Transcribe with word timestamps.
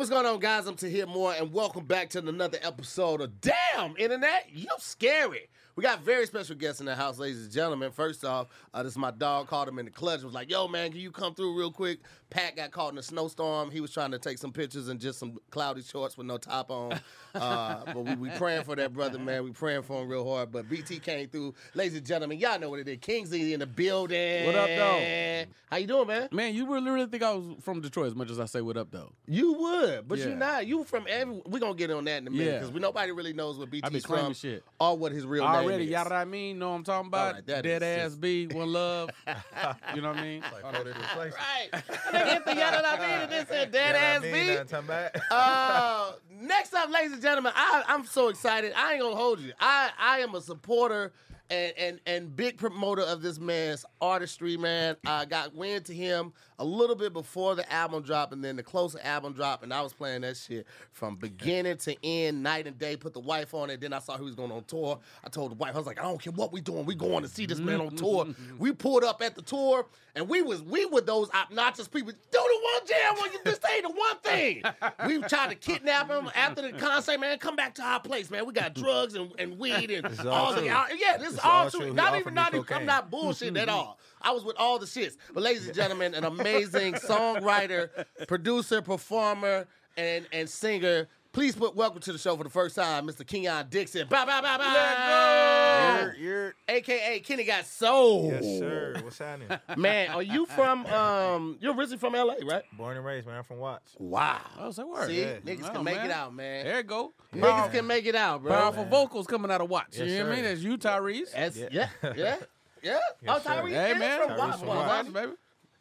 what's 0.00 0.08
going 0.08 0.24
on, 0.24 0.40
guys? 0.40 0.66
I'm 0.66 0.76
Tahir 0.76 1.06
Moore, 1.06 1.34
and 1.38 1.52
welcome 1.52 1.84
back 1.84 2.08
to 2.10 2.20
another 2.20 2.56
episode 2.62 3.20
of 3.20 3.38
Damn 3.42 3.94
Internet. 3.98 4.46
You're 4.50 4.78
scary. 4.78 5.50
We 5.80 5.84
got 5.84 6.02
very 6.02 6.26
special 6.26 6.56
guests 6.56 6.80
in 6.80 6.84
the 6.84 6.94
house, 6.94 7.18
ladies 7.18 7.42
and 7.44 7.50
gentlemen. 7.50 7.90
First 7.90 8.22
off, 8.22 8.48
uh, 8.74 8.82
this 8.82 8.92
is 8.92 8.98
my 8.98 9.10
dog. 9.10 9.46
Called 9.46 9.66
him 9.66 9.78
in 9.78 9.86
the 9.86 9.90
clutch. 9.90 10.22
Was 10.22 10.34
like, 10.34 10.50
"Yo, 10.50 10.68
man, 10.68 10.90
can 10.90 11.00
you 11.00 11.10
come 11.10 11.34
through 11.34 11.56
real 11.58 11.72
quick?" 11.72 12.00
Pat 12.28 12.54
got 12.54 12.70
caught 12.70 12.92
in 12.92 12.98
a 12.98 13.02
snowstorm. 13.02 13.70
He 13.70 13.80
was 13.80 13.90
trying 13.90 14.10
to 14.10 14.18
take 14.18 14.36
some 14.36 14.52
pictures 14.52 14.90
in 14.90 14.98
just 14.98 15.18
some 15.18 15.38
cloudy 15.50 15.80
shorts 15.80 16.18
with 16.18 16.26
no 16.26 16.36
top 16.36 16.70
on. 16.70 17.00
Uh, 17.34 17.82
but 17.86 18.04
we, 18.04 18.14
we 18.16 18.28
praying 18.36 18.64
for 18.64 18.76
that 18.76 18.92
brother, 18.92 19.18
man. 19.18 19.42
We 19.42 19.52
praying 19.52 19.80
for 19.84 20.02
him 20.02 20.08
real 20.10 20.30
hard. 20.30 20.52
But 20.52 20.68
BT 20.68 20.98
came 20.98 21.26
through, 21.30 21.54
ladies 21.72 21.96
and 21.96 22.04
gentlemen. 22.06 22.38
Y'all 22.38 22.60
know 22.60 22.68
what 22.68 22.80
it 22.80 22.86
is. 22.86 22.98
Kingsley 23.00 23.54
in 23.54 23.60
the 23.60 23.66
building. 23.66 24.44
What 24.44 24.56
up, 24.56 24.68
though? 24.68 25.44
How 25.70 25.76
you 25.76 25.86
doing, 25.86 26.08
man? 26.08 26.28
Man, 26.32 26.52
you 26.52 26.70
really, 26.70 26.90
really 26.90 27.06
think 27.06 27.22
I 27.22 27.32
was 27.32 27.46
from 27.62 27.80
Detroit 27.80 28.08
as 28.08 28.14
much 28.16 28.28
as 28.28 28.40
I 28.40 28.46
say 28.46 28.60
what 28.60 28.76
up 28.76 28.90
though? 28.90 29.12
You 29.28 29.52
would, 29.52 30.08
but 30.08 30.18
Yeah. 30.18 30.26
you 30.26 30.34
not. 30.34 30.66
You 30.66 30.82
from 30.82 31.06
every. 31.08 31.40
We're 31.46 31.60
gonna 31.60 31.74
get 31.74 31.92
on 31.92 32.04
that 32.06 32.18
in 32.22 32.26
a 32.26 32.30
minute 32.30 32.54
because 32.58 32.72
we 32.72 32.80
nobody 32.80 33.12
really 33.12 33.32
knows 33.32 33.56
what 33.56 33.68
I 33.68 33.70
be 33.70 33.80
BT's 33.80 34.04
claiming 34.04 34.24
from 34.26 34.34
shit. 34.34 34.64
or 34.80 34.98
what 34.98 35.12
his 35.12 35.24
real 35.24 35.44
Already, 35.44 35.68
name 35.68 35.69
is. 35.78 35.90
y'all 35.90 36.04
know 36.04 36.10
what 36.10 36.12
I 36.12 36.24
mean? 36.24 36.58
Know 36.58 36.70
what 36.70 36.76
I'm 36.76 36.84
talking 36.84 37.06
about? 37.08 37.34
right, 37.34 37.46
that 37.46 37.62
Dead 37.64 37.82
ass 37.82 38.14
B, 38.16 38.46
one 38.46 38.72
love. 38.72 39.10
you 39.94 40.00
know 40.02 40.08
what 40.08 40.18
I 40.18 40.22
mean? 40.22 40.42
Like 40.52 40.62
places. 40.72 40.94
Right. 41.16 41.68
Nigga 41.72 42.32
hit 42.32 42.44
the 42.44 42.54
yada 42.56 42.82
I 42.86 42.98
mean 42.98 43.08
and 43.08 43.32
this 43.32 43.48
said 43.48 43.70
dead 43.72 43.94
Yeah, 43.94 44.00
ass 44.00 44.18
I 44.20 44.22
mean, 44.24 44.32
beat. 44.32 44.46
nothing 44.54 44.66
come 44.68 44.86
back. 44.86 45.16
Uh, 45.30 46.12
next 46.40 46.74
up, 46.74 46.90
ladies 46.90 47.12
and 47.12 47.22
gentlemen, 47.22 47.52
I, 47.54 47.84
I'm 47.86 48.04
so 48.04 48.28
excited. 48.28 48.72
I 48.76 48.92
ain't 48.94 49.02
gonna 49.02 49.16
hold 49.16 49.40
you. 49.40 49.52
I, 49.60 49.90
I 49.98 50.18
am 50.20 50.34
a 50.34 50.40
supporter 50.40 51.12
and, 51.50 51.72
and 51.76 52.00
and 52.06 52.36
big 52.36 52.58
promoter 52.58 53.02
of 53.02 53.22
this 53.22 53.38
man's 53.40 53.84
artistry, 54.00 54.56
man. 54.56 54.96
I 55.04 55.24
got 55.24 55.54
wind 55.54 55.84
to 55.86 55.94
him 55.94 56.32
a 56.60 56.64
little 56.64 56.94
bit 56.94 57.12
before 57.12 57.54
the 57.54 57.70
album 57.72 58.02
drop, 58.02 58.32
and 58.32 58.44
then 58.44 58.54
the 58.56 58.62
closer 58.62 59.00
album 59.02 59.32
drop, 59.32 59.62
and 59.62 59.72
I 59.72 59.80
was 59.80 59.92
playing 59.92 60.20
that 60.20 60.36
shit 60.36 60.66
from 60.92 61.16
beginning 61.16 61.78
to 61.78 61.96
end, 62.04 62.42
night 62.42 62.66
and 62.66 62.78
day. 62.78 62.96
Put 62.96 63.14
the 63.14 63.20
wife 63.20 63.54
on 63.54 63.70
it. 63.70 63.80
Then 63.80 63.92
I 63.92 63.98
saw 63.98 64.16
he 64.18 64.24
was 64.24 64.34
going 64.34 64.52
on 64.52 64.64
tour. 64.64 65.00
I 65.24 65.28
told 65.28 65.50
the 65.50 65.56
wife, 65.56 65.74
I 65.74 65.78
was 65.78 65.86
like, 65.86 65.98
I 65.98 66.02
don't 66.02 66.20
care 66.22 66.32
what 66.32 66.52
we 66.52 66.60
doing. 66.60 66.84
We 66.84 66.94
going 66.94 67.22
to 67.22 67.28
see 67.28 67.46
this 67.46 67.58
man 67.58 67.80
on 67.80 67.96
tour. 67.96 68.26
we 68.58 68.72
pulled 68.72 69.04
up 69.04 69.22
at 69.22 69.34
the 69.34 69.42
tour, 69.42 69.86
and 70.14 70.28
we 70.28 70.42
was 70.42 70.62
we 70.62 70.84
were 70.84 71.00
those 71.00 71.30
obnoxious 71.30 71.88
people. 71.88 72.12
Do 72.12 72.18
the 72.32 72.38
one 72.38 72.86
jam. 72.86 73.14
Well, 73.16 73.32
you 73.32 73.38
just 73.44 73.62
say 73.62 73.80
the 73.80 73.88
one 73.88 74.18
thing. 74.22 74.62
we 75.06 75.18
tried 75.28 75.48
to 75.48 75.54
kidnap 75.54 76.10
him 76.10 76.30
after 76.34 76.62
the 76.62 76.72
concert, 76.72 77.18
man. 77.18 77.38
Come 77.38 77.56
back 77.56 77.74
to 77.76 77.82
our 77.82 78.00
place, 78.00 78.30
man. 78.30 78.44
We 78.44 78.52
got 78.52 78.74
drugs 78.74 79.14
and, 79.14 79.32
and 79.38 79.58
weed 79.58 79.90
and 79.90 80.06
all 80.26 80.50
all 80.50 80.54
the 80.54 80.60
true. 80.60 80.96
yeah. 80.98 81.16
This 81.18 81.32
is 81.34 81.38
all 81.38 81.50
all 81.64 81.70
true. 81.70 81.80
true. 81.80 81.94
Not 81.94 82.18
even 82.18 82.34
not 82.34 82.54
even. 82.54 82.66
I'm 82.70 82.86
not 82.86 83.10
bullshitting 83.10 83.58
at 83.58 83.68
all. 83.70 83.98
I 84.22 84.32
was 84.32 84.44
with 84.44 84.56
all 84.58 84.78
the 84.78 84.86
shits. 84.86 85.16
But 85.32 85.42
ladies 85.42 85.66
and 85.66 85.74
gentlemen, 85.74 86.14
an 86.14 86.24
amazing 86.24 86.94
songwriter, 87.08 87.88
producer, 88.28 88.82
performer, 88.82 89.66
and 89.96 90.26
and 90.32 90.48
singer. 90.48 91.08
Please 91.32 91.54
put 91.54 91.76
welcome 91.76 92.00
to 92.00 92.12
the 92.12 92.18
show 92.18 92.36
for 92.36 92.42
the 92.42 92.50
first 92.50 92.74
time, 92.74 93.06
Mr. 93.06 93.24
Kenyon 93.24 93.66
Dixon. 93.70 94.08
Bye 94.08 94.24
bye 94.24 94.40
bye 94.40 94.58
bye. 94.58 96.00
You're, 96.00 96.14
you're, 96.14 96.54
AKA 96.68 97.20
Kenny 97.20 97.44
got 97.44 97.66
soul. 97.66 98.32
yes, 98.32 98.42
sir. 98.58 98.96
What's 99.04 99.18
happening? 99.18 99.48
Man, 99.76 100.10
are 100.10 100.22
you 100.24 100.44
from 100.46 100.84
um 100.86 101.56
you're 101.60 101.72
originally 101.72 101.98
from 101.98 102.14
LA, 102.14 102.34
right? 102.44 102.64
Born 102.76 102.96
and 102.96 103.06
raised, 103.06 103.28
man. 103.28 103.36
I'm 103.38 103.44
from 103.44 103.58
Watts. 103.58 103.94
Wow. 103.98 104.40
Oh, 104.58 104.72
say 104.72 104.82
word. 104.82 105.06
See, 105.08 105.20
Yeah. 105.20 105.36
niggas 105.46 105.68
Oh, 105.68 105.74
can 105.74 105.84
make 105.84 105.96
man. 105.98 106.06
it 106.06 106.12
out, 106.12 106.34
man. 106.34 106.64
There 106.64 106.76
you 106.78 106.82
go. 106.82 107.12
Niggas 107.32 107.70
can 107.72 107.86
make 107.86 108.06
it 108.06 108.16
out, 108.16 108.42
bro. 108.42 108.52
Powerful 108.52 108.86
vocals 108.86 109.28
coming 109.28 109.52
out 109.52 109.60
of 109.60 109.70
Watts. 109.70 109.98
Yes, 109.98 110.08
you 110.08 110.18
know 110.18 110.24
what 110.24 110.32
I 110.32 110.34
sir. 110.34 110.42
mean? 110.42 110.44
That's 110.50 110.62
you, 110.64 110.78
Tyrese. 110.78 111.32
That's, 111.32 111.56
yeah, 111.56 111.68
Yeah. 112.02 112.12
yeah, 112.16 112.36
yeah. 112.82 112.98
yeah. 113.22 113.34
oh, 113.36 113.40
Tyrese, 113.40 113.70
Hey, 113.70 113.94
man. 113.98 114.20
from 114.20 114.30
Tyrese 114.30 114.38
Watts, 114.38 114.58
from 114.60 114.68
motherfucker. 114.68 114.86
Watts. 114.86 115.08
baby. 115.10 115.32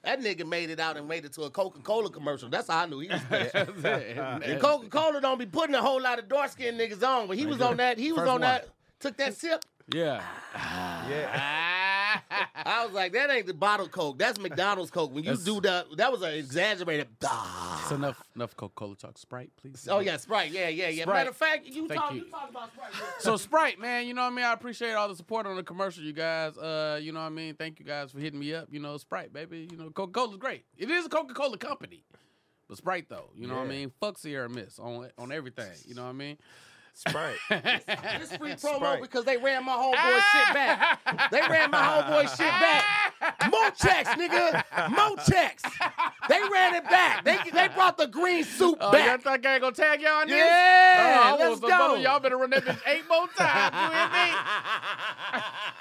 That 0.03 0.21
nigga 0.21 0.47
made 0.47 0.69
it 0.69 0.79
out 0.79 0.95
and 0.95 1.07
made 1.09 1.25
it 1.25 1.33
to 1.33 1.41
a 1.43 1.49
Coca 1.49 1.79
Cola 1.79 2.09
commercial. 2.09 2.47
That's 2.49 2.69
how 2.69 2.83
I 2.83 2.85
knew 2.85 2.99
he 2.99 3.09
was. 3.09 3.21
And 3.31 4.61
Coca 4.61 4.87
Cola 4.87 5.19
don't 5.19 5.37
be 5.37 5.45
putting 5.45 5.75
a 5.75 5.81
whole 5.81 6.01
lot 6.01 6.19
of 6.19 6.29
dark 6.29 6.51
skinned 6.51 6.79
niggas 6.79 7.03
on, 7.05 7.27
but 7.27 7.37
he 7.37 7.45
was 7.45 7.59
on 7.61 7.75
that. 7.77 7.97
He 7.97 8.11
was 8.13 8.19
First 8.21 8.29
on 8.29 8.33
one. 8.35 8.41
that. 8.41 8.69
Took 9.01 9.17
that 9.17 9.33
sip. 9.35 9.65
Yeah. 9.93 10.21
Ah. 10.55 11.09
Yeah. 11.09 11.78
I 12.55 12.85
was 12.85 12.93
like, 12.93 13.13
that 13.13 13.29
ain't 13.29 13.47
the 13.47 13.53
bottled 13.53 13.91
Coke. 13.91 14.17
That's 14.19 14.39
McDonald's 14.39 14.91
Coke. 14.91 15.13
When 15.13 15.23
you 15.23 15.31
That's- 15.31 15.45
do 15.45 15.61
that, 15.61 15.85
that 15.97 16.11
was 16.11 16.21
an 16.21 16.33
exaggerated. 16.33 17.07
It's 17.21 17.91
enough 17.91 18.21
enough 18.35 18.55
Coca-Cola 18.55 18.95
talk. 18.95 19.17
Sprite, 19.17 19.51
please. 19.57 19.87
Oh 19.89 19.99
yeah, 19.99 20.17
Sprite. 20.17 20.51
Yeah, 20.51 20.69
yeah, 20.69 20.89
yeah. 20.89 21.03
Sprite. 21.03 21.15
Matter 21.17 21.29
of 21.29 21.37
fact, 21.37 21.65
you 21.65 21.87
Thank 21.87 21.99
talk, 21.99 22.13
you. 22.13 22.25
you. 22.25 22.29
talk 22.31 22.49
about 22.49 22.71
Sprite. 22.73 22.91
So 23.19 23.35
Sprite, 23.37 23.79
man, 23.79 24.07
you 24.07 24.13
know 24.13 24.21
what 24.23 24.31
I 24.33 24.35
mean. 24.35 24.45
I 24.45 24.53
appreciate 24.53 24.93
all 24.93 25.07
the 25.07 25.15
support 25.15 25.45
on 25.45 25.55
the 25.55 25.63
commercial, 25.63 26.03
you 26.03 26.13
guys. 26.13 26.57
Uh, 26.57 26.99
you 27.01 27.11
know 27.11 27.19
what 27.19 27.25
I 27.27 27.29
mean. 27.29 27.55
Thank 27.55 27.79
you 27.79 27.85
guys 27.85 28.11
for 28.11 28.19
hitting 28.19 28.39
me 28.39 28.53
up. 28.53 28.67
You 28.71 28.79
know, 28.79 28.97
Sprite, 28.97 29.33
baby. 29.33 29.67
You 29.71 29.77
know, 29.77 29.89
Coca 29.89 30.11
Cola's 30.11 30.37
great. 30.37 30.65
It 30.77 30.89
is 30.89 31.05
a 31.05 31.09
Coca 31.09 31.33
Cola 31.33 31.57
company, 31.57 32.03
but 32.67 32.77
Sprite 32.77 33.07
though, 33.09 33.29
you 33.35 33.47
know 33.47 33.55
what 33.55 33.65
I 33.65 33.69
mean. 33.69 33.91
Fuck 33.99 34.17
Sierra 34.17 34.49
Mist 34.49 34.79
on 34.79 35.09
on 35.17 35.31
everything. 35.31 35.71
You 35.85 35.95
know 35.95 36.03
what 36.03 36.09
I 36.09 36.13
mean. 36.13 36.37
Sprite. 37.07 37.37
This 38.19 38.35
free 38.35 38.51
promo 38.51 38.75
Sprite. 38.75 39.01
because 39.01 39.23
they 39.23 39.37
ran 39.37 39.63
my 39.65 39.71
homeboy 39.73 40.21
shit 40.31 40.53
back. 40.53 41.31
They 41.31 41.39
ran 41.39 41.71
my 41.71 41.77
homeboy 41.79 42.29
shit 42.29 42.39
back. 42.39 43.49
More 43.49 43.71
checks, 43.71 44.09
nigga. 44.09 44.63
More 44.91 45.15
checks. 45.25 45.63
They 46.27 46.39
ran 46.51 46.75
it 46.75 46.83
back. 46.83 47.23
They 47.23 47.37
they 47.51 47.69
brought 47.69 47.97
the 47.97 48.07
green 48.07 48.43
soup 48.43 48.77
Oh, 48.81 48.85
y'all 48.87 48.91
back. 48.91 49.23
think 49.23 49.45
I 49.45 49.53
ain't 49.53 49.61
gonna 49.61 49.75
tag 49.75 50.01
y'all 50.01 50.21
on 50.21 50.27
this? 50.27 50.35
Yeah, 50.37 51.21
Oh, 51.23 51.35
I 51.35 51.47
let's 51.49 51.59
go. 51.61 51.95
Y'all 51.95 52.19
better 52.19 52.37
run 52.37 52.49
that 52.49 52.65
bitch 52.65 52.79
eight 52.85 53.07
more 53.09 53.27
times. 53.37 53.73
You 53.75 53.81
hear 53.95 54.07
me? 54.09 54.33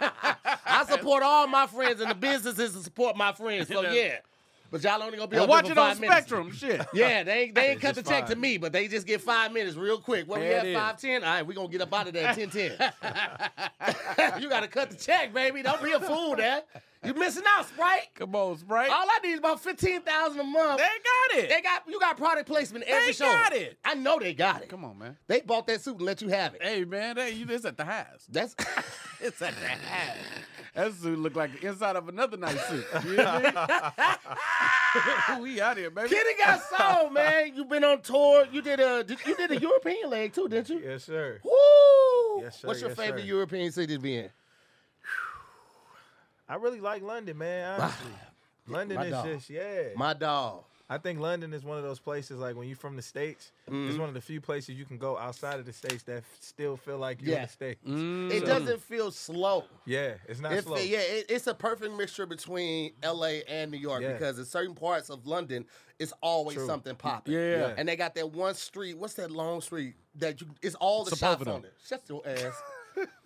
I 0.67 0.85
support 0.89 1.23
all 1.23 1.47
my 1.49 1.67
friends 1.67 2.01
and 2.01 2.11
the 2.11 2.15
businesses 2.15 2.75
to 2.75 2.79
support 2.83 3.17
my 3.17 3.33
friends. 3.33 3.69
So 3.69 3.81
yeah. 3.91 4.19
But 4.71 4.83
y'all 4.83 5.03
only 5.03 5.17
gonna 5.17 5.29
be 5.29 5.37
And 5.37 5.45
up 5.45 5.49
watch 5.49 5.65
here 5.65 5.73
it 5.73 5.79
on 5.79 5.89
five 5.91 6.01
minutes. 6.01 6.17
Spectrum. 6.19 6.53
Shit. 6.53 6.87
Yeah, 6.93 7.23
they 7.23 7.33
ain't, 7.45 7.55
they 7.55 7.71
ain't 7.71 7.81
cut 7.81 7.95
the 7.95 8.03
check 8.03 8.27
to 8.27 8.37
me, 8.37 8.59
but 8.59 8.73
they 8.73 8.87
just 8.89 9.07
get 9.07 9.21
five 9.23 9.53
minutes 9.53 9.77
real 9.77 9.99
quick. 9.99 10.29
What 10.29 10.41
we 10.41 10.47
There 10.47 10.59
at 10.61 10.67
it 10.67 10.71
is. 10.71 10.77
five 10.77 11.01
ten? 11.01 11.25
All 11.25 11.31
right, 11.31 11.47
we 11.47 11.55
gonna 11.55 11.69
get 11.69 11.81
up 11.81 11.93
out 11.95 12.07
of 12.09 12.13
there 12.13 12.27
at 12.29 12.35
ten 12.35 12.51
ten. 12.51 12.73
you 14.41 14.49
gotta 14.49 14.69
cut 14.69 14.91
the 14.91 14.97
check, 14.97 15.33
baby. 15.33 15.63
Don't 15.63 15.83
be 15.83 15.93
a 15.93 16.01
fool, 16.01 16.37
there. 16.37 16.63
You 17.05 17.15
missing 17.15 17.45
out, 17.47 17.67
Sprite. 17.69 18.09
Come 18.17 18.35
on, 18.35 18.59
Sprite. 18.59 18.91
All 18.91 19.07
I 19.09 19.21
need 19.23 19.33
is 19.33 19.39
about 19.39 19.63
fifteen 19.63 20.03
thousand 20.03 20.41
a 20.41 20.45
month. 20.45 20.79
They 20.79 20.85
got 21.39 21.45
it. 21.45 21.49
They 21.49 21.61
got 21.63 21.83
you 21.89 22.01
got 22.01 22.17
product 22.17 22.49
placement 22.49 22.85
every 22.87 23.07
They 23.07 23.13
show. 23.13 23.25
got 23.27 23.53
it. 23.55 23.79
I 23.85 23.95
know 23.95 24.19
they 24.19 24.35
got 24.35 24.63
it. 24.63 24.69
Come 24.69 24.85
on, 24.85 24.99
man. 24.99 25.17
They 25.29 25.41
bought 25.41 25.67
that 25.69 25.81
suit 25.81 25.97
and 25.99 26.03
let 26.05 26.21
you 26.21 26.29
have 26.29 26.55
it. 26.55 26.63
Hey, 26.63 26.85
man, 26.85 27.17
Hey, 27.17 27.31
you 27.33 27.45
this 27.45 27.65
at 27.65 27.77
the 27.77 27.85
house. 27.85 28.27
That's 28.29 28.55
It's 29.21 29.41
at 29.41 29.55
the 29.55 29.67
house. 29.69 30.17
That 30.79 30.95
suit 30.95 31.19
looked 31.19 31.35
like 31.35 31.61
the 31.61 31.67
inside 31.67 31.97
of 31.97 32.09
another 32.09 32.37
nice 32.37 32.65
suit. 32.69 32.87
You 33.05 33.11
hear 33.17 33.41
me? 33.41 33.51
we 35.43 35.61
out 35.61 35.77
here, 35.77 35.91
baby. 35.91 36.09
Kenny 36.09 36.31
got 36.39 36.63
soul, 36.63 37.11
man. 37.11 37.51
You've 37.57 37.69
been 37.69 37.83
on 37.83 38.01
tour. 38.01 38.47
You 38.53 38.63
did 38.63 38.79
a 38.79 39.03
did- 39.03 39.19
you 39.27 39.35
did 39.35 39.51
a 39.51 39.57
European 39.61 40.09
leg 40.09 40.33
too, 40.33 40.49
didn't 40.49 40.69
you? 40.69 40.79
Yes, 40.79 41.03
sir. 41.03 41.41
Woo! 41.43 42.43
Yes, 42.43 42.61
sir, 42.61 42.69
What's 42.69 42.81
your 42.81 42.91
yes, 42.91 42.97
favorite 42.99 43.23
sir. 43.23 43.27
European 43.27 43.73
city 43.73 43.97
to 43.97 44.01
be 44.01 44.19
in? 44.19 44.31
I 46.49 46.55
really 46.55 46.81
like 46.81 47.03
London, 47.03 47.37
man. 47.37 47.81
Honestly, 47.81 48.13
London 48.69 48.97
My 48.99 49.05
is 49.07 49.11
dog. 49.11 49.27
just 49.27 49.51
yeah. 49.51 49.83
My 49.97 50.15
dog. 50.15 50.63
I 50.91 50.97
think 50.97 51.21
London 51.21 51.53
is 51.53 51.65
one 51.65 51.77
of 51.77 51.83
those 51.85 51.99
places 52.01 52.39
like 52.39 52.57
when 52.57 52.67
you're 52.67 52.77
from 52.77 52.97
the 52.97 53.03
states, 53.03 53.53
Mm-hmm. 53.69 53.91
it's 53.91 53.99
one 53.99 54.09
of 54.09 54.15
the 54.15 54.21
few 54.23 54.41
places 54.41 54.77
you 54.77 54.87
can 54.87 54.97
go 54.97 55.19
outside 55.19 55.59
of 55.61 55.67
the 55.67 55.73
states 55.75 56.03
that 56.05 56.19
f- 56.19 56.25
still 56.41 56.79
feel 56.79 56.97
like 56.97 57.21
you're 57.21 57.33
Yeah. 57.33 57.37
in 57.41 57.43
the 57.43 57.49
states. 57.53 57.85
Mm. 57.87 58.33
It 58.33 58.47
doesn't 58.47 58.81
feel 58.81 59.11
slow. 59.11 59.65
Yeah, 59.85 60.15
it's 60.27 60.41
not 60.41 60.53
It 60.53 60.65
slow. 60.65 60.79
yeah, 60.79 61.01
it, 61.01 61.27
it's 61.29 61.47
a 61.47 61.53
perfect 61.55 61.95
mixture 61.95 62.25
between 62.25 62.93
LA 63.05 63.41
and 63.47 63.71
New 63.71 63.77
York 63.77 64.01
Yeah. 64.01 64.15
because 64.15 64.39
in 64.39 64.47
certain 64.47 64.75
parts 64.75 65.11
of 65.11 65.27
London, 65.27 65.67
it's 65.99 66.15
always 66.23 66.57
True. 66.57 66.67
something 66.67 66.95
popping. 66.97 67.35
Yeah. 67.35 67.41
Yeah. 67.59 67.75
And 67.77 67.87
they 67.87 67.97
got 67.97 68.15
that 68.15 68.31
one 68.33 68.55
street. 68.55 68.97
What's 68.97 69.15
that 69.15 69.31
long 69.31 69.61
street 69.61 69.95
that 70.15 70.41
you? 70.41 70.47
It's 70.63 70.75
all 70.77 71.05
the 71.05 71.15
shops 71.15 71.43
Sepulveda. 71.45 71.55
on 71.55 71.65
it. 71.67 71.75
Shut 71.87 72.03
your 72.09 72.23
ass 72.27 72.55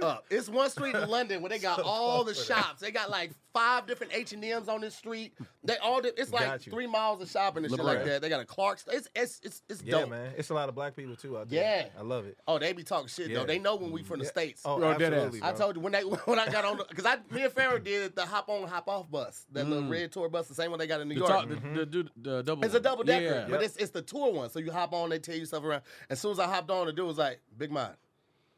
up. 0.02 0.24
It's 0.30 0.48
one 0.48 0.70
street 0.70 0.94
in 0.94 1.08
London 1.08 1.42
where 1.42 1.50
they 1.50 1.58
got 1.60 1.80
all 1.80 2.24
the 2.24 2.34
shops. 2.34 2.80
They 2.80 2.90
got 2.90 3.10
like 3.10 3.30
five 3.52 3.86
different 3.86 4.12
H 4.14 4.32
and 4.32 4.44
M's 4.44 4.68
on 4.68 4.80
this 4.80 4.94
street. 4.94 5.34
They 5.64 5.76
all. 5.78 6.00
di- 6.00 6.10
It's 6.16 6.32
like 6.32 6.60
three 6.62 6.86
miles 6.86 7.20
of 7.22 7.30
shopping 7.30 7.64
and 7.64 7.70
shit 7.72 7.80
LeBron. 7.80 7.84
like 7.84 8.04
that. 8.04 8.22
They 8.22 8.28
got 8.28 8.40
a 8.40 8.44
Clark's. 8.44 8.84
It's 8.90 9.08
it's 9.14 9.40
it's, 9.42 9.62
it's 9.68 9.82
Yeah, 9.82 10.00
dope. 10.00 10.10
man. 10.10 10.32
It's 10.36 10.50
a 10.50 10.54
lot 10.54 10.68
of 10.68 10.74
black 10.74 10.96
people 10.96 11.16
too 11.16 11.38
out 11.38 11.48
there. 11.48 11.88
Yeah. 11.92 12.00
I 12.00 12.02
love 12.02 12.26
it. 12.26 12.38
Oh, 12.48 12.58
they 12.58 12.72
be 12.72 12.82
talking 12.82 13.08
shit 13.08 13.32
though. 13.32 13.44
They 13.44 13.58
know 13.58 13.76
when 13.76 13.92
we 13.92 14.02
from 14.02 14.18
the 14.18 14.24
Yeah. 14.24 14.30
states. 14.30 14.62
Oh, 14.64 14.80
dead 14.80 15.12
absolutely. 15.12 15.42
ass. 15.42 15.54
I 15.54 15.56
told 15.58 15.76
you 15.76 15.82
when 15.82 15.92
they 15.92 16.00
when 16.24 16.38
I 16.38 16.48
got 16.48 16.64
on 16.64 16.78
because 16.88 17.06
I 17.06 17.16
me 17.30 17.42
and 17.44 17.52
Farrah 17.54 17.82
did 17.82 18.16
the 18.16 18.26
hop 18.26 18.48
on 18.48 18.66
hop 18.68 18.88
off 18.88 19.10
bus, 19.10 19.46
that 19.52 19.66
little 19.68 19.84
mm. 19.84 19.90
red 19.90 20.12
tour 20.12 20.28
bus, 20.28 20.48
the 20.48 20.54
same 20.54 20.70
one 20.70 20.78
they 20.78 20.86
got 20.86 21.00
in 21.00 21.08
New 21.08 21.14
The, 21.14 21.20
York. 21.20 21.30
top, 21.30 21.48
the, 21.48 21.54
mm-hmm. 21.56 21.74
the, 21.76 21.84
the, 21.86 22.08
the 22.16 22.42
double. 22.42 22.64
It's 22.64 22.74
a 22.74 22.80
double 22.80 23.04
decker, 23.04 23.24
Yeah. 23.24 23.46
but 23.48 23.62
it's 23.62 23.76
it's 23.76 23.90
the 23.90 24.02
tour 24.02 24.32
one. 24.32 24.50
So 24.50 24.58
you 24.58 24.72
hop 24.72 24.92
on, 24.92 25.10
they 25.10 25.18
tell 25.18 25.36
you 25.36 25.46
stuff 25.46 25.62
around. 25.64 25.82
As 26.10 26.18
soon 26.20 26.32
as 26.32 26.38
I 26.38 26.46
hopped 26.46 26.70
on, 26.70 26.86
the 26.86 26.92
dude 26.92 27.06
was 27.06 27.18
like, 27.18 27.40
"Big 27.56 27.70
man, 27.70 27.90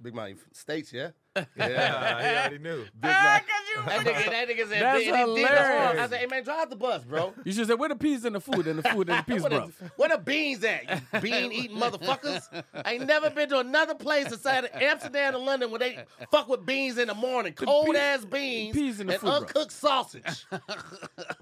big 0.01 0.15
man, 0.15 0.31
you 0.31 0.37
from 0.37 0.53
states, 0.53 0.93
yeah." 0.93 1.11
Yeah, 1.57 2.21
he 2.23 2.37
already 2.37 2.59
knew. 2.59 2.83
Big 2.85 2.91
Ah, 3.03 3.41
man. 3.41 3.43
you. 3.75 3.83
That 4.05 4.15
nigga, 4.15 4.31
that 4.31 4.49
nigga 4.49 4.69
said, 4.69 4.83
That's 4.83 4.95
and 4.95 4.95
he 4.95 5.01
did 5.11 5.15
the 5.15 5.19
arm. 5.19 5.37
hilarious. 5.37 6.01
I 6.01 6.07
said, 6.09 6.21
hey 6.21 6.27
man, 6.27 6.45
drive 6.45 6.71
the 6.71 6.77
bus, 6.77 7.03
bro. 7.03 7.35
You 7.45 7.53
should 7.53 7.67
say, 7.67 7.75
where 7.75 7.89
the 7.89 7.97
peas 7.97 8.25
and 8.25 8.37
the 8.37 8.41
food 8.41 8.69
and 8.69 8.79
the 8.79 8.89
food 8.89 9.09
and 9.11 9.19
the 9.19 9.23
peas, 9.25 9.43
Where 9.43 9.51
bro. 9.51 9.67
the, 9.67 9.91
where 9.97 10.09
the 10.11 10.19
beans 10.19 10.63
at? 10.63 11.03
You 11.13 11.21
bean 11.21 11.51
eating 11.51 11.77
motherfuckers. 11.77 12.43
I 12.73 12.93
ain't 12.95 13.07
never 13.09 13.31
been 13.31 13.49
to 13.49 13.59
another 13.59 13.97
place 13.97 14.31
inside 14.31 14.65
of 14.67 14.71
Amsterdam 14.81 15.35
or 15.35 15.39
London 15.39 15.71
where 15.73 15.81
they 15.81 16.05
fuck 16.31 16.49
with 16.49 16.65
beans 16.65 16.99
in 16.99 17.09
the 17.09 17.15
morning. 17.15 17.53
Cold 17.55 17.87
pea- 17.95 17.99
ass 17.99 18.25
beans 18.25 18.77
peas 18.77 19.01
in 19.01 19.09
the 19.09 19.15
and 19.15 19.21
food, 19.21 19.27
bro. 19.27 19.37
uncooked 19.39 19.73
sausage. 19.73 20.47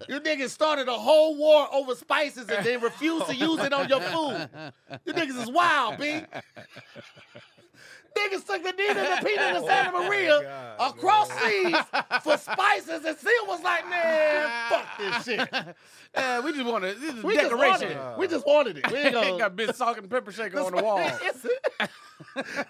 you 0.08 0.20
niggas 0.20 0.48
started 0.48 0.88
a 0.88 0.92
whole 0.98 1.36
war 1.36 1.68
over 1.70 1.94
spices 1.94 2.48
and 2.48 2.64
then 2.64 2.80
refused 2.80 3.26
to 3.26 3.36
use 3.36 3.60
it 3.60 3.74
on 3.74 3.90
your 3.90 4.00
food. 4.00 4.48
You 5.04 5.12
niggas 5.12 5.42
is 5.42 5.50
wild, 5.50 5.98
B. 5.98 6.22
Niggas 8.16 8.46
took 8.46 8.62
the 8.62 8.72
Nina 8.72 9.00
and 9.00 9.22
the 9.22 9.26
Peanut 9.26 9.56
and 9.56 9.64
Santa 9.64 9.90
Oh 9.94 10.04
Maria 10.04 10.40
God, 10.78 10.90
across 10.90 11.30
seas 11.30 11.76
for 12.22 12.36
spices 12.36 13.04
and 13.04 13.16
still 13.18 13.46
was 13.46 13.62
like, 13.62 13.88
man, 13.88 14.50
fuck 14.68 14.98
this 14.98 15.24
shit. 15.24 15.48
Yeah, 16.14 16.40
we 16.40 16.52
just 16.52 16.66
want 16.66 16.84
to. 16.84 16.92
This 16.92 17.14
is 17.14 17.24
We 17.24 17.36
just 17.36 17.56
wanted 17.56 17.88
decoration. 17.88 18.12
it. 18.12 18.18
We 18.18 18.28
just 18.28 18.46
wanted 18.46 18.76
it. 18.76 18.92
We 18.92 18.98
ain't 18.98 19.14
gonna, 19.14 19.38
got 19.38 19.56
big 19.56 19.74
salt 19.74 19.96
and 19.96 20.10
pepper 20.10 20.30
shaker 20.30 20.60
on 20.60 20.76
the 20.76 20.82
wall. 20.82 20.98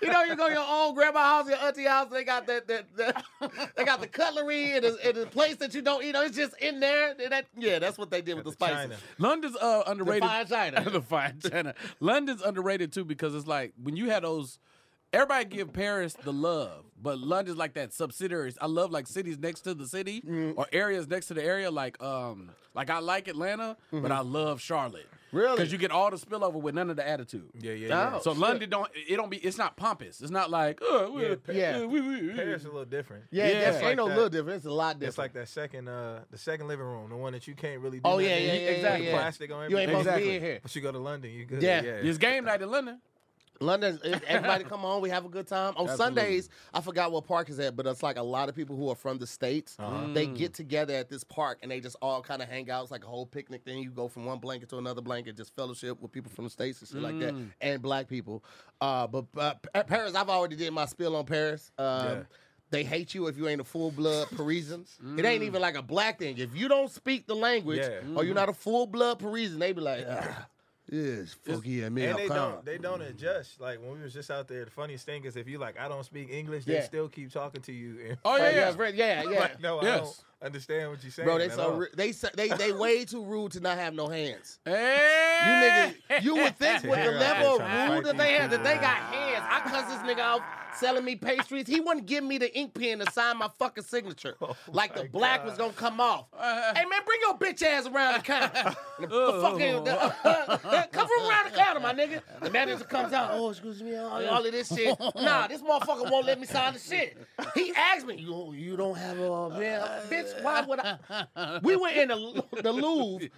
You 0.00 0.12
know, 0.12 0.22
you 0.22 0.36
go 0.36 0.46
to 0.46 0.54
your 0.54 0.64
own 0.66 0.94
grandma 0.94 1.20
house, 1.20 1.48
your 1.48 1.58
auntie 1.58 1.84
house. 1.84 2.08
They 2.10 2.24
got 2.24 2.46
that, 2.46 2.66
that, 2.68 2.96
that 2.96 3.24
they 3.76 3.84
got 3.84 4.00
the 4.00 4.06
cutlery 4.06 4.72
and 4.76 4.84
the, 4.84 4.96
and 5.04 5.16
the 5.16 5.26
place 5.26 5.56
that 5.56 5.74
you 5.74 5.82
don't 5.82 6.04
eat. 6.04 6.14
It's 6.16 6.36
just 6.36 6.56
in 6.58 6.80
there. 6.80 7.14
That, 7.30 7.46
yeah, 7.56 7.78
that's 7.78 7.98
what 7.98 8.10
they 8.10 8.22
did 8.22 8.34
with 8.34 8.44
the 8.44 8.50
the 8.50 8.54
spices. 8.54 8.76
China. 8.76 8.96
London's 9.18 9.56
uh, 9.56 9.82
underrated. 9.86 10.22
fine 10.28 10.46
China. 10.46 10.90
the 10.90 11.02
fine 11.02 11.38
China. 11.40 11.74
London's 12.00 12.42
underrated 12.42 12.92
too 12.92 13.04
because 13.04 13.34
it's 13.34 13.46
like 13.46 13.72
when 13.82 13.96
you 13.96 14.08
had 14.10 14.22
those. 14.22 14.58
Everybody 15.12 15.44
give 15.44 15.72
Paris 15.72 16.14
the 16.14 16.32
love, 16.32 16.84
but 17.00 17.18
London's 17.18 17.58
like 17.58 17.74
that 17.74 17.92
subsidiaries. 17.92 18.56
I 18.60 18.66
love 18.66 18.90
like 18.90 19.06
cities 19.06 19.38
next 19.38 19.60
to 19.62 19.74
the 19.74 19.86
city 19.86 20.22
Mm. 20.22 20.54
or 20.56 20.66
areas 20.72 21.06
next 21.08 21.26
to 21.26 21.34
the 21.34 21.44
area. 21.44 21.70
Like 21.70 22.02
um, 22.02 22.50
like 22.74 22.88
I 22.88 22.98
like 23.00 23.28
Atlanta, 23.28 23.76
but 23.90 24.10
I 24.10 24.20
love 24.20 24.60
Charlotte. 24.60 25.02
Mm-hmm. 25.04 25.16
Really? 25.36 25.56
Because 25.56 25.72
you 25.72 25.78
get 25.78 25.90
all 25.90 26.10
the 26.10 26.18
spillover 26.18 26.60
with 26.60 26.74
none 26.74 26.90
of 26.90 26.96
the 26.96 27.06
attitude. 27.08 27.48
Yeah, 27.58 27.72
yeah, 27.72 27.88
yeah. 27.88 28.12
Oh. 28.16 28.20
So 28.20 28.32
shit. 28.32 28.40
London 28.40 28.68
don't 28.70 28.90
it 28.94 29.16
don't 29.16 29.30
be 29.30 29.38
it's 29.38 29.56
not 29.56 29.76
pompous. 29.76 30.20
It's 30.20 30.30
not 30.30 30.50
like 30.50 30.78
oh 30.82 31.18
Yeah, 31.18 31.28
yeah, 31.28 31.34
Pa- 31.36 31.52
Yeah. 31.52 31.84
we, 31.86 32.00
we, 32.02 32.22
we. 32.28 32.32
Paris 32.34 32.60
is 32.62 32.66
a 32.66 32.68
little 32.70 32.84
different. 32.84 33.24
Yeah, 33.30 33.48
Yeah. 33.48 33.60
that's, 33.60 33.76
It's 33.78 33.84
ain't 33.86 33.96
no 33.96 34.04
like 34.04 34.14
little 34.14 34.24
that. 34.30 34.36
different. 34.36 34.56
It's 34.58 34.66
a 34.66 34.70
lot 34.70 34.94
different. 34.98 35.08
It's 35.08 35.18
like 35.18 35.32
that 35.34 35.48
second, 35.48 35.88
uh, 35.88 36.20
the 36.30 36.36
second 36.38 36.68
living 36.68 36.84
room, 36.86 37.08
the 37.10 37.16
one 37.16 37.32
that 37.32 37.46
you 37.48 37.54
can't 37.54 37.80
really 37.80 37.98
do. 37.98 38.02
Oh, 38.04 38.18
yeah, 38.18 38.28
nothing 38.30 38.46
yeah, 38.46 38.52
yeah, 38.52 38.58
Exactly. 38.70 39.06
yeah, 39.06 39.12
yeah. 39.12 39.18
Plastic 39.18 39.50
on 39.52 39.56
everything. 39.64 39.70
you 39.70 39.78
ain't 39.78 39.90
everything. 39.90 40.04
supposed 40.04 40.22
to 40.24 40.28
be 40.30 40.36
in 40.36 40.42
here. 40.42 40.58
But 40.62 40.76
you 40.76 40.82
go 40.82 40.92
to 40.92 40.98
London, 40.98 41.30
you 41.32 41.44
good. 41.46 41.62
Yeah. 41.62 41.82
Yeah, 41.82 41.90
It's 41.92 42.18
game 42.18 42.44
night 42.44 42.60
in 42.62 42.70
London. 42.70 43.00
London, 43.60 43.99
everybody 44.26 44.64
come 44.72 44.84
on. 44.84 45.00
We 45.00 45.08
have 45.10 45.25
a 45.25 45.28
good 45.28 45.46
time. 45.46 45.75
On 45.76 45.88
Absolutely. 45.88 45.96
Sundays, 45.96 46.49
I 46.75 46.81
forgot 46.81 47.12
what 47.12 47.26
park 47.26 47.49
is 47.50 47.58
at, 47.60 47.76
but 47.76 47.87
it's 47.87 48.02
like 48.02 48.16
a 48.16 48.22
lot 48.22 48.49
of 48.49 48.54
people 48.56 48.76
who 48.76 48.88
are 48.90 48.94
from 48.94 49.19
the 49.19 49.26
states. 49.26 49.76
Uh-huh. 49.78 50.08
They 50.12 50.26
get 50.26 50.54
together 50.54 50.94
at 50.94 51.08
this 51.08 51.22
park 51.25 51.58
and 51.62 51.70
they 51.70 51.81
just 51.81 51.96
all 52.02 52.22
kind 52.22 52.43
of 52.43 52.49
hang 52.49 52.70
out. 52.70 52.82
It's 52.82 52.90
like 52.90 53.04
a 53.04 53.08
whole 53.08 53.26
picnic 53.26 53.64
thing. 53.64 53.78
You 53.82 53.90
go 53.90 54.08
from 54.08 54.25
one 54.25 54.38
blanket 54.38 54.69
to 54.70 54.78
another 54.78 55.00
blanket, 55.02 55.37
just 55.37 55.54
fellowship 55.54 56.00
with 56.00 56.10
people 56.12 56.31
from 56.34 56.44
the 56.44 56.50
states 56.50 56.81
and 56.81 56.88
shit 56.88 57.00
like 57.02 57.19
that, 57.20 57.34
Mm. 57.34 57.50
and 57.60 57.82
black 57.82 58.08
people. 58.08 58.43
Uh, 58.81 59.06
but 59.06 59.26
uh, 59.37 59.55
Paris, 59.84 60.14
I've 60.14 60.28
already 60.28 60.56
did 60.56 60.72
my 60.72 60.87
spill 60.87 61.14
on 61.16 61.25
Paris. 61.26 61.70
Um, 61.78 61.87
Yeah. 62.06 62.22
They 62.70 62.84
hate 62.84 63.14
you 63.14 63.26
if 63.26 63.37
you 63.37 63.48
ain't 63.48 63.60
a 63.60 63.64
full 63.64 63.90
blood 63.90 64.28
Parisian. 64.34 64.87
It 65.00 65.05
Mm. 65.05 65.25
ain't 65.26 65.43
even 65.43 65.60
like 65.60 65.75
a 65.76 65.82
black 65.82 66.19
thing. 66.19 66.38
If 66.38 66.56
you 66.56 66.69
don't 66.69 66.90
speak 66.90 67.26
the 67.26 67.37
language 67.37 67.81
Yeah. 67.81 68.00
or 68.16 68.25
you're 68.25 68.34
not 68.34 68.48
a 68.48 68.55
full 68.55 68.87
blood 68.87 69.19
Parisian, 69.19 69.58
they 69.58 69.72
be 69.72 69.82
like, 69.82 70.06
ah, 70.08 70.46
yes, 70.90 71.34
fuck 71.44 71.62
yeah, 71.64 71.88
me, 71.88 72.05
And 72.06 72.19
they 72.19 72.26
come. 72.29 72.37
don't 72.37 72.64
they 72.64 72.79
don't 72.79 73.02
adjust. 73.02 73.61
Like 73.61 73.81
when 73.81 73.93
we 73.96 74.02
was 74.02 74.12
just 74.12 74.31
out 74.31 74.49
there, 74.49 74.64
the 74.64 74.70
funniest 74.70 75.06
thing 75.06 75.25
is 75.25 75.37
if 75.37 75.49
you 75.49 75.58
like 75.58 75.79
I 75.79 75.88
don't 75.88 76.05
speak 76.05 76.31
English, 76.31 76.64
they 76.64 76.75
Yeah. 76.75 76.82
still 76.82 77.08
keep 77.08 77.32
talking 77.32 77.62
to 77.62 77.73
you. 77.73 77.99
And 78.08 78.19
Oh 78.25 78.37
yeah, 78.37 78.73
Right, 78.76 78.94
yeah. 78.94 79.23
yeah, 79.23 79.23
yeah, 79.25 79.31
yeah. 79.31 79.40
like, 79.40 79.61
no, 79.61 79.79
I 79.81 79.84
Yes. 79.84 80.25
Don't 80.42 80.46
understand 80.46 80.90
what 80.90 81.02
you're 81.02 81.12
saying. 81.12 81.26
Bro, 81.26 81.38
they 81.38 81.46
at 81.46 81.52
so 81.52 81.74
ru- 81.74 81.86
they 81.96 82.12
so- 82.12 82.28
they 82.34 82.48
they 82.48 82.72
way 82.72 83.04
too 83.04 83.24
rude 83.24 83.52
to 83.52 83.60
not 83.60 83.78
have 83.78 83.94
no 83.94 84.08
hands. 84.08 84.58
You 85.42 85.48
Hey, 85.48 85.94
niggas, 86.08 86.22
you 86.22 86.36
would 86.36 86.56
think 86.56 86.84
with 86.84 87.04
the 87.04 87.10
level 87.10 87.60
of 87.60 87.90
rude 87.90 88.04
that 88.04 88.16
they 88.16 88.30
these 88.30 88.40
have 88.42 88.50
that 88.52 88.62
they 88.62 88.74
got 88.74 88.96
hands. 88.96 89.44
I 89.50 89.58
cuss 89.68 89.92
this 89.92 89.98
nigga 90.08 90.20
out 90.20 90.40
selling 90.76 91.04
me 91.04 91.16
pastries. 91.16 91.66
He 91.66 91.80
wouldn't 91.80 92.06
give 92.06 92.22
me 92.22 92.38
the 92.38 92.56
ink 92.56 92.74
pen 92.74 93.00
to 93.00 93.10
sign 93.10 93.38
my 93.38 93.48
fucking 93.58 93.84
signature. 93.84 94.36
Oh 94.40 94.56
like 94.70 94.94
the 94.94 95.04
black 95.04 95.40
God. 95.40 95.46
was 95.48 95.58
gonna 95.58 95.72
come 95.72 96.00
off. 96.00 96.26
Uh-huh. 96.32 96.74
hey 96.76 96.84
man, 96.84 97.00
bring 97.04 97.20
your 97.22 97.36
bitch 97.36 97.62
ass 97.62 97.86
around 97.86 98.14
the 98.18 98.20
counter. 98.20 98.76
The, 99.00 99.08
oh. 99.10 99.32
the 99.32 99.42
fucking 99.42 99.84
the- 99.84 100.88
come 100.92 101.08
from 101.08 101.28
around 101.28 101.50
the 101.50 101.56
counter, 101.58 101.80
my 101.80 101.92
nigga. 101.92 102.22
The 102.40 102.50
manager 102.50 102.84
comes 102.84 103.12
out. 103.12 103.30
Oh, 103.32 103.50
excuse 103.50 103.82
me, 103.82 103.96
all, 103.96 104.24
all 104.28 104.46
of 104.46 104.52
this 104.52 104.68
shit. 104.68 104.96
Nah, 105.16 105.48
this 105.48 105.60
motherfucker 105.60 106.08
won't 106.08 106.24
let 106.26 106.38
me 106.38 106.46
sign 106.46 106.74
the 106.74 106.78
shit. 106.78 107.16
He 107.54 107.72
asked 107.74 108.06
me, 108.06 108.16
you 108.16 108.52
you 108.52 108.76
don't 108.76 108.96
have 108.96 109.18
a 109.18 109.48
man, 109.50 109.80
bitch. 110.08 110.31
Why 110.40 110.62
would 110.62 110.81
I? 110.81 111.58
We 111.62 111.76
went 111.76 111.96
in 111.96 112.08
the, 112.08 112.44
the 112.62 112.73
Louvre 112.73 113.29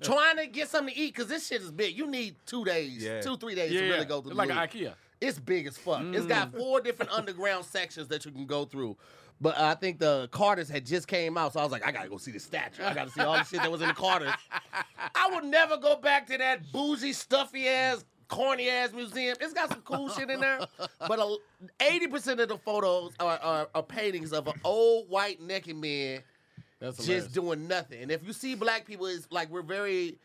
trying 0.00 0.36
to 0.36 0.46
get 0.46 0.68
something 0.68 0.94
to 0.94 1.00
eat 1.00 1.14
because 1.14 1.28
this 1.28 1.46
shit 1.46 1.62
is 1.62 1.70
big. 1.70 1.96
You 1.96 2.06
need 2.06 2.36
two 2.46 2.64
days, 2.64 3.02
Yeah. 3.02 3.20
two 3.20 3.36
three 3.36 3.54
days 3.54 3.72
yeah, 3.72 3.80
to 3.80 3.88
really 3.88 4.04
go 4.04 4.20
through. 4.20 4.34
Like 4.34 4.48
the 4.48 4.54
an 4.54 4.60
Louvre. 4.60 4.78
IKEA. 4.80 4.94
It's 5.20 5.38
big 5.38 5.66
as 5.68 5.78
fuck. 5.78 6.02
It's 6.02 6.26
got 6.26 6.52
mm. 6.52 6.58
four 6.58 6.80
different 6.80 7.12
underground 7.16 7.64
sections 7.64 8.08
that 8.08 8.24
you 8.24 8.32
can 8.32 8.46
go 8.46 8.64
through. 8.64 8.96
But 9.40 9.58
I 9.58 9.74
think 9.74 9.98
the 9.98 10.28
Carters 10.30 10.68
had 10.68 10.86
just 10.86 11.08
came 11.08 11.36
out, 11.36 11.52
so 11.52 11.60
I 11.60 11.64
was 11.64 11.72
like, 11.72 11.84
I 11.84 11.90
gotta 11.90 12.08
go 12.08 12.16
see 12.16 12.30
the 12.30 12.38
statue. 12.38 12.84
I 12.84 12.94
gotta 12.94 13.10
see 13.10 13.22
all 13.22 13.34
the 13.34 13.42
shit 13.42 13.60
that 13.60 13.70
was 13.70 13.82
in 13.82 13.88
the 13.88 13.94
Carters. 13.94 14.32
I 15.16 15.30
would 15.32 15.44
never 15.44 15.76
go 15.76 15.96
back 15.96 16.28
to 16.28 16.38
that 16.38 16.70
bougie, 16.70 17.12
stuffy 17.12 17.66
ass, 17.66 18.04
corny 18.28 18.68
ass 18.68 18.92
museum. 18.92 19.36
It's 19.40 19.52
got 19.52 19.70
some 19.70 19.82
cool 19.82 20.08
shit 20.10 20.30
in 20.30 20.38
there, 20.38 20.60
but 21.08 21.20
eighty 21.80 22.06
percent 22.06 22.38
of 22.38 22.48
the 22.48 22.58
photos 22.58 23.12
are, 23.18 23.38
are, 23.38 23.68
are 23.74 23.82
paintings 23.82 24.32
of 24.32 24.46
an 24.46 24.54
old 24.64 25.08
white 25.08 25.40
naked 25.40 25.76
man 25.76 26.22
That's 26.82 26.96
just 26.96 27.06
hilarious. 27.08 27.32
doing 27.32 27.68
nothing. 27.68 28.02
And 28.02 28.10
if 28.10 28.26
you 28.26 28.32
see 28.32 28.56
black 28.56 28.86
people, 28.86 29.06
it's 29.06 29.28
like 29.30 29.50
we're 29.50 29.62
very, 29.62 30.18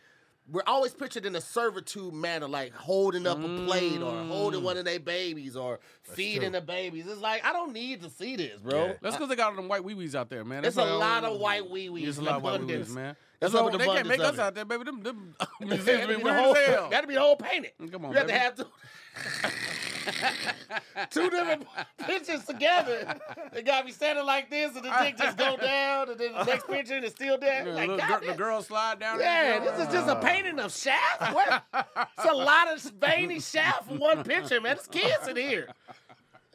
we're 0.51 0.63
always 0.65 0.91
pictured 0.91 1.27
in 1.27 1.35
a 1.35 1.41
servitude 1.41 2.15
manner, 2.15 2.47
like 2.47 2.73
holding 2.73 3.27
up 3.27 3.37
a 3.37 3.65
plate 3.65 4.01
or 4.01 4.11
holding 4.23 4.61
mm. 4.61 4.63
one 4.63 4.77
of 4.77 4.85
their 4.85 4.99
babies 4.99 5.55
or 5.55 5.79
feeding 6.01 6.41
true. 6.41 6.59
the 6.59 6.61
babies. 6.61 7.05
It's 7.05 7.21
like 7.21 7.45
I 7.45 7.53
don't 7.53 7.73
need 7.73 8.01
to 8.01 8.09
see 8.09 8.35
this, 8.35 8.59
bro. 8.59 8.87
Yeah. 8.87 8.93
That's 9.01 9.15
because 9.15 9.29
they 9.29 9.35
got 9.35 9.51
all 9.51 9.55
them 9.55 9.67
white 9.67 9.83
wee 9.83 9.93
wees 9.93 10.15
out 10.15 10.29
there, 10.29 10.43
man. 10.43 10.65
It's 10.65 10.75
That's 10.75 10.89
a 10.89 10.95
lot 10.95 11.23
of 11.23 11.39
white 11.39 11.69
wee 11.69 11.89
wees. 11.89 12.09
It's 12.09 12.17
a 12.17 12.21
lot 12.21 12.37
of 12.37 12.43
white 12.43 12.59
wee 12.61 12.75
wees, 12.77 12.89
man. 12.89 13.15
That's 13.39 13.53
That's 13.53 13.73
in 13.73 13.77
they 13.77 13.85
can't 13.85 14.07
make 14.07 14.19
us 14.19 14.33
it. 14.33 14.39
out 14.39 14.55
there, 14.55 14.65
baby. 14.65 14.83
Them, 14.83 15.03
them 15.03 15.35
That'd 15.59 15.67
museums 15.67 16.07
be 16.07 16.07
be 16.07 16.13
the 16.15 16.23
weird 16.23 16.39
whole- 16.39 16.55
as 16.55 16.67
hell. 16.67 16.89
That'd 16.89 17.07
be 17.07 17.13
the 17.13 17.21
whole 17.21 17.35
painting. 17.35 17.71
Come 17.91 18.05
on, 18.05 18.11
you 18.11 18.17
have 18.17 18.27
to 18.27 18.33
have 18.33 18.55
two, 18.55 18.65
two 21.09 21.29
different 21.29 21.65
pictures 21.99 22.45
together. 22.45 23.17
They 23.53 23.61
got 23.61 23.85
me 23.85 23.91
standing 23.91 24.25
like 24.25 24.49
this, 24.49 24.75
and 24.75 24.83
the 24.85 24.93
dick 25.01 25.17
just 25.17 25.37
go 25.37 25.57
down, 25.57 26.09
and 26.09 26.19
then 26.19 26.33
the 26.33 26.43
next 26.43 26.67
picture 26.67 26.95
and 26.95 27.05
it's 27.05 27.15
still 27.15 27.37
there. 27.37 27.67
Yeah, 27.67 27.73
Like, 27.73 27.89
little 27.89 28.19
the 28.27 28.33
girl 28.37 28.61
slide 28.61 28.99
down. 28.99 29.19
Yeah, 29.19 29.59
this 29.59 29.87
is 29.87 29.93
just 29.93 30.07
a 30.07 30.15
painting 30.15 30.59
of 30.59 30.71
Shaft. 30.73 31.33
What? 31.33 31.63
It's 32.17 32.29
a 32.29 32.33
lot 32.35 32.73
of 32.73 32.81
veiny 32.99 33.39
Shaft 33.39 33.87
for 33.87 33.95
one 33.95 34.23
picture, 34.23 34.61
man. 34.61 34.75
There's 34.77 34.87
kids 34.87 35.27
in 35.27 35.35
here. 35.35 35.67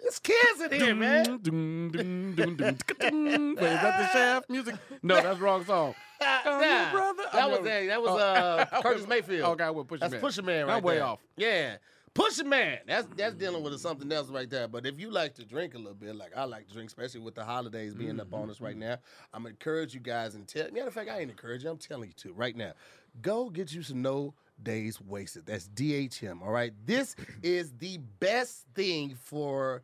There's 0.01 0.19
kids 0.19 0.61
in 0.61 0.73
here, 0.73 0.95
man. 0.95 1.41
Wait, 1.45 2.37
is 2.37 3.57
that 3.57 3.99
the 3.99 4.09
shaft 4.13 4.51
music? 4.51 4.75
No, 5.03 5.15
that's 5.15 5.39
the 5.39 5.45
wrong 5.45 5.65
song. 5.65 5.95
Nah, 6.23 6.93
brother. 6.93 7.23
That 7.33 7.51
was 7.51 7.65
that 7.65 8.01
was 8.01 8.21
uh, 8.21 8.65
Curtis 8.83 9.09
Mayfield. 9.09 9.55
Okay, 9.55 9.65
I 9.65 9.71
will 9.71 9.85
push 9.85 9.99
That's. 9.99 10.15
Pusher 10.15 10.43
Man 10.43 10.67
right 10.67 10.77
I'm 10.77 10.83
way 10.85 10.95
there. 10.97 11.05
off. 11.05 11.19
Yeah. 11.37 11.79
Pusher 12.15 12.45
Man. 12.45 12.79
That's 12.87 13.07
that's 13.17 13.35
dealing 13.35 13.63
with 13.63 13.79
something 13.81 14.11
else 14.13 14.29
right 14.29 14.49
there. 14.49 14.69
But 14.69 14.87
if 14.87 15.01
you 15.01 15.11
like 15.11 15.35
to 15.35 15.45
drink 15.45 15.75
a 15.75 15.79
little 15.79 15.95
bit, 15.95 16.15
like 16.15 16.37
I 16.37 16.45
like 16.45 16.69
to 16.69 16.75
drink, 16.75 16.89
especially 16.89 17.21
with 17.21 17.35
the 17.35 17.45
holidays 17.45 17.95
being 17.95 18.21
up 18.21 18.33
on 18.35 18.51
us 18.51 18.61
right 18.61 18.73
mm-hmm. 18.73 18.91
now, 18.91 18.97
I'm 19.33 19.47
encourage 19.47 19.95
you 19.95 20.01
guys 20.01 20.35
and 20.35 20.47
tell 20.47 20.71
matter 20.73 20.89
of 20.89 20.95
fact, 20.95 21.09
I 21.11 21.21
ain't 21.21 21.31
encourage 21.31 21.65
you, 21.65 21.71
I'm 21.71 21.79
telling 21.79 22.09
you 22.09 22.15
to 22.15 22.33
right 22.33 22.57
now. 22.57 22.73
Go 23.21 23.51
get 23.51 23.73
you 23.73 23.83
some 23.83 24.03
no 24.03 24.35
days 24.63 25.01
wasted. 25.01 25.47
That's 25.47 25.69
DHM. 25.69 26.43
All 26.43 26.51
right. 26.51 26.73
This 26.87 27.17
is 27.43 27.73
the 27.79 27.99
best 28.21 28.67
thing 28.75 29.17
for 29.23 29.83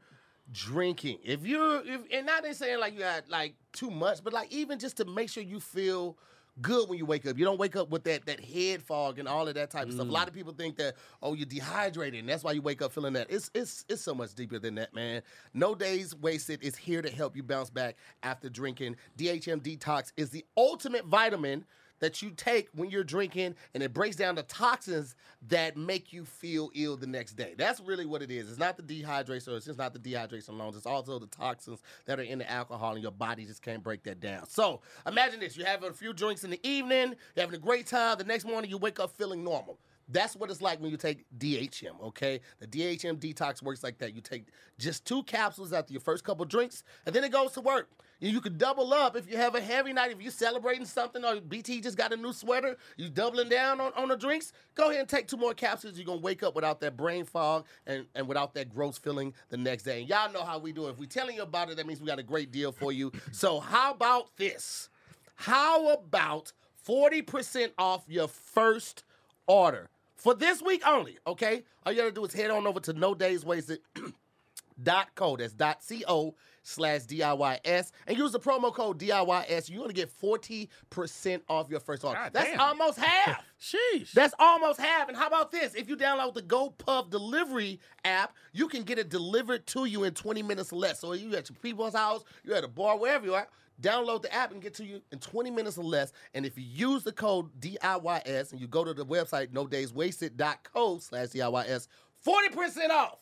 drinking. 0.53 1.19
If 1.25 1.47
you're 1.47 1.83
if 1.85 2.03
and 2.13 2.27
not 2.27 2.43
they 2.43 2.53
saying 2.53 2.81
like 2.81 2.95
you 2.95 3.01
got 3.01 3.29
like 3.29 3.55
too 3.73 3.91
much, 3.91 4.23
but 4.23 4.33
like 4.33 4.53
even 4.53 4.79
just 4.79 4.97
to 4.99 5.05
make 5.05 5.31
sure 5.31 5.43
you 5.43 5.61
feel 5.61 6.17
good 6.61 6.89
when 6.89 6.99
you 6.99 7.07
wake 7.07 7.27
up. 7.27 7.39
You 7.39 7.45
don't 7.45 7.59
wake 7.59 7.77
up 7.77 7.91
with 7.91 8.05
that 8.05 8.27
that 8.27 8.41
head 8.41 8.83
fog 8.83 9.19
and 9.19 9.29
all 9.29 9.47
of 9.49 9.55
that 9.55 9.71
type 9.71 9.87
of 9.87 9.95
stuff. 9.95 10.07
A 10.07 10.09
mm. 10.09 10.13
lot 10.13 10.29
of 10.29 10.35
people 10.35 10.53
think 10.53 10.77
that 10.77 10.95
oh 11.23 11.35
you're 11.35 11.47
dehydrated 11.47 12.21
and 12.21 12.29
that's 12.29 12.45
why 12.45 12.53
you 12.53 12.63
wake 12.63 12.83
up 12.83 12.93
feeling 12.93 13.13
that. 13.15 13.29
It's 13.31 13.51
it's 13.55 13.85
it's 13.89 14.03
so 14.03 14.15
much 14.15 14.35
deeper 14.35 14.59
than 14.59 14.75
that, 14.77 14.95
man. 14.95 15.23
No 15.55 15.75
days 15.75 16.15
wasted 16.15 16.63
is 16.63 16.77
here 16.77 17.03
to 17.03 17.11
help 17.11 17.37
you 17.37 17.43
bounce 17.43 17.71
back 17.71 17.97
after 18.23 18.49
drinking. 18.49 18.97
DHM 19.17 19.61
Detox 19.61 20.13
is 20.17 20.31
the 20.31 20.45
ultimate 20.57 21.05
vitamin 21.05 21.65
that 22.01 22.23
you 22.23 22.31
take 22.31 22.69
when 22.75 22.91
you're 22.91 23.05
drinking 23.05 23.55
and 23.75 23.83
it 23.83 23.93
breaks 23.93 24.17
down 24.17 24.35
the 24.35 24.43
toxins 24.45 25.15
that 25.49 25.77
make 25.77 26.13
you 26.13 26.25
feel 26.25 26.71
ill 26.75 26.97
the 26.97 27.07
next 27.07 27.35
day. 27.35 27.55
That's 27.57 27.81
really 27.81 28.07
what 28.07 28.23
it 28.23 28.31
is. 28.31 28.49
It's 28.49 28.59
not 28.59 28.77
the 28.77 28.83
dehydration, 28.83 29.57
it's 29.57 29.67
just 29.67 29.79
not 29.79 29.93
the 29.93 29.99
dehydration 29.99 30.51
alone. 30.51 30.73
It's 30.77 30.87
also 30.87 31.19
the 31.19 31.27
toxins 31.27 31.83
that 32.07 32.19
are 32.19 32.23
in 32.23 32.39
the 32.39 32.51
alcohol 32.51 32.95
and 32.95 33.03
your 33.03 33.13
body 33.13 33.45
just 33.45 33.63
can't 33.63 33.83
break 33.83 34.03
that 34.05 34.21
down. 34.21 34.49
So 34.49 34.81
imagine 35.07 35.41
this. 35.41 35.57
You're 35.57 35.67
having 35.67 35.91
a 35.91 35.93
few 35.93 36.13
drinks 36.13 36.45
in 36.45 36.51
the 36.51 36.61
evening, 36.67 37.15
you're 37.35 37.45
having 37.45 37.55
a 37.55 37.63
great 37.63 37.87
time. 37.87 38.19
The 38.19 38.25
next 38.25 38.45
morning 38.45 38.71
you 38.71 38.79
wake 38.79 39.01
up 39.01 39.11
feeling 39.11 39.45
normal. 39.45 39.79
That's 40.09 40.35
what 40.35 40.51
it's 40.51 40.63
like 40.63 40.81
when 40.81 40.91
you 40.91 40.97
take 40.97 41.27
DHM, 41.39 42.01
okay? 42.03 42.41
The 42.61 42.67
DHM 42.67 43.19
detox 43.19 43.63
works 43.63 43.83
like 43.83 43.99
that. 43.99 44.15
You 44.15 44.23
take 44.23 44.47
just 44.79 45.05
two 45.05 45.23
capsules 45.25 45.73
after 45.73 45.93
your 45.93 46.01
first 46.01 46.25
couple 46.25 46.45
drinks, 46.47 46.83
and 47.05 47.15
then 47.15 47.25
it 47.25 47.33
goes 47.33 47.53
to 47.53 47.61
work. 47.61 47.91
You 48.21 48.31
you 48.31 48.41
could 48.41 48.57
double 48.59 48.95
up 48.95 49.17
if 49.17 49.31
you 49.31 49.37
have 49.37 49.55
a 49.55 49.61
heavy 49.61 49.93
night, 49.93 50.11
if 50.13 50.23
you're 50.23 50.33
celebrating 50.33 50.87
something, 50.87 51.25
or 51.25 51.41
BT 51.41 51.81
just 51.81 51.97
got 51.97 52.13
a 52.13 52.17
new 52.17 52.33
sweater, 52.33 52.77
you 52.97 53.09
doubling 53.09 53.49
down 53.49 53.81
on, 53.81 53.93
on 53.97 54.09
the 54.09 54.17
drinks, 54.17 54.53
go 54.75 54.89
ahead 54.89 55.01
and 55.01 55.09
take 55.09 55.29
two 55.29 55.37
more 55.37 55.55
capsules. 55.55 55.99
You're 55.99 56.07
gonna 56.07 56.21
wake 56.21 56.43
up 56.43 56.55
without 56.55 56.81
that 56.81 56.97
brain 56.97 57.25
fog 57.25 57.67
and, 57.87 58.07
and 58.15 58.27
without 58.27 58.55
that 58.55 58.73
gross 58.75 58.97
feeling 58.97 59.35
the 59.51 59.57
next 59.57 59.83
day. 59.83 60.01
And 60.01 60.09
y'all 60.09 60.33
know 60.33 60.45
how 60.45 60.59
we 60.59 60.73
do. 60.73 60.89
If 60.89 60.99
we're 60.99 61.07
telling 61.07 61.37
you 61.37 61.43
about 61.43 61.71
it, 61.71 61.77
that 61.77 61.87
means 61.87 62.01
we 62.01 62.07
got 62.07 62.19
a 62.19 62.25
great 62.25 62.51
deal 62.51 62.73
for 62.73 62.93
you. 62.93 63.13
So 63.33 63.61
how 63.61 63.93
about 63.93 64.37
this? 64.37 64.89
How 65.37 65.93
about 65.93 66.53
40% 66.87 67.71
off 67.79 68.05
your 68.09 68.27
first 68.27 69.05
order 69.47 69.91
for 70.19 70.35
this 70.35 70.61
week 70.61 70.83
only? 70.87 71.19
Okay. 71.27 71.63
All 71.87 71.93
you 71.93 71.99
gotta 71.99 72.13
do 72.13 72.25
is 72.25 72.33
head 72.35 72.51
on 72.51 72.67
over 72.67 72.81
to 72.81 72.93
no 72.93 73.15
days 73.15 73.45
wasted 73.45 73.79
dot 74.83 75.09
co. 75.15 75.37
That's 75.37 75.53
dot 75.55 75.79
co 76.07 76.35
slash 76.63 77.03
DIYS. 77.03 77.93
And 78.07 78.19
use 78.19 78.33
the 78.33 78.39
promo 78.41 78.73
code 78.75 78.99
DIYS. 78.99 79.71
You're 79.71 79.81
gonna 79.81 79.95
get 79.95 80.11
40% 80.21 81.41
off 81.49 81.71
your 81.71 81.81
first 81.81 82.05
order. 82.05 82.19
God 82.19 82.33
That's 82.35 82.51
damn. 82.51 82.61
almost 82.61 82.99
half. 82.99 83.43
Sheesh. 83.61 84.13
That's 84.13 84.35
almost 84.39 84.79
half. 84.79 85.09
And 85.09 85.17
how 85.17 85.27
about 85.29 85.51
this? 85.51 85.75
If 85.75 85.89
you 85.89 85.97
download 85.97 86.35
the 86.35 86.43
GoPuff 86.43 87.11
delivery 87.11 87.81
app, 88.05 88.35
you 88.53 88.69
can 88.69 88.83
get 88.83 88.99
it 88.99 89.09
delivered 89.09 89.67
to 89.69 89.87
you 89.87 90.05
in 90.05 90.13
20 90.13 90.43
minutes 90.43 90.73
or 90.73 90.79
less. 90.79 91.01
So 91.01 91.13
you 91.15 91.35
at 91.35 91.49
your 91.49 91.57
people's 91.63 91.95
house, 91.95 92.23
you're 92.45 92.57
at 92.57 92.65
a 92.65 92.69
bar, 92.69 92.99
wherever 92.99 93.25
you 93.25 93.35
are, 93.35 93.49
download 93.81 94.23
the 94.23 94.33
app 94.35 94.53
and 94.53 94.61
get 94.61 94.75
to 94.75 94.85
you 94.85 95.01
in 95.13 95.19
20 95.19 95.51
minutes 95.51 95.79
or 95.79 95.85
less. 95.85 96.13
And 96.35 96.45
if 96.45 96.57
you 96.59 96.65
use 96.65 97.03
the 97.03 97.13
code 97.13 97.49
DIYS 97.61 98.53
and 98.53 98.61
you 98.61 98.67
go 98.67 98.85
to 98.85 98.95
the 98.95 99.05
website 99.05 99.49
nodayswasted.co 99.49 100.99
slash 100.99 101.29
DIYS, 101.29 101.89
40% 102.27 102.91
off. 102.91 103.19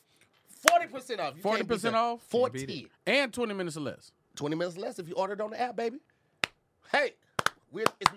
40% 0.66 1.20
off. 1.20 1.36
You 1.36 1.42
can't 1.42 1.68
40% 1.68 1.94
off? 1.94 2.22
40. 2.22 2.88
and 3.06 3.32
20 3.32 3.54
minutes 3.54 3.76
or 3.76 3.80
less. 3.80 4.12
20 4.36 4.56
minutes 4.56 4.76
less 4.76 4.98
if 4.98 5.08
you 5.08 5.14
ordered 5.14 5.40
on 5.40 5.50
the 5.50 5.60
app, 5.60 5.76
baby. 5.76 5.98
Hey, 6.92 7.14
we're, 7.72 7.84
it's, 8.00 8.10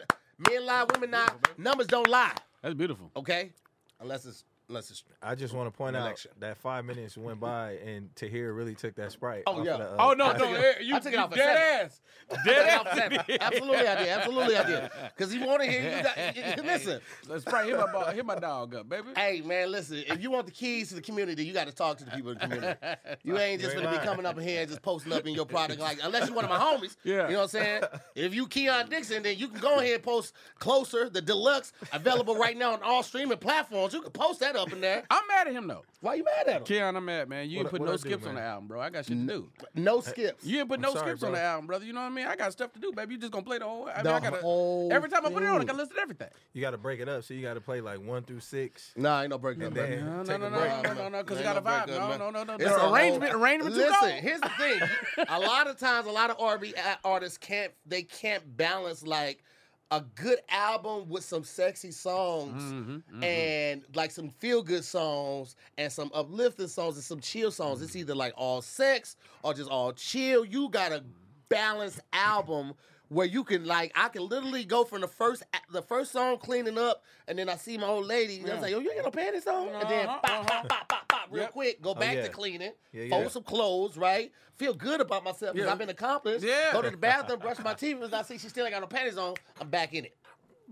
men 0.50 0.66
lie, 0.66 0.86
women 0.94 1.12
lie. 1.12 1.30
Numbers 1.58 1.88
don't 1.88 2.08
lie. 2.08 2.34
That's 2.62 2.76
beautiful. 2.76 3.12
Okay, 3.16 3.52
unless 4.00 4.26
it's 4.26 4.44
unless 4.70 4.90
it's. 4.92 5.04
I 5.22 5.36
just 5.36 5.54
want 5.54 5.72
to 5.72 5.78
point 5.78 5.96
An 5.96 6.02
out 6.04 6.06
election. 6.06 6.32
that 6.40 6.58
five 6.58 6.86
minutes 6.86 7.18
went 7.18 7.40
by 7.40 7.72
and 7.86 8.16
Tahir 8.16 8.54
really 8.54 8.76
took 8.76 8.96
that 8.96 9.12
sprite. 9.12 9.44
Oh, 9.48 9.64
yeah. 9.64 9.78
the, 9.78 9.84
uh, 9.92 9.96
Oh, 10.00 10.14
no, 10.14 10.26
I 10.28 10.38
no. 10.38 10.54
it- 10.54 10.82
You, 10.82 10.96
I 10.96 11.00
took 11.00 11.14
it 11.14 11.20
off 11.20 11.32
at 11.32 11.38
dead 11.38 11.58
ass. 11.84 12.02
Dead 12.46 12.70
ass. 12.70 12.96
seven. 12.96 13.20
Absolutely, 13.42 13.88
I 13.88 13.96
did. 13.96 14.08
Absolutely, 14.10 14.56
I 14.58 14.64
did. 14.68 14.90
Because 15.18 15.34
he 15.34 15.40
wanted 15.40 15.66
to 15.66 15.72
hear 15.72 15.98
you. 15.98 16.04
Got, 16.04 16.66
listen, 16.66 17.02
Let's 17.28 17.44
spray 17.44 17.66
hit 17.68 17.78
my, 17.78 17.92
ball, 17.92 18.06
hit 18.12 18.26
my 18.26 18.36
dog 18.36 18.76
up, 18.76 18.88
baby. 18.88 19.08
hey 19.16 19.42
man, 19.42 19.72
listen. 19.72 20.04
If 20.08 20.22
you 20.22 20.30
want 20.32 20.46
the 20.46 20.52
keys 20.52 20.90
to 20.90 20.96
the 20.96 21.02
community, 21.02 21.44
you 21.44 21.54
got 21.54 21.68
to 21.68 21.74
talk 21.74 21.98
to 21.98 22.06
the 22.06 22.12
people 22.12 22.32
in 22.32 22.38
the 22.38 22.42
community. 22.48 22.80
You 23.24 23.38
ain't 23.40 23.62
just 23.62 23.74
You 23.74 23.82
ain't 23.82 23.90
gonna 23.90 24.00
be 24.00 24.06
coming 24.06 24.26
up 24.26 24.38
in 24.38 24.44
here 24.48 24.62
and 24.62 24.70
just 24.70 24.82
posting 24.82 25.12
up 25.12 25.26
in 25.26 25.34
your 25.34 25.46
product 25.46 25.80
like 25.82 26.00
unless 26.04 26.28
you're 26.28 26.36
one 26.36 26.46
of 26.46 26.52
my 26.52 26.60
homies. 26.60 26.96
Yeah. 27.04 27.26
You 27.28 27.34
know 27.34 27.40
what 27.40 27.42
I'm 27.44 27.48
saying? 27.50 27.84
If 28.16 28.34
you 28.36 28.46
Kenyon 28.48 28.90
Dixon, 28.90 29.24
then 29.24 29.38
you 29.38 29.48
can 29.48 29.60
go 29.60 29.80
ahead 29.80 29.96
and 29.96 30.04
post 30.04 30.34
closer, 30.60 31.10
the 31.10 31.22
deluxe, 31.22 31.74
available 31.92 32.36
right 32.36 32.56
now 32.56 32.74
on 32.74 32.84
all 32.84 33.02
streaming 33.04 33.38
platforms. 33.40 33.94
You 33.94 34.02
can 34.02 34.12
post 34.12 34.40
that 34.42 34.56
up 34.60 34.72
in 34.74 34.82
there. 34.82 35.04
I'm 35.10 35.28
mad 35.28 35.48
at 35.48 35.54
him, 35.54 35.68
though. 35.68 35.84
Why 36.02 36.16
you 36.16 36.24
mad 36.24 36.48
at 36.48 36.56
him? 36.58 36.64
Kenyon, 36.64 36.96
I'm 36.96 37.06
mad, 37.06 37.28
man. 37.30 37.50
You 37.50 37.58
What- 37.58 37.64
didn't 37.64 37.72
put 37.72 37.80
what 37.82 37.86
no 37.88 37.92
I 37.92 37.96
do, 37.96 38.00
skips 38.02 38.26
on 38.26 38.36
man? 38.36 38.44
the 38.44 38.50
album, 38.50 38.68
bro. 38.68 38.80
I 38.80 38.90
got 38.90 39.06
shit 39.06 39.18
to 39.18 39.26
do. 39.28 39.50
No 39.76 40.00
skips. 40.02 40.46
You 40.46 40.58
didn't 40.58 40.70
put 40.70 40.76
I'm 40.76 40.82
no 40.82 40.94
sorry, 40.94 41.10
skips 41.12 41.24
on 41.24 41.32
bro. 41.32 41.40
the 41.40 41.46
album, 41.46 41.68
brother. 41.68 41.86
You 41.86 41.94
know 41.94 42.02
what 42.02 42.08
I 42.08 42.10
mean? 42.10 42.26
I 42.28 42.36
got 42.36 42.52
stuff 42.54 42.72
to 42.74 42.80
do, 42.80 42.92
baby. 42.94 43.16
You 43.16 43.20
just 43.20 43.32
gonna 43.34 43.44
play 43.44 43.58
the 43.58 43.66
whole. 43.66 43.88
I 43.90 43.96
mean, 43.98 44.04
The 44.06 44.14
I 44.14 44.20
gotta, 44.20 44.38
whole 44.38 44.90
every 44.94 45.10
time 45.10 45.26
I 45.26 45.30
put 45.32 45.44
it 45.44 45.48
on, 45.48 45.56
I 45.56 45.58
thing. 45.60 45.68
gotta 45.68 45.80
listen 45.80 45.96
to 45.96 46.02
everything. 46.02 46.30
You 46.54 46.62
got 46.62 46.72
to 46.72 46.78
break 46.78 47.00
it 47.00 47.10
up, 47.10 47.24
so 47.24 47.34
you 47.34 47.42
got 47.42 47.56
to 47.56 47.62
play 47.62 47.82
like 47.82 48.00
one 48.02 48.24
through 48.24 48.40
six. 48.40 48.92
Nah, 48.96 49.22
ain't 49.22 49.30
no 49.32 49.38
breaking 49.38 49.64
up. 49.64 49.68
And 49.68 49.76
baby. 49.76 49.96
then- 49.98 50.06
No, 50.06 50.18
no, 50.18 50.24
Take 50.24 50.40
no, 50.40 50.48
a 50.48 50.50
no, 50.50 50.58
break. 50.60 50.84
no, 50.84 50.94
no, 50.94 51.10
no, 51.10 51.24
because 51.24 51.40
it 51.40 51.44
got 51.44 51.58
a 51.58 51.62
no 51.62 51.66
vibe. 51.70 51.86
breakup, 51.86 52.02
No, 52.02 52.08
man. 52.10 52.20
no, 52.20 52.30
no, 52.32 52.44
no. 52.44 52.54
It's 52.56 52.64
The 52.64 52.82
a 52.82 52.92
arrangement, 52.94 53.34
arrangement 53.34 53.76
too 53.76 53.82
Listen, 53.82 53.96
cold. 54.00 54.12
here's 54.14 54.42
the 54.42 54.50
thing. 54.58 54.82
a 55.30 55.40
lot 55.40 55.68
of 55.68 55.78
times, 55.80 56.08
a 56.08 56.12
lot 56.12 56.30
of 56.30 56.38
R&B 56.40 56.74
a- 56.78 56.80
uh, 56.92 56.96
artists 57.04 57.38
can't 57.38 57.74
they 57.86 58.04
can't 58.04 58.56
balance 58.58 59.04
like 59.06 59.44
a 59.92 60.02
good 60.16 60.40
album 60.50 61.10
with 61.10 61.24
some 61.24 61.44
sexy 61.44 61.92
songs 61.92 62.62
Mm-hmm, 62.62 63.24
and 63.24 63.84
like 63.96 64.12
some 64.12 64.30
feel 64.30 64.62
good 64.62 64.84
songs 64.86 65.56
and 65.78 65.92
some 65.92 66.12
uplifting 66.14 66.68
songs 66.68 66.96
and 66.96 67.04
some 67.04 67.20
chill 67.20 67.52
songs. 67.52 67.82
It's 67.82 67.96
either 67.96 68.16
like 68.16 68.34
all 68.38 68.62
sex 68.62 69.16
or 69.44 69.54
just 69.54 69.70
all 69.70 69.92
chill. 69.94 70.46
You 70.46 70.70
got 70.70 70.92
a 70.92 71.04
balanced 71.50 72.00
album 72.14 72.74
where 73.10 73.26
you 73.26 73.44
can 73.44 73.66
like 73.66 73.92
I 73.96 74.08
can 74.10 74.28
literally 74.30 74.64
go 74.64 74.84
from 74.84 75.02
the 75.02 75.08
first 75.08 75.44
the 75.72 75.82
first 75.82 76.12
song 76.12 76.38
cleaning 76.38 76.78
up 76.78 77.04
and 77.28 77.38
then 77.40 77.50
I 77.50 77.56
see 77.56 77.78
my 77.78 77.88
old 77.88 78.06
lady 78.06 78.40
and 78.42 78.50
I 78.52 78.54
Yeah. 78.56 78.62
like, 78.62 78.72
"Yo, 78.72 78.80
you 78.80 78.92
ain't 78.92 79.04
got 79.04 79.14
no 79.16 79.22
panties 79.24 79.48
on?" 79.48 79.68
And 79.70 79.90
then 79.90 80.08
Uh-huh, 80.08 80.20
pop, 80.24 80.32
uh-huh. 80.46 80.62
pop, 80.70 80.70
pop, 80.70 80.88
pop, 80.90 81.08
pop, 81.30 81.36
real 81.36 81.44
Yep. 81.44 81.52
quick, 81.54 81.82
go 81.82 81.92
oh, 81.92 81.96
back 81.96 82.16
yeah. 82.16 82.24
to 82.24 82.30
cleaning, 82.30 82.74
Yeah, 82.92 83.10
fold 83.10 83.24
yeah. 83.24 83.30
some 83.30 83.44
clothes, 83.44 83.98
right? 83.98 84.32
Feel 84.56 84.74
good 84.74 85.02
about 85.02 85.24
myself 85.24 85.54
because 85.54 85.68
Yeah. 85.68 85.72
I've 85.72 85.78
been 85.78 85.90
accomplished. 85.90 86.44
Yeah. 86.44 86.74
Go 86.74 86.82
to 86.82 86.90
the 86.90 86.98
bathroom, 86.98 87.40
brush 87.40 87.60
my 87.60 87.74
teeth, 87.74 88.02
and 88.02 88.14
I 88.14 88.22
see 88.24 88.38
she 88.38 88.50
still 88.50 88.66
ain't 88.66 88.74
got 88.74 88.82
no 88.82 88.88
panties 88.88 89.18
on. 89.18 89.36
I'm 89.60 89.70
back 89.70 89.94
in 89.94 90.06
it. 90.06 90.16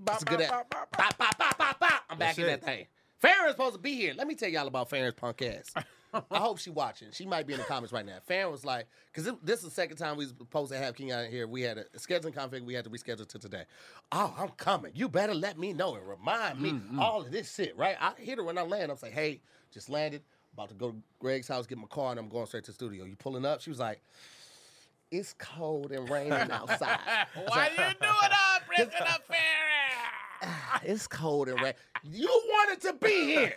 That's 0.04 0.22
a 0.22 0.26
good 0.26 0.48
Bop, 0.48 0.70
bop, 0.70 1.18
bop, 1.18 1.80
bop. 1.80 2.04
I'm 2.10 2.18
back 2.18 2.36
That's 2.36 2.38
in 2.40 2.46
that 2.46 2.60
it. 2.60 2.64
thing. 2.64 2.86
Farron's 3.20 3.52
supposed 3.52 3.74
to 3.74 3.82
be 3.82 3.96
here. 3.96 4.14
Let 4.16 4.28
me 4.28 4.36
tell 4.36 4.50
y'all 4.50 4.68
about 4.68 4.90
Farron's 4.90 5.16
punk 5.16 5.42
ass. 5.42 5.74
I 6.32 6.38
hope 6.38 6.60
she 6.60 6.70
watching. 6.70 7.10
She 7.12 7.26
might 7.26 7.48
be 7.48 7.54
in 7.54 7.60
the 7.60 7.66
comments 7.66 7.92
right 7.92 8.06
now. 8.06 8.18
Farron 8.26 8.52
was 8.52 8.64
like, 8.64 8.88
because 9.12 9.32
this 9.44 9.60
is 9.60 9.66
the 9.66 9.72
second 9.72 9.98
time 9.98 10.18
we 10.18 10.26
was 10.26 10.34
supposed 10.38 10.72
to 10.72 10.78
have 10.78 10.96
King 10.96 11.12
out 11.12 11.28
here. 11.28 11.48
We 11.48 11.62
had 11.62 11.78
a 11.78 11.86
scheduling 11.98 12.34
conflict. 12.34 12.66
We 12.66 12.74
had 12.74 12.86
to 12.86 12.90
reschedule 12.90 13.28
to 13.28 13.40
today. 13.40 13.64
Oh, 14.12 14.34
I'm 14.38 14.50
coming. 14.50 14.92
You 14.96 15.10
better 15.10 15.34
let 15.34 15.58
me 15.58 15.74
know 15.74 15.96
and 15.96 16.08
remind 16.08 16.62
me 16.62 16.72
mm-hmm. 16.72 17.00
all 17.00 17.22
of 17.22 17.32
this 17.32 17.54
shit, 17.54 17.76
right? 17.78 17.98
I 18.00 18.14
hit 18.18 18.38
her 18.38 18.44
when 18.44 18.58
I 18.58 18.62
land. 18.62 18.92
I'm 18.92 18.98
like, 19.02 19.12
hey, 19.12 19.42
just 19.72 19.90
landed. 19.90 20.24
About 20.58 20.70
to 20.70 20.76
go 20.76 20.90
to 20.90 20.98
Greg's 21.20 21.48
house, 21.48 21.68
get 21.68 21.78
my 21.78 21.86
car, 21.86 22.10
and 22.10 22.20
I'm 22.20 22.30
going 22.30 22.48
straight 22.48 22.64
to 22.64 22.72
the 22.72 22.76
studio. 22.76 23.06
You 23.06 23.16
pulling 23.16 23.46
up? 23.46 23.62
She 23.62 23.70
was 23.70 23.78
like, 23.78 24.02
it's 25.12 25.36
cold 25.38 25.92
and 25.92 26.10
raining 26.10 26.32
outside. 26.34 26.98
Why 27.48 27.70
you 27.70 27.78
doing 27.78 27.94
all 28.02 28.60
President 28.68 29.22
Ferry? 29.28 30.50
It's 30.84 31.08
cold 31.08 31.48
and 31.50 31.62
rain. 31.62 31.74
You 32.04 32.28
wanted 32.28 32.82
to 32.88 32.94
be 32.94 33.26
here. 33.26 33.54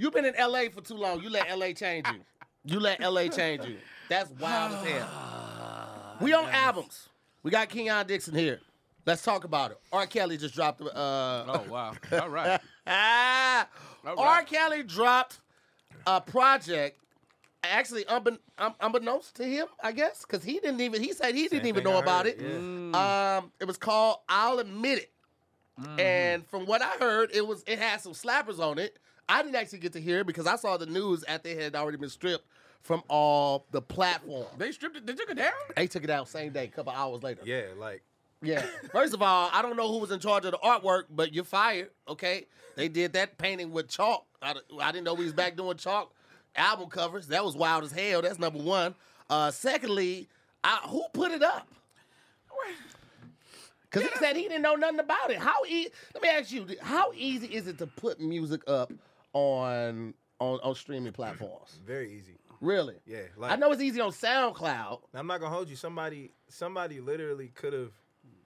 You've 0.00 0.12
been 0.12 0.24
in 0.24 0.34
LA 0.38 0.62
for 0.72 0.80
too 0.80 0.94
long. 0.94 1.22
You 1.22 1.30
let 1.30 1.56
LA 1.56 1.72
change 1.72 2.06
you. 2.08 2.20
You 2.64 2.80
let 2.80 3.00
LA 3.00 3.28
change 3.28 3.64
you. 3.64 3.76
That's 4.08 4.30
wild 4.32 4.72
as 4.72 4.84
hell. 4.90 6.16
We 6.20 6.32
on 6.32 6.48
albums. 6.50 7.08
We 7.44 7.50
got 7.52 7.68
Kenyon 7.68 8.06
Dixon 8.08 8.34
here. 8.34 8.60
Let's 9.06 9.22
talk 9.22 9.44
about 9.44 9.70
it. 9.70 9.78
R. 9.92 10.06
Kelly 10.06 10.36
just 10.36 10.54
dropped. 10.54 10.80
Uh, 10.82 10.86
Oh 10.94 11.64
wow! 11.70 11.94
All 12.12 12.28
right. 12.28 12.60
ah, 12.86 13.66
All 14.04 14.18
R. 14.18 14.42
Kelly 14.42 14.82
dropped 14.82 15.40
a 16.06 16.20
project. 16.20 16.98
Actually, 17.62 18.04
unbe- 18.04 18.38
um, 18.56 18.74
unbeknownst 18.80 19.36
to 19.36 19.44
him, 19.44 19.66
I 19.82 19.92
guess, 19.92 20.22
because 20.24 20.42
he 20.42 20.54
didn't 20.60 20.80
even. 20.80 21.02
He 21.02 21.12
said 21.12 21.34
he 21.34 21.42
didn't 21.42 21.58
Same 21.64 21.66
even 21.66 21.84
know 21.84 21.96
I 21.96 22.00
about 22.00 22.24
heard, 22.24 22.40
it. 22.40 22.40
yeah. 22.40 23.38
Um, 23.38 23.52
it 23.60 23.66
was 23.66 23.76
called 23.76 24.18
"I'll 24.28 24.58
Admit 24.60 24.98
It." 24.98 25.12
And 25.98 26.46
from 26.46 26.64
what 26.66 26.80
I 26.82 26.90
heard, 26.98 27.30
it 27.34 27.46
was 27.46 27.62
it 27.66 27.78
had 27.78 28.00
some 28.00 28.12
slappers 28.12 28.58
on 28.58 28.78
it. 28.78 28.98
I 29.28 29.42
didn't 29.42 29.56
actually 29.56 29.78
get 29.80 29.92
to 29.92 30.00
hear 30.00 30.20
it 30.20 30.26
because 30.26 30.46
I 30.46 30.56
saw 30.56 30.76
the 30.78 30.86
news 30.86 31.22
after 31.28 31.50
it 31.50 31.58
had 31.58 31.76
already 31.76 31.98
been 31.98 32.08
stripped 32.10 32.46
from 32.82 33.02
all 33.08 33.66
the 33.70 33.82
platforms. 33.82 34.48
They 34.56 34.72
stripped 34.72 34.96
it. 34.96 35.06
They 35.06 35.14
took 35.14 35.30
it 35.30 35.36
down. 35.36 35.52
They 35.76 35.86
took 35.86 36.02
it 36.04 36.10
out 36.10 36.28
same 36.28 36.52
day, 36.52 36.64
a 36.64 36.68
couple 36.68 36.92
hours 36.92 37.22
later. 37.22 37.42
Yeah, 37.44 37.64
like 37.76 38.02
Yeah. 38.42 38.64
First 38.92 39.14
of 39.14 39.22
all, 39.22 39.50
I 39.52 39.62
don't 39.62 39.76
know 39.76 39.90
who 39.92 39.98
was 39.98 40.10
in 40.10 40.20
charge 40.20 40.44
of 40.44 40.52
the 40.52 40.58
artwork, 40.58 41.04
but 41.10 41.32
you're 41.34 41.44
fired. 41.44 41.90
Okay. 42.08 42.46
They 42.76 42.88
did 42.88 43.12
that 43.14 43.36
painting 43.38 43.72
with 43.72 43.88
chalk. 43.88 44.24
I, 44.40 44.54
I 44.80 44.92
didn't 44.92 45.04
know 45.04 45.16
he 45.16 45.24
was 45.24 45.32
back 45.32 45.56
doing 45.56 45.76
chalk 45.76 46.12
album 46.56 46.88
covers. 46.88 47.28
That 47.28 47.44
was 47.44 47.56
wild 47.56 47.84
as 47.84 47.92
hell. 47.92 48.22
That's 48.22 48.38
number 48.38 48.58
one. 48.58 48.94
Uh, 49.28 49.50
secondly, 49.50 50.28
I, 50.64 50.80
who 50.88 51.04
put 51.12 51.30
it 51.32 51.42
up? 51.42 51.68
Because 53.90 54.08
he 54.08 54.18
said 54.20 54.36
he 54.36 54.42
didn't 54.42 54.62
know 54.62 54.76
nothing 54.76 55.00
about 55.00 55.32
it. 55.32 55.38
How 55.38 55.64
e- 55.68 55.88
Let 56.14 56.22
me 56.22 56.28
ask 56.28 56.52
you, 56.52 56.64
how 56.80 57.10
easy 57.12 57.48
is 57.48 57.66
it 57.66 57.76
to 57.78 57.88
put 57.88 58.20
music 58.20 58.60
up 58.68 58.92
on 59.32 60.14
on, 60.38 60.60
on 60.62 60.74
streaming 60.76 61.12
platforms? 61.12 61.80
very 61.86 62.12
easy. 62.12 62.38
Really? 62.60 62.94
Yeah, 63.04 63.22
like 63.36 63.50
I 63.50 63.56
know 63.56 63.72
it's 63.72 63.82
easy 63.82 64.00
on 64.00 64.12
SoundCloud, 64.12 65.00
I'm 65.12 65.26
not 65.26 65.40
gonna 65.40 65.52
hold 65.52 65.68
you. 65.68 65.74
Somebody, 65.74 66.30
somebody 66.48 67.00
literally 67.00 67.48
could 67.48 67.72
have 67.72 67.90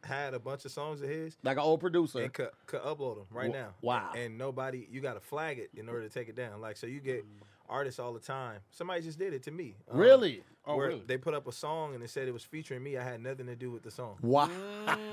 had 0.05 0.35
a 0.35 0.39
bunch 0.39 0.65
of 0.65 0.71
songs 0.71 1.03
of 1.03 1.09
his 1.09 1.37
like 1.43 1.57
an 1.57 1.63
old 1.63 1.81
producer. 1.81 2.23
and 2.23 2.33
could, 2.33 2.51
could 2.67 2.81
upload 2.83 3.17
them 3.17 3.27
right 3.31 3.51
Wa- 3.51 3.57
now. 3.57 3.69
wow. 3.83 4.13
And 4.17 4.37
nobody, 4.39 4.87
you 4.91 5.01
got 5.01 5.15
to 5.15 5.21
flag 5.21 5.59
it 5.59 5.71
in 5.77 5.89
order 5.89 6.03
to 6.03 6.09
take 6.09 6.29
it 6.29 6.37
down. 6.37 6.61
Like 6.61 6.77
so, 6.77 6.87
you 6.87 7.01
get 7.01 7.25
artists 7.69 7.99
all 7.99 8.13
the 8.13 8.21
time. 8.21 8.61
Somebody 8.71 9.03
just 9.03 9.19
did 9.19 9.33
it 9.33 9.43
to 9.45 9.51
me. 9.51 9.75
Um, 9.91 9.99
Really? 9.99 10.43
Oh, 10.67 10.77
where 10.77 10.89
really? 10.89 11.03
They 11.07 11.19
put 11.19 11.35
up 11.35 11.47
a 11.47 11.53
song 11.53 11.93
and 11.95 12.03
they 12.03 12.07
said 12.07 12.27
it 12.29 12.33
was 12.33 12.43
featuring 12.45 12.83
me. 12.83 12.97
I 12.97 13.03
had 13.05 13.21
nothing 13.23 13.47
to 13.47 13.57
do 13.57 13.71
with 13.71 13.83
the 13.83 13.91
song. 13.91 14.17
Wow. 14.23 14.49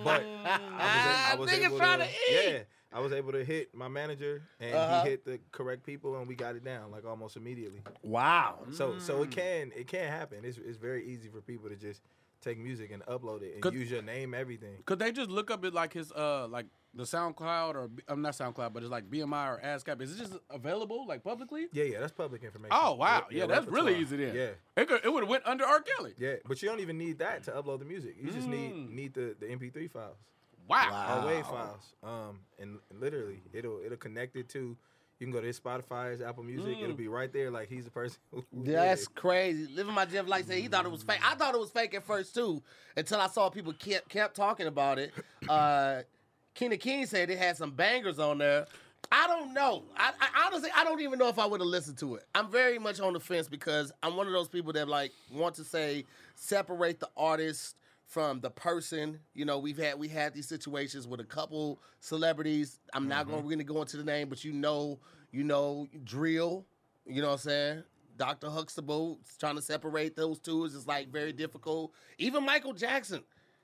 But 0.04 0.24
I 0.24 0.56
was, 0.56 1.06
a- 1.06 1.32
I 1.32 1.36
was 1.38 1.52
able 1.54 1.78
to, 1.80 1.98
to 1.98 2.08
yeah, 2.32 2.60
I 2.94 3.00
was 3.00 3.12
able 3.14 3.32
to 3.34 3.44
hit 3.44 3.74
my 3.76 3.88
manager 3.88 4.44
and 4.60 4.74
Uh-huh. 4.76 5.04
he 5.04 5.10
hit 5.10 5.26
the 5.26 5.40
correct 5.52 5.86
people 5.86 6.18
and 6.18 6.28
we 6.28 6.36
got 6.36 6.56
it 6.56 6.64
down 6.64 6.92
like 6.92 7.06
almost 7.06 7.36
immediately. 7.38 7.82
Wow. 8.04 8.60
So 8.72 8.98
so 9.00 9.20
Mm. 9.20 9.24
it 9.24 9.32
can 9.32 9.72
it 9.76 9.88
can 9.88 10.10
happen. 10.10 10.40
It's 10.44 10.58
it's 10.58 10.78
very 10.78 11.06
easy 11.06 11.30
for 11.30 11.42
people 11.42 11.70
to 11.70 11.76
just 11.76 12.02
take 12.42 12.58
music 12.60 12.92
and 12.92 13.04
upload 13.06 13.42
it 13.44 13.60
and 13.64 13.74
use 13.74 13.90
your 13.92 14.02
name, 14.02 14.34
everything. 14.34 14.78
Could 14.86 15.00
they 15.00 15.12
just 15.12 15.30
look 15.30 15.52
up 15.52 15.64
it 15.66 15.74
like 15.74 15.94
his 15.94 16.12
uh 16.12 16.48
like 16.48 16.66
the 16.94 17.04
SoundCloud 17.04 17.76
or 17.76 17.90
I'm 18.10 18.22
not 18.22 18.34
SoundCloud, 18.34 18.74
but 18.74 18.84
it's 18.84 18.92
like 18.92 19.10
BMI 19.10 19.48
or 19.48 19.62
ASCAP. 19.64 20.02
Is 20.02 20.14
it 20.14 20.18
just 20.18 20.34
available 20.50 21.08
like 21.08 21.24
publicly? 21.24 21.68
Yeah, 21.72 21.86
yeah, 21.86 22.00
that's 22.02 22.12
public 22.12 22.44
information. 22.44 22.76
Oh 22.78 22.96
wow, 22.96 23.26
yeah, 23.32 23.46
that's 23.46 23.68
really 23.68 23.98
easy 23.98 24.18
then. 24.18 24.36
Yeah, 24.36 24.50
it 24.82 24.88
could, 24.88 25.06
it 25.06 25.12
would 25.14 25.24
have 25.24 25.30
went 25.30 25.46
under 25.48 25.64
R. 25.66 25.82
Kelly. 25.82 26.14
yeah, 26.18 26.36
but 26.46 26.62
you 26.62 26.68
don't 26.68 26.82
even 26.82 26.98
need 26.98 27.20
that 27.20 27.44
to 27.44 27.52
upload 27.52 27.80
the 27.80 27.86
music. 27.86 28.16
You 28.22 28.32
just 28.32 28.48
need 28.48 28.74
Mm. 28.74 28.90
need 28.92 29.14
the, 29.14 29.36
the 29.40 29.46
MP3 29.48 29.90
files 29.90 30.18
Wow. 30.68 30.90
Wow. 30.92 31.28
or 31.28 31.32
WAV 31.32 31.50
files. 31.50 31.94
Um, 32.04 32.40
and 32.60 32.80
literally, 33.00 33.42
it'll 33.54 33.80
it'll 33.86 33.98
connect 33.98 34.36
it 34.36 34.50
to. 34.50 34.78
You 35.22 35.28
can 35.28 35.34
go 35.34 35.40
to 35.40 35.46
his 35.46 35.60
Spotify, 35.60 36.10
his 36.10 36.20
Apple 36.20 36.44
Music. 36.44 36.80
Mm. 36.80 36.84
It'll 36.84 36.96
be 36.96 37.08
right 37.08 37.32
there, 37.32 37.52
like 37.52 37.70
he's 37.70 37.86
the 37.86 37.92
person. 37.92 38.18
That's 38.52 39.08
crazy. 39.08 39.68
Living 39.72 39.94
my 39.94 40.06
Jeff 40.06 40.28
like 40.28 40.46
said 40.46 40.58
he 40.58 40.68
thought 40.68 40.84
it 40.84 40.92
was 40.92 41.04
fake. 41.04 41.20
I 41.24 41.36
thought 41.36 41.54
it 41.54 41.60
was 41.60 41.70
fake 41.70 41.94
at 41.94 42.04
first 42.04 42.34
too, 42.34 42.64
until 42.98 43.22
I 43.22 43.28
saw 43.28 43.48
people 43.52 43.72
kept 43.72 44.10
kept 44.10 44.36
talking 44.36 44.66
about 44.66 44.98
it. 44.98 45.14
Uh 45.48 46.02
Keena 46.56 46.78
King 46.78 47.06
said 47.06 47.30
it 47.30 47.38
had 47.38 47.56
some 47.58 47.72
bangers 47.72 48.20
on 48.20 48.40
there. 48.40 48.66
I 49.12 49.28
don't 49.28 49.54
know. 49.54 49.84
I, 49.96 50.12
I 50.20 50.48
honestly 50.48 50.70
I 50.76 50.84
don't 50.84 51.02
even 51.02 51.20
know 51.20 51.28
if 51.28 51.38
I 51.38 51.46
would 51.46 51.60
have 51.60 51.68
listened 51.68 51.98
to 52.00 52.16
it. 52.16 52.24
I'm 52.34 52.50
very 52.50 52.80
much 52.80 53.00
on 53.00 53.14
the 53.14 53.20
fence 53.20 53.48
because 53.48 53.92
I'm 54.02 54.16
one 54.16 54.26
of 54.28 54.34
those 54.34 54.48
people 54.48 54.74
that 54.74 54.88
like 54.88 55.12
want 55.32 55.56
to 55.56 55.64
say 55.64 56.06
separate 56.36 57.00
the 57.00 57.10
artist 57.16 57.76
from 58.12 58.42
the 58.42 58.50
person. 58.50 59.20
You 59.34 59.46
know, 59.46 59.58
we've 59.58 59.78
had 59.78 59.98
we 59.98 60.10
had 60.10 60.34
these 60.34 60.48
situations 60.48 61.08
with 61.08 61.22
a 61.22 61.26
couple 61.26 61.80
celebrities. 62.02 62.80
I'm 62.94 63.08
not 63.08 63.26
going 63.26 63.38
to 63.38 63.42
mm-hmm. 63.42 63.50
really 63.50 63.64
go 63.64 63.82
into 63.82 63.98
the 63.98 64.04
name, 64.04 64.28
but 64.28 64.44
you 64.44 64.52
know, 64.52 65.00
you 65.32 65.44
know, 65.44 65.88
drill. 66.04 66.66
You 67.06 67.22
know 67.22 67.30
what 67.30 67.34
I'm 67.34 67.40
saying? 67.40 67.84
Dr. 68.18 68.50
Huxtable 68.50 69.20
trying 69.40 69.56
to 69.56 69.62
separate 69.62 70.16
those 70.16 70.40
two 70.40 70.66
is 70.66 70.74
just 70.74 70.88
like 70.88 71.08
very 71.10 71.32
difficult. 71.32 71.94
Even 72.18 72.46
Michael 72.46 72.74
Jackson, 72.74 73.24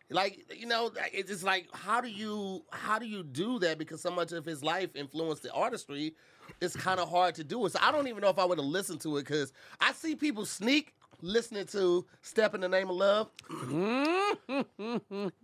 like 0.10 0.46
you 0.56 0.66
know, 0.66 0.92
it's 1.12 1.30
just 1.30 1.44
like 1.44 1.68
how 1.74 2.00
do 2.00 2.08
you 2.08 2.64
how 2.72 2.98
do 2.98 3.06
you 3.06 3.24
do 3.24 3.60
that? 3.60 3.78
Because 3.78 4.02
so 4.02 4.10
much 4.10 4.32
of 4.32 4.46
his 4.46 4.64
life 4.64 4.96
influenced 4.96 5.44
the 5.44 5.52
artistry. 5.52 6.16
It's 6.62 6.78
kind 6.78 7.02
of 7.02 7.10
hard 7.10 7.36
to 7.36 7.44
do 7.44 7.66
it. 7.66 7.74
So 7.74 7.80
I 7.82 7.92
don't 7.92 8.08
even 8.08 8.22
know 8.22 8.30
if 8.30 8.40
I 8.40 8.46
would 8.46 8.58
have 8.58 8.66
listened 8.66 9.02
to 9.02 9.18
it 9.18 9.26
because 9.26 9.52
I 9.82 9.92
see 9.92 10.16
people 10.16 10.46
sneak 10.46 10.94
listening 11.22 11.66
to 11.68 12.06
"Step 12.22 12.54
in 12.56 12.62
the 12.62 12.70
Name 12.70 12.90
of 12.90 12.96
Love." 12.96 13.30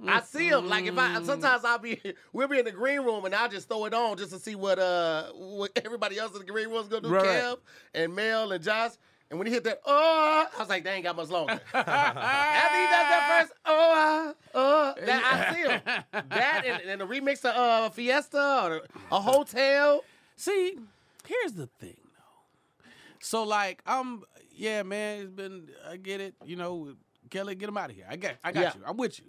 I 0.08 0.22
see 0.26 0.50
them 0.50 0.68
like 0.68 0.86
if 0.86 0.98
I 0.98 1.22
sometimes 1.24 1.66
I'll 1.66 1.80
be 1.80 2.00
we'll 2.34 2.48
be 2.48 2.60
in 2.60 2.66
the 2.66 2.72
green 2.72 3.02
room 3.02 3.26
and 3.26 3.34
I'll 3.34 3.50
just 3.50 3.68
throw 3.68 3.86
it 3.86 3.94
on 3.94 4.18
just 4.18 4.32
to 4.32 4.40
see 4.40 4.56
what 4.56 4.80
uh 4.80 5.26
what 5.34 5.72
everybody 5.86 6.18
else 6.18 6.34
in 6.34 6.40
the 6.40 6.52
green 6.52 6.70
room's 6.70 6.88
gonna 6.88 7.02
do. 7.02 7.10
Right. 7.10 7.26
Kev 7.26 7.58
and 7.94 8.16
Mel 8.16 8.52
and 8.52 8.64
Josh. 8.64 8.92
And 9.30 9.40
when 9.40 9.48
he 9.48 9.54
hit 9.54 9.64
that, 9.64 9.82
oh, 9.84 10.46
I 10.56 10.60
was 10.60 10.70
like, 10.70 10.84
they 10.84 10.92
ain't 10.92 11.06
got 11.06 11.16
much 11.16 11.30
longer. 11.30 11.54
After 11.74 11.80
he 11.80 12.86
does 12.86 13.10
that 13.10 13.40
first, 13.42 13.54
oh, 13.66 14.34
oh, 14.54 14.94
that, 15.04 15.24
I 15.24 15.54
see 15.56 15.62
him. 15.62 16.30
That 16.30 16.64
and, 16.68 16.82
and 16.84 17.02
the 17.02 17.08
remix 17.08 17.44
of 17.44 17.56
uh, 17.56 17.90
Fiesta 17.90 18.62
or 18.64 18.82
a 19.12 19.20
hotel. 19.20 20.04
See, 20.36 20.78
here's 21.26 21.54
the 21.54 21.66
thing 21.80 21.98
though. 21.98 22.90
So 23.22 23.44
like, 23.44 23.82
I'm 23.88 24.24
yeah, 24.54 24.84
man. 24.84 25.22
It's 25.22 25.32
been 25.32 25.70
I 25.90 25.98
get 25.98 26.22
it. 26.22 26.36
You 26.46 26.56
know, 26.56 26.94
Kelly, 27.30 27.56
get 27.56 27.70
him 27.70 27.78
out 27.78 27.90
of 27.90 27.96
here. 27.96 28.06
I 28.10 28.16
got, 28.16 28.36
I 28.44 28.52
got 28.52 28.62
Yeah. 28.62 28.74
you. 28.76 28.82
I'm 28.88 28.98
with 28.98 29.20
you. 29.20 29.26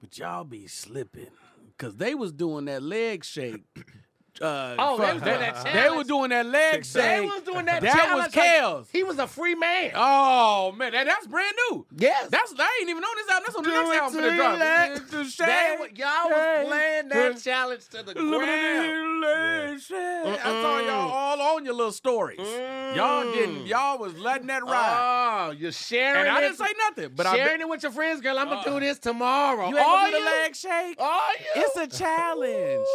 But 0.00 0.16
y'all 0.18 0.44
be 0.44 0.66
slipping 0.68 1.30
because 1.76 1.96
they 1.96 2.14
was 2.14 2.32
doing 2.32 2.66
that 2.66 2.82
leg 2.82 3.24
shake. 3.24 3.64
Uh, 4.40 4.76
Oh, 4.78 4.96
they 4.98 5.18
that 5.18 5.64
They 5.64 5.70
challenge. 5.72 5.96
were 5.98 6.04
doing 6.04 6.30
that 6.30 6.46
leg 6.46 6.82
TikTok. 6.84 7.02
They 7.02 7.20
was 7.22 7.42
doing 7.42 7.64
that. 7.66 7.82
Challenge 7.82 7.82
That 7.82 7.96
challenge 7.96 8.26
was 8.26 8.36
like 8.36 8.44
Kels. 8.62 8.86
he 8.92 9.02
was 9.02 9.18
a 9.18 9.26
free 9.26 9.54
man. 9.54 9.90
Oh 9.94 10.72
man, 10.72 10.92
that, 10.92 11.06
that's 11.06 11.26
brand 11.26 11.54
new. 11.70 11.84
yes. 11.96 12.28
That's 12.30 12.52
that 12.52 12.70
ain't 12.80 12.88
even 12.90 13.02
on 13.02 13.16
this 13.16 13.28
album. 13.28 13.44
That's 13.46 13.56
on 13.56 13.64
the 13.64 13.70
next 13.70 13.98
album 13.98 14.14
for 14.14 14.22
the 14.22 14.36
drop. 14.36 14.58
They 14.58 15.24
shake, 15.28 15.98
y'all 15.98 16.28
was 16.30 16.68
playing 16.68 17.08
that 17.08 17.40
challenge 17.42 17.88
to 17.88 18.02
the 18.04 18.14
ground. 18.14 19.82
shake. 19.82 19.98
I 20.44 20.62
saw 20.62 20.78
y'all 20.80 21.10
all 21.10 21.56
on 21.56 21.64
your 21.64 21.74
little 21.74 21.92
stories. 21.92 22.38
Y'all 22.40 23.24
didn't. 23.32 23.66
Y'all 23.66 23.98
was 23.98 24.16
letting 24.18 24.46
that 24.48 24.64
ride. 24.64 25.48
Oh, 25.48 25.50
you're 25.52 25.72
sharing 25.72 26.20
and 26.20 26.28
I 26.30 26.40
didn't 26.40 26.56
say 26.58 26.72
nothing. 26.88 27.10
But 27.14 27.26
I 27.26 27.36
sharing 27.36 27.60
it 27.60 27.68
with 27.68 27.82
your 27.82 27.92
friends, 27.92 28.20
girl. 28.20 28.38
I'm 28.38 28.48
gonna 28.48 28.60
Uh, 28.60 28.64
do 28.74 28.80
this 28.80 28.98
tomorrow. 28.98 29.68
you 29.68 29.76
ain't 29.76 29.86
gonna 29.86 30.10
do 30.12 30.18
the 30.18 30.24
leg 30.24 30.54
shake. 30.56 31.00
Are 31.00 31.30
you? 31.56 31.62
It's 31.62 31.76
a 31.76 31.86
challenge. 31.98 32.86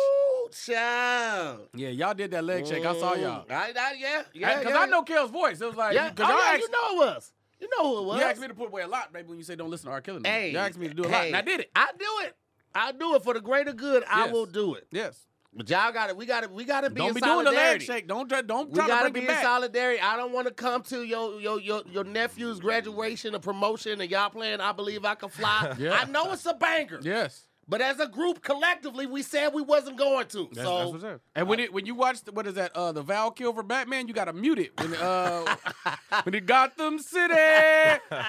Child. 0.53 1.67
Yeah, 1.75 1.89
y'all 1.89 2.13
did 2.13 2.31
that 2.31 2.43
leg 2.43 2.65
shake. 2.67 2.85
I 2.85 2.97
saw 2.99 3.13
y'all. 3.15 3.45
Mm, 3.45 3.51
I, 3.51 3.73
I, 3.77 3.93
yeah, 3.97 4.21
yeah. 4.33 4.59
Because 4.59 4.73
yeah. 4.73 4.79
I 4.81 4.85
know 4.85 5.03
Kel's 5.03 5.31
voice. 5.31 5.61
It 5.61 5.65
was 5.65 5.75
like, 5.75 5.93
Yeah, 5.95 6.11
oh, 6.17 6.21
y'all 6.21 6.29
yeah, 6.37 6.51
asked, 6.53 6.61
you 6.61 6.69
know 6.71 6.91
it 6.91 6.97
was. 7.15 7.33
You 7.59 7.69
know 7.77 7.87
who 7.95 8.01
it 8.01 8.05
was. 8.07 8.19
you 8.19 8.23
asked 8.25 8.41
me 8.41 8.47
to 8.47 8.53
put 8.53 8.67
away 8.67 8.81
a 8.81 8.87
lot, 8.87 9.13
baby, 9.13 9.29
when 9.29 9.37
you 9.37 9.43
say 9.43 9.55
don't 9.55 9.69
listen 9.69 9.87
to 9.87 9.93
R. 9.93 10.01
Kelly. 10.01 10.21
Hey, 10.25 10.51
you 10.51 10.57
asked 10.57 10.77
me 10.77 10.87
to 10.87 10.93
do 10.93 11.03
a 11.03 11.07
lot, 11.07 11.25
and 11.27 11.35
I 11.35 11.41
did 11.41 11.61
it. 11.61 11.71
I 11.75 11.91
do 11.97 12.05
it. 12.25 12.35
I 12.75 12.91
do 12.91 13.15
it 13.15 13.23
for 13.23 13.33
the 13.33 13.41
greater 13.41 13.71
good. 13.73 14.03
I 14.09 14.27
will 14.31 14.45
do 14.45 14.73
it. 14.75 14.87
Yes. 14.91 15.19
But 15.55 15.69
y'all 15.69 15.91
got 15.91 16.09
it. 16.09 16.17
We 16.17 16.25
got 16.25 16.43
it. 16.43 16.51
We 16.51 16.65
got 16.65 16.81
to 16.81 16.89
be 16.89 16.95
Don't 16.97 17.09
in 17.09 17.13
be 17.13 17.21
doing 17.21 17.45
the 17.45 17.51
leg 17.51 17.55
solidarity. 17.55 17.85
shake. 17.85 18.07
Don't 18.07 18.27
try, 18.27 18.41
don't 18.41 18.69
We 18.71 18.75
try 18.75 18.85
to 18.87 18.91
gotta 18.91 19.09
be 19.11 19.19
in 19.19 19.27
back. 19.27 19.43
solidarity. 19.43 20.01
I 20.01 20.17
don't 20.17 20.33
want 20.33 20.47
to 20.47 20.53
come 20.53 20.81
to 20.83 21.03
your 21.03 21.39
your 21.39 21.61
your 21.61 21.83
your 21.91 22.03
nephew's 22.03 22.59
graduation 22.59 23.35
or 23.35 23.39
promotion 23.39 24.01
and 24.01 24.09
y'all 24.09 24.31
playing 24.31 24.61
I 24.61 24.71
Believe 24.71 25.05
I 25.05 25.13
Can 25.15 25.29
Fly. 25.29 25.75
Yeah. 25.77 25.93
I 26.01 26.05
know 26.09 26.31
it's 26.33 26.45
a 26.47 26.55
banger. 26.55 26.99
Yes. 27.03 27.45
But 27.67 27.81
as 27.81 27.99
a 27.99 28.07
group, 28.07 28.41
collectively, 28.41 29.05
we 29.05 29.21
said 29.21 29.53
we 29.53 29.61
wasn't 29.61 29.97
going 29.97 30.27
to. 30.27 30.49
That's, 30.53 30.67
so 30.67 30.77
that's 30.77 30.91
what's 30.91 31.03
up. 31.03 31.21
And 31.35 31.47
when 31.47 31.59
it 31.59 31.73
when 31.73 31.85
you 31.85 31.95
watch 31.95 32.23
the, 32.23 32.31
what 32.31 32.45
is 32.45 32.55
that 32.55 32.75
uh 32.75 32.91
the 32.91 33.01
Val 33.01 33.31
Kilmer 33.31 33.63
Batman, 33.63 34.07
you 34.07 34.13
gotta 34.13 34.33
mute 34.33 34.59
it 34.59 34.79
when 34.79 34.93
uh 34.95 35.55
when 36.23 36.35
it 36.35 36.45
Gotham 36.45 36.99
City. 36.99 37.33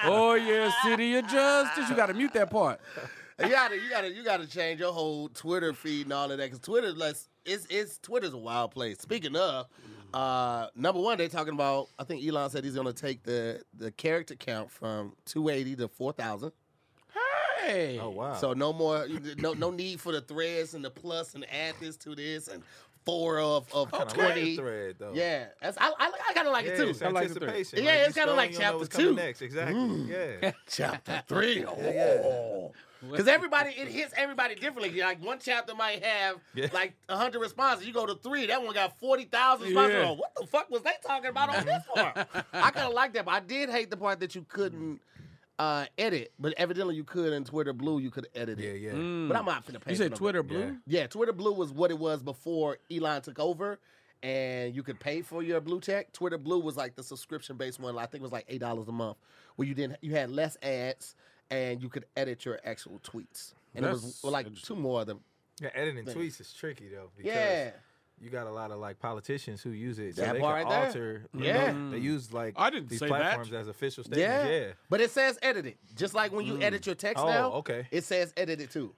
Oh 0.05 0.35
yeah, 0.35 0.71
City 0.83 1.15
of 1.15 1.27
Justice. 1.27 1.89
You 1.89 1.95
gotta 1.95 2.13
mute 2.13 2.33
that 2.33 2.49
part. 2.49 2.79
you 3.41 3.49
gotta 3.49 3.75
you 3.75 3.89
gotta 3.89 4.11
you 4.11 4.23
gotta 4.23 4.47
change 4.47 4.79
your 4.79 4.93
whole 4.93 5.27
Twitter 5.29 5.73
feed 5.73 6.05
and 6.05 6.13
all 6.13 6.31
of 6.31 6.37
that 6.37 6.45
because 6.45 6.59
Twitter 6.59 6.93
less 6.93 7.27
it's 7.45 7.67
it's 7.69 7.97
Twitter's 7.97 8.33
a 8.33 8.37
wild 8.37 8.71
place. 8.71 8.99
Speaking 8.99 9.35
of, 9.35 9.67
uh, 10.13 10.67
number 10.75 11.01
one, 11.01 11.17
they're 11.17 11.27
talking 11.27 11.53
about. 11.53 11.89
I 11.99 12.05
think 12.05 12.25
Elon 12.25 12.49
said 12.49 12.63
he's 12.63 12.75
gonna 12.75 12.93
take 12.93 13.23
the 13.23 13.61
the 13.77 13.91
character 13.91 14.35
count 14.35 14.71
from 14.71 15.13
280 15.25 15.75
to 15.77 15.87
4,000. 15.89 16.51
Hey. 17.65 17.99
Oh 18.01 18.09
wow. 18.09 18.33
So 18.35 18.53
no 18.53 18.73
more, 18.73 19.07
no 19.37 19.53
no 19.53 19.71
need 19.71 19.99
for 20.01 20.11
the 20.11 20.21
threads 20.21 20.73
and 20.73 20.83
the 20.83 20.91
plus 20.91 21.35
and 21.35 21.45
add 21.51 21.75
this 21.79 21.97
to 21.97 22.15
this 22.15 22.47
and 22.47 22.63
four 23.05 23.39
of 23.39 23.71
of 23.73 23.91
Kinda 23.91 24.05
like 24.05 24.09
the 24.09 24.15
twenty. 24.15 24.55
thread 24.57 24.95
though. 24.99 25.11
Yeah, 25.13 25.45
that's 25.61 25.77
I 25.79 25.87
I, 25.99 26.11
I 26.29 26.33
kind 26.33 26.47
of 26.47 26.53
like 26.53 26.65
Yeah, 26.65 26.71
it 26.71 26.77
too. 26.77 26.87
it's 26.89 27.01
I 27.01 27.09
like 27.09 27.23
anticipation. 27.29 27.83
Yeah, 27.83 28.01
you 28.01 28.05
it's 28.07 28.15
kinda 28.15 28.33
like 28.33 28.51
you 28.53 28.59
don't 28.59 28.79
know 28.79 28.85
chapter 28.85 28.97
two. 28.97 29.13
Next, 29.15 29.41
exactly. 29.41 29.75
Mm. 29.79 30.39
Yeah. 30.41 30.51
chapter 30.67 31.23
three. 31.27 31.59
yeah. 31.59 32.21
Oh. 32.23 32.71
Because 33.11 33.27
everybody, 33.27 33.69
it 33.69 33.87
hits 33.89 34.15
everybody 34.17 34.55
differently. 34.55 34.99
Like 34.99 35.23
one 35.23 35.37
chapter 35.39 35.75
might 35.75 36.03
have 36.03 36.37
Yeah. 36.55 36.69
like 36.73 36.93
hundred 37.07 37.39
responses. 37.39 37.85
You 37.85 37.93
go 37.93 38.07
to 38.07 38.15
three, 38.15 38.47
that 38.47 38.63
one 38.63 38.73
got 38.73 38.97
forty 38.99 39.25
thousand 39.25 39.67
responses. 39.67 39.93
Yeah. 39.95 40.09
Oh, 40.09 40.13
what 40.13 40.31
the 40.39 40.47
fuck 40.47 40.71
was 40.71 40.81
they 40.81 40.91
talking 41.05 41.29
about 41.29 41.55
on 41.55 41.65
this 41.65 41.83
part? 41.93 42.17
I 42.53 42.71
kind 42.71 42.87
of 42.87 42.93
like 42.93 43.13
that, 43.13 43.25
but 43.25 43.31
I 43.35 43.39
did 43.41 43.69
hate 43.69 43.91
the 43.91 43.97
part 43.97 44.19
that 44.21 44.33
you 44.33 44.43
couldn't 44.49 45.01
uh, 45.59 45.85
edit. 45.97 46.33
But 46.39 46.53
evidently, 46.57 46.95
you 46.95 47.03
could 47.03 47.33
in 47.33 47.43
Twitter 47.43 47.73
Blue. 47.73 47.99
You 47.99 48.11
could 48.11 48.27
edit 48.35 48.59
Yeah, 48.59 48.69
it. 48.69 48.81
yeah. 48.81 48.91
Mm. 48.91 49.27
But 49.27 49.37
I'm 49.37 49.45
not 49.45 49.65
finna 49.65 49.81
pay. 49.81 49.91
You 49.91 49.97
said 49.97 50.11
no- 50.11 50.17
Twitter 50.17 50.43
blue? 50.43 50.77
Yeah, 50.87 51.07
Twitter 51.07 51.33
Blue 51.33 51.53
was 51.53 51.71
what 51.71 51.91
it 51.91 51.97
was 51.99 52.21
before 52.23 52.77
Elon 52.91 53.21
took 53.21 53.39
over, 53.39 53.79
and 54.23 54.75
you 54.75 54.83
could 54.83 54.99
pay 54.99 55.21
for 55.21 55.43
your 55.43 55.61
blue 55.61 55.79
check. 55.79 56.11
Twitter 56.11 56.37
Blue 56.37 56.59
was 56.59 56.75
like 56.77 56.95
the 56.95 57.03
subscription 57.03 57.57
based 57.57 57.79
one. 57.79 57.97
I 57.97 58.05
think 58.05 58.21
it 58.21 58.23
was 58.23 58.31
like 58.31 58.45
eight 58.49 58.59
dollars 58.61 58.87
a 58.87 58.91
month, 58.91 59.17
where 59.55 59.67
you 59.67 59.73
didn't 59.73 59.97
you 60.01 60.11
had 60.11 60.29
less 60.29 60.57
ads 60.61 61.15
and 61.51 61.81
you 61.81 61.89
could 61.89 62.05
edit 62.17 62.43
your 62.45 62.59
actual 62.65 62.99
tweets. 62.99 63.53
And 63.75 63.85
it 63.85 63.89
was 63.89 64.19
well, 64.23 64.31
like 64.33 64.53
two 64.55 64.75
more 64.75 65.01
of 65.01 65.07
them. 65.07 65.19
Yeah, 65.61 65.69
editing 65.73 66.05
Thing. 66.05 66.15
tweets 66.15 66.41
is 66.41 66.51
tricky 66.53 66.89
though. 66.89 67.11
Because 67.15 67.31
Yeah, 67.33 67.71
You 68.21 68.29
got 68.29 68.47
a 68.47 68.51
lot 68.51 68.71
of 68.71 68.79
like 68.79 68.99
politicians 68.99 69.61
who 69.61 69.71
use 69.71 69.99
it. 69.99 70.15
So 70.15 70.21
That 70.21 70.33
they 70.35 70.39
part 70.39 70.63
can 70.63 70.71
right 70.71 70.71
there. 70.73 70.87
alter. 70.87 71.25
you 71.33 71.43
Yeah. 71.45 71.71
know, 71.71 71.77
mm. 71.77 71.91
they 71.91 71.97
use 71.99 72.31
like 72.31 72.53
I 72.57 72.69
didn't 72.69 72.89
these 72.89 72.99
say 72.99 73.07
that. 73.07 73.15
platforms 73.19 73.53
as 73.53 73.67
official 73.67 74.03
yeah, 74.07 74.13
statements. 74.43 74.51
Yeah. 74.67 74.73
But 74.89 75.01
it 75.01 75.11
says 75.11 75.37
edited. 75.41 75.75
just 75.95 76.13
like 76.13 76.31
when 76.31 76.45
you 76.45 76.53
mm. 76.53 76.63
edit 76.63 76.85
your 76.85 76.95
text 76.95 77.23
Oh, 77.23 77.27
now. 77.27 77.51
okay. 77.53 77.87
It 77.91 78.03
says 78.03 78.33
edited 78.37 78.71
too. 78.71 78.93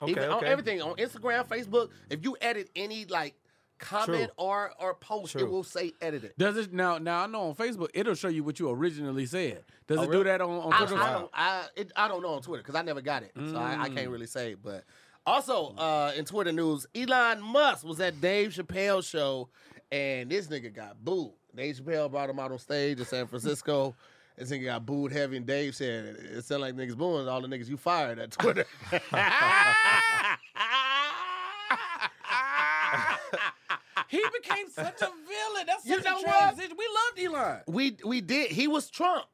Okay. 0.00 0.10
Even 0.12 0.30
on 0.30 0.44
everything 0.44 0.80
on 0.82 0.94
Instagram, 0.96 1.46
Facebook. 1.46 1.90
If 2.10 2.24
you 2.24 2.36
edit 2.40 2.70
any 2.74 3.04
like 3.04 3.34
comment 3.78 4.30
True. 4.36 4.46
or 4.46 4.72
or 4.78 4.94
post, 4.94 5.34
it 5.36 5.44
will 5.48 5.64
say 5.64 5.92
edited. 6.00 6.32
Does 6.38 6.56
it 6.56 6.72
now? 6.72 6.98
Now 6.98 7.24
I 7.24 7.26
know 7.26 7.48
on 7.48 7.54
Facebook 7.54 7.88
it'll 7.94 8.14
show 8.14 8.28
you 8.28 8.42
what 8.44 8.58
you 8.60 8.70
originally 8.70 9.26
said. 9.26 9.64
Does 9.86 9.98
Oh, 9.98 10.02
it 10.02 10.08
really? 10.08 10.24
do 10.24 10.30
that 10.30 10.40
on, 10.40 10.50
on 10.50 10.72
I, 10.72 10.78
Twitter? 10.78 10.96
I 11.02 11.12
don't. 11.12 11.30
I, 11.34 11.64
it, 11.76 11.92
I 11.96 12.08
don't 12.08 12.22
know 12.22 12.34
on 12.34 12.42
Twitter 12.42 12.62
because 12.62 12.76
I 12.76 12.82
never 12.82 13.00
got 13.00 13.22
it, 13.24 13.32
so 13.36 13.56
I, 13.56 13.82
I 13.82 13.88
can't 13.88 14.08
mm. 14.08 14.12
really 14.12 14.26
say. 14.26 14.54
But 14.54 14.84
also 15.26 15.74
uh, 15.76 16.12
in 16.16 16.24
Twitter 16.24 16.52
news, 16.52 16.86
Elon 16.94 17.42
Musk 17.42 17.84
was 17.84 18.00
at 18.00 18.20
Dave 18.20 18.50
Chappelle 18.52 19.04
show, 19.04 19.48
and 19.90 20.30
this 20.30 20.46
nigga 20.48 20.74
got 20.74 21.02
booed. 21.04 21.32
Dave 21.54 21.76
Chappelle 21.76 22.10
brought 22.10 22.30
him 22.30 22.38
out 22.38 22.50
on 22.52 22.58
stage 22.58 22.98
in 22.98 23.04
San 23.04 23.26
Francisco. 23.26 23.94
This 24.36 24.50
nigga 24.50 24.64
got 24.64 24.86
booed 24.86 25.12
heavy, 25.12 25.36
and 25.36 25.46
Dave 25.46 25.74
said 25.76 26.16
it 26.16 26.44
sounded 26.44 26.66
like 26.66 26.74
niggas 26.74 26.96
booing 26.96 27.28
all 27.28 27.40
the 27.42 27.48
niggas 27.48 27.68
you 27.68 27.76
fired 27.76 28.18
at 28.18 28.30
Twitter. 28.32 28.64
he 34.08 34.22
became 34.40 34.68
such 34.70 35.00
a 35.02 35.06
villain. 35.06 35.66
That's 35.66 35.86
You 35.86 35.96
such 35.96 36.04
know 36.04 36.18
a 36.20 36.22
what? 36.22 36.56
We 36.58 36.88
loved 37.28 37.34
Elon. 37.34 37.60
we 37.68 37.96
we 38.04 38.20
did. 38.20 38.50
He 38.50 38.68
was 38.68 38.90
Trump. 38.90 39.26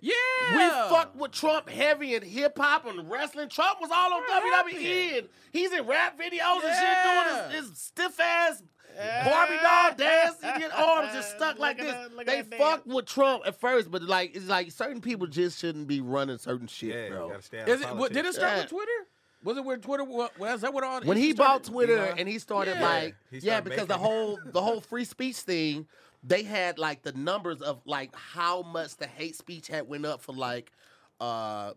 Yeah. 0.00 0.12
We 0.52 0.68
fucked 0.94 1.16
with 1.16 1.32
Trump 1.32 1.68
heavy 1.68 2.14
in 2.14 2.22
hip 2.22 2.58
hop 2.58 2.86
and 2.86 3.10
wrestling. 3.10 3.48
Trump 3.48 3.80
was 3.80 3.90
all 3.90 4.12
on 4.14 4.20
We're 4.22 4.50
WWE 4.50 4.50
happy. 4.50 5.18
and 5.18 5.28
he's 5.52 5.72
in 5.72 5.86
rap 5.86 6.18
videos 6.18 6.32
Yeah. 6.38 6.60
and 6.64 7.50
shit 7.50 7.50
doing 7.50 7.62
his, 7.62 7.68
his 7.70 7.78
stiff 7.78 8.20
ass 8.20 8.62
Yeah. 8.94 9.24
Barbie 9.28 9.56
doll 9.62 9.94
dance. 9.96 10.36
He 10.40 10.60
get 10.60 10.72
arms 10.74 11.12
just 11.12 11.36
stuck 11.36 11.58
like 11.58 11.78
this. 11.78 11.92
that- 11.92 12.26
They 12.26 12.42
fucked 12.56 12.86
with 12.86 13.06
Trump 13.06 13.44
at 13.46 13.58
first, 13.58 13.90
but 13.90 14.02
like 14.02 14.36
it's 14.36 14.46
like 14.46 14.70
certain 14.70 15.00
people 15.00 15.26
just 15.26 15.58
shouldn't 15.58 15.86
be 15.88 16.00
running 16.00 16.38
certain 16.38 16.66
shit, 16.66 16.90
Yeah, 16.94 17.08
bro. 17.08 17.24
you 17.26 17.30
gotta 17.32 17.42
stay 17.42 17.60
out 17.60 17.68
Is 17.68 17.80
it? 17.80 17.96
What, 17.96 18.12
did 18.12 18.26
it 18.26 18.34
start 18.34 18.52
Yeah. 18.52 18.60
with 18.62 18.70
Twitter? 18.70 19.06
Was 19.44 19.56
it 19.58 19.64
where 19.64 19.76
Twitter? 19.76 20.02
wa- 20.02 20.28
Was 20.38 20.62
that 20.62 20.72
what 20.74 20.82
all? 20.82 21.00
when 21.02 21.16
it 21.16 21.20
he 21.20 21.32
started? 21.32 21.62
bought 21.64 21.72
Twitter 21.72 21.98
Elon? 21.98 22.18
and 22.18 22.28
he 22.28 22.38
started 22.38 22.76
Yeah. 22.78 22.88
like 22.88 23.14
He 23.30 23.36
yeah, 23.38 23.54
started 23.58 23.70
because 23.70 23.86
the 23.86 23.98
whole 23.98 24.38
the 24.44 24.60
whole 24.62 24.80
free 24.80 25.04
speech 25.04 25.36
thing, 25.36 25.86
they 26.22 26.42
had 26.42 26.78
like 26.78 27.02
the 27.02 27.12
numbers 27.12 27.62
of 27.62 27.80
like 27.84 28.14
how 28.14 28.62
much 28.62 28.96
the 28.96 29.06
hate 29.06 29.36
speech 29.36 29.68
had 29.68 29.88
went 29.88 30.04
up 30.06 30.20
for 30.22 30.32
like 30.32 30.72
uh 31.20 31.72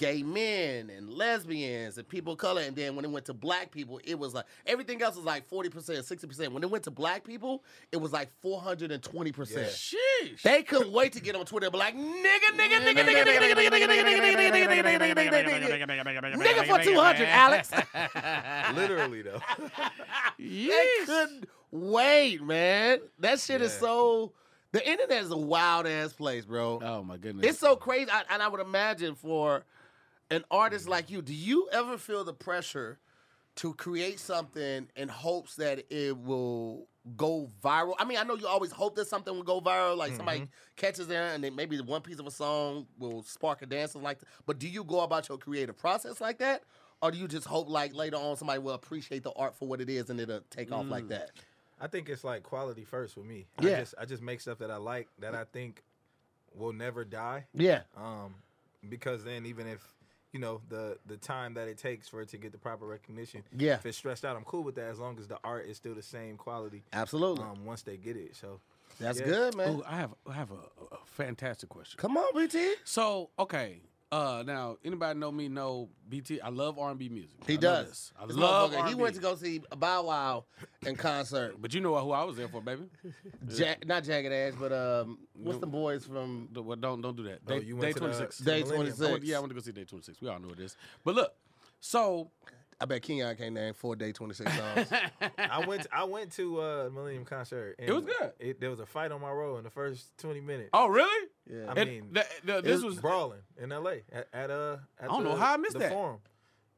gay 0.00 0.22
men 0.22 0.88
and 0.88 1.12
lesbians 1.12 1.98
and 1.98 2.08
people 2.08 2.32
of 2.32 2.38
color 2.38 2.62
and 2.62 2.74
then 2.74 2.96
when 2.96 3.04
it 3.04 3.10
went 3.10 3.26
to 3.26 3.34
black 3.34 3.70
people 3.70 4.00
it 4.02 4.18
was 4.18 4.32
like 4.32 4.46
everything 4.66 5.02
else 5.02 5.14
was 5.14 5.26
like 5.26 5.46
40% 5.46 5.68
60% 5.70 6.48
when 6.52 6.62
it 6.62 6.70
went 6.70 6.84
to 6.84 6.90
black 6.90 7.22
people 7.22 7.62
it 7.92 7.98
was 7.98 8.10
like 8.10 8.30
420% 8.42 8.98
Sheesh. 9.02 10.40
they 10.42 10.62
couldn't 10.62 10.90
wait 10.90 11.12
to 11.12 11.20
get 11.20 11.36
on 11.36 11.44
Twitter 11.44 11.66
and 11.66 11.72
be 11.72 11.78
like, 11.78 11.94
nigga, 11.94 12.00
nigga, 12.56 12.80
nigga, 12.80 13.04
nigga, 13.04 13.24
nigga, 13.26 13.44
nigga, 13.44 13.68
nigga, 13.68 13.86
nigga, 13.86 13.86
nigga, 13.86 14.40
nigga, 14.40 14.80
nigga, 14.80 15.20
nigga, 15.20 15.86
nigga, 15.86 16.04
nigga, 16.06 16.34
nigga, 16.34 16.64
nigga 16.64 16.66
for 16.66 16.82
200, 16.82 17.28
Alex. 17.28 17.70
Literally 18.74 19.20
though. 19.20 19.40
They 20.38 20.44
Yeesh. 20.44 21.04
couldn't 21.04 21.46
wait, 21.70 22.42
man. 22.42 23.00
That 23.18 23.40
shit 23.40 23.60
is 23.62 23.72
so. 23.72 24.32
The 24.72 24.88
internet 24.88 25.24
is 25.24 25.30
a 25.32 25.36
wild 25.36 25.86
ass 25.86 26.12
place, 26.12 26.44
bro. 26.44 26.80
Oh 26.82 27.02
my 27.02 27.16
goodness. 27.16 27.44
It's 27.44 27.58
so 27.58 27.74
crazy, 27.74 28.10
I, 28.10 28.22
and 28.30 28.40
I 28.40 28.46
would 28.46 28.60
imagine 28.60 29.16
for 29.16 29.64
an 30.30 30.44
artist 30.50 30.84
mm-hmm. 30.84 30.92
like 30.92 31.10
you, 31.10 31.22
do 31.22 31.34
you 31.34 31.68
ever 31.72 31.98
feel 31.98 32.22
the 32.22 32.32
pressure 32.32 32.98
to 33.56 33.74
create 33.74 34.20
something 34.20 34.88
in 34.94 35.08
hopes 35.08 35.56
that 35.56 35.84
it 35.90 36.16
will 36.16 36.86
go 37.16 37.50
viral? 37.62 37.94
I 37.98 38.04
mean, 38.04 38.18
I 38.18 38.22
know 38.22 38.36
you 38.36 38.46
always 38.46 38.70
hope 38.70 38.94
that 38.94 39.08
something 39.08 39.34
will 39.34 39.42
go 39.42 39.60
viral, 39.60 39.96
like 39.96 40.14
somebody 40.14 40.40
mm-hmm. 40.40 40.50
catches 40.76 41.08
there, 41.08 41.34
and 41.34 41.42
then 41.42 41.56
maybe 41.56 41.80
one 41.80 42.02
piece 42.02 42.20
of 42.20 42.26
a 42.28 42.30
song 42.30 42.86
will 42.96 43.24
spark 43.24 43.62
a 43.62 43.66
dance 43.66 43.96
and 43.96 44.04
like. 44.04 44.20
That. 44.20 44.28
But 44.46 44.60
do 44.60 44.68
you 44.68 44.84
go 44.84 45.00
about 45.00 45.28
your 45.28 45.38
creative 45.38 45.76
process 45.76 46.20
like 46.20 46.38
that, 46.38 46.62
or 47.02 47.10
do 47.10 47.18
you 47.18 47.26
just 47.26 47.46
hope 47.46 47.68
like 47.68 47.92
later 47.92 48.18
on 48.18 48.36
somebody 48.36 48.60
will 48.60 48.74
appreciate 48.74 49.24
the 49.24 49.32
art 49.32 49.56
for 49.56 49.66
what 49.66 49.80
it 49.80 49.90
is 49.90 50.10
and 50.10 50.20
it'll 50.20 50.42
take 50.50 50.70
off 50.70 50.86
like 50.86 51.04
mm. 51.04 51.08
that? 51.08 51.32
I 51.80 51.86
think 51.86 52.08
it's 52.08 52.24
like 52.24 52.42
quality 52.42 52.84
first 52.84 53.16
with 53.16 53.26
me. 53.26 53.46
Yeah. 53.60 53.70
I 53.76 53.80
just 53.80 53.94
I 54.00 54.04
just 54.04 54.22
make 54.22 54.40
stuff 54.40 54.58
that 54.58 54.70
I 54.70 54.76
like 54.76 55.08
that 55.20 55.34
I 55.34 55.44
think 55.44 55.82
will 56.54 56.72
never 56.72 57.04
die. 57.04 57.46
Yeah. 57.54 57.82
Um, 57.96 58.34
because 58.88 59.24
then 59.24 59.46
even 59.46 59.66
if 59.66 59.82
you 60.32 60.40
know 60.40 60.60
the 60.68 60.98
the 61.06 61.16
time 61.16 61.54
that 61.54 61.68
it 61.68 61.78
takes 61.78 62.08
for 62.08 62.20
it 62.22 62.28
to 62.30 62.36
get 62.36 62.52
the 62.52 62.58
proper 62.58 62.86
recognition, 62.86 63.42
Yeah. 63.56 63.74
if 63.74 63.86
it's 63.86 63.96
stressed 63.98 64.24
out, 64.24 64.36
I'm 64.36 64.44
cool 64.44 64.62
with 64.62 64.74
that 64.76 64.88
as 64.90 64.98
long 64.98 65.18
as 65.18 65.26
the 65.28 65.38
art 65.42 65.66
is 65.66 65.76
still 65.76 65.94
the 65.94 66.02
same 66.02 66.36
quality. 66.36 66.82
Absolutely. 66.92 67.44
Um, 67.44 67.64
once 67.64 67.82
they 67.82 67.96
get 67.96 68.16
it, 68.16 68.36
so 68.36 68.60
That's 68.98 69.18
yeah. 69.20 69.26
good, 69.26 69.56
man. 69.56 69.76
Ooh, 69.76 69.82
I 69.86 69.96
have 69.96 70.14
I 70.28 70.32
have 70.34 70.50
a, 70.50 70.94
a 70.94 70.98
fantastic 71.04 71.68
question. 71.68 71.98
Come 71.98 72.16
on, 72.16 72.34
BT. 72.34 72.74
So 72.84 73.30
okay, 73.38 73.80
uh, 74.12 74.42
now 74.46 74.76
anybody 74.84 75.18
know 75.18 75.30
me 75.30 75.48
know 75.48 75.88
BT. 76.08 76.40
I 76.40 76.48
love 76.48 76.78
R 76.78 76.90
and 76.90 76.98
B 76.98 77.08
music. 77.08 77.36
He 77.46 77.54
I 77.54 77.56
does. 77.56 78.12
I 78.20 78.26
This 78.26 78.36
love 78.36 78.72
motherfucker, 78.72 78.78
R&B. 78.80 78.88
He 78.90 78.94
went 78.96 79.14
to 79.14 79.20
go 79.20 79.34
see 79.36 79.60
Bow 79.76 80.04
Wow 80.06 80.44
in 80.84 80.96
concert. 80.96 81.54
But 81.60 81.72
you 81.74 81.80
know 81.80 81.96
who 81.98 82.10
I 82.10 82.24
was 82.24 82.36
there 82.36 82.48
for, 82.48 82.60
baby. 82.60 82.82
Ja- 83.48 83.74
not 83.86 84.02
Jagged 84.04 84.32
Edge, 84.32 84.54
but 84.58 84.72
um, 84.72 85.18
what's 85.34 85.58
the 85.60 85.66
boys 85.66 86.04
from 86.04 86.48
The- 86.52 86.62
well, 86.62 86.76
don't 86.76 87.00
don't 87.00 87.16
do 87.16 87.22
that. 87.24 87.40
Oh, 87.46 87.58
Day, 87.58 87.64
you 87.64 87.78
day 87.78 87.92
twenty 87.92 88.14
six. 88.14 88.38
Day 88.38 88.62
26. 88.62 89.22
Yeah, 89.24 89.36
I 89.36 89.40
went 89.40 89.50
to 89.50 89.54
go 89.54 89.60
see 89.60 89.72
Day 89.72 89.84
twenty 89.84 90.04
six. 90.04 90.20
We 90.20 90.28
all 90.28 90.38
know 90.40 90.48
what 90.48 90.58
it 90.58 90.64
is. 90.64 90.76
But 91.04 91.14
look, 91.14 91.34
so 91.78 92.30
I 92.80 92.86
bet 92.86 93.02
Kenyon 93.02 93.36
can't 93.36 93.52
name 93.54 93.74
four 93.74 93.94
day 93.94 94.10
twenty 94.12 94.32
six 94.34 94.50
songs. 94.56 94.88
I 95.38 95.64
went 95.66 95.86
I 95.92 96.04
went 96.04 96.32
to 96.32 96.60
uh 96.60 96.90
Millennium 96.92 97.24
concert. 97.26 97.76
And 97.78 97.88
It 97.88 97.92
was 97.92 98.04
good. 98.04 98.32
It, 98.40 98.60
there 98.60 98.70
was 98.70 98.80
a 98.80 98.86
fight 98.86 99.12
on 99.12 99.20
my 99.20 99.30
row 99.30 99.58
in 99.58 99.64
the 99.64 99.70
first 99.70 100.16
20 100.18 100.40
minutes. 100.40 100.70
oh 100.72 100.88
really? 100.88 101.28
yeah. 101.46 101.66
I 101.68 101.72
And 101.80 101.90
mean, 101.90 102.08
the- 102.12 102.26
the- 102.44 102.60
this 102.62 102.82
It 102.82 102.86
was 102.86 102.98
brawling 102.98 103.40
in 103.60 103.70
L.A. 103.70 104.02
at, 104.12 104.28
at 104.32 104.50
uh. 104.50 104.78
At 104.98 105.04
I 105.04 105.06
don't 105.08 105.24
the, 105.24 105.30
know 105.30 105.36
how 105.36 105.54
I 105.54 105.56
missed 105.58 105.74
the 105.74 105.80
that. 105.80 105.92
Forum. 105.92 106.18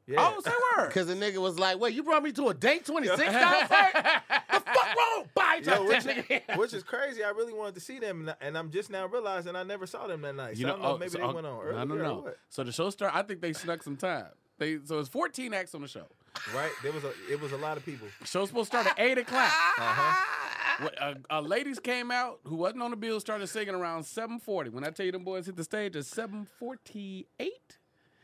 Yeah. 0.05 0.33
oh 0.37 0.41
say 0.41 0.51
word. 0.77 0.88
Because 0.88 1.07
the 1.07 1.15
nigga 1.15 1.37
was 1.38 1.57
like, 1.61 1.79
wait, 1.79 1.95
you 1.95 2.03
brought 2.03 2.25
me 2.25 2.33
to 2.33 2.49
a 2.49 2.55
day 2.55 2.81
26 2.81 3.17
concert? 3.23 3.69
the 3.95 4.61
fuck 4.61 4.67
wrong? 4.97 5.29
Bye, 5.37 5.61
Yo, 5.65 5.85
which, 5.85 5.99
nigga. 6.03 6.57
which 6.59 6.75
is 6.75 6.83
crazy. 6.83 7.23
I 7.23 7.31
really 7.31 7.53
wanted 7.53 7.77
to 7.77 7.81
see 7.81 8.01
them, 8.01 8.29
and- 8.29 8.37
and 8.41 8.59
I'm 8.59 8.73
just 8.73 8.91
now 8.91 9.07
realizing 9.07 9.55
I 9.55 9.62
never 9.62 9.87
saw 9.87 10.09
them 10.09 10.23
that 10.23 10.35
night. 10.35 10.59
So 10.59 10.65
I 10.67 10.71
don't 10.71 10.83
know, 10.83 10.88
oh, 10.95 10.99
maybe 10.99 11.11
so- 11.11 11.19
they 11.19 11.25
oh, 11.25 11.33
went 11.33 11.47
on 11.47 11.55
I 11.55 11.61
earlier 11.62 11.73
don't 11.87 11.93
or 11.93 12.03
know. 12.03 12.15
what. 12.23 12.38
So 12.49 12.65
the 12.65 12.73
show 12.73 12.91
started. 12.91 13.17
I 13.17 13.23
think 13.23 13.41
they 13.41 13.53
snuck 13.53 13.85
some 13.85 13.97
time. 13.97 14.27
They 14.62 14.79
so 14.85 14.98
it's 15.01 15.09
14 15.09 15.53
acts 15.55 15.75
on 15.75 15.81
the 15.83 15.88
show. 15.88 16.07
Right? 16.55 16.70
There 16.83 16.92
was 16.92 17.03
a 17.05 17.12
it 17.31 17.40
was 17.40 17.53
a 17.53 17.57
lot 17.57 17.77
of 17.77 17.85
people. 17.85 18.07
Show's 18.25 18.48
supposed 18.48 18.70
to 18.70 18.79
start 18.79 18.87
at 18.98 19.05
eight 19.05 19.18
o'clock. 19.18 19.53
Uh-huh. 19.79 20.85
What, 20.85 21.03
uh, 21.03 21.14
uh, 21.31 21.40
ladies 21.40 21.79
came 21.79 22.11
out 22.11 22.38
who 22.44 22.57
wasn't 22.57 22.83
on 22.83 22.90
the 22.90 22.96
bill 22.96 23.20
started 23.20 23.46
singing 23.48 23.75
around 23.75 24.05
7:40. 24.05 24.70
When 24.70 24.85
I 24.85 24.90
tell 24.90 25.05
you 25.05 25.12
them 25.12 25.25
boys 25.25 25.46
hit 25.46 25.57
the 25.57 25.64
stage 25.64 25.96
at 25.96 26.05
7:48, 26.05 27.27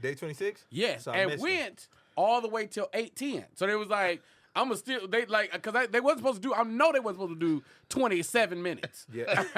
Day 0.01 0.14
26. 0.14 0.64
yes, 0.70 1.05
So 1.05 1.12
and 1.12 1.40
went 1.40 1.88
all 2.16 2.40
the 2.40 2.48
way 2.48 2.66
till 2.66 2.88
8:10. 2.94 3.44
So 3.55 3.66
they 3.66 3.74
was 3.74 3.88
like, 3.88 4.22
I'm 4.57 4.66
gonna 4.68 4.77
still 4.77 5.07
they 5.09 5.27
like 5.27 5.53
because 5.53 5.88
they 5.90 6.01
wasn't 6.01 6.20
supposed 6.20 6.42
to 6.42 6.48
do. 6.48 6.55
I 6.55 6.62
know 6.62 6.92
they 6.92 7.01
wasn't 7.01 7.20
supposed 7.22 7.40
to 7.40 7.46
do 7.59 7.62
27 7.90 8.62
minutes. 8.62 9.07
Yeah. 9.12 9.44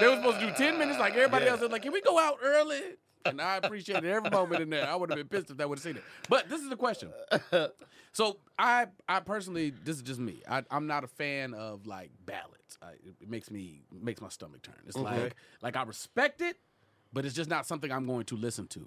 they 0.00 0.06
were 0.06 0.16
supposed 0.16 0.40
to 0.40 0.46
do 0.46 0.52
10 0.56 0.78
minutes 0.78 0.98
like 0.98 1.14
everybody 1.14 1.46
Yeah. 1.46 1.52
else. 1.52 1.60
They're 1.60 1.68
like, 1.68 1.82
can 1.82 1.92
we 1.92 2.00
go 2.02 2.18
out 2.18 2.38
early? 2.42 2.80
And 3.28 3.40
I 3.40 3.56
appreciated 3.56 4.04
every 4.04 4.30
moment 4.30 4.62
in 4.62 4.70
there. 4.70 4.86
I 4.86 4.94
would 4.96 5.10
have 5.10 5.18
been 5.18 5.28
pissed 5.28 5.50
if 5.50 5.56
they 5.56 5.64
would 5.64 5.78
have 5.78 5.82
seen 5.82 5.96
it. 5.96 6.04
But 6.28 6.48
this 6.48 6.60
is 6.60 6.68
the 6.68 6.76
question. 6.76 7.12
So 8.12 8.38
I, 8.58 8.86
I 9.08 9.20
personally, 9.20 9.72
this 9.84 9.96
is 9.96 10.02
just 10.02 10.18
me. 10.18 10.42
I, 10.48 10.62
I'm 10.70 10.86
not 10.86 11.04
a 11.04 11.06
fan 11.06 11.52
of 11.52 11.86
like 11.86 12.10
ballads. 12.24 12.78
I, 12.80 12.92
it 13.20 13.28
makes 13.28 13.50
me 13.50 13.82
makes 13.92 14.20
my 14.20 14.28
stomach 14.28 14.62
turn. 14.62 14.74
It's 14.86 14.96
like 14.96 15.34
like 15.62 15.76
I 15.76 15.82
respect 15.82 16.40
it, 16.40 16.56
but 17.12 17.24
it's 17.24 17.34
just 17.34 17.50
not 17.50 17.66
something 17.66 17.92
I'm 17.92 18.06
going 18.06 18.24
to 18.26 18.36
listen 18.36 18.66
to. 18.68 18.86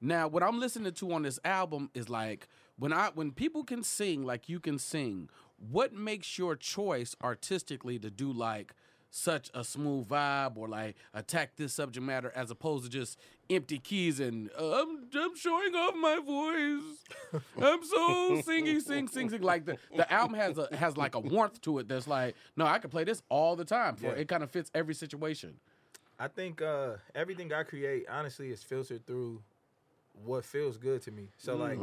Now, 0.00 0.28
what 0.28 0.42
I'm 0.42 0.60
listening 0.60 0.92
to 0.92 1.12
on 1.12 1.22
this 1.22 1.38
album 1.44 1.90
is 1.94 2.08
like 2.08 2.48
when 2.78 2.92
I 2.92 3.10
when 3.14 3.32
people 3.32 3.64
can 3.64 3.82
sing 3.82 4.24
like 4.24 4.48
you 4.48 4.60
can 4.60 4.78
sing. 4.78 5.28
What 5.70 5.92
makes 5.92 6.38
your 6.38 6.56
choice 6.56 7.14
artistically 7.22 7.98
to 7.98 8.08
do 8.08 8.32
like 8.32 8.72
such 9.10 9.50
a 9.54 9.64
smooth 9.64 10.08
vibe 10.08 10.56
or 10.56 10.68
like 10.68 10.96
attack 11.14 11.56
this 11.56 11.72
subject 11.72 12.04
matter 12.04 12.32
as 12.34 12.50
opposed 12.50 12.84
to 12.84 12.90
just 12.90 13.18
empty 13.48 13.78
keys 13.78 14.20
and 14.20 14.50
uh, 14.58 14.82
I'm, 14.82 15.04
I'm 15.14 15.36
showing 15.36 15.74
off 15.74 15.94
my 15.96 16.20
voice. 16.24 17.42
I'm 17.60 17.82
so 17.84 18.42
singy, 18.46 18.80
sing, 18.80 19.08
sing, 19.08 19.28
sing. 19.30 19.42
Like 19.42 19.64
the, 19.64 19.76
the 19.96 20.10
album 20.12 20.36
has 20.36 20.56
a 20.58 20.68
has 20.76 20.96
like 20.96 21.14
a 21.16 21.20
warmth 21.20 21.60
to 21.62 21.78
it 21.80 21.88
that's 21.88 22.06
like, 22.06 22.36
no, 22.56 22.66
I 22.66 22.78
can 22.78 22.90
play 22.90 23.04
this 23.04 23.22
all 23.28 23.56
the 23.56 23.64
time. 23.64 23.96
For 23.96 24.06
Yeah. 24.06 24.12
it 24.12 24.28
kind 24.28 24.42
of 24.42 24.50
fits 24.50 24.70
every 24.74 24.94
situation. 24.94 25.56
I 26.18 26.28
think 26.28 26.60
uh, 26.62 26.96
everything 27.14 27.52
I 27.52 27.62
create, 27.62 28.04
honestly, 28.08 28.50
is 28.50 28.62
filtered 28.62 29.06
through 29.06 29.42
what 30.24 30.44
feels 30.44 30.76
good 30.76 31.02
to 31.02 31.10
me. 31.10 31.28
So 31.38 31.56
like 31.56 31.78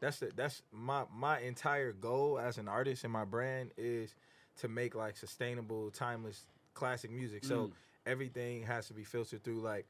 that's 0.00 0.18
the, 0.18 0.30
that's 0.34 0.62
my 0.72 1.04
my 1.14 1.38
entire 1.40 1.92
goal 1.92 2.38
as 2.38 2.58
an 2.58 2.66
artist 2.66 3.04
and 3.04 3.12
my 3.12 3.24
brand 3.24 3.70
is 3.76 4.14
to 4.60 4.68
make 4.68 4.94
like 4.94 5.16
sustainable, 5.16 5.90
timeless, 5.90 6.46
classic 6.74 7.10
music. 7.10 7.44
So 7.44 7.70
everything 8.06 8.62
has 8.64 8.86
to 8.88 8.94
be 8.94 9.04
filtered 9.04 9.42
through 9.44 9.60
like 9.60 9.86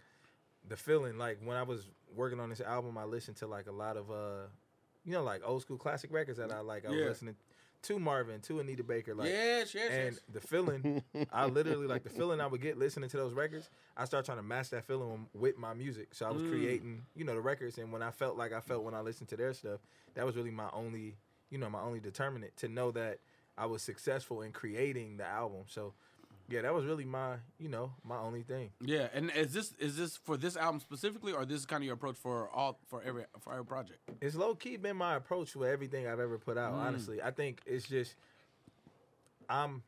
the 0.69 0.77
feeling. 0.77 1.19
Like 1.19 1.39
when 1.45 1.57
I 1.57 1.63
was 1.63 1.89
working 2.15 2.41
on 2.41 2.51
this 2.51 2.61
album, 2.61 2.97
I 2.99 3.05
listened 3.05 3.37
to 3.39 3.47
like 3.47 3.67
a 3.67 3.73
lot 3.73 3.97
of 3.97 4.11
uh, 4.11 4.47
you 5.05 5.13
know, 5.13 5.23
like 5.23 5.43
old 5.45 5.63
school 5.63 5.77
classic 5.77 6.13
records 6.13 6.39
that 6.39 6.51
I 6.53 6.61
like. 6.61 6.87
I 6.87 6.91
was 6.91 7.01
listening 7.03 7.37
to 7.83 7.99
Marvin, 7.99 8.41
to 8.43 8.61
Anita 8.61 8.83
Baker, 8.83 9.15
like 9.15 9.29
yes, 9.29 9.75
yes, 9.75 9.91
and 9.91 10.19
the 10.33 10.41
feeling, 10.41 11.03
I 11.31 11.45
literally 11.49 11.87
like 11.87 12.03
the 12.03 12.09
feeling 12.09 12.41
I 12.41 12.47
would 12.47 12.63
get 12.63 12.79
listening 12.79 13.11
to 13.11 13.17
those 13.19 13.35
records. 13.35 13.69
I 13.97 14.07
started 14.07 14.25
trying 14.25 14.39
to 14.39 14.43
match 14.43 14.71
that 14.71 14.85
feeling 14.85 15.27
with 15.35 15.59
my 15.59 15.75
music. 15.75 16.15
So 16.15 16.27
I 16.27 16.31
was 16.31 16.43
Mm. 16.43 16.49
creating, 16.49 17.03
you 17.15 17.25
know, 17.25 17.35
the 17.35 17.43
records. 17.43 17.77
And 17.77 17.93
when 17.93 18.03
I 18.03 18.11
felt 18.11 18.39
like 18.39 18.55
I 18.55 18.61
felt 18.61 18.85
when 18.85 18.95
I 18.95 19.01
listened 19.01 19.29
to 19.31 19.37
their 19.37 19.53
stuff, 19.53 19.81
that 20.15 20.25
was 20.25 20.35
really 20.37 20.51
my 20.51 20.71
only, 20.73 21.17
you 21.51 21.59
know, 21.59 21.69
my 21.69 21.83
only 21.83 22.01
determinant 22.01 22.57
to 22.59 22.69
know 22.69 22.91
that 22.93 23.19
I 23.59 23.67
was 23.67 23.83
successful 23.83 24.41
in 24.41 24.53
creating 24.53 25.19
the 25.19 25.27
album. 25.27 25.65
So 25.67 25.93
yeah, 26.49 26.63
that 26.63 26.75
was 26.75 26.85
really 26.85 27.05
my, 27.05 27.37
you 27.59 27.69
know, 27.69 27.93
my 28.05 28.19
only 28.19 28.43
thing. 28.43 28.71
Yeah, 28.81 29.09
and 29.15 29.31
is 29.35 29.53
this 29.53 29.73
is 29.79 29.97
this 29.97 30.17
for 30.17 30.37
this 30.37 30.57
album 30.57 30.81
specifically, 30.81 31.33
or 31.33 31.45
this 31.45 31.61
is 31.61 31.67
kind 31.67 31.83
of 31.83 31.87
your 31.87 31.95
approach 31.95 32.17
for 32.17 32.49
all 32.51 32.79
for 32.87 33.03
every 33.03 33.25
for 33.41 33.53
every 33.53 33.65
project? 33.65 33.99
It's 34.21 34.35
low 34.35 34.55
key 34.55 34.77
been 34.77 34.97
my 34.97 35.17
approach 35.17 35.57
with 35.57 35.69
everything 35.69 36.07
I've 36.07 36.21
ever 36.21 36.39
put 36.39 36.59
out. 36.59 36.75
Honestly, 36.75 37.23
I 37.23 37.31
think 37.31 37.63
it's 37.67 37.87
just 37.87 38.15
I'm 39.49 39.83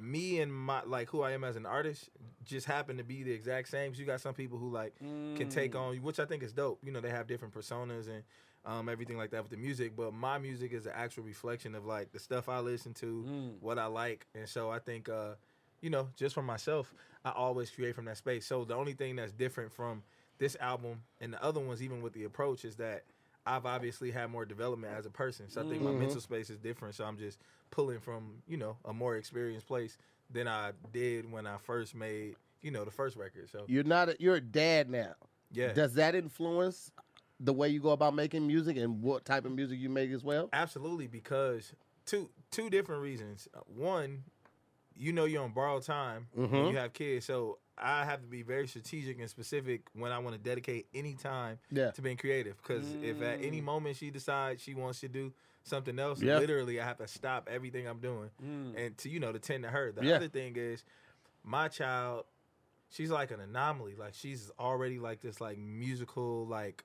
me 0.00 0.40
and 0.40 0.52
my 0.54 0.82
like 0.86 1.08
who 1.10 1.22
I 1.22 1.32
am 1.32 1.42
as 1.44 1.56
an 1.56 1.66
artist 1.66 2.08
just 2.44 2.66
happen 2.66 2.96
to 2.96 3.04
be 3.04 3.22
the 3.22 3.32
exact 3.32 3.68
same. 3.68 3.94
So 3.94 4.00
you 4.00 4.06
got 4.06 4.20
some 4.20 4.34
people 4.34 4.58
who 4.58 4.70
like 4.70 4.96
can 4.98 5.48
take 5.48 5.74
on, 5.74 5.96
which 5.96 6.20
I 6.20 6.24
think 6.24 6.42
is 6.42 6.52
dope. 6.52 6.80
You 6.84 6.92
know, 6.92 7.00
they 7.00 7.10
have 7.10 7.26
different 7.26 7.54
personas 7.54 8.08
and 8.08 8.22
um, 8.64 8.88
everything 8.88 9.16
like 9.16 9.30
that 9.30 9.42
with 9.42 9.50
the 9.50 9.56
music. 9.56 9.96
But 9.96 10.14
my 10.14 10.38
music 10.38 10.72
is 10.72 10.86
an 10.86 10.92
actual 10.94 11.24
reflection 11.24 11.74
of 11.74 11.84
like 11.84 12.12
the 12.12 12.18
stuff 12.18 12.48
I 12.48 12.60
listen 12.60 12.94
to, 12.94 13.54
what 13.60 13.78
I 13.78 13.86
like, 13.86 14.26
and 14.34 14.48
so 14.48 14.70
I 14.70 14.78
think 14.78 15.08
uh, 15.08 15.34
you 15.80 15.90
know, 15.90 16.08
just 16.16 16.34
for 16.34 16.42
myself, 16.42 16.92
I 17.24 17.30
always 17.30 17.70
create 17.70 17.94
from 17.94 18.04
that 18.06 18.16
space. 18.16 18.46
So 18.46 18.64
the 18.64 18.74
only 18.74 18.92
thing 18.92 19.16
that's 19.16 19.32
different 19.32 19.72
from 19.72 20.02
this 20.38 20.56
album 20.60 21.02
and 21.20 21.32
the 21.32 21.42
other 21.42 21.60
ones, 21.60 21.82
even 21.82 22.02
with 22.02 22.12
the 22.12 22.24
approach, 22.24 22.64
is 22.64 22.76
that 22.76 23.04
I've 23.46 23.66
obviously 23.66 24.10
had 24.10 24.30
more 24.30 24.44
development 24.44 24.92
as 24.96 25.06
a 25.06 25.10
person. 25.10 25.48
So 25.48 25.64
I 25.64 25.68
think 25.68 25.82
my 25.82 25.90
mental 25.90 26.10
mm-hmm. 26.10 26.18
space 26.18 26.50
is 26.50 26.58
different. 26.58 26.94
So 26.94 27.04
I'm 27.04 27.16
just 27.16 27.38
pulling 27.70 27.98
from, 27.98 28.42
you 28.46 28.56
know, 28.56 28.76
a 28.84 28.92
more 28.92 29.16
experienced 29.16 29.66
place 29.66 29.96
than 30.30 30.46
I 30.46 30.72
did 30.92 31.30
when 31.30 31.46
I 31.46 31.56
first 31.56 31.94
made, 31.94 32.36
you 32.60 32.70
know, 32.70 32.84
the 32.84 32.90
first 32.90 33.16
record. 33.16 33.48
So 33.50 33.64
You're 33.66 33.84
not. 33.84 34.10
A, 34.10 34.16
you're 34.18 34.36
a 34.36 34.40
dad 34.40 34.90
now. 34.90 35.14
yeah. 35.50 35.72
Does 35.72 35.94
that 35.94 36.14
influence 36.14 36.92
the 37.40 37.52
way 37.52 37.68
you 37.68 37.80
go 37.80 37.90
about 37.90 38.14
making 38.14 38.46
music 38.46 38.76
and 38.76 39.00
what 39.00 39.24
type 39.24 39.44
of 39.46 39.52
music 39.52 39.78
you 39.78 39.88
make 39.88 40.10
as 40.10 40.22
well? 40.22 40.50
Absolutely, 40.52 41.06
because 41.06 41.72
two 42.04 42.28
two 42.50 42.68
different 42.68 43.02
reasons. 43.02 43.48
One, 43.66 44.24
you 44.98 45.12
know 45.12 45.24
you're 45.24 45.42
on 45.44 45.52
borrowed 45.52 45.84
time 45.84 46.26
when 46.34 46.48
Mhm. 46.48 46.52
you 46.52 46.58
mm-hmm. 46.58 46.76
have 46.76 46.92
kids, 46.92 47.26
so 47.26 47.58
I 47.76 48.04
have 48.04 48.20
to 48.20 48.26
be 48.26 48.42
very 48.42 48.66
strategic 48.66 49.20
and 49.20 49.30
specific 49.30 49.82
when 49.92 50.10
I 50.10 50.18
want 50.18 50.34
to 50.34 50.42
dedicate 50.42 50.88
any 50.92 51.14
time 51.14 51.60
Yeah. 51.70 51.92
to 51.92 52.02
being 52.02 52.16
creative. 52.16 52.56
Because 52.56 52.92
if 53.02 53.22
at 53.22 53.40
any 53.40 53.60
mm. 53.60 53.64
moment 53.64 53.96
she 53.96 54.10
decides 54.10 54.60
she 54.60 54.74
wants 54.74 54.98
to 55.00 55.08
do 55.08 55.32
something 55.62 55.96
else, 55.98 56.20
Yeah. 56.20 56.38
literally 56.38 56.80
I 56.80 56.84
have 56.84 56.98
to 56.98 57.06
stop 57.06 57.48
everything 57.48 57.86
I'm 57.86 58.00
doing 58.00 58.30
mm. 58.42 58.74
and 58.76 58.98
to 58.98 59.08
you 59.08 59.20
know 59.20 59.30
to 59.30 59.38
tend 59.38 59.62
to 59.62 59.70
her. 59.70 59.92
The 59.92 60.04
Yeah. 60.04 60.16
other 60.16 60.26
thing 60.28 60.56
is, 60.56 60.82
my 61.44 61.68
child, 61.68 62.24
she's 62.90 63.10
like 63.10 63.30
an 63.30 63.38
anomaly. 63.40 63.94
Like 63.94 64.14
she's 64.14 64.50
already 64.58 64.98
like 64.98 65.20
this 65.20 65.40
like 65.40 65.58
musical 65.58 66.46
like 66.48 66.84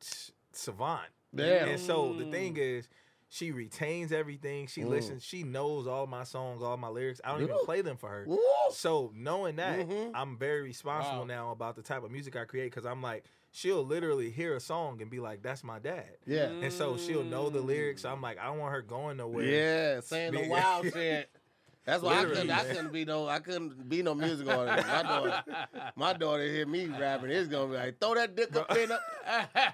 s- 0.00 0.32
savant. 0.52 1.10
Yeah. 1.34 1.66
And 1.66 1.80
so 1.80 2.14
the 2.14 2.24
thing 2.30 2.54
mm. 2.54 2.58
is, 2.78 2.88
she 3.34 3.50
retains 3.50 4.12
everything. 4.12 4.68
She 4.68 4.82
Mm. 4.82 4.88
listens. 4.90 5.24
She 5.24 5.42
knows 5.42 5.88
all 5.88 6.06
my 6.06 6.22
songs, 6.22 6.62
all 6.62 6.76
my 6.76 6.86
lyrics. 6.86 7.20
I 7.24 7.32
don't 7.32 7.42
even 7.42 7.56
play 7.64 7.80
them 7.82 7.96
for 7.96 8.08
her. 8.08 8.24
Woo! 8.28 8.38
So 8.70 9.10
knowing 9.12 9.56
that, 9.56 9.80
Mhm. 9.80 10.12
I'm 10.14 10.38
very 10.38 10.62
responsible 10.62 11.20
Wow. 11.22 11.24
now 11.24 11.50
about 11.50 11.74
the 11.74 11.82
type 11.82 12.04
of 12.04 12.12
music 12.12 12.36
I 12.36 12.44
create 12.44 12.70
because 12.70 12.86
I'm 12.86 13.02
like, 13.02 13.24
she'll 13.50 13.84
literally 13.84 14.30
hear 14.30 14.54
a 14.54 14.60
song 14.60 15.02
and 15.02 15.10
be 15.10 15.18
like, 15.18 15.42
"That's 15.42 15.64
my 15.64 15.80
dad." 15.80 16.16
Yeah. 16.26 16.50
And 16.62 16.72
so 16.72 16.96
she'll 16.96 17.24
know 17.24 17.50
the 17.50 17.60
lyrics. 17.60 18.02
So 18.02 18.08
I'm 18.12 18.22
like, 18.22 18.38
I 18.38 18.44
don't 18.46 18.58
want 18.58 18.72
her 18.72 18.82
going 18.82 19.16
nowhere. 19.16 19.44
Yeah, 19.44 20.00
saying 20.00 20.32
the 20.32 20.46
wild 20.48 20.86
shit. 20.92 21.28
That's 21.84 22.02
why 22.04 22.20
I 22.20 22.24
couldn't, 22.24 22.50
I 22.52 22.64
couldn't 22.64 22.92
be 22.92 23.04
no 23.04 23.26
I 23.28 23.40
couldn't 23.40 23.88
be 23.88 24.02
no 24.02 24.14
music 24.14 24.48
artist. 24.48 24.86
My 24.88 25.02
daughter, 25.02 25.44
my 25.96 26.12
daughter 26.12 26.44
hear 26.44 26.66
me 26.66 26.86
rapping, 26.86 27.30
it's 27.30 27.48
gonna 27.48 27.70
be 27.72 27.76
like 27.78 27.98
throw 28.00 28.14
that 28.14 28.36
dick 28.36 28.54
up 28.56 28.70
in 28.76 28.92
a 28.92 29.00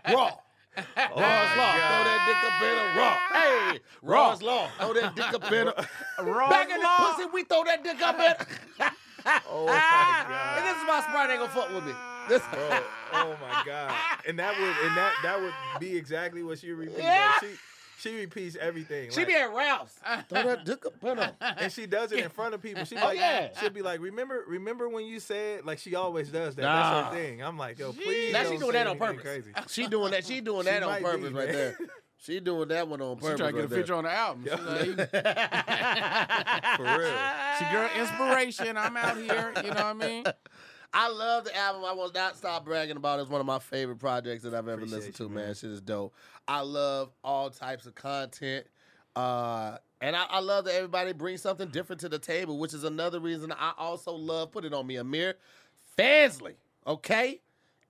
raw. 0.15 0.33
Oh 0.77 0.83
Raw's 1.17 1.57
law, 1.57 1.73
throw 1.73 2.05
that 2.05 2.25
dick 2.27 2.45
up 2.47 2.63
in 2.63 2.79
a 2.79 2.99
raw. 2.99 3.19
Hey, 3.33 3.81
Raw's 4.03 4.43
law, 4.43 4.69
throw 4.79 4.95
that 4.95 5.17
dick 5.17 5.35
up 5.35 5.53
in 5.53 5.69
a 5.69 6.23
Raw 6.25 6.49
back 6.49 6.71
in 6.71 6.79
the 6.79 6.85
law. 6.85 7.13
pussy. 7.15 7.29
We 7.33 7.45
throw 7.45 7.65
that 7.65 7.83
dick 7.83 8.01
up 8.03 8.19
in. 8.19 8.87
Oh 9.51 9.67
my 9.67 9.73
god. 9.73 10.57
and 10.57 10.65
this 10.67 10.77
is 10.83 10.89
why 10.89 11.01
Sprite 11.03 11.29
ain't 11.29 11.41
gonna 11.41 11.53
fuck 11.53 11.69
with 11.75 11.85
me. 11.85 11.93
This, 12.27 12.43
Bro, 12.51 12.81
oh 13.13 13.37
my 13.43 13.63
god. 13.67 13.95
And 14.27 14.39
that 14.39 14.59
would 14.59 14.87
and 14.89 14.97
that 14.97 15.13
that 15.23 15.39
would 15.39 15.53
be 15.79 15.95
exactly 15.95 16.43
what 16.43 16.59
she 16.59 16.73
repeats. 16.73 17.01
Yeah. 17.01 17.33
She 17.39 17.49
she 18.01 18.17
repeats 18.21 18.57
everything. 18.61 19.11
she 19.11 19.19
like- 19.19 19.29
be 19.29 19.35
at 19.35 19.53
Ralph's. 19.55 19.95
Throw 20.29 20.43
that 20.43 20.65
dick 20.65 20.85
up 20.87 20.95
in 21.05 21.19
a. 21.19 21.35
and 21.59 21.73
she 21.73 21.87
does 21.87 22.13
it 22.13 22.21
in 22.21 22.31
front 22.31 22.55
of 22.55 22.63
people. 22.63 22.85
She 22.85 22.95
be 22.95 23.01
Oh, 23.01 23.05
like, 23.07 23.19
yeah. 23.19 23.49
she'll 23.61 23.71
be 23.71 23.83
like, 23.83 24.01
remember, 24.01 24.45
remember 24.49 24.89
when 24.89 25.05
you 25.07 25.21
said 25.21 25.65
like 25.65 25.79
she 25.79 25.95
always 25.95 26.31
does 26.31 26.55
that. 26.57 26.63
Nah. 26.63 27.03
That's 27.03 27.15
her 27.15 27.21
thing. 27.21 27.43
I'm 27.43 27.59
like, 27.59 27.79
yo, 27.79 27.93
please. 27.93 28.33
Now 28.33 28.43
don't 28.45 28.53
she 28.53 28.59
doing 28.59 28.73
that 28.73 28.87
on 28.87 28.99
purpose. 28.99 29.23
Crazy. 29.23 29.53
She 29.69 29.87
doing 29.87 30.11
that. 30.13 30.25
She 30.27 30.41
doing 30.41 30.63
She 30.65 30.71
that 30.71 30.83
on 30.83 31.03
purpose 31.03 31.29
be, 31.29 31.35
right 31.35 31.47
man. 31.49 31.55
there. 31.55 31.79
She 32.23 32.39
doing 32.39 32.69
that 32.69 32.87
one 32.87 33.01
on 33.01 33.17
purpose. 33.17 33.31
She 33.31 33.31
purpose. 33.31 33.41
trying 33.41 33.55
to 33.55 33.57
get 33.57 33.59
a 33.59 33.63
right 33.63 33.71
there. 33.71 33.81
feature 33.83 33.95
on 33.95 34.05
the 34.05 34.13
album. 34.13 34.45
She's 34.45 34.97
like, 34.97 35.11
For 36.77 36.99
real. 36.99 37.17
she 37.59 37.65
girl 37.73 37.89
inspiration. 37.99 38.77
I'm 38.77 38.97
out 38.97 39.17
here. 39.17 39.53
You 39.65 39.71
know 39.71 39.75
what 39.75 39.85
I 39.85 39.93
mean? 39.95 40.25
I 40.93 41.09
love 41.09 41.45
the 41.45 41.57
album. 41.57 41.85
I 41.85 41.93
will 41.93 42.11
not 42.13 42.37
stop 42.37 42.65
bragging 42.65 42.97
about 42.97 43.19
it. 43.19 43.23
It's 43.23 43.31
one 43.31 43.41
of 43.41 43.47
my 43.47 43.59
favorite 43.61 43.99
projects 43.99 44.43
that 44.43 44.55
I've 44.55 44.67
ever 44.67 44.73
Appreciate 44.73 44.97
listened 44.97 45.15
to, 45.17 45.23
you, 45.25 45.29
man. 45.29 45.45
man. 45.47 45.55
Shit 45.55 45.71
is 45.71 45.81
dope. 45.81 46.15
I 46.49 46.61
love 46.63 47.11
all 47.23 47.51
types 47.51 47.87
of 47.87 47.95
content. 47.95 48.67
Uh, 49.15 49.79
and 50.01 50.17
I, 50.17 50.25
I 50.25 50.41
love 50.41 50.65
that 50.65 50.75
everybody 50.75 51.13
brings 51.13 51.43
something 51.43 51.69
different 51.69 52.01
to 52.01 52.09
the 52.09 52.19
table, 52.19 52.59
which 52.59 52.75
is 52.75 52.85
another 52.85 53.21
reason 53.21 53.53
I 53.53 53.73
also 53.79 54.13
love 54.13 54.51
Put 54.51 54.65
It 54.65 54.73
On 54.75 54.87
Me, 54.87 54.97
Amir 54.97 55.35
Fansly. 55.99 56.55
Okay? 56.87 57.41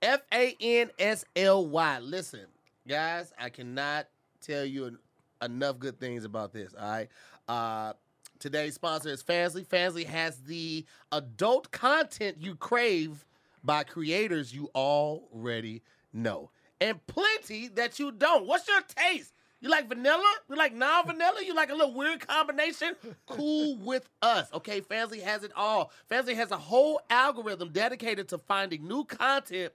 F 0.01 0.21
A 0.33 0.55
N 0.59 0.89
S 0.99 1.25
L 1.35 1.65
Y. 1.67 1.99
Listen, 1.99 2.45
guys, 2.87 3.33
I 3.39 3.49
cannot 3.49 4.07
tell 4.41 4.65
you 4.65 4.97
enough 5.41 5.79
good 5.79 5.99
things 5.99 6.25
about 6.25 6.51
this, 6.53 6.73
all 6.79 6.89
right? 6.89 7.07
Uh, 7.47 7.93
today's 8.41 8.73
sponsor 8.73 9.09
is 9.09 9.23
Fansly. 9.23 9.65
Fansly 9.65 10.05
has 10.05 10.37
the 10.39 10.85
adult 11.11 11.71
content 11.71 12.37
you 12.39 12.55
crave 12.55 13.25
by 13.63 13.83
creators 13.83 14.53
you 14.53 14.69
already 14.75 15.83
know, 16.11 16.49
and 16.81 17.05
plenty 17.07 17.67
that 17.69 17.99
you 17.99 18.11
don't. 18.11 18.45
What's 18.47 18.67
your 18.67 18.81
taste? 18.81 19.33
You 19.61 19.69
like 19.69 19.87
vanilla? 19.87 20.33
You 20.49 20.55
like 20.55 20.73
non-vanilla? 20.73 21.43
You 21.45 21.53
like 21.53 21.69
a 21.69 21.75
little 21.75 21.93
weird 21.93 22.27
combination? 22.27 22.95
Cool 23.27 23.77
with 23.77 24.09
us. 24.21 24.47
Okay, 24.53 24.81
Fansly 24.81 25.21
has 25.21 25.43
it 25.43 25.51
all. 25.55 25.91
Fansly 26.09 26.35
has 26.35 26.51
a 26.51 26.57
whole 26.57 26.99
algorithm 27.09 27.69
dedicated 27.69 28.27
to 28.29 28.39
finding 28.39 28.85
new 28.87 29.05
content 29.05 29.71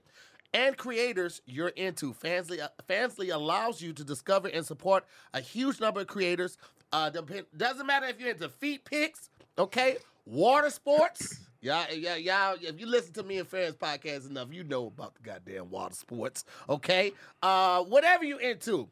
and 0.53 0.77
creators 0.77 1.41
you're 1.45 1.69
into. 1.69 2.13
Fansly, 2.13 2.59
uh, 2.61 2.67
Fansly 2.87 3.33
allows 3.33 3.81
you 3.81 3.93
to 3.93 4.03
discover 4.03 4.47
and 4.47 4.65
support 4.65 5.05
a 5.33 5.41
huge 5.41 5.79
number 5.79 6.01
of 6.01 6.07
creators. 6.07 6.57
Uh, 6.91 7.09
depend, 7.09 7.45
doesn't 7.55 7.85
matter 7.85 8.05
if 8.05 8.19
you're 8.19 8.29
into 8.29 8.47
feet 8.47 8.85
pics, 8.85 9.29
okay, 9.57 9.97
water 10.25 10.69
sports. 10.69 11.41
Y'all, 11.59 11.91
y'all, 11.91 12.17
y'all, 12.17 12.55
if 12.61 12.79
you 12.79 12.85
listen 12.85 13.11
to 13.13 13.23
me 13.23 13.39
and 13.39 13.47
Fans 13.47 13.75
podcast 13.75 14.29
enough, 14.29 14.53
you 14.53 14.63
know 14.63 14.87
about 14.87 15.15
the 15.15 15.21
goddamn 15.21 15.69
water 15.69 15.95
sports, 15.95 16.45
okay? 16.69 17.11
Uh, 17.41 17.83
whatever 17.83 18.23
you're 18.23 18.39
into, 18.39 18.87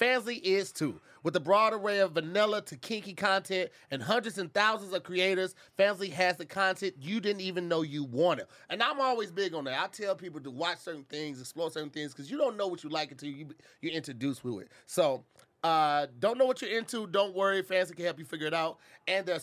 Fansly 0.00 0.40
is 0.42 0.70
too. 0.70 1.00
With 1.22 1.36
a 1.36 1.40
broad 1.40 1.74
array 1.74 1.98
of 1.98 2.12
vanilla 2.12 2.62
to 2.62 2.76
kinky 2.76 3.12
content 3.12 3.70
and 3.90 4.02
hundreds 4.02 4.38
and 4.38 4.52
thousands 4.54 4.94
of 4.94 5.02
creators, 5.02 5.54
Fansly 5.78 6.10
has 6.12 6.36
the 6.36 6.46
content 6.46 6.94
you 6.98 7.20
didn't 7.20 7.42
even 7.42 7.68
know 7.68 7.82
you 7.82 8.04
wanted. 8.04 8.46
And 8.70 8.82
I'm 8.82 9.00
always 9.00 9.30
big 9.30 9.54
on 9.54 9.64
that. 9.64 9.78
I 9.78 9.88
tell 9.88 10.14
people 10.14 10.40
to 10.40 10.50
watch 10.50 10.78
certain 10.78 11.04
things, 11.04 11.38
explore 11.40 11.70
certain 11.70 11.90
things, 11.90 12.12
because 12.12 12.30
you 12.30 12.38
don't 12.38 12.56
know 12.56 12.68
what 12.68 12.82
you 12.82 12.88
like 12.88 13.10
until 13.10 13.28
you 13.28 13.48
you're 13.82 13.92
introduced 13.92 14.42
with 14.44 14.62
it. 14.62 14.68
So 14.86 15.24
uh, 15.62 16.06
don't 16.18 16.38
know 16.38 16.46
what 16.46 16.62
you're 16.62 16.76
into? 16.76 17.06
Don't 17.06 17.34
worry, 17.34 17.62
Fansly 17.62 17.96
can 17.96 18.04
help 18.04 18.18
you 18.18 18.24
figure 18.24 18.46
it 18.46 18.54
out. 18.54 18.78
And 19.06 19.26
the 19.26 19.34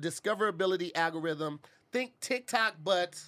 discoverability 0.00 0.90
algorithm. 0.94 1.60
Think 1.92 2.18
TikTok, 2.20 2.76
but 2.82 3.22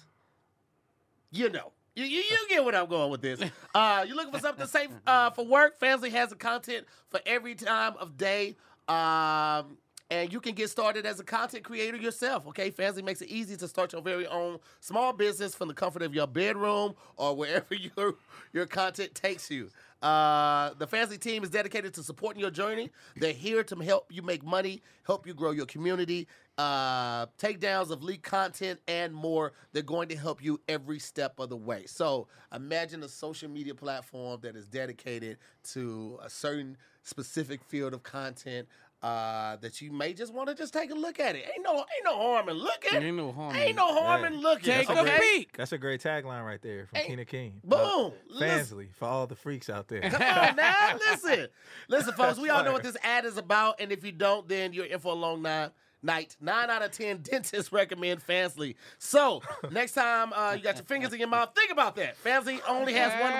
you 1.31 1.49
know. 1.49 1.71
You, 1.95 2.05
you, 2.05 2.19
you 2.19 2.37
get 2.47 2.63
what 2.63 2.75
I'm 2.75 2.87
going 2.87 3.11
with 3.11 3.21
this. 3.21 3.41
Uh, 3.75 4.03
you're 4.07 4.15
looking 4.15 4.33
for 4.33 4.39
something 4.39 4.65
safe 4.65 4.89
uh, 5.05 5.29
for 5.29 5.45
work. 5.45 5.79
Fansly 5.79 6.11
has 6.11 6.29
the 6.29 6.35
content 6.35 6.87
for 7.09 7.19
every 7.25 7.53
time 7.55 7.93
of 7.99 8.17
day. 8.17 8.55
Um, 8.87 9.77
and 10.11 10.33
you 10.33 10.39
can 10.39 10.55
get 10.55 10.69
started 10.69 11.05
as 11.05 11.19
a 11.19 11.23
content 11.23 11.63
creator 11.63 11.97
yourself. 11.97 12.47
Okay, 12.47 12.71
Fansly 12.71 13.03
makes 13.03 13.21
it 13.21 13.29
easy 13.29 13.55
to 13.57 13.67
start 13.67 13.93
your 13.93 14.01
very 14.01 14.25
own 14.27 14.57
small 14.79 15.13
business 15.13 15.53
from 15.53 15.67
the 15.67 15.73
comfort 15.73 16.01
of 16.01 16.15
your 16.15 16.25
bedroom 16.25 16.95
or 17.15 17.35
wherever 17.35 17.75
your 17.95 18.15
your 18.51 18.65
content 18.65 19.13
takes 19.13 19.51
you. 19.51 19.69
Uh, 20.01 20.73
the 20.77 20.87
Fansly 20.87 21.19
team 21.19 21.43
is 21.43 21.49
dedicated 21.49 21.93
to 21.95 22.03
supporting 22.03 22.39
your 22.39 22.51
journey. 22.51 22.89
They're 23.17 23.33
here 23.33 23.63
to 23.63 23.75
help 23.77 24.11
you 24.11 24.21
make 24.21 24.43
money, 24.43 24.81
help 25.05 25.27
you 25.27 25.33
grow 25.33 25.51
your 25.51 25.65
community, 25.65 26.27
uh, 26.57 27.25
takedowns 27.37 27.89
of 27.89 28.03
leaked 28.03 28.23
content, 28.23 28.79
and 28.87 29.13
more. 29.13 29.53
They're 29.73 29.83
going 29.83 30.07
to 30.09 30.15
help 30.15 30.43
you 30.43 30.61
every 30.69 30.99
step 30.99 31.39
of 31.39 31.49
the 31.49 31.57
way. 31.57 31.85
So 31.85 32.27
imagine 32.53 33.03
a 33.03 33.09
social 33.09 33.49
media 33.49 33.75
platform 33.75 34.39
that 34.41 34.55
is 34.55 34.67
dedicated 34.67 35.37
to 35.71 36.19
a 36.23 36.29
certain 36.29 36.77
specific 37.03 37.63
field 37.63 37.93
of 37.93 38.03
content 38.03 38.67
uh, 39.01 39.55
that 39.57 39.79
you 39.81 39.91
may 39.91 40.13
just 40.13 40.33
want 40.33 40.49
to 40.49 40.55
just 40.55 40.73
take 40.73 40.91
a 40.91 40.95
look 40.95 41.19
at 41.19 41.35
it. 41.35 41.45
Ain't 41.55 41.63
no, 41.63 41.73
ain't 41.73 42.03
no 42.03 42.15
harm 42.15 42.49
in 42.49 42.55
looking. 42.55 43.01
Ain't 43.01 43.15
no 43.15 43.31
harm. 43.31 43.55
Ain't 43.55 43.75
no 43.75 43.99
harm 43.99 44.25
in 44.25 44.41
looking. 44.41 44.73
Take 44.73 44.89
okay? 44.89 45.15
a 45.15 45.19
peek. 45.19 45.55
That's 45.57 45.71
a 45.71 45.77
great 45.77 46.01
tagline 46.01 46.45
right 46.45 46.61
there 46.61 46.85
from 46.85 46.99
Hey, 46.99 47.07
Keena 47.07 47.25
King. 47.25 47.61
boom. 47.63 48.11
Listen. 48.27 48.77
Fansly 48.77 48.93
for 48.93 49.05
all 49.05 49.27
the 49.27 49.35
freaks 49.35 49.69
out 49.69 49.87
there. 49.87 50.01
Come 50.01 50.21
on 50.21 50.55
now, 50.55 50.97
listen, 51.11 51.47
listen, 51.87 52.13
folks. 52.13 52.39
We 52.39 52.49
all 52.49 52.63
know 52.63 52.73
what 52.73 52.83
this 52.83 52.97
ad 53.03 53.25
is 53.25 53.37
about, 53.37 53.79
and 53.79 53.91
if 53.91 54.03
you 54.03 54.11
don't, 54.11 54.47
then 54.47 54.73
you're 54.73 54.85
in 54.85 54.99
for 54.99 55.13
a 55.13 55.15
long 55.15 55.41
night. 55.41 55.71
Night 56.01 56.35
nine 56.39 56.69
out 56.69 56.81
of 56.81 56.91
ten 56.91 57.17
dentists 57.23 57.71
recommend 57.71 58.25
Fansly. 58.25 58.75
So 58.97 59.41
next 59.71 59.93
time 59.93 60.31
uh, 60.33 60.53
you 60.57 60.63
got 60.63 60.75
your 60.75 60.85
fingers 60.85 61.13
in 61.13 61.19
your 61.19 61.27
mouth, 61.27 61.49
think 61.55 61.71
about 61.71 61.95
that. 61.97 62.21
Fansly 62.23 62.59
only 62.67 62.93
has 62.93 63.11
one 63.21 63.33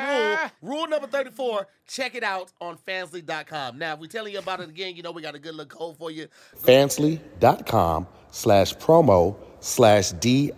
rule. 0.71 0.77
Rule 0.77 0.87
number 0.87 1.07
thirty-four. 1.07 1.67
Check 1.87 2.15
it 2.15 2.23
out 2.23 2.51
on 2.61 2.77
Fansly.com. 2.77 3.77
Now, 3.77 3.93
if 3.93 3.99
we're 3.99 4.07
telling 4.07 4.33
you 4.33 4.39
about 4.39 4.59
it 4.59 4.69
again, 4.69 4.95
you 4.95 5.03
know 5.03 5.11
we 5.11 5.21
got 5.21 5.35
a 5.35 5.39
good 5.39 5.55
little 5.55 5.65
code 5.77 5.97
for 5.97 6.11
you. 6.11 6.27
Fansly.com. 6.61 8.07
slash 8.31 8.75
promo 8.75 9.35
slash 9.61 10.13
DIYS. 10.13 10.53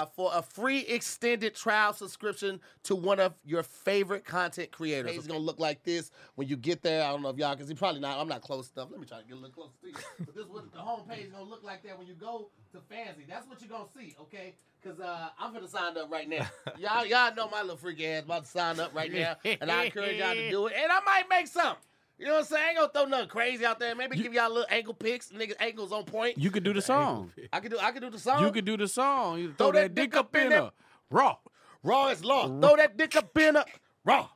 uh, 0.00 0.06
for 0.06 0.30
a 0.34 0.42
free 0.42 0.80
extended 0.80 1.54
trial 1.54 1.92
subscription 1.92 2.60
to 2.84 2.94
one 2.94 3.18
of 3.18 3.34
your 3.44 3.62
favorite 3.62 4.24
content 4.24 4.70
creators. 4.70 5.16
It's 5.16 5.26
gonna 5.26 5.40
look 5.40 5.58
like 5.58 5.82
this 5.82 6.10
when 6.36 6.48
you 6.48 6.56
get 6.56 6.82
there. 6.82 7.02
I 7.02 7.08
don't 7.08 7.22
know 7.22 7.30
if 7.30 7.36
y'all, 7.36 7.54
because 7.54 7.68
he 7.68 7.74
probably 7.74 8.00
not. 8.00 8.18
I'm 8.18 8.28
not 8.28 8.42
close 8.42 8.70
enough. 8.76 8.88
Let 8.90 9.00
me 9.00 9.06
try 9.06 9.18
to 9.18 9.24
get 9.24 9.32
a 9.32 9.40
little 9.40 9.50
closer 9.50 9.72
to 9.82 9.88
you. 9.88 9.94
But 10.18 10.34
this 10.34 10.44
is 10.44 10.50
what 10.50 10.70
the 10.72 10.78
homepage 10.78 11.26
is 11.26 11.32
gonna 11.32 11.44
look 11.44 11.64
like 11.64 11.82
there 11.82 11.96
when 11.96 12.06
you 12.06 12.14
go 12.14 12.50
to 12.72 12.80
Fancy. 12.88 13.24
That's 13.28 13.48
what 13.48 13.60
you're 13.60 13.70
gonna 13.70 13.88
see, 13.96 14.14
okay? 14.20 14.54
Cause 14.84 15.00
uh, 15.00 15.28
I'm 15.40 15.52
gonna 15.52 15.66
sign 15.68 15.98
up 15.98 16.10
right 16.12 16.28
now. 16.28 16.46
y'all, 16.78 17.04
y'all 17.04 17.34
know 17.34 17.48
my 17.48 17.62
little 17.62 17.76
freaky 17.76 18.06
ass 18.06 18.22
about 18.22 18.44
to 18.44 18.50
sign 18.50 18.78
up 18.78 18.94
right 18.94 19.12
now, 19.12 19.34
and 19.44 19.70
I 19.70 19.84
encourage 19.86 20.18
y'all 20.18 20.34
to 20.34 20.50
do 20.50 20.66
it. 20.68 20.74
And 20.80 20.92
I 20.92 21.00
might 21.00 21.24
make 21.28 21.48
some. 21.48 21.74
You 22.18 22.26
know 22.26 22.32
what 22.32 22.38
I'm 22.40 22.44
saying? 22.46 22.64
I 22.64 22.68
ain't 22.70 22.78
gonna 22.78 22.90
throw 22.92 23.04
nothing 23.04 23.28
crazy 23.28 23.64
out 23.64 23.78
there. 23.78 23.94
Maybe 23.94 24.16
give 24.16 24.32
y'all 24.32 24.48
little 24.48 24.66
ankle 24.70 24.94
picks, 24.94 25.28
Niggas 25.28 25.54
ankles 25.60 25.92
on 25.92 26.04
point. 26.04 26.38
You 26.38 26.50
could 26.50 26.64
do 26.64 26.72
the 26.72 26.80
song. 26.80 27.32
I 27.52 27.60
could 27.60 27.70
do. 27.70 27.78
I 27.78 27.92
could 27.92 28.02
do 28.02 28.10
the 28.10 28.18
song. 28.18 28.42
You 28.42 28.50
could 28.50 28.64
do 28.64 28.76
the 28.76 28.88
song. 28.88 29.38
You 29.38 29.52
throw, 29.52 29.72
that, 29.72 29.94
dick 29.94 30.16
up 30.16 30.34
in 30.34 30.50
her. 30.50 30.70
Raw. 31.10 31.36
Raw 31.82 32.08
is 32.08 32.24
law. 32.24 32.48
Throw 32.48 32.76
that 32.76 32.96
dick 32.96 33.16
up 33.16 33.36
in 33.38 33.56
a 33.56 33.64
raw. 34.04 34.28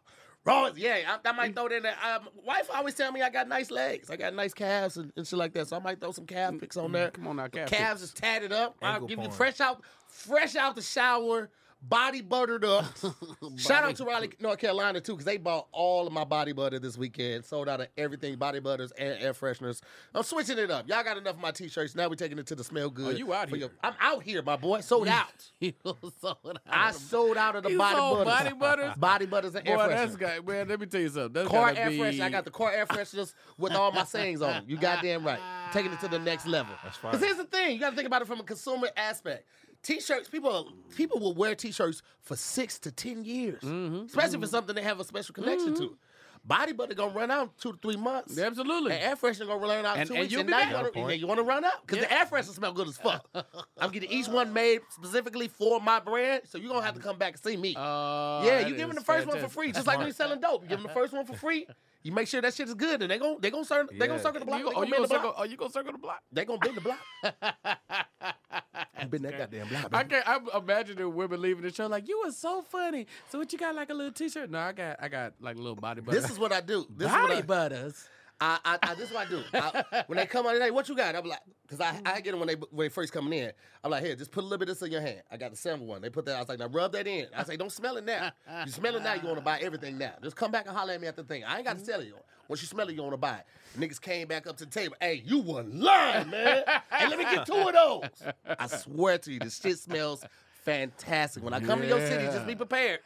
Raw 0.44 0.66
is 0.66 0.78
yeah. 0.78 1.16
I, 1.24 1.28
I 1.28 1.32
might 1.32 1.54
throw 1.54 1.68
that 1.68 1.76
in 1.76 1.82
there. 1.82 1.96
Um, 2.04 2.28
wife 2.44 2.68
always 2.72 2.94
tell 2.94 3.12
me 3.12 3.22
I 3.22 3.30
got 3.30 3.48
nice 3.48 3.70
legs. 3.70 4.10
I 4.10 4.16
got 4.16 4.34
nice 4.34 4.54
calves 4.54 4.96
and, 4.96 5.12
and 5.16 5.26
shit 5.26 5.38
like 5.38 5.52
that. 5.54 5.68
So 5.68 5.76
I 5.76 5.80
might 5.80 6.00
throw 6.00 6.12
some 6.12 6.26
calf 6.26 6.54
pics 6.58 6.76
on 6.76 6.92
there. 6.92 7.10
Come 7.10 7.26
on 7.28 7.36
now, 7.36 7.48
calf 7.48 7.70
Calves 7.70 8.02
is 8.02 8.12
tatted 8.12 8.52
up. 8.52 8.76
I'll 8.82 8.94
Ankle 8.94 9.08
give 9.08 9.22
you 9.22 9.30
fresh 9.30 9.60
out, 9.60 9.82
fresh 10.06 10.54
out 10.54 10.76
the 10.76 10.82
shower, 10.82 11.50
body 11.82 12.20
buttered 12.20 12.64
up. 12.64 12.84
Shout 13.56 13.84
out 13.84 13.96
to 13.96 14.04
Raleigh, 14.04 14.30
North 14.40 14.58
Carolina 14.58 15.00
too, 15.00 15.12
because 15.12 15.24
they 15.24 15.36
bought 15.36 15.68
all 15.72 16.06
of 16.06 16.12
my 16.12 16.24
body 16.24 16.52
butter 16.52 16.78
this 16.78 16.96
weekend. 16.98 17.44
Sold 17.44 17.68
out 17.68 17.80
of 17.80 17.88
everything, 17.96 18.36
body 18.36 18.60
butters 18.60 18.92
and 18.92 19.20
air 19.22 19.32
fresheners. 19.32 19.80
I'm 20.14 20.22
switching 20.22 20.58
it 20.58 20.70
up. 20.70 20.88
Y'all 20.88 21.02
got 21.02 21.16
enough 21.16 21.34
of 21.34 21.40
my 21.40 21.50
t-shirts. 21.50 21.94
Now 21.94 22.08
we're 22.08 22.14
taking 22.14 22.38
it 22.38 22.46
to 22.48 22.54
the 22.54 22.64
smell 22.64 22.86
oh, 22.86 22.90
good. 22.90 23.14
Oh, 23.14 23.18
you 23.18 23.32
out 23.32 23.48
here. 23.48 23.58
your- 23.58 23.70
I'm 23.82 23.94
out 24.00 24.22
here, 24.22 24.42
my 24.42 24.56
boy. 24.56 24.80
Sold 24.80 25.08
out. 25.08 25.26
You 25.60 25.74
sold 26.20 26.38
out 26.46 26.58
I 26.68 26.90
sold 26.92 27.36
out 27.36 27.54
of 27.54 27.62
the 27.62 27.70
You 27.72 27.78
body 27.78 27.96
butters. 27.96 28.24
body 28.24 28.54
butters? 28.54 28.96
Body 29.00 29.26
butters 29.26 29.54
and 29.54 29.68
air 29.68 29.76
Boy, 29.76 29.82
fresheners. 29.84 29.88
that's 29.88 30.16
got 30.16 30.46
man. 30.46 30.68
Let 30.68 30.80
me 30.80 30.86
tell 30.86 31.00
you 31.00 31.08
something. 31.08 31.32
That's 31.32 31.48
Car 31.48 31.72
air 31.76 31.90
be... 31.90 31.98
freshener. 31.98 32.22
I 32.22 32.30
got 32.30 32.44
the 32.44 32.50
car 32.50 32.72
air 32.72 32.86
fresheners 32.86 33.34
with 33.58 33.72
all 33.72 33.92
my 33.92 34.04
sayings 34.04 34.42
on. 34.42 34.64
You 34.66 34.76
goddamn 34.76 35.24
right. 35.24 35.38
Taking 35.72 35.92
it 35.92 36.00
to 36.00 36.08
the 36.08 36.18
next 36.18 36.46
level. 36.46 36.74
That's 36.82 36.96
fine. 36.96 37.12
Because 37.12 37.24
here's 37.24 37.36
the 37.36 37.44
thing: 37.44 37.74
you 37.74 37.80
got 37.80 37.90
to 37.90 37.96
think 37.96 38.06
about 38.06 38.22
it 38.22 38.28
from 38.28 38.40
a 38.40 38.44
consumer 38.44 38.88
aspect. 38.96 39.46
T-shirts, 39.82 40.28
people 40.28 40.72
people 40.96 41.18
will 41.20 41.34
wear 41.34 41.54
T-shirts 41.54 42.02
for 42.20 42.36
six 42.36 42.78
to 42.80 42.90
ten 42.92 43.24
years, 43.24 43.62
Mm-hmm. 43.62 44.06
especially 44.06 44.40
for 44.40 44.46
something 44.46 44.74
they 44.74 44.82
have 44.82 45.00
a 45.00 45.04
special 45.04 45.34
connection 45.34 45.74
to. 45.76 45.96
Body 46.42 46.72
butter 46.72 46.94
gonna 46.94 47.12
run 47.14 47.30
out 47.30 47.42
in 47.42 47.50
two 47.60 47.72
to 47.72 47.78
three 47.82 47.96
months. 47.96 48.38
Absolutely. 48.38 48.92
And 48.92 49.02
air 49.02 49.14
freshener 49.16 49.46
gonna 49.46 49.56
run 49.60 49.84
out 49.84 49.96
in 49.96 50.00
And- 50.00 50.08
two 50.08 50.14
and 50.14 50.20
weeks. 50.22 50.32
you'll 50.32 50.40
And 50.40 50.46
be 50.48 50.52
now 50.52 50.58
back. 50.60 50.70
you 50.94 51.00
wanna, 51.02 51.12
yeah, 51.12 51.18
you 51.20 51.26
wanna 51.26 51.42
run 51.42 51.64
out 51.66 51.86
because 51.86 52.02
the 52.02 52.10
air 52.10 52.24
freshener 52.24 52.54
smell 52.54 52.72
good 52.72 52.88
as 52.88 52.96
fuck. 52.96 53.28
I'm 53.78 53.90
getting 53.90 54.10
each 54.10 54.26
one 54.26 54.50
made 54.54 54.80
specifically 54.90 55.48
for 55.48 55.80
my 55.82 56.00
brand, 56.00 56.42
so 56.46 56.56
you're 56.56 56.72
gonna 56.72 56.84
have 56.86 56.94
to 56.94 57.00
come 57.00 57.18
back 57.18 57.34
and 57.34 57.42
see 57.42 57.58
me. 57.58 57.74
Uh, 57.76 58.42
Yeah, 58.44 58.66
you 58.66 58.74
giving 58.74 58.90
is 58.96 58.96
the 58.96 59.04
first 59.04 59.26
one 59.26 59.38
for 59.38 59.48
free, 59.48 59.70
just 59.72 59.86
like 59.86 59.98
when 59.98 60.06
you're 60.06 60.14
selling 60.14 60.40
dope. 60.40 60.62
You 60.62 60.68
giving 60.70 60.86
the 60.86 60.92
first 60.94 61.12
one 61.12 61.26
for 61.26 61.36
free. 61.36 61.66
You 62.02 62.12
make 62.12 62.28
sure 62.28 62.40
that 62.40 62.54
shit 62.54 62.66
is 62.68 62.74
good, 62.74 63.02
and 63.02 63.10
they 63.10 63.18
gon' 63.18 63.36
they 63.40 63.50
gon' 63.50 63.64
circle 63.64 63.94
they 63.96 64.06
gonna 64.06 64.20
circle 64.20 64.40
the 64.40 64.46
block. 64.46 64.60
You, 64.60 64.64
They 64.66 64.70
oh, 64.70 64.74
gonna 64.74 64.86
you 64.86 64.92
gonna 64.92 65.02
the 65.02 65.08
circle? 65.08 65.30
block. 65.30 65.34
Oh, 65.38 65.44
you 65.44 65.56
gonna 65.56 65.70
circle 65.70 65.92
the 65.92 65.98
block? 65.98 66.22
They 66.32 66.44
gonna 66.46 66.58
bend 66.58 66.76
the 66.76 66.80
block. 66.80 66.98
bend 69.10 69.24
that 69.24 69.38
goddamn 69.38 69.68
block. 69.68 69.88
I 69.92 70.04
can't. 70.04 70.28
I'm 70.28 70.48
imagining 70.62 71.14
women 71.14 71.42
leaving 71.42 71.62
the 71.62 71.72
show 71.72 71.86
like, 71.88 72.08
"You 72.08 72.22
were 72.24 72.32
so 72.32 72.62
funny." 72.62 73.06
So 73.28 73.38
what 73.38 73.52
you 73.52 73.58
got? 73.58 73.74
Like 73.74 73.90
a 73.90 73.94
little 73.94 74.12
T-shirt? 74.12 74.50
No, 74.50 74.60
I 74.60 74.72
got. 74.72 74.96
I 75.00 75.08
got 75.08 75.34
like 75.40 75.56
a 75.56 75.58
little 75.58 75.76
body 75.76 76.00
butter. 76.00 76.18
This 76.18 76.30
is 76.30 76.38
what 76.38 76.52
I 76.52 76.62
do. 76.62 76.86
This 76.88 77.08
is 77.08 77.12
body 77.12 77.34
what 77.34 77.38
I, 77.38 77.42
butters. 77.42 78.08
I, 78.40 78.58
I, 78.64 78.78
I 78.82 78.94
this 78.94 79.08
is 79.08 79.14
what 79.14 79.26
I 79.26 79.30
do. 79.30 79.42
I, 79.52 80.04
when 80.06 80.16
they 80.16 80.26
come 80.26 80.46
on, 80.46 80.58
like, 80.58 80.72
"What 80.72 80.88
you 80.88 80.96
got?" 80.96 81.14
I'm 81.14 81.24
like, 81.26 81.40
because 81.62 81.80
I, 81.80 82.00
I 82.06 82.20
get 82.20 82.30
them 82.30 82.40
when 82.40 82.48
they 82.48 82.54
when 82.54 82.86
they 82.86 82.88
first 82.88 83.12
coming 83.12 83.38
in. 83.38 83.52
I'm 83.84 83.90
like, 83.90 84.02
"Here, 84.04 84.16
just 84.16 84.30
put 84.30 84.40
a 84.40 84.44
little 84.46 84.58
bit 84.58 84.68
of 84.70 84.78
this 84.78 84.86
in 84.86 84.92
your 84.92 85.02
hand." 85.02 85.22
I 85.30 85.36
got 85.36 85.50
the 85.50 85.56
sample 85.56 85.86
one. 85.86 86.00
They 86.00 86.08
put 86.10 86.24
that. 86.26 86.36
I 86.36 86.40
was 86.40 86.48
like, 86.48 86.58
"Now 86.58 86.68
rub 86.68 86.92
that 86.92 87.06
in." 87.06 87.26
I 87.36 87.44
say, 87.44 87.56
"Don't 87.56 87.72
smell 87.72 87.96
it 87.98 88.04
now. 88.04 88.32
You 88.64 88.72
smell 88.72 88.96
it 88.96 89.02
now, 89.02 89.14
you 89.14 89.24
want 89.26 89.36
to 89.38 89.44
buy 89.44 89.58
everything 89.60 89.98
now. 89.98 90.12
Just 90.22 90.36
come 90.36 90.50
back 90.50 90.66
and 90.66 90.76
holler 90.76 90.94
at 90.94 91.00
me 91.00 91.06
at 91.06 91.16
the 91.16 91.24
thing. 91.24 91.44
I 91.44 91.56
ain't 91.56 91.66
got 91.66 91.78
to 91.78 91.84
sell 91.84 92.02
you. 92.02 92.14
Once 92.48 92.62
you 92.62 92.66
smell 92.68 92.88
it, 92.88 92.94
you 92.94 93.02
want 93.02 93.12
to 93.12 93.18
buy 93.18 93.36
it." 93.38 93.46
Niggas 93.78 94.00
came 94.00 94.26
back 94.26 94.46
up 94.46 94.56
to 94.56 94.64
the 94.64 94.70
table. 94.70 94.96
Hey, 95.00 95.22
you 95.24 95.40
were 95.40 95.62
lying, 95.62 96.30
man. 96.30 96.64
hey, 96.90 97.08
let 97.08 97.18
me 97.18 97.24
get 97.24 97.46
two 97.46 97.54
of 97.54 97.72
those. 97.72 98.32
I 98.58 98.66
swear 98.66 99.18
to 99.18 99.32
you, 99.32 99.38
this 99.38 99.60
shit 99.60 99.78
smells 99.78 100.24
fantastic. 100.64 101.42
When 101.44 101.52
I 101.54 101.60
come 101.60 101.80
to 101.80 101.86
your 101.86 102.00
city, 102.00 102.24
just 102.24 102.46
be 102.46 102.54
prepared. 102.54 103.00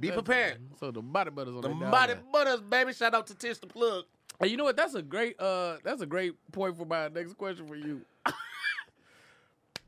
Be 0.00 0.10
prepared. 0.10 0.58
So 0.78 0.90
the 0.90 1.02
body 1.02 1.30
butters 1.30 1.54
on 1.54 1.62
The 1.62 1.68
the 1.68 1.74
body 1.74 2.14
butters, 2.32 2.60
baby. 2.60 2.92
Shout 2.92 3.14
out 3.14 3.26
to 3.28 3.34
Tish 3.34 3.58
the 3.58 3.66
plug. 3.66 4.04
Hey, 4.40 4.48
you 4.48 4.56
know 4.56 4.64
what? 4.64 4.76
That's 4.76 4.94
a 4.94 5.02
great. 5.02 5.40
Uh, 5.40 5.76
that's 5.82 6.02
a 6.02 6.06
great 6.06 6.34
point 6.52 6.76
for 6.76 6.84
my 6.84 7.08
next 7.08 7.34
question 7.38 7.66
for 7.66 7.76
you. 7.76 8.02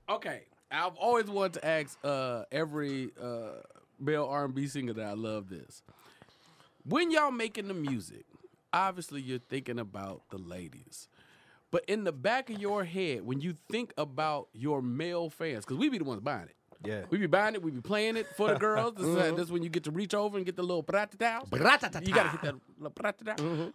okay, 0.09 0.43
I've 0.71 0.97
always 0.97 1.27
wanted 1.27 1.55
to 1.55 1.67
ask 1.67 1.99
uh 2.05 2.45
every 2.51 3.11
uh 3.21 3.61
male 4.01 4.27
R 4.27 4.45
and 4.47 4.55
B 4.55 4.67
singer 4.67 4.93
that 4.95 5.05
I 5.07 5.13
love 5.13 5.49
this. 5.49 5.83
When 6.85 7.11
y'all 7.11 7.31
making 7.31 7.69
the 7.69 7.75
music, 7.75 8.25
obviously 8.73 9.21
you're 9.21 9.39
thinking 9.41 9.79
about 9.79 10.23
the 10.31 10.39
ladies. 10.39 11.09
But 11.71 11.85
in 11.87 12.05
the 12.05 12.13
back 12.13 12.49
of 12.49 12.59
your 12.59 12.85
head, 12.85 13.27
when 13.27 13.43
you 13.43 13.55
think 13.71 13.93
about 13.99 14.49
your 14.55 14.81
male 14.81 15.29
fans, 15.29 15.67
because 15.67 15.77
we 15.77 15.91
be 15.91 15.99
the 15.99 16.05
ones 16.05 16.23
buying 16.23 16.45
it. 16.49 16.55
Yeah. 16.83 17.03
We 17.11 17.19
be 17.19 17.27
buying 17.27 17.55
it, 17.57 17.63
we 17.63 17.71
be 17.73 17.83
playing 17.83 18.17
it 18.17 18.27
for 18.37 18.49
the 18.49 18.55
girls. 18.59 18.95
This, 18.95 19.05
Mm-hmm. 19.05 19.37
this 19.37 19.47
is 19.47 19.53
when 19.53 19.63
you 19.63 19.69
get 19.69 19.85
to 19.85 19.91
reach 19.91 20.15
over 20.15 20.39
and 20.39 20.47
get 20.47 20.57
the 20.57 20.63
little 20.63 20.83
bratata. 20.83 21.43
You 22.07 22.15
gotta 22.15 22.29
hit 22.31 22.41
that 22.43 22.55
little 22.79 22.93
bratata. 22.93 23.37
Mm-hmm. 23.37 23.69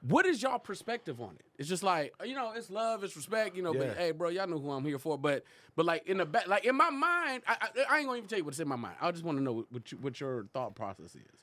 What 0.00 0.26
is 0.26 0.42
y'all 0.42 0.58
perspective 0.60 1.20
on 1.20 1.34
it? 1.38 1.44
It's 1.58 1.68
just 1.68 1.82
like 1.82 2.14
you 2.24 2.34
know, 2.34 2.52
it's 2.54 2.70
love, 2.70 3.02
it's 3.02 3.16
respect, 3.16 3.56
you 3.56 3.62
know. 3.62 3.74
Yeah. 3.74 3.80
But 3.80 3.96
hey, 3.96 4.10
bro, 4.12 4.28
y'all 4.28 4.46
know 4.46 4.58
who 4.58 4.70
I'm 4.70 4.84
here 4.84 4.98
for. 4.98 5.18
But 5.18 5.44
but 5.74 5.86
like 5.86 6.06
in 6.06 6.18
the 6.18 6.26
back, 6.26 6.46
like 6.46 6.64
in 6.64 6.76
my 6.76 6.90
mind, 6.90 7.42
I, 7.46 7.56
I, 7.60 7.94
I 7.94 7.98
ain't 7.98 8.06
gonna 8.06 8.18
even 8.18 8.28
tell 8.28 8.38
you 8.38 8.44
what's 8.44 8.60
in 8.60 8.68
my 8.68 8.76
mind. 8.76 8.94
I 9.00 9.10
just 9.10 9.24
want 9.24 9.38
to 9.38 9.42
know 9.42 9.66
what 9.70 9.90
you, 9.90 9.98
what 9.98 10.20
your 10.20 10.46
thought 10.52 10.74
process 10.74 11.16
is. 11.16 11.42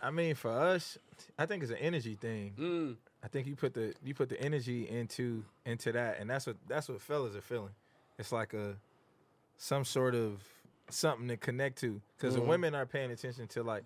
I 0.00 0.10
mean, 0.10 0.34
for 0.34 0.50
us, 0.50 0.98
I 1.38 1.46
think 1.46 1.62
it's 1.62 1.72
an 1.72 1.78
energy 1.78 2.14
thing. 2.14 2.54
Mm. 2.58 2.96
I 3.22 3.28
think 3.28 3.46
you 3.46 3.56
put 3.56 3.74
the 3.74 3.94
you 4.04 4.14
put 4.14 4.28
the 4.28 4.40
energy 4.40 4.88
into 4.88 5.44
into 5.64 5.92
that, 5.92 6.20
and 6.20 6.28
that's 6.28 6.46
what 6.46 6.56
that's 6.68 6.88
what 6.88 7.00
fellas 7.00 7.34
are 7.34 7.40
feeling. 7.40 7.72
It's 8.18 8.30
like 8.30 8.52
a 8.54 8.76
some 9.56 9.84
sort 9.84 10.14
of 10.14 10.40
something 10.90 11.28
to 11.28 11.36
connect 11.36 11.78
to, 11.80 12.00
because 12.16 12.34
the 12.34 12.40
women 12.40 12.74
are 12.74 12.86
paying 12.86 13.10
attention 13.10 13.48
to 13.48 13.62
like 13.62 13.84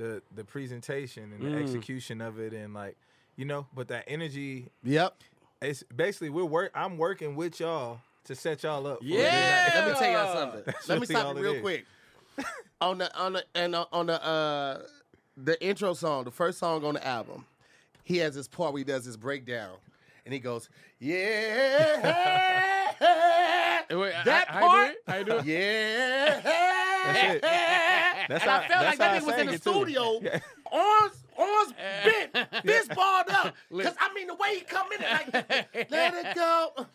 the 0.00 0.22
the 0.34 0.44
presentation 0.44 1.24
and 1.32 1.42
the 1.44 1.50
Mm. 1.50 1.60
execution 1.62 2.20
of 2.22 2.38
it, 2.40 2.52
and 2.54 2.72
like 2.72 2.96
you 3.36 3.44
know, 3.44 3.66
but 3.74 3.88
that 3.88 4.04
energy, 4.08 4.68
Yep. 4.82 5.14
it's 5.62 5.82
basically 5.94 6.30
we're 6.30 6.44
work. 6.44 6.72
I'm 6.74 6.96
working 6.98 7.36
with 7.36 7.60
y'all 7.60 8.00
to 8.24 8.34
set 8.34 8.62
y'all 8.62 8.86
up. 8.86 8.98
for 9.00 9.04
Yeah. 9.04 9.24
night. 9.24 9.72
Let 9.74 9.86
me 9.88 9.94
tell 9.98 10.10
y'all 10.10 10.32
something. 10.40 10.62
That's 10.64 10.88
Let 10.88 10.94
me 10.96 11.06
really 11.08 11.20
stop 11.20 11.36
it 11.36 11.38
it 11.38 11.42
real 11.42 11.54
is. 11.54 11.60
quick. 11.60 11.86
on 12.80 12.98
the 12.98 13.14
on 13.18 13.32
the 13.34 13.44
and 13.54 13.74
uh, 13.74 13.84
on 13.92 14.06
the 14.06 14.24
uh 14.24 14.82
the 15.36 15.62
intro 15.64 15.92
song, 15.94 16.24
the 16.24 16.30
first 16.30 16.58
song 16.58 16.84
on 16.84 16.94
the 16.94 17.06
album, 17.06 17.44
he 18.04 18.16
has 18.18 18.34
this 18.34 18.48
part 18.48 18.72
where 18.72 18.78
he 18.80 18.84
does 18.84 19.04
this 19.04 19.16
breakdown, 19.16 19.76
and 20.24 20.32
he 20.34 20.40
goes, 20.40 20.68
"Yeah." 20.98 21.16
Wait, 23.90 24.12
that 24.24 24.46
how, 24.48 24.54
how 24.54 24.60
you 24.60 24.68
part, 24.68 24.86
do 24.86 24.92
it? 24.92 24.98
How 25.06 25.16
you 25.18 25.24
do 25.24 25.36
it? 25.38 25.44
yeah. 25.46 26.76
That's 27.04 27.34
it. 27.34 27.42
That's 27.42 28.42
and 28.44 28.50
how- 28.50 28.58
I 28.58 28.68
felt 28.68 28.84
like 28.84 28.98
that 28.98 29.22
nigga 29.22 29.26
was 29.26 29.38
in 29.38 29.46
the 29.46 29.58
studio, 29.58 30.20
Yeah. 30.22 30.40
arms, 30.70 31.16
arms 31.38 31.72
bent, 32.32 32.64
fist 32.64 32.88
balled 32.94 33.28
up. 33.30 33.54
Cause 33.72 33.94
I 34.00 34.12
mean 34.14 34.26
the 34.28 34.34
way 34.34 34.54
he 34.56 34.60
come 34.60 34.86
in, 34.92 35.00
it 35.02 35.10
like 35.10 35.90
let 35.90 36.14
it 36.14 36.34
go 36.34 36.86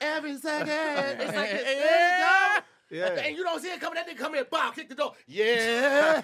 every 0.00 0.36
second. 0.36 0.68
It's 0.70 1.34
like 1.36 1.50
this, 1.50 1.64
let 1.64 1.76
it 1.76 2.18
go. 2.20 2.64
Yeah. 2.90 3.26
And 3.26 3.36
you 3.36 3.42
don't 3.44 3.60
see 3.60 3.68
it 3.68 3.80
coming. 3.80 3.96
That 3.96 4.08
nigga 4.08 4.18
come 4.18 4.34
in, 4.34 4.44
bow, 4.50 4.70
kick 4.70 4.88
the 4.88 4.94
door. 4.94 5.12
Yeah. 5.26 6.22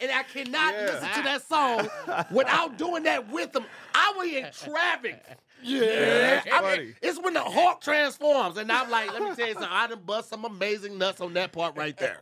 And 0.00 0.10
I 0.12 0.22
cannot 0.24 0.74
Yeah. 0.74 0.80
listen 0.82 1.08
to 1.14 1.22
that 1.22 1.42
song 1.46 1.88
without 2.30 2.76
doing 2.76 3.02
that 3.04 3.28
with 3.28 3.52
them. 3.52 3.64
I 3.94 4.12
was 4.16 4.28
in 4.28 4.50
traffic. 4.52 5.22
Yeah. 5.62 6.42
I 6.52 6.76
mean, 6.76 6.94
it's 7.02 7.18
when 7.20 7.34
the 7.34 7.40
Hawk 7.40 7.80
transforms. 7.80 8.56
And 8.58 8.70
I'm 8.70 8.90
like, 8.90 9.12
let 9.12 9.22
me 9.22 9.34
tell 9.34 9.48
you 9.48 9.54
something. 9.54 9.70
I 9.72 9.86
done 9.86 10.02
bust 10.04 10.28
some 10.28 10.44
amazing 10.44 10.98
nuts 10.98 11.20
on 11.20 11.32
that 11.34 11.52
part 11.52 11.76
right 11.76 11.96
there. 11.96 12.20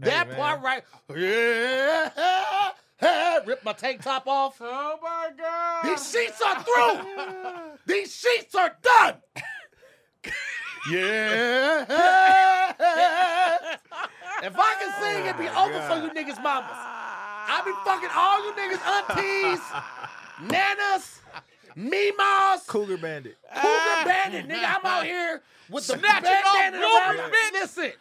That 0.00 0.36
part 0.36 0.60
right. 0.62 0.82
Yeah. 1.14 2.10
Rip 3.46 3.64
my 3.64 3.72
tank 3.72 4.02
top 4.02 4.28
off. 4.28 4.58
Oh 4.60 4.96
my 5.02 5.30
god! 5.36 5.84
These 5.84 6.08
sheets 6.08 6.40
are 6.40 6.62
through. 6.62 7.00
These 7.86 8.14
sheets 8.14 8.54
are 8.54 8.76
done. 8.80 9.14
yeah. 10.88 11.82
if 14.44 14.54
I 14.56 14.74
can 14.78 14.92
sing, 15.02 15.24
it'd 15.26 15.38
be 15.38 15.48
over 15.48 15.80
for 15.88 15.96
you 15.96 16.10
niggas 16.10 16.40
mamas. 16.42 16.70
I 17.54 17.60
be 17.64 17.72
fucking 17.84 18.08
all 18.14 18.38
you 18.44 18.52
niggas 18.56 18.82
aunties, 18.96 19.60
nanas, 20.52 21.20
memas, 21.76 22.66
Cougar 22.66 22.96
Bandit. 22.96 23.36
cougar 23.54 24.04
bandit, 24.06 24.48
nigga. 24.48 24.76
I'm 24.78 24.86
out 24.86 25.04
here 25.04 25.42
with 25.68 25.86
the 25.86 25.98
Snatching 25.98 26.30
off 26.30 26.54
bandana 26.54 26.86
around. 26.86 27.32
bitch. 27.32 27.52
Listen. 27.52 27.92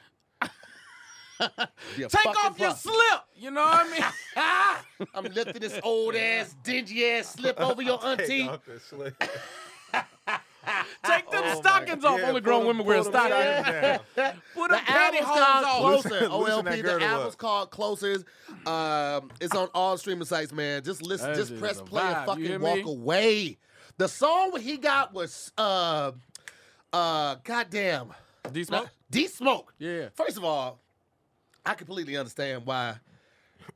Take 1.98 2.26
off 2.28 2.60
your 2.60 2.70
problem. 2.72 2.76
slip. 2.78 3.22
You 3.36 3.52
know 3.52 3.62
what 3.64 3.88
I 3.88 3.92
mean? 3.92 4.04
Ah, 4.38 4.86
I'm 5.16 5.26
lifting 5.26 5.60
this 5.60 5.80
old 5.84 6.16
ass, 6.16 6.56
dingy 6.64 7.06
ass 7.06 7.34
slip 7.34 7.60
over 7.60 7.82
your 7.82 8.04
auntie. 8.06 8.26
Take 8.44 8.50
off 8.50 8.66
the 8.66 8.80
slip. 8.80 9.16
Take 11.06 11.30
them 11.32 11.44
Oh, 11.46 11.60
stockings 11.60 12.06
off. 12.06 12.20
Yeah, 12.20 12.28
Only 12.30 12.42
grown 12.42 12.60
them- 12.60 12.68
women 12.68 12.86
wear 12.86 13.04
stockings. 13.04 13.68
stockings. 13.68 14.40
Put 14.56 14.70
The 14.70 14.76
them 14.76 14.84
album's 14.88 15.26
pantyhose 15.26 15.26
called. 15.26 15.66
Closer. 15.82 16.10
Loosen- 16.10 16.32
loosen 16.32 16.66
that 16.66 16.74
OLP. 16.80 16.84
The 17.00 17.06
album's 17.06 17.36
called 17.36 17.72
Closer. 17.72 18.14
Um, 18.66 19.32
it's 19.42 19.56
on 19.56 19.70
all 19.74 19.98
streaming 19.98 20.26
sites, 20.26 20.52
man. 20.54 20.84
Just 20.84 21.02
listen, 21.02 21.28
That 21.32 21.36
just 21.38 21.58
press 21.60 21.82
play 21.82 22.02
vibe, 22.04 22.18
and 22.18 22.26
fucking 22.28 22.62
walk 22.62 22.86
away. 22.86 23.58
The 23.98 24.08
song 24.08 24.52
what 24.52 24.62
he 24.62 24.78
got 24.78 25.14
was 25.14 25.52
uh 25.58 26.12
uh 26.94 27.36
goddamn 27.44 28.14
D 28.52 28.64
Smoke? 28.64 28.90
D 29.10 29.28
Smoke. 29.28 29.74
Yeah. 29.80 30.10
First 30.16 30.38
of 30.38 30.44
all, 30.44 30.80
I 31.66 31.74
completely 31.74 32.18
understand 32.18 32.66
why 32.66 32.96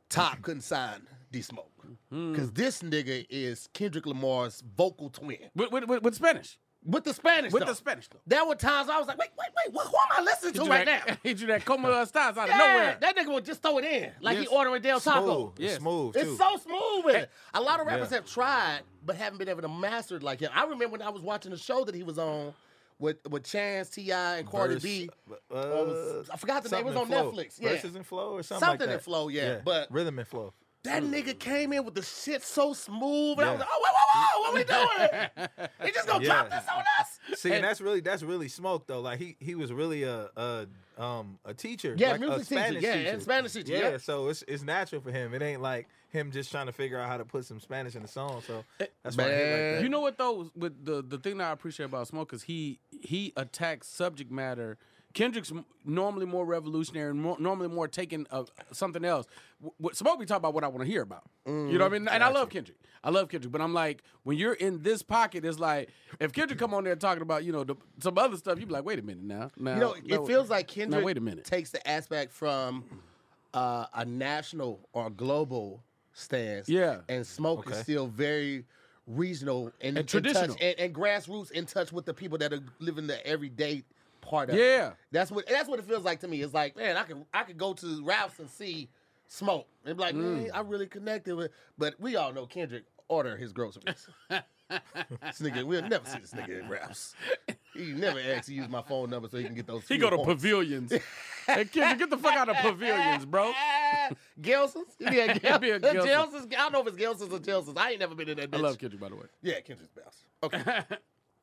Top 0.09 0.41
couldn't 0.41 0.61
sign 0.61 1.01
D 1.31 1.41
Smoke. 1.41 1.71
Hmm. 2.11 2.31
Because 2.31 2.51
this 2.51 2.81
nigga 2.81 3.25
is 3.29 3.67
Kendrick 3.73 4.05
Lamar's 4.05 4.63
vocal 4.75 5.09
twin. 5.09 5.37
With, 5.55 5.71
with, 5.71 5.87
with, 5.87 6.01
with 6.03 6.15
Spanish. 6.15 6.57
With 6.85 7.03
the 7.03 7.13
Spanish 7.13 7.51
though. 7.51 7.55
With 7.55 7.63
though. 7.65 7.71
the 7.71 7.75
Spanish, 7.75 8.07
though. 8.09 8.19
There 8.27 8.45
were 8.45 8.53
times 8.55 8.89
I 8.89 8.99
was 8.99 9.07
like, 9.07 9.17
wait, 9.17 9.29
wait, 9.37 9.49
wait, 9.65 9.73
what, 9.73 9.87
who 9.87 9.93
am 9.95 10.19
I 10.19 10.21
listening 10.23 10.53
Hit 10.53 10.63
to 10.63 10.69
right 10.69 10.85
that, 10.85 11.07
now? 11.07 11.17
Hit 11.23 11.39
you 11.41 11.47
that 11.47 11.65
Como 11.65 12.05
Styles 12.05 12.37
out 12.37 12.43
of 12.43 12.49
Yeah, 12.49 12.57
nowhere. 12.57 12.97
That 13.01 13.15
nigga 13.17 13.33
would 13.33 13.43
just 13.45 13.61
throw 13.63 13.79
it 13.79 13.85
in 13.85 14.11
like 14.21 14.37
Yes. 14.37 14.47
he 14.49 14.55
ordering 14.55 14.75
a 14.75 14.79
Del 14.79 14.99
Taco. 14.99 15.25
Smooth. 15.25 15.51
It's 15.57 15.61
Yes. 15.71 15.77
Smooth 15.79 16.13
too. 16.13 16.19
It's 16.19 16.37
so 16.37 16.57
smooth 16.57 17.05
with 17.05 17.15
it. 17.15 17.31
A 17.55 17.61
lot 17.61 17.79
of 17.79 17.87
rappers 17.87 18.09
Yeah. 18.11 18.17
have 18.17 18.25
tried, 18.29 18.81
but 19.03 19.15
haven't 19.15 19.39
been 19.39 19.49
able 19.49 19.63
to 19.63 19.67
master 19.67 20.15
it 20.17 20.23
like 20.23 20.39
him. 20.41 20.51
I 20.53 20.63
remember 20.65 20.89
when 20.89 21.01
I 21.01 21.09
was 21.09 21.21
watching 21.23 21.51
the 21.51 21.57
show 21.57 21.83
that 21.85 21.95
he 21.95 22.03
was 22.03 22.19
on 22.19 22.53
with 22.99 23.17
with 23.29 23.43
Chance, 23.43 23.89
T.I., 23.89 24.37
and 24.37 24.47
Cardi 24.49 24.75
Verse- 24.75 24.83
B. 24.83 25.09
uh, 25.29 25.33
was- 25.49 26.29
I 26.31 26.37
forgot 26.37 26.63
the 26.63 26.69
name. 26.69 26.81
It 26.81 26.85
was 26.85 26.95
on 26.95 27.07
Flow. 27.07 27.31
Netflix. 27.31 27.59
Yeah. 27.59 27.69
Verses 27.69 27.95
and 27.95 28.05
flow 28.05 28.33
or 28.33 28.43
something, 28.43 28.65
Something 28.65 28.79
like 28.87 28.89
in 28.89 28.93
that. 28.97 29.03
Flow, 29.03 29.27
yeah, 29.27 29.59
but- 29.65 29.91
rhythm 29.91 30.19
and 30.19 30.27
flow. 30.27 30.53
That 30.85 31.03
nigga 31.03 31.37
came 31.37 31.73
in 31.73 31.83
with 31.85 31.95
the 31.95 32.01
shit 32.01 32.43
so 32.43 32.73
smooth, 32.73 33.39
and 33.39 33.47
I 33.49 33.51
was 33.51 33.59
like, 33.59 33.69
oh, 33.71 33.81
whoa, 33.83 33.91
whoa, 33.93 34.21
whoa, 34.23 34.41
what 34.41 34.53
we 34.53 34.63
doing? 35.47 35.69
he 35.85 35.91
just 35.91 36.07
gonna 36.07 36.23
drop 36.25 36.49
this 36.49 36.63
on 36.73 36.83
us? 36.99 37.39
See, 37.39 37.51
and 37.51 37.63
that's 37.63 37.81
really 37.81 37.99
that's 38.01 38.23
really 38.23 38.47
smoke 38.47 38.87
though. 38.87 39.01
Like 39.01 39.19
he 39.19 39.35
he 39.39 39.55
was 39.55 39.71
really 39.73 40.03
a 40.03 40.29
a 40.37 40.67
um 40.97 41.37
a 41.45 41.53
teacher. 41.53 41.95
Yeah, 41.97 42.11
like 42.11 42.17
a 42.17 42.19
music 42.21 42.47
teacher. 42.47 42.61
Spanish 42.61 42.83
Yeah, 42.83 42.93
teacher. 42.97 43.09
and 43.09 43.21
Spanish 43.21 43.51
teacher, 43.53 43.73
Yeah, 43.73 43.89
yeah. 43.91 43.97
so 43.97 44.29
it's 44.29 44.43
it's 44.47 44.63
natural 44.63 45.01
for 45.01 45.11
him. 45.11 45.33
It 45.33 45.41
ain't 45.41 45.61
like 45.61 45.87
him 46.09 46.31
just 46.31 46.49
trying 46.51 46.67
to 46.67 46.71
figure 46.71 46.97
out 46.97 47.09
how 47.09 47.17
to 47.17 47.25
put 47.25 47.43
some 47.45 47.59
Spanish 47.59 47.95
in 47.95 48.01
the 48.01 48.07
song. 48.07 48.41
So 48.47 48.63
that's 49.03 49.17
why 49.17 49.23
I 49.23 49.27
like 49.27 49.35
that. 49.35 49.79
You 49.83 49.89
know 49.89 49.99
what 50.01 50.17
though? 50.17 50.49
With 50.55 50.85
the 50.85 51.01
the 51.01 51.17
thing 51.17 51.37
that 51.39 51.49
I 51.49 51.51
appreciate 51.51 51.87
about 51.87 52.07
Smoke 52.07 52.33
is 52.33 52.43
he 52.43 52.79
he 53.01 53.33
attacks 53.35 53.87
subject 53.87 54.31
matter. 54.31 54.77
Kendrick's 55.13 55.53
normally 55.85 56.25
more 56.25 56.45
revolutionary, 56.45 57.11
and 57.11 57.21
more, 57.21 57.37
normally 57.39 57.69
more 57.69 57.87
taking 57.87 58.27
uh, 58.31 58.43
something 58.73 59.05
else. 59.05 59.25
W- 59.65 59.73
What 59.77 59.95
Smoke 59.95 60.19
be 60.19 60.25
talking 60.25 60.37
about 60.41 60.53
what 60.53 60.63
I 60.63 60.67
want 60.67 60.81
to 60.81 60.87
hear 60.87 61.01
about. 61.01 61.23
You 61.45 61.53
know 61.77 61.85
what 61.85 61.93
I 61.93 61.99
mean? 61.99 62.07
And 62.07 62.23
I 62.23 62.29
love 62.29 62.49
Kendrick. 62.49 62.77
I 63.03 63.09
love 63.09 63.29
Kendrick, 63.29 63.51
but 63.51 63.61
I'm 63.61 63.73
like, 63.73 64.01
when 64.23 64.37
you're 64.37 64.53
in 64.53 64.81
this 64.81 65.03
pocket, 65.03 65.45
it's 65.45 65.59
like 65.59 65.89
if 66.19 66.31
Kendrick 66.33 66.57
come 66.59 66.73
on 66.73 66.83
there 66.83 66.95
talking 66.95 67.21
about 67.21 67.43
you 67.43 67.51
know 67.51 67.63
the, 67.63 67.75
some 67.99 68.17
other 68.17 68.37
stuff, 68.37 68.59
you 68.59 68.65
be 68.65 68.73
like, 68.73 68.85
wait 68.85 68.99
a 68.99 69.03
minute 69.03 69.23
now. 69.23 69.51
now 69.57 69.73
You 69.75 69.79
know, 69.79 69.95
no, 70.03 70.23
it 70.23 70.27
feels 70.27 70.49
like 70.49 70.67
Kendrick 70.67 71.01
Now 71.01 71.05
wait 71.05 71.17
a 71.17 71.21
minute. 71.21 71.45
takes 71.45 71.69
the 71.71 71.87
aspect 71.87 72.31
from 72.33 72.83
uh, 73.53 73.85
a 73.93 74.05
national 74.05 74.79
or 74.93 75.09
global 75.09 75.83
stance. 76.13 76.67
Yeah. 76.69 76.99
And 77.09 77.25
Smoke 77.27 77.69
is 77.69 77.77
still 77.79 78.07
very 78.07 78.65
regional 79.07 79.71
and, 79.81 79.97
And 79.99 80.07
traditional. 80.07 80.47
touch, 80.55 80.57
and, 80.63 80.79
and 80.79 80.95
grassroots 80.95 81.51
in 81.51 81.65
touch 81.65 81.91
with 81.91 82.05
the 82.05 82.13
people 82.13 82.37
that 82.39 82.51
are 82.53 82.59
living 82.79 83.05
the 83.07 83.25
everyday 83.25 83.83
part 84.21 84.49
of 84.49 84.55
Yeah. 84.55 84.89
it. 84.89 84.93
That's 85.11 85.29
what 85.31 85.45
that's 85.47 85.69
what 85.69 85.77
it 85.79 85.85
feels 85.85 86.03
like 86.03 86.21
to 86.21 86.27
me. 86.27 86.41
It's 86.41 86.53
like, 86.55 86.75
man, 86.75 86.97
I 86.97 87.03
could 87.03 87.23
I 87.33 87.43
could 87.43 87.57
go 87.57 87.73
to 87.73 88.03
Ralph's 88.03 88.39
and 88.39 88.49
see 88.49 88.89
Smoke. 89.35 89.67
And 89.85 89.97
be 89.97 90.01
like, 90.01 90.15
Mm. 90.15 90.43
man, 90.43 90.51
I 90.53 90.61
really 90.61 90.87
connected 90.87 91.35
with 91.35 91.51
but 91.77 91.99
we 91.99 92.15
all 92.15 92.31
know 92.33 92.45
Kendrick 92.45 92.85
order 93.07 93.35
his 93.37 93.51
groceries. 93.53 94.07
this 94.29 95.39
nigga, 95.41 95.63
we'll 95.63 95.87
never 95.87 96.05
see 96.09 96.19
this 96.19 96.31
nigga 96.33 96.63
at 96.63 96.69
Ralph's. 96.69 97.13
He 97.73 97.91
never 97.91 98.19
asked 98.19 98.47
to 98.47 98.53
use 98.53 98.69
my 98.69 98.81
phone 98.81 99.09
number 99.09 99.27
so 99.29 99.37
he 99.37 99.43
can 99.43 99.53
get 99.53 99.67
those. 99.67 99.81
He 99.81 99.95
few 99.95 99.97
go 99.99 100.09
to 100.09 100.15
points. 100.15 100.41
pavilions. 100.41 100.91
hey, 101.45 101.65
Kendrick, 101.65 101.99
get 101.99 102.09
the 102.09 102.17
fuck 102.17 102.33
out 102.35 102.49
of 102.49 102.55
pavilions, 102.55 103.25
bro. 103.25 103.51
Gelson's? 104.41 104.95
Yeah, 104.99 105.09
It'd 105.31 105.41
be 105.41 105.47
Gelson's. 105.49 105.81
Gelson's. 105.81 106.05
Gelson's. 106.05 106.47
I 106.55 106.57
don't 106.57 106.71
know 106.71 106.81
if 106.81 106.87
it's 106.87 106.97
Gelson's 106.97 107.33
or 107.33 107.39
Gelson's. 107.39 107.77
I 107.77 107.91
ain't 107.91 107.99
never 107.99 108.15
been 108.15 108.29
in 108.29 108.37
that 108.37 108.49
bitch. 108.51 108.57
I 108.57 108.61
love 108.61 108.77
Kendrick, 108.79 109.01
by 109.01 109.09
the 109.09 109.15
way. 109.15 109.25
Yeah, 109.41 109.59
Kendrick's 109.59 109.91
best. 109.93 110.23
Okay. 110.41 110.63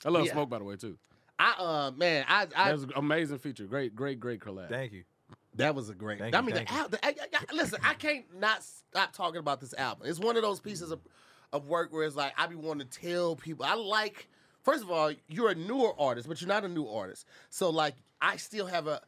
I 0.04 0.08
love 0.08 0.24
Yeah. 0.26 0.32
Smoke, 0.32 0.48
by 0.48 0.58
the 0.58 0.64
way, 0.64 0.76
too. 0.76 0.96
I 1.38 1.54
uh 1.58 1.90
man, 1.96 2.24
I 2.28 2.46
I 2.56 2.70
That's 2.70 2.84
an 2.84 2.92
amazing 2.96 3.38
feature. 3.38 3.64
Great, 3.64 3.94
great, 3.94 4.18
great 4.20 4.40
collab. 4.40 4.68
Thank 4.68 4.92
you. 4.92 5.04
That 5.56 5.74
was 5.74 5.88
a 5.88 5.94
great. 5.94 6.18
Thank 6.18 6.34
I 6.34 6.40
you, 6.40 6.46
mean, 6.46 6.54
the 6.54 6.60
you. 6.62 6.66
album. 6.68 7.00
I, 7.02 7.08
I, 7.08 7.26
I- 7.34 7.54
listen, 7.54 7.80
I 7.84 7.94
can't 7.94 8.24
not 8.38 8.62
stop 8.62 9.12
talking 9.12 9.38
about 9.38 9.60
this 9.60 9.74
album. 9.74 10.08
It's 10.08 10.18
one 10.18 10.36
of 10.36 10.42
those 10.42 10.60
pieces 10.60 10.90
of 10.90 11.00
of 11.52 11.68
work 11.68 11.92
where 11.92 12.04
it's 12.04 12.16
like 12.16 12.32
I 12.38 12.46
be 12.46 12.54
wanting 12.54 12.86
to 12.88 13.00
tell 13.00 13.36
people. 13.36 13.64
I 13.64 13.74
like. 13.74 14.28
First 14.62 14.84
of 14.84 14.92
all, 14.92 15.12
you're 15.26 15.50
a 15.50 15.56
newer 15.56 15.92
artist, 15.98 16.28
but 16.28 16.40
you're 16.40 16.46
not 16.46 16.64
a 16.64 16.68
new 16.68 16.86
artist. 16.86 17.26
So 17.50 17.70
like, 17.70 17.96
I 18.20 18.36
still 18.36 18.66
have 18.66 18.86
a 18.86 19.00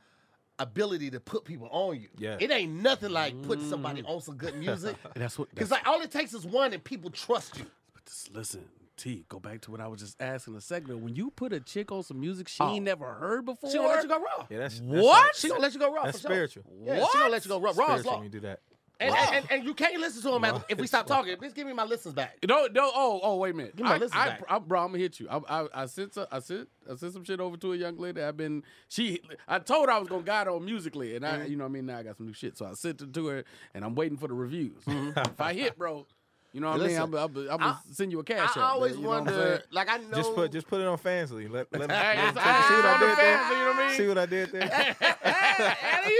ability 0.58 1.10
to 1.10 1.20
put 1.20 1.44
people 1.44 1.68
on 1.70 2.00
you. 2.00 2.08
Yeah. 2.18 2.36
It 2.40 2.50
ain't 2.50 2.72
nothing 2.72 3.10
like 3.10 3.40
putting 3.42 3.68
somebody 3.68 4.02
mm. 4.02 4.08
on 4.08 4.20
some 4.20 4.36
good 4.36 4.56
music. 4.56 4.96
And 5.14 5.14
that's 5.22 5.38
what. 5.38 5.50
Because 5.50 5.70
like 5.70 5.86
all 5.86 6.00
it 6.00 6.10
takes 6.10 6.34
is 6.34 6.44
one, 6.44 6.72
and 6.72 6.82
people 6.82 7.10
trust 7.10 7.58
you. 7.58 7.66
but 7.92 8.04
just 8.04 8.34
listen, 8.34 8.64
T. 8.96 9.24
Go 9.28 9.38
back 9.40 9.60
to 9.62 9.70
what 9.70 9.80
I 9.80 9.88
was 9.88 10.00
just 10.00 10.20
asking 10.20 10.56
a 10.56 10.60
second. 10.60 11.02
When 11.02 11.14
you 11.14 11.30
put 11.30 11.52
a 11.52 11.60
chick 11.60 11.90
on 11.92 12.02
some 12.02 12.20
music 12.20 12.48
she 12.48 12.62
Oh. 12.62 12.74
ain't 12.74 12.84
never 12.84 13.12
heard 13.14 13.44
before, 13.44 13.70
She 13.70 13.76
gonna 13.76 13.88
let 13.88 14.02
you 14.02 14.08
go 14.08 14.18
raw. 14.20 14.46
Yeah, 14.50 14.58
that's, 14.58 14.78
that's 14.80 14.86
What? 14.86 15.02
like- 15.24 15.34
She 15.34 15.48
gonna 15.48 15.60
let 15.60 15.74
you 15.74 15.80
go 15.80 15.92
raw. 15.92 16.04
That's 16.04 16.18
for 16.18 16.28
sure. 16.28 16.30
spiritual. 16.30 16.64
Yeah, 16.84 17.04
she 17.10 17.18
gonna 17.18 17.30
let 17.30 17.44
you 17.44 17.48
go 17.48 17.60
raw. 17.60 17.72
Raw 17.74 17.94
is 17.94 18.00
Spiritual 18.00 18.10
law. 18.12 18.16
when 18.18 18.24
you 18.24 18.30
do 18.30 18.40
that. 18.40 18.60
And, 19.00 19.12
and, 19.12 19.34
and, 19.34 19.46
and 19.50 19.64
you 19.64 19.74
can't 19.74 20.00
listen 20.00 20.22
to 20.22 20.36
him 20.36 20.42
Raw 20.44 20.62
if 20.68 20.78
we 20.78 20.86
stop 20.86 21.08
talking. 21.08 21.36
Just 21.42 21.56
give 21.56 21.66
me 21.66 21.72
my 21.72 21.82
listens 21.82 22.14
back. 22.14 22.38
No, 22.46 22.68
no. 22.72 22.92
Oh, 22.94 23.20
oh, 23.24 23.36
wait 23.38 23.52
a 23.52 23.56
minute. 23.56 23.74
Give 23.74 23.82
me 23.84 23.88
my 23.90 23.96
I, 23.96 23.98
listens 23.98 24.16
I, 24.20 24.26
back. 24.28 24.44
I, 24.48 24.58
bro, 24.60 24.80
I'm 24.82 24.86
gonna 24.88 24.98
hit 24.98 25.18
you. 25.18 25.28
I, 25.28 25.40
I, 25.62 25.66
I 25.74 25.86
sent, 25.86 26.14
some, 26.14 26.26
I 26.30 26.38
sent, 26.38 26.68
I 26.90 26.94
sent 26.94 27.12
some 27.12 27.24
shit 27.24 27.40
over 27.40 27.56
to 27.56 27.72
a 27.72 27.76
young 27.76 27.98
lady. 27.98 28.22
I've 28.22 28.36
been, 28.36 28.62
she, 28.88 29.20
I 29.48 29.58
told 29.58 29.88
her 29.88 29.92
I 29.92 29.98
was 29.98 30.06
gonna 30.08 30.22
guide 30.22 30.46
her 30.46 30.52
on 30.52 30.64
musically, 30.64 31.16
and 31.16 31.26
I, 31.26 31.38
Mm-hmm. 31.38 31.50
you 31.50 31.56
know, 31.56 31.64
what 31.64 31.70
I 31.70 31.72
mean, 31.72 31.86
now 31.86 31.98
I 31.98 32.02
got 32.04 32.16
some 32.18 32.26
new 32.26 32.32
shit, 32.32 32.56
so 32.56 32.66
I 32.66 32.74
sent 32.74 33.02
it 33.02 33.12
to 33.12 33.26
her, 33.26 33.44
and 33.74 33.84
I'm 33.84 33.96
waiting 33.96 34.16
for 34.16 34.28
the 34.28 34.34
reviews. 34.34 34.84
if 34.86 35.40
I 35.40 35.54
hit, 35.54 35.76
bro, 35.76 36.06
you 36.54 36.60
know 36.60 36.70
what 36.70 36.82
I 36.82 36.86
mean? 36.86 36.96
I'm. 36.96 37.14
I'm, 37.14 37.36
I'm 37.36 37.46
gonna 37.46 37.64
I- 37.64 37.78
send 37.92 38.12
you 38.12 38.20
a 38.20 38.24
cash. 38.24 38.56
I 38.56 38.60
app, 38.60 38.66
always 38.74 38.94
you 38.94 39.02
know 39.02 39.08
what 39.08 39.18
I'm 39.22 39.26
saying? 39.26 39.38
wonder, 39.40 39.62
like 39.72 39.88
I 39.90 39.96
know. 39.96 40.14
Just 40.16 40.34
put 40.36 40.52
just 40.52 40.68
put 40.68 40.80
it 40.80 40.86
on 40.86 40.96
Fansly. 40.98 41.50
Let, 41.50 41.66
let, 41.72 41.90
Hey, 41.90 42.16
let 42.22 42.28
it's- 42.28 42.68
see 42.68 42.74
what 42.76 42.86
I 42.86 42.98
did 43.00 43.18
there. 43.18 43.38
Fansly, 43.38 43.50
you 43.50 43.58
know 43.58 43.66
what 43.66 43.76
I 43.76 43.86
mean? 43.88 43.96
See 43.96 44.08
what 44.08 44.18
I 44.18 44.26
did 44.26 44.52
there? 44.52 44.68
Hey, 45.24 46.16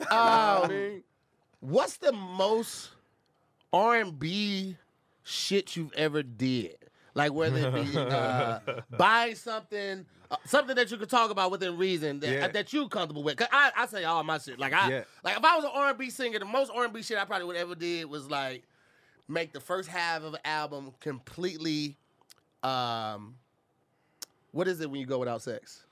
I 0.10 0.60
um, 0.64 0.68
mean, 0.70 1.02
what's 1.60 1.96
the 1.96 2.12
most 2.12 2.90
R 3.72 3.96
and 3.96 4.18
B 4.18 4.76
shit 5.22 5.76
you've 5.76 5.94
ever 5.94 6.22
did? 6.22 6.76
Like 7.14 7.32
whether 7.32 7.68
it 7.68 7.92
be 7.92 7.96
uh, 7.96 8.58
buying 8.98 9.36
something, 9.36 10.04
uh, 10.30 10.36
something 10.44 10.74
that 10.76 10.90
you 10.90 10.96
could 10.96 11.08
talk 11.08 11.30
about 11.30 11.52
within 11.52 11.78
reason 11.78 12.18
that, 12.20 12.28
Yeah. 12.28 12.48
that 12.48 12.72
you 12.72 12.88
comfortable 12.88 13.22
with. 13.22 13.36
Cause 13.36 13.46
I, 13.52 13.70
I 13.76 13.86
say 13.86 14.02
all 14.04 14.22
my 14.24 14.38
shit. 14.38 14.58
Like 14.58 14.72
I, 14.72 14.90
Yeah. 14.90 15.04
like 15.22 15.36
if 15.38 15.44
I 15.44 15.54
was 15.56 15.64
an 15.64 15.70
R 15.72 15.90
and 15.90 15.98
B 15.98 16.10
singer, 16.10 16.38
the 16.40 16.44
most 16.44 16.72
R 16.74 16.84
and 16.84 16.92
B 16.92 17.02
shit 17.02 17.16
I 17.16 17.24
probably 17.24 17.46
would 17.46 17.56
ever 17.56 17.74
did 17.76 18.06
was 18.06 18.28
like 18.28 18.64
make 19.28 19.52
the 19.52 19.60
first 19.60 19.88
half 19.88 20.22
of 20.22 20.34
an 20.34 20.40
album 20.44 20.92
completely. 21.00 21.96
Um, 22.62 23.36
what 24.52 24.68
is 24.68 24.80
it 24.80 24.90
when 24.90 25.00
you 25.00 25.06
go 25.06 25.18
without 25.18 25.42
sex? 25.42 25.84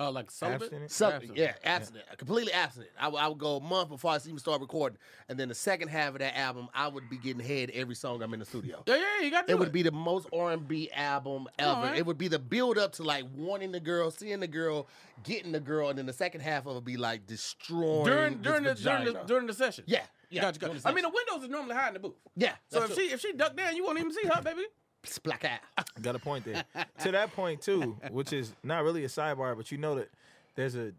oh, 0.00 0.10
like 0.10 0.30
celibate? 0.30 0.62
Abstinent? 0.62 0.90
Something, 0.90 1.30
Abstinent. 1.30 1.38
yeah, 1.38 1.70
abstinent, 1.70 2.04
completely 2.16 2.52
abstinent. 2.52 2.90
I, 2.98 3.08
would- 3.28 3.38
go 3.38 3.56
a 3.56 3.60
month 3.60 3.90
before 3.90 4.10
I 4.12 4.16
even 4.16 4.38
start 4.38 4.60
recording, 4.60 4.98
and 5.28 5.38
then 5.38 5.48
the 5.48 5.54
second 5.54 5.88
half 5.88 6.14
of 6.14 6.18
that 6.18 6.36
album, 6.36 6.68
I 6.74 6.88
would 6.88 7.08
be 7.08 7.16
getting 7.16 7.44
head 7.44 7.70
every 7.72 7.94
song 7.94 8.22
I'm 8.22 8.32
in 8.34 8.40
the 8.40 8.46
studio. 8.46 8.82
Yeah, 8.86 8.96
yeah, 8.96 9.24
you 9.24 9.30
got 9.30 9.46
to 9.46 9.52
It 9.52 9.58
would 9.58 9.72
be 9.72 9.82
the 9.82 9.92
most 9.92 10.26
R 10.32 10.52
and 10.52 10.66
B 10.66 10.90
album 10.92 11.46
ever. 11.58 11.70
Alright. 11.70 11.98
It 11.98 12.06
would 12.06 12.18
be 12.18 12.28
the 12.28 12.38
build 12.38 12.76
up 12.78 12.92
to 12.94 13.02
like 13.02 13.24
wanting 13.36 13.72
the 13.72 13.80
girl, 13.80 14.10
seeing 14.10 14.40
the 14.40 14.48
girl, 14.48 14.88
getting 15.22 15.52
the 15.52 15.60
girl, 15.60 15.90
and 15.90 15.98
then 15.98 16.06
the 16.06 16.12
second 16.12 16.40
half 16.40 16.66
of 16.66 16.72
it 16.72 16.74
would 16.74 16.84
be 16.84 16.96
like 16.96 17.26
destroying 17.26 18.04
during 18.04 18.38
during 18.42 18.64
the 18.64 18.74
during 18.74 19.04
the 19.04 19.12
during 19.26 19.46
the 19.46 19.54
session. 19.54 19.84
yeah, 19.86 20.02
yeah. 20.30 20.42
Gotcha, 20.42 20.58
gotcha. 20.60 20.80
I 20.84 20.92
mean, 20.92 21.02
the 21.02 21.10
windows 21.10 21.44
is 21.44 21.50
normally 21.50 21.74
high 21.74 21.88
in 21.88 21.94
the 21.94 22.00
booth. 22.00 22.14
yeah. 22.36 22.52
So 22.70 22.82
if 22.84 22.94
true. 22.94 22.96
she 23.06 23.12
if 23.12 23.20
she 23.20 23.32
ducked 23.32 23.56
down, 23.56 23.76
you 23.76 23.84
won't 23.84 23.98
even 23.98 24.12
see 24.12 24.26
her, 24.26 24.40
baby. 24.42 24.62
Splack 25.04 25.44
out. 25.44 25.60
Got 26.02 26.14
a 26.14 26.18
point 26.18 26.44
there. 26.44 26.64
to 27.02 27.12
that 27.12 27.34
point 27.34 27.62
too, 27.62 27.96
which 28.10 28.32
is 28.32 28.52
not 28.62 28.84
really 28.84 29.04
a 29.04 29.08
sidebar, 29.08 29.56
but 29.56 29.70
you 29.72 29.78
know 29.78 29.94
that 29.96 30.10
there's 30.56 30.74
a 30.76 30.92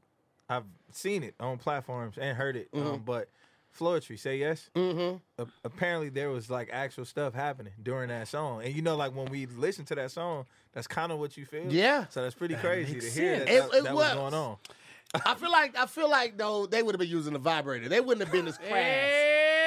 I've 0.50 0.64
seen 0.92 1.24
it 1.24 1.36
on 1.40 1.58
platforms 1.58 2.18
and 2.20 2.36
heard 2.36 2.56
it, 2.58 2.68
um, 2.74 3.04
but 3.06 3.30
Floetry, 3.80 4.20
say 4.20 4.38
yes. 4.38 4.70
Mm-hmm. 4.76 5.18
A- 5.42 5.48
apparently 5.64 6.10
there 6.10 6.30
was 6.30 6.50
like 6.50 6.70
actual 6.74 7.06
stuff 7.06 7.34
happening 7.34 7.72
during 7.82 8.10
that 8.10 8.28
song, 8.28 8.64
and 8.64 8.76
you 8.76 8.82
know, 8.82 8.98
like 8.98 9.16
when 9.16 9.28
we 9.32 9.46
listen 9.46 9.86
to 9.86 9.96
that 9.96 10.12
song, 10.12 10.46
that's 10.74 10.88
kind 10.88 11.12
of 11.12 11.20
what 11.20 11.38
you 11.38 11.46
feel. 11.46 11.72
Yeah. 11.72 12.06
So 12.10 12.22
that's 12.24 12.36
pretty 12.36 12.56
crazy 12.56 13.00
to 13.00 13.10
hear 13.10 13.40
that, 13.40 13.48
sense. 13.48 13.70
that, 13.70 13.76
It- 13.76 13.78
it 13.80 13.84
that 13.86 13.96
was 13.96 14.04
was. 14.10 14.14
going 14.16 14.34
on. 14.34 14.58
I 15.14 15.36
feel 15.36 15.52
like 15.52 15.78
I 15.78 15.86
feel 15.88 16.10
like 16.10 16.38
though 16.38 16.66
they 16.66 16.82
would 16.84 16.94
have 16.96 17.00
been 17.00 17.10
using 17.10 17.34
the 17.34 17.40
vibrator. 17.40 17.90
They 17.90 18.00
wouldn't 18.00 18.26
have 18.26 18.32
been 18.32 18.48
as 18.48 18.58
crass. 18.58 19.12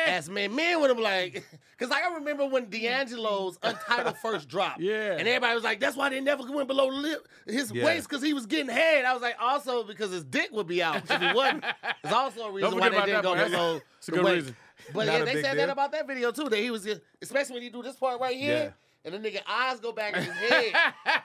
As 0.06 0.28
men. 0.28 0.54
Men 0.54 0.80
would 0.80 0.90
have 0.90 0.96
been 0.96 1.04
like, 1.04 1.44
because 1.72 1.90
like 1.90 2.04
I 2.04 2.14
remember 2.14 2.46
when 2.46 2.68
D'Angelo's 2.70 3.58
Untitled 3.62 4.16
first 4.18 4.48
dropped. 4.48 4.80
Yeah. 4.84 5.12
And 5.18 5.26
everybody 5.28 5.54
was 5.54 5.64
like, 5.64 5.80
that's 5.80 5.96
why 5.96 6.08
they 6.10 6.20
never 6.20 6.42
went 6.50 6.68
below 6.68 6.88
lip 6.88 7.26
his 7.46 7.70
Yeah. 7.72 7.84
waist 7.84 8.08
because 8.08 8.22
he 8.22 8.32
was 8.34 8.46
getting 8.46 8.68
head. 8.68 9.04
I 9.04 9.12
was 9.12 9.22
like, 9.22 9.36
also 9.40 9.84
because 9.84 10.10
his 10.10 10.24
dick 10.24 10.50
would 10.52 10.66
be 10.66 10.82
out 10.82 10.96
if 10.96 11.08
he 11.20 11.32
wasn't. 11.32 11.64
It's 12.04 12.12
also 12.12 12.48
a 12.48 12.52
reason 12.52 12.78
why 12.78 12.88
they 12.90 13.00
didn't 13.06 13.22
go 13.22 13.34
below 13.34 13.80
It's 13.98 14.08
a 14.08 14.10
good 14.12 14.24
waist. 14.24 14.36
reason. 14.36 14.56
But 14.92 15.06
Not 15.06 15.18
yeah, 15.20 15.24
they 15.24 15.42
said 15.42 15.58
that 15.58 15.70
about 15.70 15.92
that 15.92 16.06
video 16.06 16.30
too. 16.32 16.48
That 16.50 16.58
he 16.58 16.70
was, 16.70 16.86
especially 17.22 17.54
when 17.54 17.62
you 17.62 17.70
do 17.70 17.82
this 17.82 17.96
part 17.96 18.20
right 18.20 18.36
here. 18.36 18.56
Yeah. 18.56 18.70
And 19.04 19.14
the 19.14 19.18
nigga 19.18 19.40
eyes 19.46 19.80
go 19.80 19.92
back 19.92 20.16
in 20.16 20.22
his 20.22 20.32
head, 20.34 20.72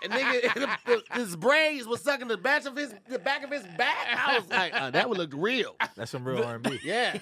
and 0.03 0.11
nigga 0.13 1.01
his 1.13 1.35
brains 1.35 1.87
was 1.87 2.01
sucking 2.01 2.27
the 2.27 2.37
back 2.37 2.65
of 2.65 2.75
his 2.75 2.93
the 3.07 3.19
back 3.19 3.43
of 3.43 3.51
his 3.51 3.63
back. 3.77 3.95
I 4.27 4.37
was 4.39 4.49
like, 4.49 4.73
uh, 4.73 4.91
that 4.91 5.07
would 5.09 5.17
look 5.17 5.31
real. 5.33 5.75
That's 5.95 6.11
some 6.11 6.23
real 6.25 6.43
R&B. 6.43 6.79
Yeah, 6.83 7.17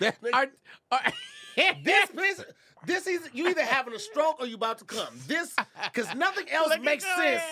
That 0.00 0.16
Are- 0.32 0.48
are- 0.90 1.12
this 1.84 2.10
piece, 2.10 2.44
this 2.86 3.06
is 3.06 3.28
you 3.32 3.48
either 3.48 3.62
having 3.62 3.94
a 3.94 3.98
stroke 3.98 4.40
or 4.40 4.46
you 4.46 4.56
about 4.56 4.78
to 4.78 4.84
come. 4.84 5.08
This 5.26 5.54
because 5.84 6.14
nothing 6.14 6.48
else 6.50 6.72
makes 6.82 7.04
sense. 7.04 7.42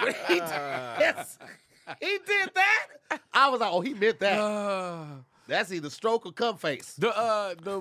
When 0.00 0.14
he, 0.28 0.36
yes, 0.36 1.38
he 2.00 2.18
did 2.26 2.50
that. 2.54 3.20
I 3.32 3.48
was 3.48 3.60
like, 3.60 3.72
oh, 3.72 3.80
he 3.80 3.94
meant 3.94 4.18
that. 4.20 4.38
Uh, 4.40 5.04
That's 5.46 5.70
either 5.72 5.90
stroke 5.90 6.26
or 6.26 6.32
cum 6.32 6.56
face. 6.56 6.94
the 6.94 7.16
uh 7.16 7.54
the 7.62 7.80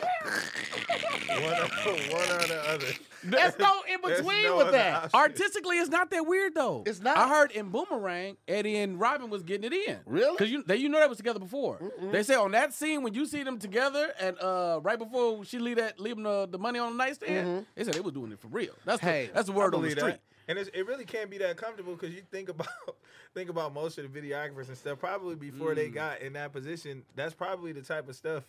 one, 0.00 1.42
or, 1.42 1.92
one 2.12 2.30
or 2.30 2.46
the 2.46 2.62
other. 2.68 2.86
There's 3.22 3.58
no 3.58 3.82
in 3.92 4.00
between 4.00 4.44
no 4.44 4.56
with 4.56 4.72
that. 4.72 5.04
option. 5.04 5.10
Artistically, 5.20 5.76
it's 5.78 5.90
not 5.90 6.10
that 6.10 6.26
weird 6.26 6.54
though. 6.54 6.82
It's 6.86 7.00
not. 7.00 7.16
I 7.18 7.28
heard 7.28 7.50
in 7.52 7.68
Boomerang, 7.68 8.36
Eddie 8.48 8.76
and 8.78 8.98
Robin 8.98 9.28
was 9.28 9.42
getting 9.42 9.70
it 9.70 9.88
in. 9.88 9.98
Really? 10.06 10.32
Because 10.32 10.50
you 10.50 10.62
they 10.62 10.76
you 10.76 10.88
know 10.88 10.98
they 11.00 11.06
was 11.06 11.18
together 11.18 11.38
before. 11.38 11.78
They 12.12 12.22
say 12.22 12.34
on 12.34 12.52
that 12.52 12.72
scene 12.72 13.02
when 13.02 13.12
you 13.14 13.26
see 13.26 13.42
them 13.42 13.58
together 13.58 14.12
and 14.18 14.38
uh 14.40 14.80
right 14.82 14.98
before 14.98 15.44
she 15.44 15.58
leave 15.58 15.76
that 15.76 16.00
leaving 16.00 16.22
the, 16.22 16.48
the 16.50 16.58
money 16.58 16.78
on 16.78 16.96
the 16.96 17.04
nightstand, 17.04 17.66
they 17.74 17.84
said 17.84 17.94
they 17.94 18.00
was 18.00 18.14
doing 18.14 18.32
it 18.32 18.40
for 18.40 18.48
real. 18.48 18.72
That's 18.86 19.00
Hey, 19.02 19.26
the, 19.26 19.34
that's 19.34 19.46
the 19.46 19.52
word 19.52 19.74
on 19.74 19.82
the 19.82 19.90
street. 19.90 20.02
that. 20.04 20.20
And 20.48 20.58
it's, 20.58 20.70
it 20.74 20.84
really 20.86 21.04
can't 21.04 21.30
be 21.30 21.38
that 21.38 21.56
comfortable 21.56 21.94
because 21.94 22.12
you 22.14 22.22
think 22.30 22.48
about 22.48 22.66
think 23.34 23.50
about 23.50 23.74
most 23.74 23.98
of 23.98 24.10
the 24.10 24.20
videographers 24.20 24.68
and 24.68 24.76
stuff. 24.78 24.98
Probably 24.98 25.36
before 25.36 25.72
Mm. 25.72 25.76
they 25.76 25.88
got 25.88 26.20
in 26.22 26.32
that 26.32 26.52
position, 26.52 27.02
that's 27.14 27.34
probably 27.34 27.72
the 27.72 27.82
type 27.82 28.08
of 28.08 28.16
stuff 28.16 28.44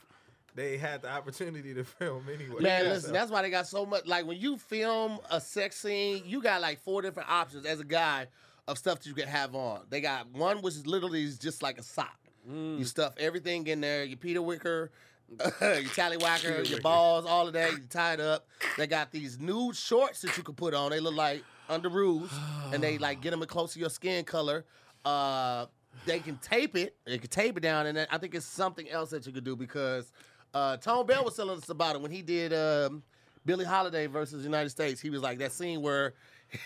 they 0.56 0.78
had 0.78 1.02
the 1.02 1.10
opportunity 1.10 1.74
to 1.74 1.84
film 1.84 2.26
anyway. 2.34 2.62
Man, 2.62 2.86
Yeah, 2.86 2.92
listen, 2.92 3.10
so- 3.10 3.14
that's 3.14 3.32
why 3.32 3.42
they 3.42 3.50
got 3.50 3.68
so 3.68 3.86
much. 3.86 4.06
Like 4.06 4.26
when 4.26 4.38
you 4.40 4.58
film 4.58 5.20
a 5.30 5.40
sex 5.42 5.78
scene, 5.78 6.24
you 6.26 6.42
got 6.42 6.62
like 6.62 6.80
four 6.84 7.02
different 7.02 7.30
options 7.30 7.66
as 7.66 7.80
a 7.80 7.86
guy 7.86 8.28
of 8.68 8.78
stuff 8.78 9.00
that 9.00 9.08
you 9.08 9.16
can 9.16 9.28
have 9.28 9.56
on. 9.56 9.82
They 9.90 10.02
got 10.02 10.30
one 10.32 10.62
which 10.62 10.76
is 10.76 10.86
literally 10.88 11.24
is 11.24 11.38
just 11.38 11.62
like 11.64 11.78
a 11.80 11.84
sock. 11.84 12.18
You 12.50 12.84
stuff 12.86 13.14
everything 13.20 13.68
in 13.68 13.82
there. 13.82 14.04
Your 14.04 14.18
Peter 14.18 14.42
Wicker, 14.42 14.90
your 15.40 15.48
tallywhacker, 15.94 16.68
your 16.68 16.82
balls, 16.82 17.26
all 17.26 17.46
of 17.48 17.54
that. 17.54 17.72
You 17.72 17.80
tie 17.90 18.14
it 18.14 18.20
up. 18.20 18.48
They 18.78 18.88
got 18.88 19.12
these 19.12 19.40
nude 19.40 19.76
shorts 19.76 20.22
that 20.22 20.36
you 20.38 20.44
can 20.44 20.56
put 20.56 20.74
on. 20.74 20.90
They 20.90 21.00
look 21.00 21.16
like 21.16 21.44
underoos, 21.70 22.30
and 22.74 22.82
they 22.84 22.98
like 22.98 23.22
get 23.22 23.30
them 23.32 23.42
close 23.46 23.74
to 23.74 23.80
your 23.80 23.90
skin 23.92 24.26
color. 24.26 24.66
Uh, 25.06 25.68
they 26.06 26.20
can 26.20 26.38
tape 26.38 26.76
it. 26.76 26.96
They 27.06 27.20
can 27.20 27.30
tape 27.30 27.58
it 27.58 27.62
down, 27.62 27.86
and 27.86 27.96
then 27.96 28.08
I 28.10 28.18
think 28.18 28.34
it's 28.34 28.46
something 28.46 28.90
else 28.90 29.12
that 29.12 29.26
you 29.28 29.32
could 29.32 29.44
do 29.44 29.56
because 29.56 30.12
uh, 30.54 30.78
Tone 30.78 31.06
Bell 31.06 31.24
was 31.24 31.36
telling 31.36 31.58
us 31.58 31.70
about 31.70 31.96
it 31.96 32.02
when 32.02 32.12
he 32.12 32.22
did 32.22 32.54
um, 32.54 33.04
Billie 33.46 33.66
Holiday 33.66 34.08
versus 34.08 34.44
United 34.44 34.70
States. 34.70 35.02
He 35.02 35.10
was 35.10 35.22
like 35.22 35.38
that 35.40 35.52
scene 35.52 35.82
where 35.82 36.14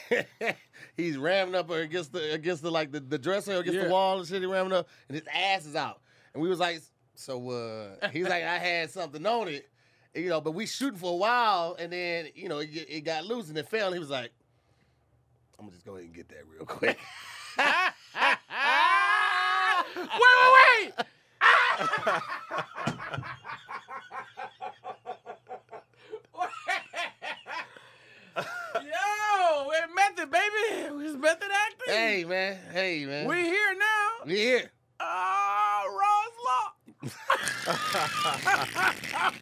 he's 0.97 1.17
ramming 1.17 1.55
up 1.55 1.69
against 1.69 2.11
the 2.13 2.33
against 2.33 2.63
the 2.63 2.71
like 2.71 2.91
the, 2.91 2.99
the 2.99 3.17
dresser 3.19 3.57
against 3.57 3.77
Yeah. 3.77 3.85
the 3.85 3.89
wall 3.91 4.19
and 4.19 4.27
shit. 4.27 4.41
He 4.41 4.47
ramming 4.47 4.73
up, 4.73 4.87
and 5.07 5.17
his 5.17 5.27
ass 5.33 5.65
is 5.65 5.75
out. 5.75 6.01
And 6.33 6.41
we 6.41 6.49
was 6.49 6.59
like, 6.59 6.81
so 7.15 7.49
uh, 7.49 8.09
he's 8.09 8.25
like, 8.27 8.43
I 8.43 8.57
had 8.57 8.89
something 8.89 9.25
on 9.25 9.47
it, 9.47 9.69
you 10.13 10.27
know, 10.29 10.41
but 10.41 10.51
we 10.51 10.65
shooting 10.65 10.99
for 10.99 11.13
a 11.13 11.15
while, 11.15 11.75
and 11.79 11.91
then 11.93 12.27
you 12.35 12.49
know 12.49 12.59
it, 12.59 12.69
it 12.73 13.01
got 13.01 13.25
loose 13.25 13.49
and 13.49 13.57
it 13.57 13.67
fell. 13.69 13.87
And 13.87 13.95
he 13.95 13.99
was 13.99 14.09
like, 14.09 14.31
I'm 15.59 15.65
gonna 15.65 15.73
just 15.75 15.85
go 15.85 15.93
ahead 15.93 16.05
and 16.05 16.13
get 16.15 16.27
that 16.29 16.43
real 16.51 16.65
quick. 16.65 16.97
wait, 19.95 20.09
wait, 20.19 20.93
wait! 20.97 21.05
Yo, 28.75 29.69
it 29.71 29.89
method, 29.95 30.29
baby. 30.29 31.05
It's 31.05 31.14
method 31.25 31.49
acting. 31.51 31.93
hey 31.93 32.23
man, 32.23 32.57
hey 32.71 33.05
man, 33.05 33.27
we 33.27 33.35
here 33.41 33.75
now. 33.77 34.07
we 34.25 34.35
here. 34.35 34.71
Ah, 34.99 35.83
Ross 35.89 36.31
Law. 36.47 36.71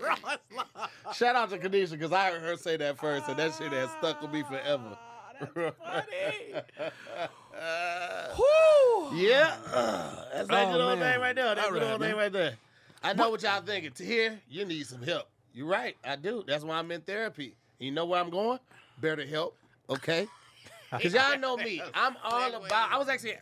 Ross 0.02 0.40
Law. 0.56 0.88
Shout 1.14 1.36
out 1.36 1.50
to 1.52 1.58
Kanisha 1.58 1.92
because 1.92 2.12
I 2.14 2.32
heard 2.32 2.42
her 2.42 2.56
say 2.58 2.78
that 2.78 2.98
first, 2.98 3.28
and 3.28 3.38
that 3.38 3.54
shit 3.56 3.72
has 3.74 3.92
stuck 3.92 4.22
with 4.22 4.32
me 4.32 4.44
forever. 4.44 4.98
Ah, 4.98 5.32
That's 5.40 5.52
funny. 5.54 6.54
Yeah, 9.16 9.56
uh, 9.72 10.26
that's 10.34 10.48
that 10.48 10.68
Oh, 10.68 10.72
good 10.72 10.82
old 10.82 10.98
thing 11.00 11.20
right 11.20 11.36
there. 11.36 11.54
That 11.56 11.66
All 11.66 11.72
good 11.72 11.82
right, 11.84 11.92
old 11.92 12.02
thing 12.02 12.10
man. 12.10 12.18
right 12.18 12.32
there. 12.32 12.54
I 13.04 13.14
know 13.14 13.30
what 13.30 13.44
y'all 13.44 13.62
thinking. 13.62 13.92
To 13.92 14.04
here, 14.04 14.42
you 14.50 14.66
need 14.66 14.88
some 14.88 15.04
help. 15.04 15.28
You're 15.54 15.68
right. 15.68 15.96
I 16.04 16.16
do. 16.16 16.44
That's 16.48 16.64
why 16.64 16.78
I'm 16.80 16.90
in 16.92 17.02
therapy. 17.02 17.56
You 17.78 17.92
know 17.92 18.06
where 18.06 18.20
I'm 18.20 18.32
going? 18.32 18.58
BetterHelp. 19.02 19.52
Okay. 19.90 20.28
Because 20.98 21.14
y'all 21.14 21.40
know 21.40 21.58
me. 21.58 21.82
I'm 21.94 22.16
all 22.24 22.56
about. 22.56 22.92
I 22.92 22.98
was 22.98 23.10
actually, 23.10 23.36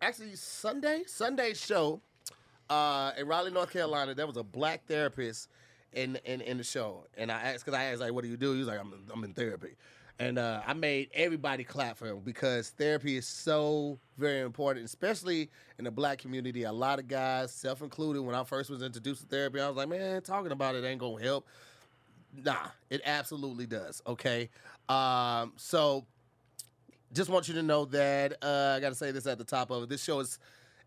actually 0.00 0.36
Sunday, 0.36 1.02
Sunday 1.06 1.54
show, 1.54 2.00
uh, 2.70 3.12
in 3.18 3.26
Raleigh, 3.26 3.50
North 3.50 3.72
Carolina. 3.72 4.14
There 4.14 4.26
was 4.26 4.36
a 4.36 4.42
black 4.42 4.86
therapist 4.86 5.48
in 5.92 6.16
in, 6.24 6.40
in 6.40 6.58
the 6.58 6.64
show, 6.64 7.04
and 7.16 7.30
I 7.30 7.40
asked 7.40 7.64
because 7.64 7.78
I 7.78 7.84
asked 7.84 8.00
like, 8.00 8.12
"What 8.12 8.24
do 8.24 8.30
you 8.30 8.36
do?" 8.36 8.52
He 8.52 8.58
was 8.58 8.68
like, 8.68 8.80
"I'm 8.80 8.92
I'm 9.12 9.24
in 9.24 9.32
therapy," 9.32 9.76
and 10.18 10.38
uh, 10.38 10.62
I 10.66 10.74
made 10.74 11.10
everybody 11.14 11.64
clap 11.64 11.96
for 11.96 12.06
him 12.06 12.20
because 12.24 12.70
therapy 12.70 13.16
is 13.16 13.26
so 13.26 13.98
very 14.16 14.40
important, 14.40 14.84
especially 14.84 15.50
in 15.78 15.84
the 15.84 15.90
black 15.90 16.18
community. 16.18 16.64
A 16.64 16.72
lot 16.72 16.98
of 16.98 17.08
guys, 17.08 17.52
self 17.52 17.82
included, 17.82 18.22
when 18.22 18.34
I 18.34 18.44
first 18.44 18.70
was 18.70 18.82
introduced 18.82 19.22
to 19.22 19.26
therapy, 19.28 19.60
I 19.60 19.68
was 19.68 19.76
like, 19.76 19.88
"Man, 19.88 20.22
talking 20.22 20.52
about 20.52 20.74
it 20.74 20.84
ain't 20.84 21.00
gonna 21.00 21.22
help." 21.22 21.46
Nah, 22.44 22.68
it 22.90 23.00
absolutely 23.04 23.66
does. 23.66 24.02
Okay, 24.06 24.50
um, 24.88 25.54
so 25.56 26.04
just 27.12 27.30
want 27.30 27.48
you 27.48 27.54
to 27.54 27.62
know 27.62 27.84
that 27.86 28.34
uh, 28.42 28.74
I 28.76 28.80
got 28.80 28.90
to 28.90 28.94
say 28.94 29.10
this 29.10 29.26
at 29.26 29.38
the 29.38 29.44
top 29.44 29.70
of 29.70 29.84
it. 29.84 29.88
This 29.88 30.02
show 30.02 30.20
is 30.20 30.38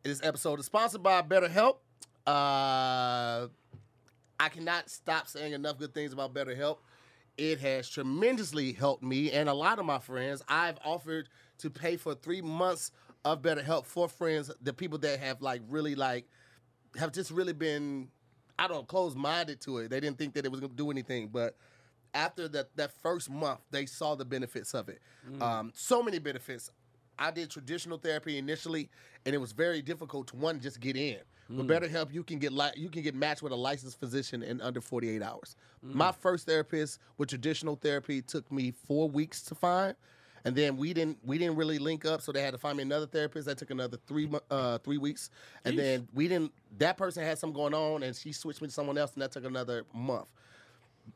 this 0.03 0.21
episode 0.23 0.59
is 0.59 0.65
sponsored 0.65 1.03
by 1.03 1.21
BetterHelp. 1.21 1.77
Uh, 2.25 3.47
I 4.39 4.49
cannot 4.49 4.89
stop 4.89 5.27
saying 5.27 5.53
enough 5.53 5.77
good 5.77 5.93
things 5.93 6.13
about 6.13 6.33
BetterHelp. 6.33 6.77
It 7.37 7.59
has 7.59 7.89
tremendously 7.89 8.73
helped 8.73 9.03
me 9.03 9.31
and 9.31 9.47
a 9.49 9.53
lot 9.53 9.79
of 9.79 9.85
my 9.85 9.99
friends. 9.99 10.43
I've 10.47 10.77
offered 10.83 11.29
to 11.59 11.69
pay 11.69 11.97
for 11.97 12.15
three 12.15 12.41
months 12.41 12.91
of 13.23 13.41
BetterHelp 13.41 13.85
for 13.85 14.09
friends, 14.09 14.51
the 14.61 14.73
people 14.73 14.97
that 14.99 15.19
have 15.19 15.41
like 15.41 15.61
really 15.69 15.95
like 15.95 16.25
have 16.97 17.11
just 17.11 17.31
really 17.31 17.53
been, 17.53 18.09
I 18.57 18.67
don't 18.67 18.77
know, 18.77 18.83
closed 18.83 19.15
minded 19.15 19.61
to 19.61 19.79
it. 19.79 19.89
They 19.89 19.99
didn't 19.99 20.17
think 20.17 20.33
that 20.33 20.45
it 20.45 20.51
was 20.51 20.61
to 20.61 20.67
do 20.67 20.91
anything, 20.91 21.27
but 21.27 21.55
after 22.13 22.47
that 22.49 22.75
that 22.75 22.91
first 23.01 23.29
month, 23.29 23.59
they 23.71 23.85
saw 23.85 24.15
the 24.15 24.25
benefits 24.25 24.73
of 24.73 24.89
it. 24.89 25.01
Um, 25.41 25.71
so 25.75 26.01
many 26.03 26.19
benefits. 26.19 26.69
I 27.19 27.29
did 27.31 27.49
traditional 27.51 27.97
therapy 27.97 28.37
initially, 28.37 28.89
and 29.25 29.35
it 29.35 29.37
was 29.37 29.51
very 29.51 29.81
difficult 29.81 30.27
to 30.29 30.35
one 30.35 30.59
just 30.59 30.79
get 30.79 30.95
in. 30.95 31.17
With 31.49 31.67
BetterHelp, 31.67 32.13
you 32.13 32.23
can 32.23 32.39
get 32.39 32.53
li- 32.53 32.71
you 32.77 32.89
can 32.89 33.01
get 33.01 33.13
matched 33.13 33.41
with 33.41 33.51
a 33.51 33.55
licensed 33.57 33.99
physician 33.99 34.41
in 34.41 34.61
under 34.61 34.79
48 34.79 35.21
hours. 35.21 35.57
My 35.81 36.11
first 36.13 36.45
therapist 36.45 36.99
with 37.17 37.27
traditional 37.27 37.75
therapy 37.75 38.21
took 38.21 38.49
me 38.51 38.71
four 38.71 39.09
weeks 39.09 39.41
to 39.43 39.55
find, 39.55 39.95
and 40.45 40.55
then 40.55 40.77
we 40.77 40.93
didn't 40.93 41.17
we 41.23 41.37
didn't 41.37 41.57
really 41.57 41.77
link 41.77 42.05
up, 42.05 42.21
so 42.21 42.31
they 42.31 42.41
had 42.41 42.53
to 42.53 42.57
find 42.57 42.77
me 42.77 42.83
another 42.83 43.05
therapist. 43.05 43.47
That 43.47 43.57
took 43.57 43.69
another 43.69 43.97
three 44.07 44.29
uh, 44.49 44.77
three 44.77 44.97
weeks, 44.97 45.29
and 45.65 45.77
then 45.77 46.07
we 46.13 46.29
didn't. 46.29 46.53
That 46.77 46.95
person 46.97 47.21
had 47.23 47.37
something 47.37 47.55
going 47.55 47.73
on, 47.73 48.03
and 48.03 48.15
she 48.15 48.31
switched 48.31 48.61
me 48.61 48.69
to 48.69 48.73
someone 48.73 48.97
else, 48.97 49.13
and 49.13 49.21
that 49.21 49.31
took 49.33 49.43
another 49.45 49.83
month. 49.93 50.31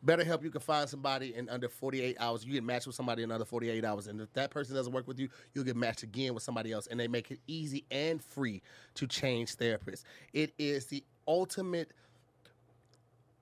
BetterHelp, 0.05 0.43
you 0.43 0.51
can 0.51 0.61
find 0.61 0.89
somebody 0.89 1.35
in 1.35 1.49
under 1.49 1.69
48 1.69 2.17
hours. 2.19 2.45
You 2.45 2.53
get 2.53 2.63
matched 2.63 2.87
with 2.87 2.95
somebody 2.95 3.23
in 3.23 3.31
under 3.31 3.45
48 3.45 3.83
hours. 3.83 4.07
And 4.07 4.21
if 4.21 4.31
that 4.33 4.51
person 4.51 4.75
doesn't 4.75 4.93
work 4.93 5.07
with 5.07 5.19
you, 5.19 5.29
you'll 5.53 5.63
get 5.63 5.75
matched 5.75 6.03
again 6.03 6.33
with 6.33 6.43
somebody 6.43 6.71
else. 6.71 6.87
And 6.87 6.99
they 6.99 7.07
make 7.07 7.31
it 7.31 7.39
easy 7.47 7.85
and 7.91 8.23
free 8.23 8.61
to 8.95 9.07
change 9.07 9.55
therapists. 9.55 10.03
It 10.33 10.53
is 10.57 10.87
the 10.87 11.03
ultimate 11.27 11.91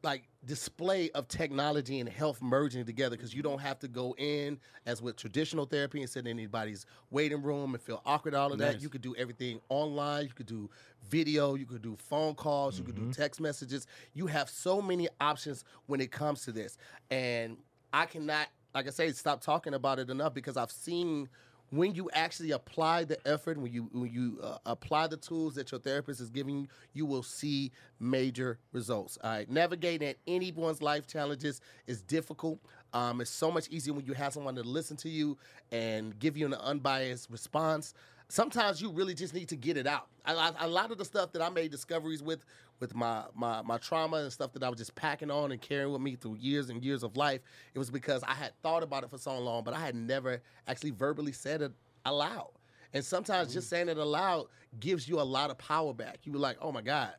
like 0.04 0.24
display 0.46 1.10
of 1.12 1.28
technology 1.28 2.00
and 2.00 2.10
health 2.10 2.42
merging 2.42 2.86
together 2.86 3.16
because 3.16 3.34
you 3.34 3.42
don't 3.42 3.60
have 3.60 3.80
to 3.80 3.88
go 3.88 4.14
in 4.18 4.60
as 4.86 5.02
with 5.02 5.16
traditional 5.16 5.66
therapy 5.66 6.02
and 6.02 6.10
sit 6.10 6.26
in 6.26 6.28
anybody's 6.28 6.86
waiting 7.12 7.42
room 7.42 7.74
and 7.74 7.82
feel 7.82 8.02
awkward 8.06 8.36
all 8.36 8.52
of 8.52 8.60
that. 8.60 8.82
You 8.82 8.90
could 8.90 9.02
do 9.02 9.16
everything 9.16 9.62
online. 9.70 10.26
You 10.26 10.34
could 10.34 10.46
do 10.46 10.70
video. 11.10 11.56
You 11.56 11.66
could 11.66 11.82
do 11.82 11.96
phone 11.98 12.36
calls. 12.36 12.78
You 12.78 12.84
could 12.84 12.96
do 12.96 13.02
mm-hmm. 13.04 13.12
text 13.12 13.40
messages. 13.40 13.88
You 14.14 14.28
have 14.28 14.50
so 14.50 14.82
many 14.82 15.08
options 15.22 15.64
when 15.86 16.02
it 16.02 16.12
comes 16.12 16.44
to 16.46 16.52
this. 16.52 16.78
And 17.10 17.58
i 17.94 18.06
cannot 18.06 18.48
like 18.74 18.88
i 18.88 18.90
say 18.90 19.12
stop 19.12 19.40
talking 19.40 19.76
about 19.76 20.00
it 20.00 20.10
enough 20.10 20.34
because 20.34 20.58
i've 20.58 20.72
seen 20.72 21.30
when 21.74 21.96
you 21.96 22.08
actually 22.14 22.52
apply 22.52 23.04
the 23.04 23.18
effort, 23.28 23.58
when 23.58 23.74
you 23.74 23.90
when 23.94 24.12
you 24.12 24.38
uh, 24.44 24.58
apply 24.68 25.08
the 25.08 25.18
tools 25.18 25.56
that 25.56 25.72
your 25.72 25.82
therapist 25.82 26.22
is 26.22 26.30
giving 26.30 26.60
you, 26.60 26.68
you 26.94 27.04
will 27.04 27.24
see 27.24 27.72
major 28.00 28.60
results. 28.74 29.18
All 29.24 29.32
right, 29.32 29.50
navigating 29.50 30.08
at 30.08 30.18
anyone's 30.28 30.84
life 30.84 31.08
challenges 31.08 31.62
is 31.88 32.04
difficult. 32.04 32.60
Um, 32.94 33.22
it's 33.22 33.32
so 33.32 33.50
much 33.50 33.70
easier 33.70 33.94
when 33.96 34.06
you 34.06 34.14
have 34.14 34.34
someone 34.34 34.54
to 34.56 34.62
listen 34.62 34.98
to 34.98 35.10
you 35.10 35.36
and 35.72 36.18
give 36.20 36.38
you 36.38 36.46
an 36.46 36.54
unbiased 36.54 37.32
response. 37.32 37.96
Sometimes 38.34 38.82
you 38.82 38.90
really 38.90 39.14
just 39.14 39.32
need 39.36 39.48
to 39.50 39.56
get 39.56 39.78
it 39.78 39.86
out. 39.86 40.08
A, 40.26 40.34
lot- 40.68 40.90
of 40.90 40.98
the 40.98 41.06
stuff 41.06 41.32
that 41.34 41.42
I 41.44 41.50
made 41.50 41.70
discoveries 41.70 42.24
with, 42.24 42.44
with 42.80 42.96
my, 42.96 43.26
my 43.36 43.62
my 43.62 43.78
trauma 43.78 44.18
and 44.18 44.34
stuff 44.34 44.54
that 44.54 44.64
I 44.64 44.70
was 44.70 44.80
just 44.80 44.96
packing 44.96 45.30
on 45.30 45.52
and 45.52 45.62
carrying 45.62 45.92
with 45.92 46.02
me 46.02 46.16
through 46.16 46.38
years 46.40 46.72
and 46.72 46.84
years 46.84 47.04
of 47.04 47.16
life, 47.16 47.42
it 47.76 47.78
was 47.78 47.92
because 47.92 48.24
I 48.24 48.34
had 48.34 48.54
thought 48.64 48.82
about 48.82 49.04
it 49.04 49.12
for 49.12 49.20
so 49.20 49.38
long, 49.38 49.64
but 49.64 49.76
I 49.76 49.80
had 49.82 49.94
never 49.94 50.42
actually 50.68 50.90
verbally 50.90 51.32
said 51.32 51.62
it 51.62 51.74
aloud. 52.06 52.50
And 52.92 53.06
sometimes 53.06 53.54
just 53.54 53.68
mm. 53.68 53.70
saying 53.70 53.90
it 53.90 54.00
aloud 54.00 54.48
gives 54.80 55.08
you 55.08 55.22
a 55.22 55.28
lot 55.38 55.52
of 55.52 55.60
power 55.60 55.94
back. 55.94 56.22
You 56.24 56.32
were 56.32 56.40
like, 56.40 56.58
oh 56.60 56.72
my 56.72 56.82
God, 56.82 57.14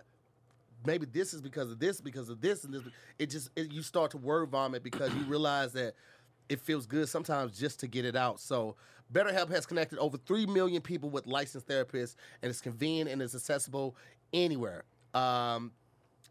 maybe 0.84 1.06
this 1.06 1.32
is 1.32 1.40
because 1.40 1.70
of 1.70 1.78
this, 1.78 2.00
because 2.00 2.28
of 2.28 2.40
this, 2.40 2.64
and 2.64 2.74
this. 2.74 2.82
It 3.20 3.30
just 3.30 3.50
it, 3.54 3.70
you 3.70 3.82
start 3.82 4.10
to 4.10 4.18
word 4.18 4.48
vomit 4.48 4.82
because 4.82 5.14
you 5.14 5.22
realize 5.26 5.74
that 5.74 5.94
it 6.49 6.61
feels 6.61 6.86
good 6.86 7.09
sometimes 7.09 7.59
just 7.59 7.80
to 7.80 7.86
get 7.86 8.05
it 8.05 8.16
out. 8.16 8.40
So 8.40 8.76
BetterHelp 9.12 9.51
has 9.51 9.66
connected 9.66 9.99
over 9.99 10.16
three 10.16 10.47
million 10.47 10.82
people 10.82 11.11
with 11.11 11.26
licensed 11.26 11.68
therapists, 11.68 12.16
and 12.42 12.51
it's 12.51 12.61
convenient 12.61 13.11
and 13.11 13.22
it's 13.22 13.34
accessible 13.34 13.97
anywhere. 14.32 14.84
Um, 15.14 15.72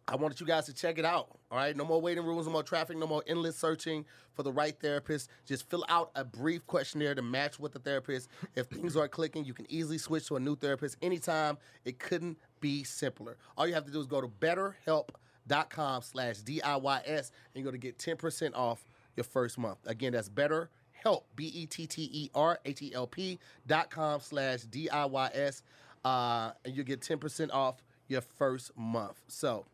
I 0.07 0.18
wanted 0.18 0.39
you 0.41 0.45
guys 0.45 0.66
to 0.66 0.74
check 0.74 0.97
it 0.97 1.05
out. 1.05 1.30
All 1.49 1.57
right, 1.57 1.76
no 1.76 1.86
more 1.86 2.01
waiting 2.01 2.26
rooms, 2.26 2.45
no 2.45 2.51
more 2.51 2.64
traffic, 2.64 2.97
no 2.97 3.07
more 3.07 3.24
endless 3.26 3.55
searching 3.55 4.05
for 4.34 4.43
the 4.43 4.51
right 4.51 4.78
therapist. 4.78 5.30
Just 5.45 5.70
fill 5.70 5.86
out 5.88 6.11
a 6.16 6.26
brief 6.26 6.66
questionnaire 6.68 7.16
to 7.16 7.22
match 7.22 7.57
with 7.57 7.72
the 7.72 7.80
therapist. 7.80 8.28
If 8.55 8.68
things 8.68 8.97
aren't 8.97 9.11
clicking, 9.11 9.45
you 9.45 9.53
can 9.53 9.66
easily 9.72 9.97
switch 9.97 10.28
to 10.28 10.36
a 10.36 10.39
new 10.39 10.57
therapist 10.57 10.97
anytime. 11.01 11.57
It 11.86 11.99
couldn't 11.99 12.38
be 12.59 12.84
simpler. 12.84 13.38
All 13.57 13.66
you 13.66 13.74
have 13.76 13.86
to 13.86 13.91
do 13.91 13.99
is 14.01 14.07
go 14.07 14.20
to 14.20 14.28
betterhelp.com 14.28 16.01
slash 16.01 16.36
DIYS 16.39 17.05
and 17.05 17.64
you're 17.64 17.64
going 17.64 17.72
to 17.72 17.78
get 17.78 17.97
10% 17.97 18.55
off 18.55 18.84
your 19.16 19.24
first 19.24 19.57
month. 19.57 19.78
Again, 19.86 20.14
that's 20.14 20.30
betterhelp, 20.30 20.68
E 21.05 21.18
B-E-T-T-E-R-H-E-L-P 21.36 23.39
dot 23.68 23.89
com 23.89 24.20
slash 24.20 24.61
D-I-Y-S. 24.61 25.64
Uh, 26.03 26.51
and 26.66 26.76
you 26.76 26.84
get 26.84 27.01
10% 27.01 27.53
off 27.53 27.84
your 28.07 28.22
first 28.22 28.78
month. 28.78 29.22
So 29.28 29.66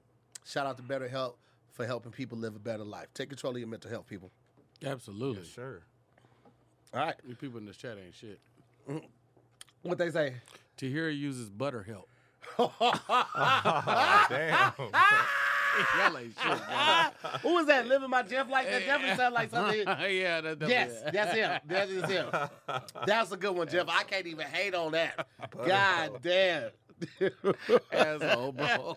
shout 0.46 0.66
out 0.66 0.78
to 0.78 0.84
BetterHelp 0.84 1.34
for 1.72 1.86
helping 1.86 2.12
people 2.12 2.38
live 2.38 2.56
a 2.56 2.60
better 2.60 2.84
life. 2.84 3.08
Take 3.14 3.30
control 3.30 3.54
of 3.54 3.60
your 3.60 3.68
mental 3.68 3.90
health, 3.90 4.08
people. 4.08 4.32
Absolutely. 4.86 5.46
Sure. 5.46 5.82
All 6.94 7.02
right. 7.02 7.16
These 7.26 7.38
people 7.38 7.60
in 7.60 7.66
this 7.66 7.78
chat 7.78 7.98
ain't 8.04 8.16
shit. 8.16 8.40
What 9.82 9.98
they 9.98 10.12
say? 10.12 10.36
Tahira 10.78 11.18
uses 11.18 11.50
butter 11.50 11.84
help. 11.84 12.08
Damn. 14.30 14.74
Y'all 15.98 16.18
ain't 16.18 16.34
shit, 16.38 16.60
man. 16.70 17.12
Who 17.42 17.54
was 17.54 17.66
that? 17.68 17.88
Living 17.88 18.10
my 18.10 18.24
Jeff 18.24 18.50
like 18.50 18.70
that? 18.70 18.86
Definitely 18.86 19.18
sound 19.18 19.34
like 19.34 19.50
something. 19.50 19.80
yeah, 19.88 20.42
that, 20.42 20.60
that, 20.60 20.70
Yes, 20.70 21.04
that's 21.12 21.36
him. 21.36 21.60
That 21.68 21.90
is 21.90 22.06
him. 22.10 22.28
That's 23.06 23.32
a 23.32 23.38
good 23.38 23.56
one, 23.56 23.68
Jeff. 23.68 23.88
I 23.90 24.04
can't 24.04 24.28
even 24.28 24.48
hate 24.48 24.76
on 24.76 24.92
that. 24.94 25.28
God 25.66 26.22
damn. 26.22 26.70
asshole, 27.92 28.52
bro. 28.52 28.96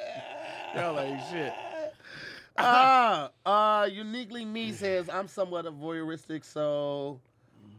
Y'all 0.74 1.00
ain't 1.00 1.20
shit. 1.30 1.52
uh, 2.56 3.28
uh, 3.46 3.88
uniquely 3.90 4.44
me 4.44 4.72
says 4.72 5.08
I'm 5.08 5.28
somewhat 5.28 5.66
of 5.66 5.74
voyeuristic, 5.74 6.44
so 6.44 7.20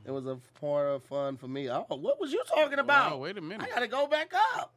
it 0.05 0.11
was 0.11 0.25
a 0.25 0.37
part 0.59 0.87
of 0.87 1.03
fun 1.03 1.37
for 1.37 1.47
me. 1.47 1.69
Oh, 1.69 1.85
what 1.89 2.19
was 2.19 2.33
you 2.33 2.43
talking 2.47 2.79
about? 2.79 3.11
Wow, 3.11 3.17
wait 3.17 3.37
a 3.37 3.41
minute. 3.41 3.67
I 3.67 3.73
gotta 3.73 3.87
go 3.87 4.07
back 4.07 4.33
up. 4.55 4.73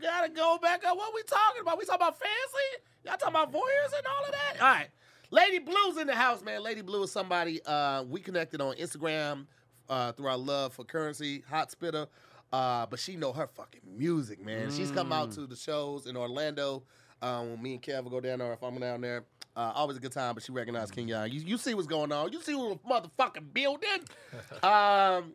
Gotta 0.00 0.30
go 0.30 0.58
back 0.62 0.84
up. 0.84 0.96
What 0.96 1.14
we 1.14 1.22
talking 1.22 1.60
about? 1.60 1.78
We 1.78 1.84
talking 1.84 2.06
about 2.06 2.18
fancy? 2.18 2.84
Y'all 3.04 3.16
talking 3.16 3.34
about 3.34 3.52
voyeurs 3.52 3.96
and 3.96 4.06
all 4.06 4.24
of 4.24 4.32
that? 4.32 4.62
All 4.62 4.72
right. 4.72 4.88
Lady 5.30 5.58
Blue's 5.58 5.98
in 5.98 6.06
the 6.06 6.14
house, 6.14 6.42
man. 6.42 6.62
Lady 6.62 6.82
Blue 6.82 7.02
is 7.02 7.12
somebody 7.12 7.60
uh, 7.64 8.02
we 8.04 8.20
connected 8.20 8.60
on 8.60 8.74
Instagram 8.76 9.46
uh, 9.88 10.12
through 10.12 10.26
our 10.26 10.36
love 10.36 10.72
for 10.72 10.84
currency, 10.84 11.44
hot 11.48 11.70
spitter. 11.70 12.06
Uh, 12.52 12.86
but 12.86 12.98
she 12.98 13.14
know 13.14 13.32
her 13.32 13.46
fucking 13.46 13.80
music, 13.86 14.44
man. 14.44 14.70
She's 14.72 14.90
come 14.90 15.12
out 15.12 15.30
to 15.32 15.46
the 15.46 15.54
shows 15.54 16.06
in 16.06 16.16
Orlando. 16.16 16.82
Um, 17.22 17.50
when 17.50 17.62
me 17.62 17.74
and 17.74 17.82
Kev 17.82 18.02
will 18.02 18.10
go 18.10 18.20
down 18.20 18.40
there, 18.40 18.52
if 18.52 18.62
I'm 18.62 18.78
down 18.80 19.02
there, 19.02 19.24
uh, 19.54 19.72
always 19.74 19.96
a 19.96 20.00
good 20.00 20.12
time. 20.12 20.34
But 20.34 20.42
she 20.42 20.50
recognized 20.50 20.94
Kenyon. 20.94 21.30
You, 21.30 21.40
you 21.40 21.58
see 21.58 21.74
what's 21.74 21.86
going 21.86 22.10
on. 22.10 22.32
You 22.32 22.40
see 22.40 22.54
what 22.54 22.82
the 22.82 22.88
motherfucking 22.88 23.52
building. 23.52 24.00
um, 24.62 25.34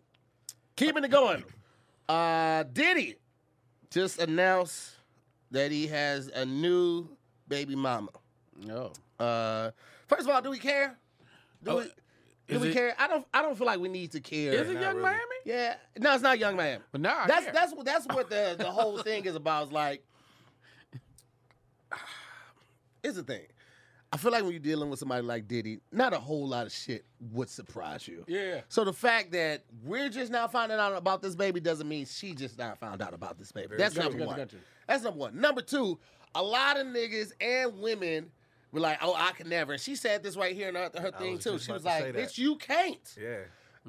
keeping 0.75 1.03
it 1.03 1.11
going. 1.11 1.43
Uh, 2.09 2.63
Diddy 2.63 3.15
just 3.91 4.19
announced 4.19 4.91
that 5.51 5.71
he 5.71 5.87
has 5.87 6.27
a 6.29 6.45
new 6.45 7.07
baby 7.47 7.75
mama. 7.75 8.09
No. 8.57 8.91
Uh, 9.19 9.71
first 10.07 10.27
of 10.27 10.29
all, 10.35 10.41
do 10.41 10.49
we 10.49 10.59
care? 10.59 10.97
Do 11.63 11.71
Oh, 11.71 11.77
we, 11.77 11.83
do 12.47 12.59
we 12.59 12.69
it- 12.69 12.73
care? 12.73 12.95
I 12.99 13.07
don't. 13.07 13.25
I 13.33 13.41
don't 13.41 13.57
feel 13.57 13.65
like 13.67 13.79
we 13.79 13.89
need 13.89 14.11
to 14.11 14.19
care. 14.19 14.53
Is 14.53 14.69
it 14.69 14.73
Not 14.73 14.81
Young 14.83 14.95
really. 14.97 15.01
Miami? 15.09 15.21
Yeah, 15.45 15.75
no, 15.97 16.13
it's 16.13 16.21
not 16.23 16.37
Young 16.39 16.55
Man. 16.55 16.79
But 16.91 17.01
now 17.01 17.19
I 17.23 17.27
that's 17.27 17.45
care. 17.45 17.53
that's 17.53 17.73
what 17.73 17.85
that's 17.85 18.05
what 18.07 18.29
the 18.29 18.55
the 18.57 18.69
whole 18.71 18.97
thing 18.99 19.25
is 19.25 19.35
about. 19.35 19.67
Is 19.67 19.71
like, 19.71 20.03
here's 23.03 23.15
the 23.15 23.23
thing. 23.23 23.45
I 24.15 24.17
feel 24.17 24.31
like 24.31 24.43
when 24.43 24.51
you're 24.51 24.59
dealing 24.61 24.89
with 24.89 24.99
somebody 24.99 25.21
like 25.23 25.45
Diddy, 25.47 25.79
not 25.91 26.13
a 26.13 26.17
whole 26.19 26.47
lot 26.47 26.65
of 26.65 26.71
shit 26.71 27.03
would 27.33 27.49
surprise 27.49 28.07
you. 28.07 28.23
Yeah. 28.27 28.61
So 28.69 28.85
the 28.85 28.93
fact 28.93 29.33
that 29.33 29.65
we're 29.83 30.07
just 30.07 30.31
now 30.31 30.47
finding 30.47 30.79
out 30.79 30.95
about 30.95 31.21
this 31.21 31.35
baby 31.35 31.59
doesn't 31.59 31.87
mean 31.87 32.05
she 32.05 32.33
just 32.33 32.57
not 32.57 32.79
found 32.79 33.01
out 33.01 33.13
about 33.13 33.37
this 33.37 33.51
baby. 33.51 33.75
That's 33.77 33.93
Gotcha, 33.93 34.09
number 34.09 34.19
gotcha, 34.19 34.27
one. 34.27 34.37
gotcha. 34.37 34.55
That's 34.87 35.03
number 35.03 35.19
one. 35.19 35.39
Number 35.41 35.61
two, 35.61 35.99
a 36.33 36.41
lot 36.41 36.79
of 36.79 36.87
niggas 36.87 37.33
and 37.41 37.77
women 37.81 38.31
were 38.71 38.79
like, 38.79 38.99
"Oh, 39.01 39.13
I 39.15 39.31
can 39.33 39.49
never." 39.49 39.73
And 39.73 39.81
she 39.81 39.95
said 39.95 40.23
this 40.23 40.37
right 40.37 40.55
here 40.55 40.69
in 40.69 40.75
her, 40.75 40.89
her 40.97 41.11
thing 41.11 41.37
too. 41.37 41.59
She 41.59 41.71
was 41.73 41.81
to 41.81 41.87
like, 41.89 42.13
"Bitch, 42.13 42.37
you 42.37 42.55
can't." 42.55 43.15
Yeah. 43.21 43.39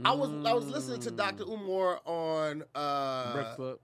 I 0.04 0.12
was 0.12 0.28
I 0.44 0.52
was 0.52 0.66
listening 0.66 1.00
to 1.02 1.10
Dr. 1.12 1.44
Umar 1.44 2.00
on 2.04 2.64
uh, 2.74 3.32
Breakfast 3.32 3.56
Club. 3.56 3.78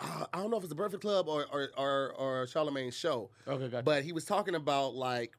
uh, 0.00 0.26
I 0.32 0.38
don't 0.38 0.50
know 0.50 0.56
if 0.58 0.62
it's 0.64 0.68
the 0.70 0.74
Breakfast 0.74 1.02
Club 1.02 1.28
or 1.28 1.46
or 1.52 1.68
or, 1.78 2.12
or 2.18 2.46
Charlemagne's 2.48 2.94
show, 2.96 3.30
Okay, 3.46 3.68
gotcha. 3.68 3.82
but 3.82 4.02
he 4.04 4.12
was 4.12 4.24
talking 4.26 4.54
about 4.54 4.94
like, 4.94 5.32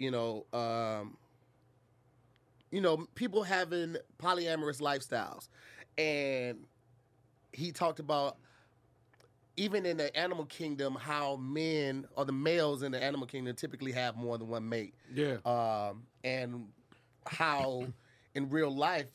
you 0.00 0.10
know, 0.10 0.46
um, 0.52 1.16
you 2.70 2.80
know, 2.80 3.06
people 3.14 3.42
having 3.42 3.96
polyamorous 4.18 4.80
lifestyles, 4.80 5.48
and 5.98 6.64
he 7.52 7.70
talked 7.70 8.00
about 8.00 8.38
even 9.56 9.84
in 9.84 9.98
the 9.98 10.16
animal 10.16 10.46
kingdom 10.46 10.94
how 10.94 11.36
men 11.36 12.06
or 12.16 12.24
the 12.24 12.32
males 12.32 12.82
in 12.82 12.92
the 12.92 13.02
animal 13.02 13.26
kingdom 13.26 13.54
typically 13.54 13.92
have 13.92 14.16
more 14.16 14.38
than 14.38 14.48
one 14.48 14.66
mate 14.66 14.94
yeah. 15.12 15.36
um, 15.44 16.04
and 16.24 16.68
how 17.26 17.84
in 18.34 18.48
real 18.48 18.74
life 18.74 19.08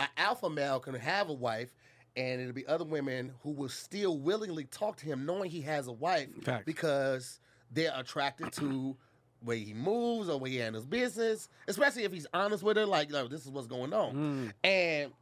an 0.00 0.08
alpha 0.16 0.50
male 0.50 0.80
can 0.80 0.94
have 0.94 1.28
a 1.28 1.32
wife 1.32 1.74
and 2.16 2.40
it'll 2.40 2.54
be 2.54 2.66
other 2.66 2.84
women 2.84 3.30
who 3.42 3.50
will 3.50 3.68
still 3.68 4.18
willingly 4.18 4.64
talk 4.64 4.96
to 4.96 5.04
him 5.04 5.24
knowing 5.26 5.50
he 5.50 5.60
has 5.60 5.86
a 5.86 5.92
wife 5.92 6.28
Facts. 6.42 6.64
because 6.64 7.38
they're 7.70 7.92
attracted 7.94 8.52
to 8.52 8.96
way 9.44 9.58
he 9.60 9.74
moves 9.74 10.28
or 10.28 10.38
way 10.38 10.50
he 10.50 10.56
handles 10.56 10.86
business 10.86 11.48
especially 11.68 12.04
if 12.04 12.12
he's 12.12 12.26
honest 12.34 12.62
with 12.62 12.76
her 12.76 12.86
like, 12.86 13.12
like 13.12 13.28
this 13.30 13.44
is 13.44 13.50
what's 13.50 13.66
going 13.66 13.92
on 13.92 14.52
and 14.62 15.12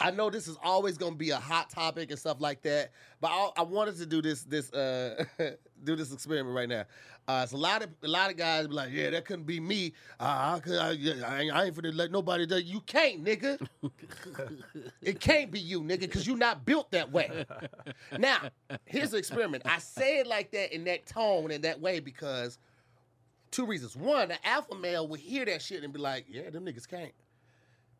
I 0.00 0.10
know 0.10 0.30
this 0.30 0.48
is 0.48 0.58
always 0.64 0.98
going 0.98 1.12
to 1.12 1.18
be 1.18 1.30
a 1.30 1.36
hot 1.36 1.70
topic 1.70 2.10
and 2.10 2.18
stuff 2.18 2.40
like 2.40 2.62
that, 2.62 2.90
but 3.20 3.28
I, 3.28 3.50
I 3.58 3.62
wanted 3.62 3.96
to 3.98 4.06
do 4.06 4.20
this 4.20 4.42
this 4.42 4.72
uh, 4.72 5.24
do 5.84 5.94
this 5.94 6.12
experiment 6.12 6.56
right 6.56 6.68
now. 6.68 6.84
Uh, 7.28 7.42
it's 7.44 7.52
a 7.52 7.56
lot 7.56 7.82
of 7.82 7.90
a 8.02 8.08
lot 8.08 8.28
of 8.28 8.36
guys 8.36 8.66
be 8.66 8.74
like, 8.74 8.90
yeah, 8.90 9.10
that 9.10 9.24
couldn't 9.24 9.46
be 9.46 9.60
me. 9.60 9.92
Uh, 10.18 10.56
I, 10.56 10.58
could, 10.58 10.76
I, 10.76 10.88
I, 10.88 11.40
ain't, 11.40 11.54
I 11.54 11.64
ain't 11.66 11.76
finna 11.76 11.94
let 11.94 12.10
nobody 12.10 12.46
do. 12.46 12.58
You 12.58 12.80
can't, 12.80 13.24
nigga. 13.24 13.64
it 15.02 15.20
can't 15.20 15.52
be 15.52 15.60
you, 15.60 15.82
nigga, 15.82 16.00
because 16.00 16.26
you're 16.26 16.36
not 16.36 16.64
built 16.66 16.90
that 16.90 17.12
way. 17.12 17.46
now, 18.18 18.38
here's 18.86 19.12
the 19.12 19.18
experiment. 19.18 19.62
I 19.66 19.78
say 19.78 20.18
it 20.18 20.26
like 20.26 20.50
that 20.50 20.74
in 20.74 20.82
that 20.84 21.06
tone 21.06 21.52
and 21.52 21.62
that 21.62 21.80
way 21.80 22.00
because 22.00 22.58
two 23.52 23.64
reasons. 23.66 23.94
One, 23.94 24.28
the 24.28 24.44
alpha 24.46 24.74
male 24.74 25.06
will 25.06 25.16
hear 25.16 25.44
that 25.44 25.62
shit 25.62 25.84
and 25.84 25.92
be 25.92 26.00
like, 26.00 26.24
yeah, 26.28 26.50
them 26.50 26.64
niggas 26.66 26.88
can't. 26.88 27.12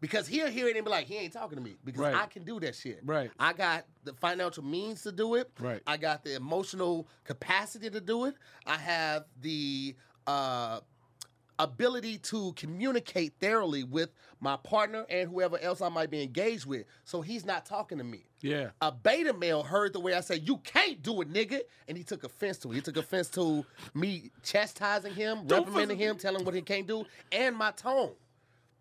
Because 0.01 0.27
he'll 0.27 0.49
hear 0.51 0.67
it 0.67 0.75
and 0.75 0.85
be 0.85 0.91
like, 0.91 1.07
he 1.07 1.15
ain't 1.17 1.33
talking 1.33 1.57
to 1.57 1.63
me 1.63 1.77
because 1.85 2.01
Right. 2.01 2.15
I 2.17 2.27
can 2.27 2.43
do 2.43 2.59
that 2.59 2.75
shit. 2.75 2.99
Right. 3.05 3.31
I 3.39 3.53
got 3.53 3.85
the 4.03 4.13
financial 4.15 4.65
means 4.65 5.03
to 5.03 5.13
do 5.13 5.37
it. 5.37 5.49
Right. 5.61 5.81
I 5.87 5.97
got 5.97 6.25
the 6.25 6.35
emotional 6.35 7.07
capacity 7.23 7.89
to 7.89 8.01
do 8.01 8.25
it. 8.25 8.35
I 8.67 8.79
have 8.79 9.27
the 9.41 9.95
uh, 10.27 10.81
ability 11.59 12.19
to 12.19 12.53
communicate 12.55 13.35
thoroughly 13.41 13.85
with 13.85 14.11
my 14.41 14.57
partner 14.57 15.07
and 15.09 15.29
whoever 15.29 15.59
else 15.59 15.81
I 15.81 15.89
might 15.89 16.11
be 16.11 16.23
engaged 16.23 16.67
with. 16.67 16.87
So 17.05 17.21
he's 17.21 17.45
not 17.45 17.65
talking 17.65 17.99
to 17.99 18.05
me. 18.05 18.25
Yeah. 18.41 18.71
A 18.81 18.91
beta 18.91 19.33
male 19.33 19.63
heard 19.63 19.93
the 19.93 20.01
way 20.01 20.15
I 20.15 20.21
said, 20.21 20.47
"You 20.47 20.59
can't 20.59 21.01
do 21.03 21.21
it, 21.21 21.33
nigga," 21.33 21.61
and 21.87 21.97
he 21.97 22.03
took 22.03 22.25
offense 22.25 22.59
to 22.59 22.73
it. 22.73 22.75
He 22.75 22.81
took 22.81 22.97
offense 22.97 23.29
to 23.31 23.65
me 23.95 24.31
chastising 24.43 25.15
him, 25.15 25.47
Don't 25.47 25.61
reprimanding 25.61 25.99
him, 25.99 26.19
telling 26.19 26.41
him 26.41 26.45
what 26.47 26.55
he 26.55 26.63
can't 26.63 26.87
do, 26.87 27.05
and 27.31 27.57
my 27.57 27.71
tone. 27.71 28.13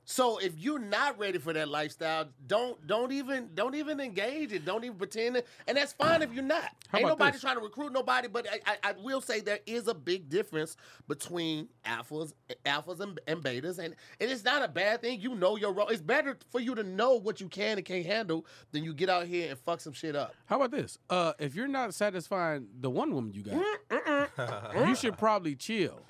So 0.03 0.39
if 0.39 0.57
you're 0.57 0.79
not 0.79 1.17
ready 1.19 1.37
for 1.37 1.53
that 1.53 1.69
lifestyle, 1.69 2.27
don't 2.47 2.85
don't 2.87 3.11
even 3.11 3.49
don't 3.53 3.75
even 3.75 3.99
engage 3.99 4.51
it. 4.51 4.65
Don't 4.65 4.83
even 4.83 4.97
pretend 4.97 5.37
it. 5.37 5.47
And 5.67 5.77
that's 5.77 5.93
fine 5.93 6.21
if 6.21 6.33
you're 6.33 6.43
not. 6.43 6.71
How 6.89 6.97
Ain't 6.97 7.07
nobody 7.07 7.33
this? 7.33 7.41
trying 7.41 7.55
to 7.57 7.61
recruit 7.61 7.93
nobody, 7.93 8.27
but 8.27 8.47
I, 8.51 8.59
I, 8.65 8.89
I 8.89 8.93
will 9.01 9.21
say 9.21 9.39
there 9.39 9.59
is 9.65 9.87
a 9.87 9.93
big 9.93 10.27
difference 10.27 10.75
between 11.07 11.69
alphas, 11.85 12.33
alphas 12.65 12.99
and, 12.99 13.19
and 13.27 13.41
betas, 13.41 13.79
and 13.79 13.95
it 14.19 14.29
is 14.29 14.43
not 14.43 14.63
a 14.63 14.67
bad 14.67 15.01
thing. 15.01 15.21
You 15.21 15.35
know 15.35 15.55
your 15.55 15.71
role. 15.71 15.87
It's 15.87 16.01
better 16.01 16.37
for 16.49 16.59
you 16.59 16.75
to 16.75 16.83
know 16.83 17.15
what 17.15 17.39
you 17.39 17.47
can 17.47 17.77
and 17.77 17.85
can't 17.85 18.05
handle 18.05 18.45
than 18.71 18.83
you 18.83 18.93
get 18.93 19.09
out 19.09 19.27
here 19.27 19.49
and 19.51 19.59
fuck 19.59 19.79
some 19.81 19.93
shit 19.93 20.15
up. 20.15 20.33
How 20.45 20.57
about 20.57 20.71
this? 20.71 20.97
Uh, 21.09 21.33
if 21.39 21.55
you're 21.55 21.67
not 21.67 21.93
satisfying 21.93 22.67
the 22.79 22.89
one 22.89 23.13
woman 23.13 23.33
you 23.33 23.43
got, 23.43 24.87
you 24.87 24.95
should 24.95 25.17
probably 25.17 25.55
chill. 25.55 26.01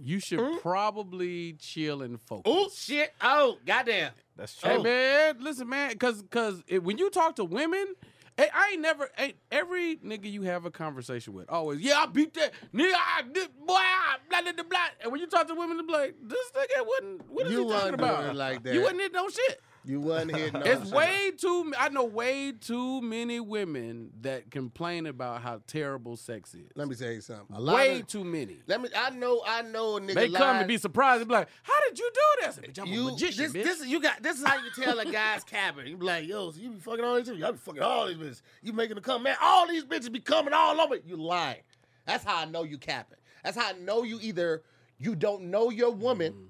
You 0.00 0.20
should 0.20 0.60
probably 0.62 1.54
chill 1.54 2.02
and 2.02 2.20
focus. 2.20 2.44
Oh 2.46 2.68
shit! 2.74 3.12
Oh 3.20 3.58
goddamn! 3.66 4.12
That's 4.36 4.56
true. 4.56 4.70
Hey 4.70 4.78
man, 4.82 5.36
listen 5.40 5.68
man, 5.68 5.96
cause 5.98 6.22
cause 6.30 6.62
when 6.82 6.98
you 6.98 7.10
talk 7.10 7.36
to 7.36 7.44
women, 7.44 7.84
eh, 8.38 8.46
I 8.54 8.70
ain't 8.72 8.80
never 8.80 9.10
ain't 9.18 9.34
every 9.50 9.96
nigga 9.96 10.30
you 10.30 10.42
have 10.42 10.64
a 10.64 10.70
conversation 10.70 11.32
with 11.34 11.50
always 11.50 11.80
yeah 11.80 11.98
I 11.98 12.06
beat 12.06 12.32
that 12.34 12.52
nigga 12.72 12.92
I 12.94 13.22
did 13.32 13.48
boy 13.66 13.74
I 13.74 14.18
blah 14.30 14.42
blah 14.42 14.52
blah 14.52 14.62
blah. 14.68 14.78
And 15.02 15.10
when 15.10 15.20
you 15.20 15.26
talk 15.26 15.48
to 15.48 15.54
women, 15.54 15.76
they 15.78 15.82
be 15.82 15.92
like 15.92 16.14
this 16.22 16.52
nigga 16.56 16.86
wouldn't. 16.86 17.30
what 17.30 17.46
is 17.46 17.52
You 17.52 17.64
he 17.64 17.70
talking 17.72 17.94
about? 17.94 18.24
it 18.26 18.34
like 18.36 18.64
You 18.66 18.72
that. 18.74 18.80
wasn't 18.82 19.00
hitting 19.00 19.14
no 19.16 19.28
shit. 19.28 19.60
You 19.88 20.00
wasn't 20.00 20.36
hitting. 20.36 20.52
no 20.60 20.60
It's 20.60 20.90
way 20.90 21.30
too. 21.36 21.72
I 21.78 21.88
know 21.88 22.04
way 22.04 22.52
too 22.52 23.00
many 23.00 23.40
women 23.40 24.10
that 24.20 24.50
complain 24.50 25.06
about 25.06 25.40
how 25.40 25.62
terrible 25.66 26.16
sex 26.16 26.54
is. 26.54 26.70
Let 26.74 26.88
me 26.88 26.94
tell 26.94 27.10
you 27.10 27.22
something. 27.22 27.56
A 27.56 27.60
lot 27.60 27.74
Way 27.76 28.00
of, 28.00 28.06
too 28.06 28.22
many. 28.22 28.58
Let 28.66 28.82
me. 28.82 28.90
I 28.94 29.10
know. 29.10 29.42
I 29.46 29.62
know. 29.62 29.96
A 29.96 30.00
nigga. 30.00 30.14
They 30.14 30.28
come 30.28 30.40
lied. 30.48 30.56
and 30.56 30.68
be 30.68 30.76
surprised. 30.76 31.22
They 31.22 31.24
be 31.24 31.32
like, 31.32 31.48
"How 31.62 31.74
did 31.88 31.98
you 31.98 32.10
do 32.12 32.46
this?" 32.46 32.56
Bitch, 32.58 32.78
I'm 32.82 32.86
You 32.86 33.08
a 33.08 33.12
magician, 33.12 33.44
this, 33.44 33.52
bitch. 33.52 33.64
this 33.64 33.80
is 33.80 33.86
you 33.86 34.00
got 34.00 34.22
this 34.22 34.38
is 34.38 34.46
how 34.46 34.56
you 34.56 34.70
tell 34.76 34.98
a 34.98 35.06
guy's 35.10 35.42
cabin. 35.44 35.86
You 35.86 35.96
be 35.96 36.04
like, 36.04 36.28
yo, 36.28 36.50
so 36.50 36.60
you 36.60 36.70
be 36.70 36.80
fucking 36.80 37.04
all 37.04 37.16
these 37.16 37.28
bitches. 37.28 37.44
I 37.44 37.50
be 37.52 37.58
fucking 37.58 37.82
all 37.82 38.06
these 38.06 38.16
bitches. 38.18 38.42
You 38.62 38.72
making 38.74 38.96
them 38.96 39.04
come, 39.04 39.22
man. 39.22 39.36
All 39.42 39.66
these 39.66 39.84
bitches 39.84 40.12
be 40.12 40.20
coming 40.20 40.52
all 40.52 40.78
over. 40.80 40.96
You 40.96 41.16
lying. 41.16 41.62
That's 42.04 42.24
how 42.24 42.36
I 42.36 42.44
know 42.44 42.62
you 42.62 42.76
capping. 42.76 43.18
That's 43.42 43.56
how 43.56 43.68
I 43.70 43.72
know 43.72 44.02
you 44.02 44.18
either 44.20 44.62
you 44.98 45.14
don't 45.14 45.44
know 45.44 45.70
your 45.70 45.92
woman 45.92 46.32
Mm-hmm. 46.32 46.44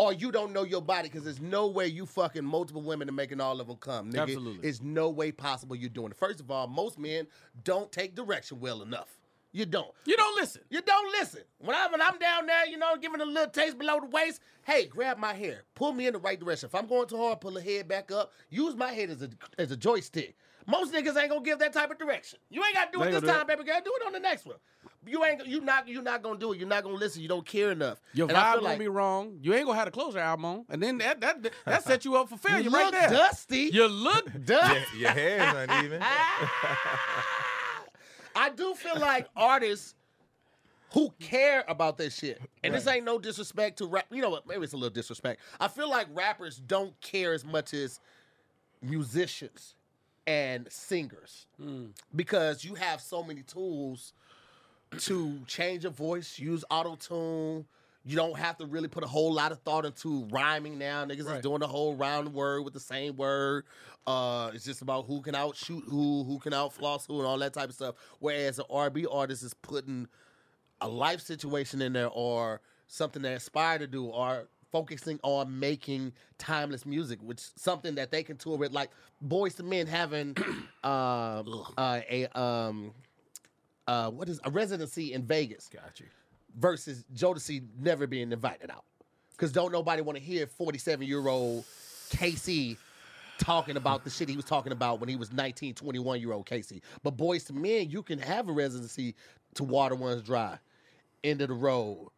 Or 0.00 0.14
you 0.14 0.32
don't 0.32 0.52
know 0.52 0.62
your 0.62 0.80
body 0.80 1.08
because 1.08 1.24
there's 1.24 1.42
no 1.42 1.66
way 1.66 1.86
you 1.86 2.06
fucking 2.06 2.44
multiple 2.44 2.80
women 2.80 3.06
and 3.08 3.16
making 3.16 3.38
all 3.38 3.60
of 3.60 3.66
them 3.66 3.76
come. 3.76 4.10
Nigga. 4.10 4.22
Absolutely. 4.22 4.66
It's 4.66 4.80
no 4.80 5.10
way 5.10 5.30
possible 5.30 5.76
you're 5.76 5.90
doing 5.90 6.10
it. 6.10 6.16
First 6.16 6.40
of 6.40 6.50
all, 6.50 6.66
most 6.66 6.98
men 6.98 7.26
don't 7.64 7.92
take 7.92 8.14
direction 8.14 8.60
well 8.60 8.80
enough. 8.80 9.18
You 9.52 9.66
don't. 9.66 9.90
you 10.06 10.16
don't 10.16 10.36
listen. 10.36 10.62
You 10.70 10.80
don't 10.80 11.12
listen. 11.12 11.40
When, 11.58 11.76
I, 11.76 11.88
when 11.88 12.00
I'm 12.00 12.18
down 12.18 12.46
there, 12.46 12.66
you 12.66 12.78
know, 12.78 12.96
giving 12.96 13.20
a 13.20 13.24
little 13.24 13.50
taste 13.50 13.76
below 13.78 14.00
the 14.00 14.06
waist, 14.06 14.40
hey, 14.64 14.86
grab 14.86 15.18
my 15.18 15.34
hair. 15.34 15.64
Pull 15.74 15.92
me 15.92 16.06
in 16.06 16.12
the 16.14 16.20
right 16.20 16.38
direction. 16.38 16.68
If 16.68 16.74
I'm 16.74 16.86
going 16.86 17.08
too 17.08 17.16
hard, 17.18 17.40
pull 17.40 17.50
the 17.50 17.60
head 17.60 17.88
back 17.88 18.10
up. 18.10 18.32
Use 18.48 18.76
my 18.76 18.92
head 18.92 19.10
as 19.10 19.22
a, 19.22 19.28
as 19.58 19.70
a 19.70 19.76
joystick. 19.76 20.36
Most 20.66 20.94
niggas 20.94 21.16
ain't 21.20 21.30
gonna 21.30 21.42
give 21.42 21.58
that 21.58 21.72
type 21.72 21.90
of 21.90 21.98
direction. 21.98 22.38
You 22.48 22.62
ain't 22.64 22.74
gotta 22.74 22.90
do 22.92 23.00
They 23.00 23.08
it 23.08 23.20
this 23.20 23.30
time, 23.30 23.46
baby 23.46 23.64
girl. 23.64 23.80
Do 23.84 23.92
it 24.00 24.06
on 24.06 24.12
the 24.12 24.20
next 24.20 24.46
one. 24.46 24.56
You 25.06 25.24
ain't 25.24 25.46
you 25.46 25.62
not 25.62 25.88
you 25.88 26.02
not 26.02 26.22
gonna 26.22 26.38
do 26.38 26.52
it. 26.52 26.58
You're 26.58 26.68
not 26.68 26.82
gonna 26.82 26.96
listen. 26.96 27.22
You 27.22 27.28
don't 27.28 27.46
care 27.46 27.70
enough. 27.70 28.02
Your 28.12 28.28
And 28.28 28.36
I 28.36 28.40
vibe 28.40 28.52
feel 28.52 28.60
gonna 28.60 28.68
like 28.72 28.78
be 28.78 28.88
wrong. 28.88 29.38
You 29.40 29.54
ain't 29.54 29.64
gonna 29.66 29.78
have 29.78 29.86
to 29.86 29.90
close 29.90 30.12
your 30.14 30.22
album 30.22 30.44
on, 30.44 30.64
and 30.68 30.82
then 30.82 30.98
that 30.98 31.20
that 31.22 31.50
that 31.64 31.84
set 31.84 32.04
you 32.04 32.16
up 32.16 32.28
for 32.28 32.36
failure 32.36 32.64
you 32.64 32.70
right 32.70 32.84
look 32.84 32.92
there. 32.92 33.08
dusty. 33.08 33.70
You 33.72 33.88
look 33.88 34.28
dusty. 34.44 34.98
Your, 34.98 35.00
your 35.00 35.10
hair's 35.10 35.68
uneven. 35.68 36.02
I 38.36 38.50
do 38.50 38.74
feel 38.74 38.98
like 39.00 39.26
artists 39.34 39.94
who 40.92 41.12
care 41.18 41.64
about 41.66 41.96
this 41.96 42.14
shit, 42.18 42.40
and 42.62 42.74
this 42.74 42.86
ain't 42.86 43.04
no 43.04 43.18
disrespect 43.18 43.78
to 43.78 43.86
rap. 43.86 44.04
You 44.10 44.20
know 44.20 44.30
what? 44.30 44.46
Maybe 44.46 44.64
it's 44.64 44.74
a 44.74 44.76
little 44.76 44.90
disrespect. 44.90 45.40
I 45.58 45.68
feel 45.68 45.88
like 45.88 46.08
rappers 46.12 46.56
don't 46.58 46.98
care 47.00 47.32
as 47.32 47.44
much 47.44 47.72
as 47.72 48.00
musicians 48.82 49.74
and 50.26 50.70
singers 50.70 51.46
hmm. 51.60 51.86
because 52.14 52.64
you 52.64 52.74
have 52.74 53.00
so 53.00 53.22
many 53.22 53.42
tools 53.42 54.12
to 54.98 55.38
change 55.46 55.84
your 55.84 55.92
voice, 55.92 56.38
use 56.38 56.64
auto 56.70 56.96
tune. 56.96 57.66
You 58.04 58.16
don't 58.16 58.38
have 58.38 58.56
to 58.58 58.66
really 58.66 58.88
put 58.88 59.04
a 59.04 59.06
whole 59.06 59.32
lot 59.32 59.52
of 59.52 59.60
thought 59.60 59.84
into 59.84 60.24
rhyming 60.30 60.78
now. 60.78 61.04
Niggas 61.04 61.36
is 61.36 61.42
doing 61.42 61.60
the 61.60 61.66
whole 61.66 61.94
round 61.94 62.32
word 62.32 62.62
with 62.62 62.72
the 62.72 62.80
same 62.80 63.16
word. 63.16 63.64
Uh, 64.06 64.50
it's 64.54 64.64
just 64.64 64.80
about 64.80 65.04
who 65.06 65.20
can 65.20 65.34
outshoot 65.34 65.84
who, 65.86 66.24
who 66.24 66.38
can 66.38 66.52
outfloss 66.52 67.06
who, 67.06 67.18
and 67.18 67.26
all 67.26 67.38
that 67.38 67.52
type 67.52 67.68
of 67.68 67.74
stuff. 67.74 67.94
Whereas 68.18 68.58
an 68.58 68.64
R&B 68.70 69.06
artist 69.06 69.42
is 69.42 69.52
putting 69.54 70.08
a 70.80 70.88
life 70.88 71.20
situation 71.20 71.82
in 71.82 71.92
there 71.92 72.08
or 72.08 72.62
something 72.86 73.20
they 73.20 73.34
aspire 73.34 73.78
to 73.78 73.86
do 73.86 74.06
or 74.06 74.48
focusing 74.72 75.18
on 75.22 75.58
making 75.58 76.12
timeless 76.38 76.86
music, 76.86 77.18
which 77.22 77.40
something 77.56 77.96
that 77.96 78.10
they 78.10 78.22
can 78.22 78.36
tour 78.36 78.56
with, 78.56 78.72
like 78.72 78.90
Boyz 79.26 79.60
II 79.60 79.66
Men 79.66 79.86
having 79.86 80.36
um, 80.84 81.64
uh, 81.76 82.00
a 82.08 82.26
um, 82.34 82.92
uh, 83.90 84.10
what 84.10 84.28
is 84.28 84.40
a 84.44 84.50
residency 84.50 85.12
in 85.12 85.22
Vegas 85.24 85.68
Got 85.68 85.98
you. 85.98 86.06
versus 86.56 87.04
Jodeci 87.14 87.62
never 87.80 88.06
being 88.06 88.30
invited 88.32 88.70
out. 88.70 88.84
Because 89.32 89.50
don't 89.52 89.72
nobody 89.72 90.00
want 90.02 90.16
to 90.18 90.22
hear 90.22 90.46
47 90.46 91.06
year 91.06 91.26
old 91.26 91.64
K-Ci 92.10 92.76
talking 93.38 93.76
about 93.76 94.04
the 94.04 94.10
shit 94.10 94.28
he 94.28 94.36
was 94.36 94.44
talking 94.44 94.70
about 94.72 95.00
when 95.00 95.08
he 95.08 95.16
was 95.16 95.32
19, 95.32 95.74
21 95.74 96.20
year 96.20 96.32
old 96.32 96.46
K-Ci. 96.46 96.80
But 97.02 97.16
Boyz 97.16 97.50
II 97.50 97.58
Men, 97.60 97.90
you 97.90 98.02
can 98.02 98.18
have 98.20 98.48
a 98.48 98.52
residency 98.52 99.14
to 99.54 99.64
Water 99.64 99.94
Runs 99.96 100.22
Dry, 100.22 100.58
End 101.24 101.40
of 101.40 101.48
the 101.48 101.54
Road, 101.54 102.08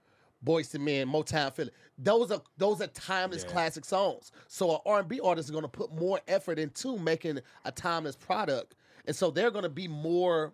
Boyz 0.45 0.75
II 0.75 0.81
Men, 0.83 1.07
Motown 1.09 1.55
Philly. 1.55 1.71
Those 1.97 2.31
are 2.33 2.43
those 2.59 2.83
are 2.83 2.89
timeless 2.89 3.45
Yeah. 3.45 3.53
classic 3.53 3.85
songs. 3.87 4.31
So 4.49 4.73
an 4.75 4.79
R&B 4.85 5.21
artist 5.21 5.47
is 5.47 5.53
going 5.53 5.63
to 5.63 5.69
put 5.69 5.91
more 5.95 6.21
effort 6.29 6.59
into 6.59 6.99
making 6.99 7.39
a 7.65 7.73
timeless 7.73 8.17
product. 8.17 8.75
And 9.07 9.15
so 9.17 9.31
they're 9.31 9.51
going 9.51 9.63
to 9.65 9.69
be 9.71 9.89
more 9.89 10.53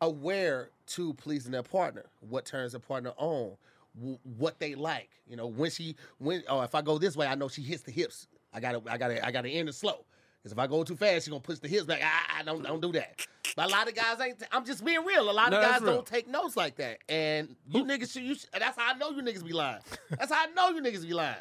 aware 0.00 0.70
to 0.88 1.14
pleasing 1.14 1.52
their 1.52 1.62
partner, 1.62 2.04
what 2.20 2.44
turns 2.44 2.72
their 2.72 2.80
partner 2.80 3.12
on, 3.16 3.52
w- 3.98 4.18
what 4.38 4.58
they 4.58 4.74
like. 4.74 5.10
You 5.28 5.36
know, 5.36 5.46
when 5.46 5.70
she 5.70 5.96
when 6.18 6.42
oh 6.48 6.60
if 6.62 6.74
I 6.74 6.82
go 6.82 6.98
this 6.98 7.16
way, 7.16 7.26
I 7.26 7.34
know 7.34 7.48
she 7.48 7.62
hits 7.62 7.82
the 7.82 7.90
hips. 7.92 8.28
I 8.52 8.60
gotta 8.60 8.80
I 8.88 8.96
gotta 8.98 9.24
I 9.26 9.30
gotta 9.30 9.48
end 9.48 9.68
it 9.68 9.74
slow. 9.74 10.04
Because 10.42 10.52
if 10.52 10.58
I 10.58 10.66
go 10.68 10.84
too 10.84 10.96
fast, 10.96 11.24
she 11.24 11.30
gonna 11.30 11.40
push 11.40 11.58
the 11.58 11.68
hips 11.68 11.84
back. 11.86 12.00
I 12.38 12.42
don't 12.42 12.62
don't 12.62 12.80
do 12.80 12.92
that. 12.92 13.26
But 13.56 13.66
a 13.66 13.72
lot 13.72 13.88
of 13.88 13.94
guys 13.94 14.20
ain't. 14.20 14.42
I'm 14.52 14.64
just 14.66 14.84
being 14.84 15.02
real. 15.04 15.30
A 15.30 15.32
lot 15.32 15.50
No, 15.50 15.56
of 15.58 15.62
guys 15.64 15.80
don't 15.80 16.06
take 16.06 16.28
notes 16.28 16.56
like 16.56 16.76
that. 16.76 16.98
And 17.08 17.56
you 17.66 17.84
niggas, 17.84 18.12
should, 18.12 18.22
you 18.22 18.34
should, 18.34 18.50
that's 18.52 18.78
how 18.78 18.92
I 18.94 18.98
know 18.98 19.10
you 19.10 19.22
niggas 19.22 19.44
be 19.44 19.54
lying. 19.54 19.80
That's 20.10 20.30
how 20.30 20.42
I 20.42 20.46
know 20.52 20.68
you 20.76 20.82
niggas 20.82 21.02
be 21.06 21.14
lying. 21.14 21.36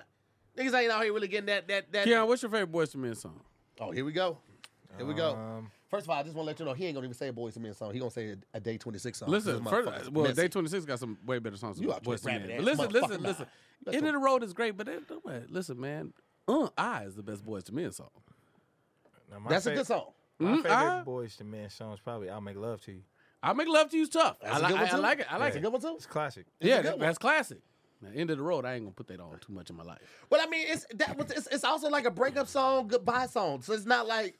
Niggas 0.57 0.73
ain't 0.73 0.91
out 0.91 1.03
here 1.03 1.13
really 1.13 1.27
getting 1.27 1.47
that 1.47 1.67
that 1.67 1.91
that. 1.91 2.05
Keon, 2.05 2.25
what's 2.27 2.41
your 2.41 2.49
favorite 2.49 2.71
Boyz 2.71 2.95
II 2.95 3.01
Men 3.01 3.15
song? 3.15 3.41
Oh, 3.81 3.91
here 3.91 4.05
we 4.05 4.13
go. 4.13 4.37
Here 4.97 5.05
we 5.05 5.13
go. 5.13 5.35
Um, 5.35 5.71
First 5.89 6.05
of 6.07 6.09
all, 6.09 6.17
I 6.17 6.23
just 6.23 6.35
want 6.35 6.45
to 6.45 6.47
let 6.47 6.59
you 6.59 6.65
know 6.65 6.73
he 6.73 6.85
ain't 6.85 6.95
gonna 6.95 7.05
even 7.05 7.15
say 7.15 7.27
a 7.27 7.33
Boyz 7.33 7.55
II 7.55 7.63
Men 7.63 7.73
song. 7.73 7.93
He 7.93 7.99
gonna 7.99 8.09
say 8.11 8.29
a, 8.31 8.37
a 8.57 8.59
Day 8.59 8.77
26 8.77 9.19
song. 9.19 9.29
Listen, 9.29 9.63
This 9.63 9.71
first, 9.71 9.87
motherfucker's 9.89 10.09
well. 10.09 10.33
Day 10.33 10.47
26 10.47 10.85
got 10.85 10.99
some 10.99 11.17
way 11.25 11.39
better 11.39 11.57
songs. 11.57 11.79
You 11.79 11.87
than 11.87 11.95
out 11.97 12.03
Boys 12.03 12.21
to 12.21 12.25
there 12.27 12.39
Men. 12.39 12.57
But 12.57 12.65
listen, 12.65 12.89
listen, 12.91 13.21
nah. 13.21 13.29
listen. 13.29 13.45
That's 13.83 13.97
End 13.97 14.07
of 14.07 14.13
the 14.13 14.19
Road 14.19 14.43
is 14.43 14.53
great, 14.53 14.75
but 14.77 14.87
it, 14.87 15.07
don't 15.07 15.51
listen, 15.51 15.79
man. 15.79 16.13
Uh, 16.47 16.69
I 16.77 17.03
is 17.03 17.15
the 17.15 17.23
best 17.23 17.45
Boyz 17.45 17.69
II 17.69 17.75
Men 17.75 17.91
song. 17.91 18.09
now 19.31 19.39
my 19.39 19.49
That's 19.49 19.65
a 19.67 19.75
good 19.75 19.87
song. 19.87 20.05
My 20.39 20.49
Mm, 20.51 20.55
favorite 20.57 20.71
I- 20.73 21.03
Boyz 21.05 21.39
II 21.41 21.47
Men 21.47 21.69
song 21.69 21.93
is 21.93 21.99
probably 21.99 22.29
"I'll 22.29 22.41
Make 22.41 22.57
Love 22.57 22.81
to 22.81 22.91
You." 22.91 23.01
I 23.43 23.53
make 23.53 23.67
love 23.67 23.91
to 23.91 23.97
You" 23.97 24.07
tough. 24.07 24.39
That's 24.41 24.55
I, 24.55 24.57
a 24.57 24.61
li- 24.63 24.67
good 24.69 24.79
one 24.79 24.87
I- 24.89 24.91
I 24.91 24.97
like 24.97 25.19
it. 25.19 25.27
I 25.31 25.33
like 25.37 25.41
That's 25.41 25.55
a 25.55 25.59
it. 25.59 25.61
good 25.61 25.71
one 25.73 25.81
too. 25.81 25.95
It's 25.97 26.05
classic. 26.07 26.45
It's 26.59 26.67
Yeah, 26.67 26.77
good 26.81 26.93
that, 26.93 26.99
that's 26.99 27.17
classic. 27.19 27.59
Now, 28.01 28.09
End 28.13 28.29
of 28.31 28.37
the 28.37 28.43
Road, 28.43 28.65
I 28.65 28.73
ain't 28.73 28.83
gonna 28.85 28.93
put 28.93 29.07
that 29.07 29.19
on 29.19 29.37
too 29.39 29.53
much 29.53 29.69
in 29.69 29.75
my 29.77 29.83
life. 29.83 29.99
Well, 30.29 30.41
I 30.41 30.47
mean, 30.49 30.65
it's 30.67 30.85
that. 30.95 31.15
was- 31.17 31.29
It's, 31.31 31.47
it's 31.47 31.63
also 31.63 31.89
like 31.89 32.05
a 32.05 32.11
breakup 32.11 32.47
song, 32.47 32.87
goodbye 32.87 33.27
song. 33.27 33.61
So 33.61 33.73
it's 33.73 33.85
not 33.85 34.07
like. 34.07 34.39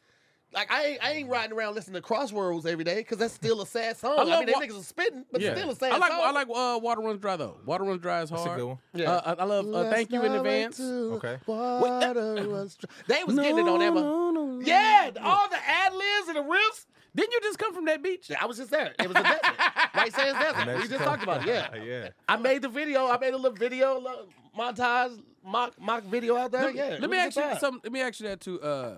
Like 0.54 0.72
I 0.72 0.86
ain't, 0.86 1.04
I 1.04 1.12
ain't 1.12 1.30
riding 1.30 1.52
around 1.58 1.76
listening 1.76 1.96
to 1.96 2.02
Crossroads 2.02 2.66
every 2.66 2.86
day 2.86 2.96
because 2.98 3.18
that's 3.18 3.34
still 3.34 3.62
a 3.62 3.68
sad 3.68 3.98
song. 3.98 4.14
I 4.18 4.22
I, 4.22 4.24
love 4.24 4.39
mean, 4.39 4.46
they 4.48 4.54
wa- 4.54 4.62
niggas 4.62 4.80
are 4.80 4.84
spitting, 4.84 5.26
but 5.30 5.41
yeah, 5.41 5.50
it's 5.52 5.60
still 5.60 5.72
a 5.72 5.76
sad 5.76 5.91
I 5.91 5.98
like 5.98 6.12
song. 6.12 6.22
I 6.24 6.32
like 6.32 6.48
uh, 6.50 6.80
Water 6.82 7.02
Runs 7.02 7.20
Dry 7.20 7.36
though. 7.36 7.58
Water 7.66 7.84
Runs 7.84 8.02
Dry 8.02 8.22
is 8.22 8.30
That's 8.30 8.41
hard. 8.43 8.58
a 8.58 8.62
good 8.62 8.68
one. 8.68 8.78
Yeah. 8.93 9.12
Uh, 9.12 9.36
I, 9.38 9.41
I 9.41 9.46
love 9.46 9.74
uh, 9.74 9.89
Thank 9.89 10.12
You 10.12 10.24
in 10.24 10.32
Advance. 10.32 10.80
Okay. 10.80 11.38
Water 11.46 12.36
runs 12.48 12.76
dry. 12.76 12.89
They 13.08 13.24
was 13.26 13.36
getting 13.36 13.58
it 13.60 13.68
on 13.68 13.80
that. 13.80 13.93
No, 13.93 14.32
no, 14.32 14.46
no, 14.46 14.62
Yeah, 14.66 15.12
no. 15.16 15.22
all 15.24 15.50
the 15.50 15.58
ad 15.58 15.93
libs 15.93 16.28
and 16.30 16.38
the 16.38 16.43
riffs. 16.43 16.86
Didn't 17.16 17.32
you 17.34 17.39
just 17.43 17.58
come 17.60 17.74
from 17.74 17.86
that 17.86 18.04
beach? 18.04 18.30
I 18.39 18.46
was 18.46 18.58
just 18.58 18.72
there. 18.72 18.93
It 19.00 19.08
was 19.08 19.16
a 19.18 19.24
desert. 19.24 19.41
White 19.93 20.14
Sands 20.14 20.38
Desert. 20.39 20.82
We 20.82 20.88
just 20.89 21.04
talked 21.04 21.24
about 21.24 21.41
it. 21.41 21.48
Yeah. 21.48 21.76
yeah. 21.82 22.10
I 22.28 22.36
made 22.36 22.62
the 22.62 22.68
video. 22.70 23.08
I 23.08 23.18
made 23.18 23.34
a 23.34 23.38
little 23.38 23.56
video, 23.58 23.98
little 24.00 24.28
montage, 24.58 25.22
mock 25.46 25.80
mock 25.80 26.04
video 26.04 26.36
out 26.36 26.52
there. 26.52 26.64
Let, 26.64 26.76
yeah. 26.76 26.98
let 27.00 27.10
me 27.10 27.18
was 27.18 27.18
ask 27.18 27.36
you 27.38 27.43
good 27.43 27.60
some. 27.60 27.82
Let 27.84 27.91
me 27.93 28.02
ask 28.02 28.20
you 28.20 28.28
that 28.28 28.41
too. 28.41 28.62
Uh, 28.62 28.96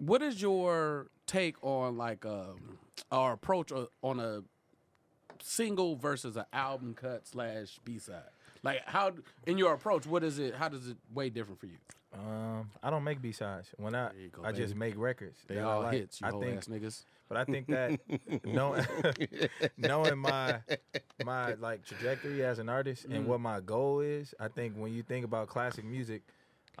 what 0.00 0.22
is 0.22 0.42
your 0.42 1.06
take 1.26 1.56
on 1.62 1.96
like 1.96 2.26
um, 2.26 2.78
our 3.12 3.32
approach 3.34 3.70
on 4.02 4.20
a 4.20 4.42
single 5.42 5.96
versus 5.96 6.36
an 6.36 6.44
album 6.52 6.94
cut 6.94 7.26
slash 7.26 7.78
B 7.84 7.98
side? 7.98 8.22
Like 8.62 8.82
how 8.86 9.12
in 9.46 9.56
your 9.58 9.72
approach, 9.72 10.06
what 10.06 10.22
is 10.24 10.38
it? 10.38 10.54
How 10.54 10.68
does 10.68 10.88
it 10.88 10.96
way 11.14 11.30
different 11.30 11.60
for 11.60 11.66
you? 11.66 11.76
Um, 12.12 12.68
I 12.82 12.90
don't 12.90 13.04
make 13.04 13.22
B 13.22 13.30
sides. 13.32 13.68
When 13.76 13.94
I 13.94 14.10
go, 14.32 14.42
I 14.44 14.50
just 14.52 14.74
make 14.74 14.94
records. 14.98 15.38
They 15.46 15.54
that 15.54 15.64
I 15.64 15.72
all 15.72 15.82
like. 15.82 15.92
hits, 15.94 16.20
you 16.20 16.26
I 16.26 16.30
think, 16.32 16.56
ass 16.58 16.66
niggas. 16.66 17.04
but 17.28 17.38
I 17.38 17.44
think 17.44 17.68
that 17.68 18.00
knowing 18.44 18.84
knowing 19.78 20.18
my 20.18 20.58
my 21.24 21.54
like 21.54 21.84
trajectory 21.84 22.44
as 22.44 22.58
an 22.58 22.68
artist 22.68 23.08
Mm. 23.08 23.14
and 23.14 23.26
what 23.26 23.40
my 23.40 23.60
goal 23.60 24.00
is, 24.00 24.34
I 24.40 24.48
think 24.48 24.74
when 24.74 24.92
you 24.92 25.02
think 25.04 25.24
about 25.24 25.48
classic 25.48 25.84
music, 25.84 26.22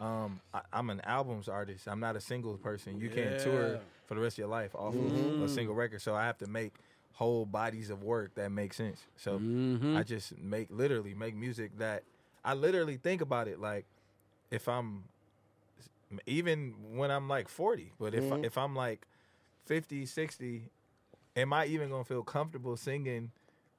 Um, 0.00 0.40
I, 0.54 0.62
I'm 0.72 0.90
an 0.90 1.00
albums 1.04 1.48
artist. 1.48 1.86
I'm 1.86 2.00
not 2.00 2.16
a 2.16 2.20
singles 2.20 2.58
person. 2.58 2.98
You 3.00 3.10
can't 3.10 3.38
tour 3.38 3.80
for 4.06 4.14
the 4.14 4.20
rest 4.20 4.34
of 4.34 4.38
your 4.38 4.48
life 4.48 4.74
off 4.74 4.94
of 4.94 5.44
a 5.44 5.48
single 5.48 5.74
record. 5.74 6.00
So 6.00 6.14
I 6.14 6.24
have 6.24 6.38
to 6.38 6.46
make 6.46 6.72
whole 7.12 7.44
bodies 7.44 7.90
of 7.90 8.02
work 8.02 8.34
that 8.36 8.50
make 8.50 8.72
sense. 8.72 9.04
So 9.16 9.38
Mm-hmm. 9.38 9.96
I 9.96 10.02
just 10.02 10.38
make 10.38 10.68
literally 10.70 11.14
make 11.14 11.34
music 11.34 11.78
that 11.78 12.02
I 12.44 12.54
literally 12.54 12.96
think 12.96 13.20
about 13.20 13.46
it 13.48 13.60
like 13.60 13.84
if 14.50 14.68
I'm 14.68 15.04
even 16.26 16.74
when 16.94 17.10
I'm 17.10 17.28
like 17.28 17.48
40, 17.48 17.92
but 17.98 18.14
if 18.14 18.32
I, 18.32 18.36
if 18.42 18.58
I'm 18.58 18.74
like 18.74 19.06
50, 19.66 20.06
60, 20.06 20.62
am 21.36 21.52
I 21.52 21.66
even 21.66 21.90
gonna 21.90 22.04
feel 22.04 22.22
comfortable 22.22 22.76
singing 22.76 23.30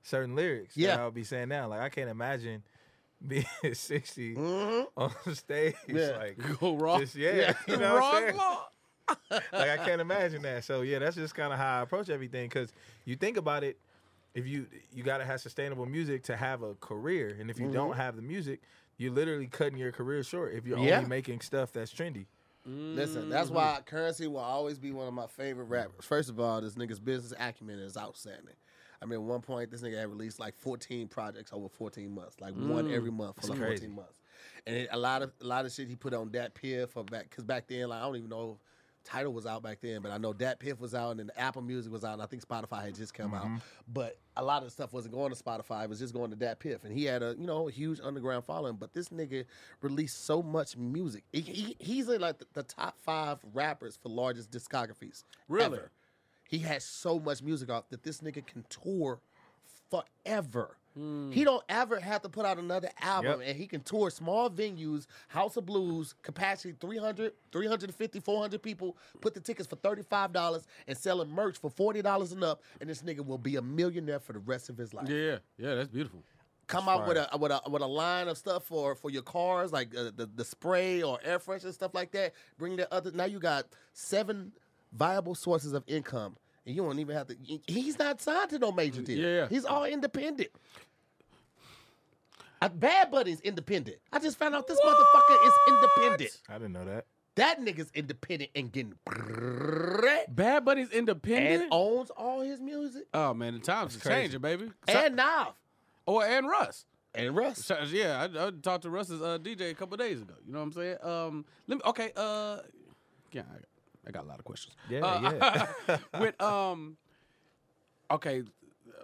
certain 0.04 0.36
lyrics 0.36 0.78
Yeah. 0.78 0.92
that 0.96 1.00
I'll 1.00 1.12
be 1.12 1.24
saying 1.24 1.50
now? 1.50 1.68
Like 1.68 1.82
I 1.82 1.90
can't 1.90 2.10
imagine 2.10 2.64
being 3.28 3.46
60 3.74 4.36
Mhm. 4.36 4.86
on 4.98 5.12
stage, 5.36 5.76
Yeah. 5.88 6.18
like 6.18 6.60
Go 6.60 6.76
raw. 6.76 7.00
just 7.00 7.16
yeah, 7.16 7.34
Yeah. 7.36 7.54
you 7.68 7.78
know 7.78 7.96
what 7.96 8.04
I'm 8.04 8.24
saying? 8.24 8.40
like 9.52 9.70
I 9.70 9.78
can't 9.78 10.02
imagine 10.02 10.42
that. 10.44 10.64
So 10.64 10.82
yeah, 10.82 11.00
that's 11.00 11.16
just 11.16 11.36
kind 11.36 11.52
of 11.54 11.60
how 11.60 11.80
I 11.80 11.82
approach 11.82 12.10
everything. 12.10 12.48
Because 12.50 12.72
you 13.06 13.16
think 13.16 13.38
about 13.38 13.64
it, 13.64 13.78
if 14.34 14.48
you 14.48 14.68
you 14.94 15.04
got 15.04 15.18
to 15.18 15.26
have 15.26 15.42
sustainable 15.42 15.86
music 15.86 16.24
to 16.24 16.36
have 16.38 16.62
a 16.64 16.76
career, 16.76 17.36
and 17.40 17.50
if 17.50 17.60
you 17.60 17.70
don't 17.72 17.96
have 17.98 18.16
the 18.16 18.22
music, 18.22 18.62
you're 18.98 19.12
literally 19.12 19.48
cutting 19.48 19.78
your 19.78 19.92
career 19.92 20.24
short. 20.24 20.54
If 20.54 20.66
you're 20.66 20.78
Yeah. 20.80 20.98
only 20.98 21.10
making 21.10 21.42
stuff 21.42 21.74
that's 21.74 21.92
trendy. 21.94 22.26
Listen, 22.66 23.28
that's 23.28 23.50
why 23.50 23.80
Currency 23.86 24.28
will 24.28 24.38
always 24.38 24.78
be 24.78 24.92
one 24.92 25.08
of 25.08 25.14
my 25.16 25.26
favorite 25.28 25.66
rappers. 25.66 26.06
First 26.06 26.30
of 26.30 26.40
all, 26.40 26.62
this 26.62 26.76
nigga's 26.76 27.00
business 27.00 27.34
acumen 27.40 27.80
is 27.80 27.98
outstanding. 27.98 28.54
I 29.02 29.06
mean, 29.06 29.14
at 29.14 29.22
one 29.24 29.42
point, 29.42 29.72
this 29.72 29.82
nigga 29.82 30.00
had 30.00 30.10
released 30.10 30.40
like 30.40 30.56
14 30.58 31.08
projects 31.08 31.52
over 31.54 31.68
14 31.68 32.14
months, 32.14 32.36
like 32.40 32.54
one 32.54 32.86
mm. 32.86 32.96
every 32.96 33.12
month 33.12 33.42
for 33.42 33.48
like 33.48 33.60
crazy. 33.60 33.88
14 33.88 33.96
months. 33.96 34.20
And 34.68 34.76
it, 34.76 34.90
a 34.92 34.98
lot 34.98 35.24
of 35.24 35.32
a 35.42 35.46
lot 35.46 35.66
of 35.66 35.72
shit 35.72 35.88
he 35.88 35.96
put 35.96 36.14
on 36.14 36.30
Dat 36.30 36.54
Piff 36.54 36.92
for 36.92 37.04
back 37.04 37.30
because 37.30 37.44
back 37.44 37.68
then, 37.68 37.90
like 37.90 38.00
I 38.00 38.04
don't 38.04 38.16
even 38.16 38.30
know 38.30 38.52
if 38.52 38.58
Tidal 39.04 39.34
was 39.34 39.48
out 39.48 39.64
back 39.64 39.80
then, 39.82 40.02
but 40.02 40.12
I 40.12 40.20
know 40.20 40.34
Dat 40.34 40.60
Piff 40.60 40.80
was 40.80 40.94
out 40.94 41.12
and 41.12 41.20
then 41.20 41.32
Apple 41.36 41.64
Music 41.64 41.92
was 41.92 42.04
out, 42.04 42.14
and 42.14 42.22
I 42.22 42.28
think 42.28 42.46
Spotify 42.48 42.86
had 42.86 42.96
just 42.96 43.16
come 43.16 43.34
out. 43.34 43.46
Mm-hmm. 43.46 43.56
But 43.92 44.20
a 44.38 44.44
lot 44.44 44.60
of 44.60 44.66
the 44.66 44.72
stuff 44.72 44.94
wasn't 44.94 45.16
going 45.16 45.34
to 45.34 45.44
Spotify; 45.44 45.84
it 45.84 45.90
was 45.90 45.98
just 45.98 46.14
going 46.14 46.30
to 46.30 46.36
Dat 46.36 46.60
Piff, 46.60 46.84
and 46.84 46.94
he 46.96 47.06
had 47.06 47.24
a 47.24 47.36
you 47.40 47.48
know 47.48 47.68
a 47.68 47.72
huge 47.72 48.00
underground 48.04 48.46
following. 48.46 48.76
But 48.76 48.94
this 48.94 49.10
nigga 49.10 49.46
released 49.82 50.26
so 50.26 50.44
much 50.44 50.78
music. 50.78 51.24
He, 51.32 51.42
he- 51.42 51.78
he's 51.80 52.08
in 52.08 52.22
like 52.22 52.38
the, 52.38 52.46
the 52.54 52.64
top 52.64 53.00
five 53.00 53.40
rappers 53.54 53.98
for 53.98 54.10
largest 54.10 54.52
discographies. 54.52 55.24
Really? 55.48 55.78
ever. 55.78 55.92
He 56.52 56.60
has 56.60 56.84
so 56.84 57.18
much 57.18 57.42
music 57.42 57.70
out 57.70 57.90
that 57.92 58.04
this 58.04 58.20
nigga 58.20 58.46
can 58.46 58.66
tour 58.70 59.22
forever. 59.90 60.76
He 60.94 61.46
don't 61.46 61.64
ever 61.70 62.02
have 62.02 62.22
to 62.24 62.28
put 62.30 62.46
out 62.46 62.58
another 62.60 62.90
album 63.00 63.40
Yep. 63.40 63.50
and 63.50 63.58
he 63.58 63.66
can 63.66 63.80
tour 63.80 64.10
small 64.10 64.50
venues, 64.50 65.08
House 65.30 65.56
of 65.56 65.66
Blues, 65.66 66.16
capacity 66.22 66.76
300, 66.82 67.32
350, 67.54 68.20
400 68.20 68.62
people, 68.62 68.98
put 69.22 69.34
the 69.34 69.40
tickets 69.40 69.70
for 69.70 69.78
$35 69.78 70.68
and 70.88 70.98
sell 70.98 71.20
selling 71.20 71.32
merch 71.34 71.58
for 71.58 71.72
$40 71.72 72.34
and 72.34 72.44
up 72.44 72.62
and 72.82 72.90
this 72.90 73.04
nigga 73.04 73.26
will 73.26 73.38
be 73.38 73.56
a 73.56 73.62
millionaire 73.62 74.20
for 74.20 74.34
the 74.34 74.40
rest 74.40 74.68
of 74.68 74.78
his 74.78 74.94
life. 74.94 75.08
Yeah, 75.08 75.38
yeah, 75.58 75.76
that's 75.76 75.88
beautiful. 75.88 76.24
Come 76.68 76.90
out 76.90 77.08
with 77.08 77.18
a 77.18 77.38
with 77.38 77.52
a 77.52 77.62
with 77.70 77.82
a 77.82 77.88
line 77.88 78.28
of 78.28 78.38
stuff 78.38 78.64
for 78.66 78.96
for 78.96 79.10
your 79.10 79.24
cars 79.24 79.72
like 79.74 79.96
uh, 79.96 80.12
the 80.16 80.30
the 80.36 80.46
spray 80.46 81.04
or 81.04 81.20
air 81.24 81.40
freshener 81.40 81.74
stuff 81.74 81.94
like 81.94 82.12
that. 82.12 82.34
Bring 82.58 82.76
the 82.78 82.94
other 82.94 83.12
now 83.12 83.26
you 83.26 83.40
got 83.40 83.66
seven 83.94 84.54
viable 84.94 85.36
sources 85.36 85.74
of 85.74 85.84
income. 85.88 86.36
And 86.66 86.76
you 86.76 86.84
don't 86.84 87.00
even 87.00 87.16
have 87.16 87.28
to. 87.28 87.36
He's 87.68 87.98
not 87.98 88.22
signed 88.22 88.50
to 88.52 88.60
no 88.60 88.72
major 88.72 89.02
deal. 89.02 89.18
Yeah. 89.18 89.48
he's 89.50 89.66
all 89.66 89.84
independent. 89.86 90.50
Uh, 92.62 92.70
Bad 92.70 93.10
Bunny's 93.10 93.42
independent. 93.42 93.98
I 94.14 94.20
just 94.20 94.38
found 94.38 94.54
out 94.54 94.68
this 94.68 94.80
motherfucker 94.80 95.48
is 95.48 95.54
independent. 95.68 96.42
I 96.48 96.54
didn't 96.54 96.74
know 96.74 96.86
that. 96.86 97.06
That 97.36 97.60
nigga's 97.60 97.90
independent 97.96 98.52
and 98.56 98.72
getting 98.72 98.94
bread 99.06 100.26
Bad 100.36 100.66
Bunny's 100.66 100.92
independent. 100.92 101.64
and 101.64 101.72
owns 101.72 102.10
all 102.12 102.42
his 102.42 102.60
music. 102.60 103.04
oh 103.14 103.34
man, 103.34 103.54
the 103.54 103.60
times 103.60 103.96
are 103.96 104.00
crazy. 104.00 104.22
changing, 104.22 104.42
baby. 104.42 104.70
And 104.88 105.16
Nav 105.16 105.54
or 106.06 106.24
and 106.26 106.48
Russ. 106.48 106.86
and 107.16 107.36
Russ. 107.36 107.72
Yeah, 107.88 108.28
I, 108.36 108.48
I 108.48 108.52
talked 108.52 108.84
to 108.84 108.90
Russ's 108.92 109.22
uh, 109.22 109.40
DJ 109.42 109.72
a 109.72 109.74
couple 109.74 109.98
days 109.98 110.22
ago. 110.22 110.34
You 110.46 110.54
know 110.54 110.60
what 110.60 110.66
I'm 110.66 110.72
saying? 110.74 110.98
Um, 111.02 111.46
let 111.68 111.78
me. 111.78 111.82
Okay. 111.86 112.12
Uh, 112.16 112.58
yeah, 113.32 113.44
I 114.08 114.12
got, 114.12 114.24
a 114.24 114.28
lot 114.28 114.40
of 114.40 114.46
questions. 114.46 114.76
Yeah, 114.90 115.00
Uh, 115.06 115.68
yeah. 115.88 115.98
with 116.20 116.42
um, 116.42 116.98
okay, 118.10 118.40
uh, 118.42 119.04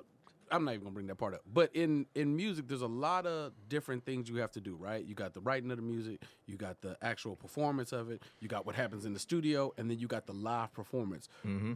I'm 0.49 0.65
not 0.65 0.71
even 0.73 0.85
gonna 0.85 0.93
bring 0.93 1.07
that 1.07 1.17
part 1.17 1.33
up. 1.33 1.41
But 1.53 1.75
in 1.75 2.05
in 2.15 2.35
music, 2.35 2.67
there's 2.67 2.81
a 2.81 2.87
lot 2.87 3.25
of 3.25 3.51
different 3.69 4.05
things 4.05 4.29
you 4.29 4.37
have 4.37 4.51
to 4.53 4.61
do. 4.61 4.75
Right? 4.75 5.05
You 5.05 5.13
got 5.13 5.33
the 5.33 5.41
writing 5.41 5.69
of 5.71 5.77
the 5.77 5.83
music, 5.83 6.21
you 6.45 6.55
got 6.55 6.81
the 6.81 6.97
actual 7.01 7.35
performance 7.35 7.91
of 7.91 8.09
it, 8.09 8.21
you 8.39 8.47
got 8.47 8.65
what 8.65 8.75
happens 8.75 9.05
in 9.05 9.13
the 9.13 9.19
studio, 9.19 9.73
and 9.77 9.89
then 9.89 9.99
you 9.99 10.07
got 10.07 10.25
the 10.25 10.33
live 10.33 10.73
performance. 10.73 11.27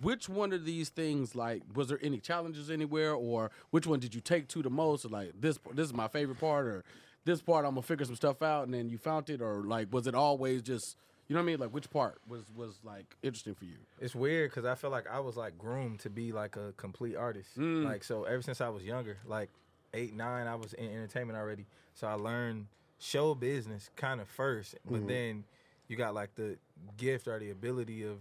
Which 0.01 0.27
one 0.29 0.51
of 0.53 0.65
these 0.65 0.89
things, 0.89 1.35
like, 1.35 1.61
was 1.75 1.89
there 1.89 1.99
any 2.01 2.19
challenges 2.19 2.69
anywhere, 2.71 3.13
or 3.13 3.51
which 3.69 3.85
one 3.85 3.99
did 3.99 4.15
you 4.15 4.21
take 4.21 4.47
to 4.49 4.61
the 4.61 4.69
most? 4.69 5.05
Or 5.05 5.09
like 5.09 5.33
this, 5.39 5.59
this 5.73 5.85
is 5.87 5.93
my 5.93 6.07
favorite 6.07 6.39
part, 6.39 6.65
or 6.65 6.83
this 7.25 7.41
part 7.41 7.65
I'm 7.65 7.71
gonna 7.71 7.83
figure 7.83 8.05
some 8.05 8.15
stuff 8.15 8.41
out, 8.41 8.65
and 8.65 8.73
then 8.73 8.89
you 8.89 8.97
found 8.97 9.29
it, 9.29 9.41
or 9.41 9.63
like, 9.63 9.93
was 9.93 10.07
it 10.07 10.15
always 10.15 10.61
just 10.63 10.95
you 11.31 11.35
know 11.35 11.39
what 11.39 11.43
I 11.43 11.51
mean? 11.53 11.59
Like, 11.61 11.69
which 11.69 11.89
part 11.89 12.19
was 12.27 12.43
was 12.57 12.79
like 12.83 13.15
interesting 13.23 13.55
for 13.55 13.63
you? 13.63 13.77
It's 14.01 14.13
weird 14.13 14.49
because 14.51 14.65
I 14.65 14.75
feel 14.75 14.89
like 14.89 15.07
I 15.09 15.21
was 15.21 15.37
like 15.37 15.57
groomed 15.57 16.01
to 16.01 16.09
be 16.09 16.33
like 16.33 16.57
a 16.57 16.73
complete 16.75 17.15
artist. 17.15 17.57
Mm. 17.57 17.85
Like 17.85 18.03
so, 18.03 18.25
ever 18.25 18.41
since 18.41 18.59
I 18.59 18.67
was 18.67 18.83
younger, 18.83 19.17
like 19.25 19.49
eight, 19.93 20.13
nine, 20.13 20.45
I 20.45 20.55
was 20.55 20.73
in 20.73 20.87
entertainment 20.89 21.39
already. 21.39 21.65
So 21.95 22.05
I 22.07 22.13
learned 22.15 22.67
show 22.99 23.33
business 23.33 23.89
kind 23.95 24.19
of 24.19 24.27
first, 24.27 24.75
Mm-hmm. 24.75 24.93
but 24.93 25.07
then 25.07 25.43
you 25.87 25.95
got 25.95 26.13
like 26.13 26.35
the 26.35 26.57
gift 26.97 27.29
or 27.29 27.39
the 27.39 27.51
ability 27.51 28.03
of 28.03 28.17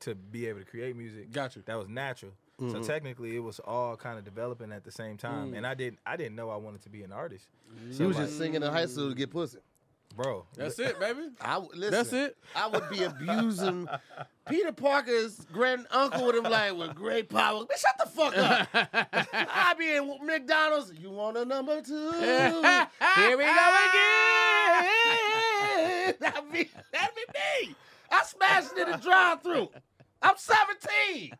to 0.00 0.14
be 0.14 0.46
able 0.46 0.60
to 0.60 0.64
create 0.64 0.96
music. 0.96 1.32
Gotcha. 1.32 1.60
That 1.66 1.76
was 1.78 1.88
natural. 1.88 2.32
So 2.70 2.82
technically, 2.82 3.34
it 3.36 3.40
was 3.40 3.58
all 3.58 3.94
kind 3.96 4.16
of 4.16 4.24
developing 4.24 4.70
at 4.72 4.84
the 4.84 4.90
same 4.92 5.16
time, 5.18 5.52
Mm. 5.52 5.56
and 5.58 5.66
I 5.66 5.74
didn't, 5.74 5.98
I 6.06 6.16
didn't 6.16 6.36
know 6.36 6.48
I 6.50 6.56
wanted 6.56 6.82
to 6.84 6.88
be 6.88 7.02
an 7.02 7.10
artist. 7.12 7.46
He 7.90 8.04
was 8.04 8.16
like- 8.16 8.26
just 8.26 8.38
singing 8.38 8.62
in 8.62 8.70
high 8.72 8.86
school 8.86 9.08
to 9.10 9.14
get 9.14 9.30
pussy. 9.30 9.58
Bro. 10.16 10.46
That's 10.56 10.78
it, 10.78 10.98
baby. 11.00 11.28
I 11.40 11.54
w- 11.54 11.70
listen, 11.74 11.90
That's 11.92 12.12
it? 12.12 12.36
I 12.54 12.66
would 12.68 12.88
be 12.90 13.02
abusing 13.04 13.88
Peter 14.48 14.72
Parker's 14.72 15.36
grand 15.52 15.86
uncle 15.90 16.26
with 16.26 16.36
him 16.36 16.44
like 16.44 16.76
with 16.76 16.94
great 16.94 17.28
power. 17.28 17.58
Man, 17.58 17.66
shut 17.76 17.96
the 17.98 18.06
fuck 18.10 18.36
up. 18.36 18.68
I 19.32 19.74
be 19.78 19.94
in 19.96 20.26
McDonald's. 20.26 20.92
You 20.98 21.10
want 21.10 21.36
a 21.36 21.44
number 21.44 21.80
two? 21.82 22.12
Here 22.20 23.36
we 23.36 23.44
go 23.44 23.76
again. 24.84 26.14
That'd 26.20 26.52
be 26.52 26.70
that'd 26.92 27.14
be 27.14 27.66
me. 27.68 27.74
I 28.10 28.22
smashed 28.24 28.72
it 28.76 28.86
in 28.86 28.92
the 28.92 28.98
drive-through. 28.98 29.70
I'm 30.22 30.36
17. 30.36 31.32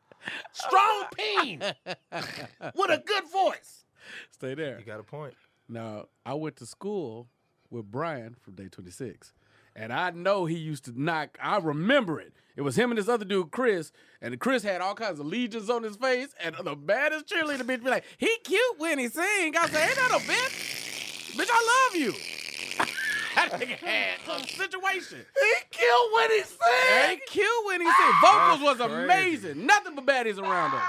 Strong 0.52 1.04
peen. 1.14 1.60
With 1.60 2.90
a 2.90 3.02
good 3.04 3.24
voice. 3.30 3.84
Stay 4.32 4.54
there. 4.54 4.78
You 4.78 4.84
got 4.84 5.00
a 5.00 5.04
point. 5.04 5.34
Now, 5.68 6.06
I 6.26 6.34
went 6.34 6.56
to 6.56 6.66
school 6.66 7.28
with 7.74 7.90
Brian 7.90 8.36
from 8.40 8.54
Day 8.54 8.68
26. 8.68 9.32
And 9.76 9.92
I 9.92 10.10
know 10.10 10.46
he 10.46 10.56
used 10.56 10.84
to 10.84 10.92
knock, 11.00 11.36
I 11.42 11.58
remember 11.58 12.20
it. 12.20 12.32
It 12.56 12.62
was 12.62 12.76
him 12.78 12.92
and 12.92 12.98
this 12.98 13.08
other 13.08 13.24
dude, 13.24 13.50
Chris, 13.50 13.90
and 14.22 14.38
Chris 14.38 14.62
had 14.62 14.80
all 14.80 14.94
kinds 14.94 15.18
of 15.18 15.26
legions 15.26 15.68
on 15.68 15.82
his 15.82 15.96
face, 15.96 16.28
and 16.40 16.54
the 16.62 16.76
baddest 16.76 17.26
cheerleader 17.26 17.62
bitch 17.62 17.82
be 17.82 17.90
like, 17.90 18.04
he 18.16 18.30
cute 18.44 18.78
when 18.78 19.00
he 19.00 19.08
sing. 19.08 19.56
I 19.56 19.66
say, 19.66 19.84
ain't 19.88 19.96
that 19.96 20.10
a 20.12 20.20
bitch? 20.22 21.34
Bitch, 21.36 21.48
I 21.52 21.88
love 21.90 22.00
you. 22.00 22.12
that 23.34 23.50
nigga 23.60 23.76
had 23.76 24.18
some 24.24 24.46
situation. 24.46 25.18
He 25.18 25.52
killed 25.72 26.10
when 26.14 26.30
he 26.30 26.42
sang. 26.42 27.10
he 27.10 27.20
cute 27.26 27.66
when 27.66 27.80
he 27.80 27.86
sing. 27.88 28.12
Vocals 28.22 28.60
was 28.60 28.76
crazy. 28.76 29.02
amazing. 29.04 29.66
Nothing 29.66 29.96
but 29.96 30.06
baddies 30.06 30.38
around 30.38 30.70
him. 30.70 30.80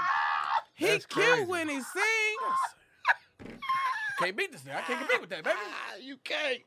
He 0.74 0.86
That's 0.86 1.06
cute 1.06 1.26
crazy. 1.26 1.46
when 1.46 1.68
he 1.68 1.80
sings. 1.80 3.56
Can't 4.20 4.36
beat 4.36 4.52
this 4.52 4.60
thing. 4.60 4.72
I 4.72 4.82
can't 4.82 5.00
compete 5.00 5.20
with 5.20 5.30
that, 5.30 5.42
baby. 5.42 5.56
Ah, 5.58 5.96
you 6.00 6.16
can't. 6.22 6.60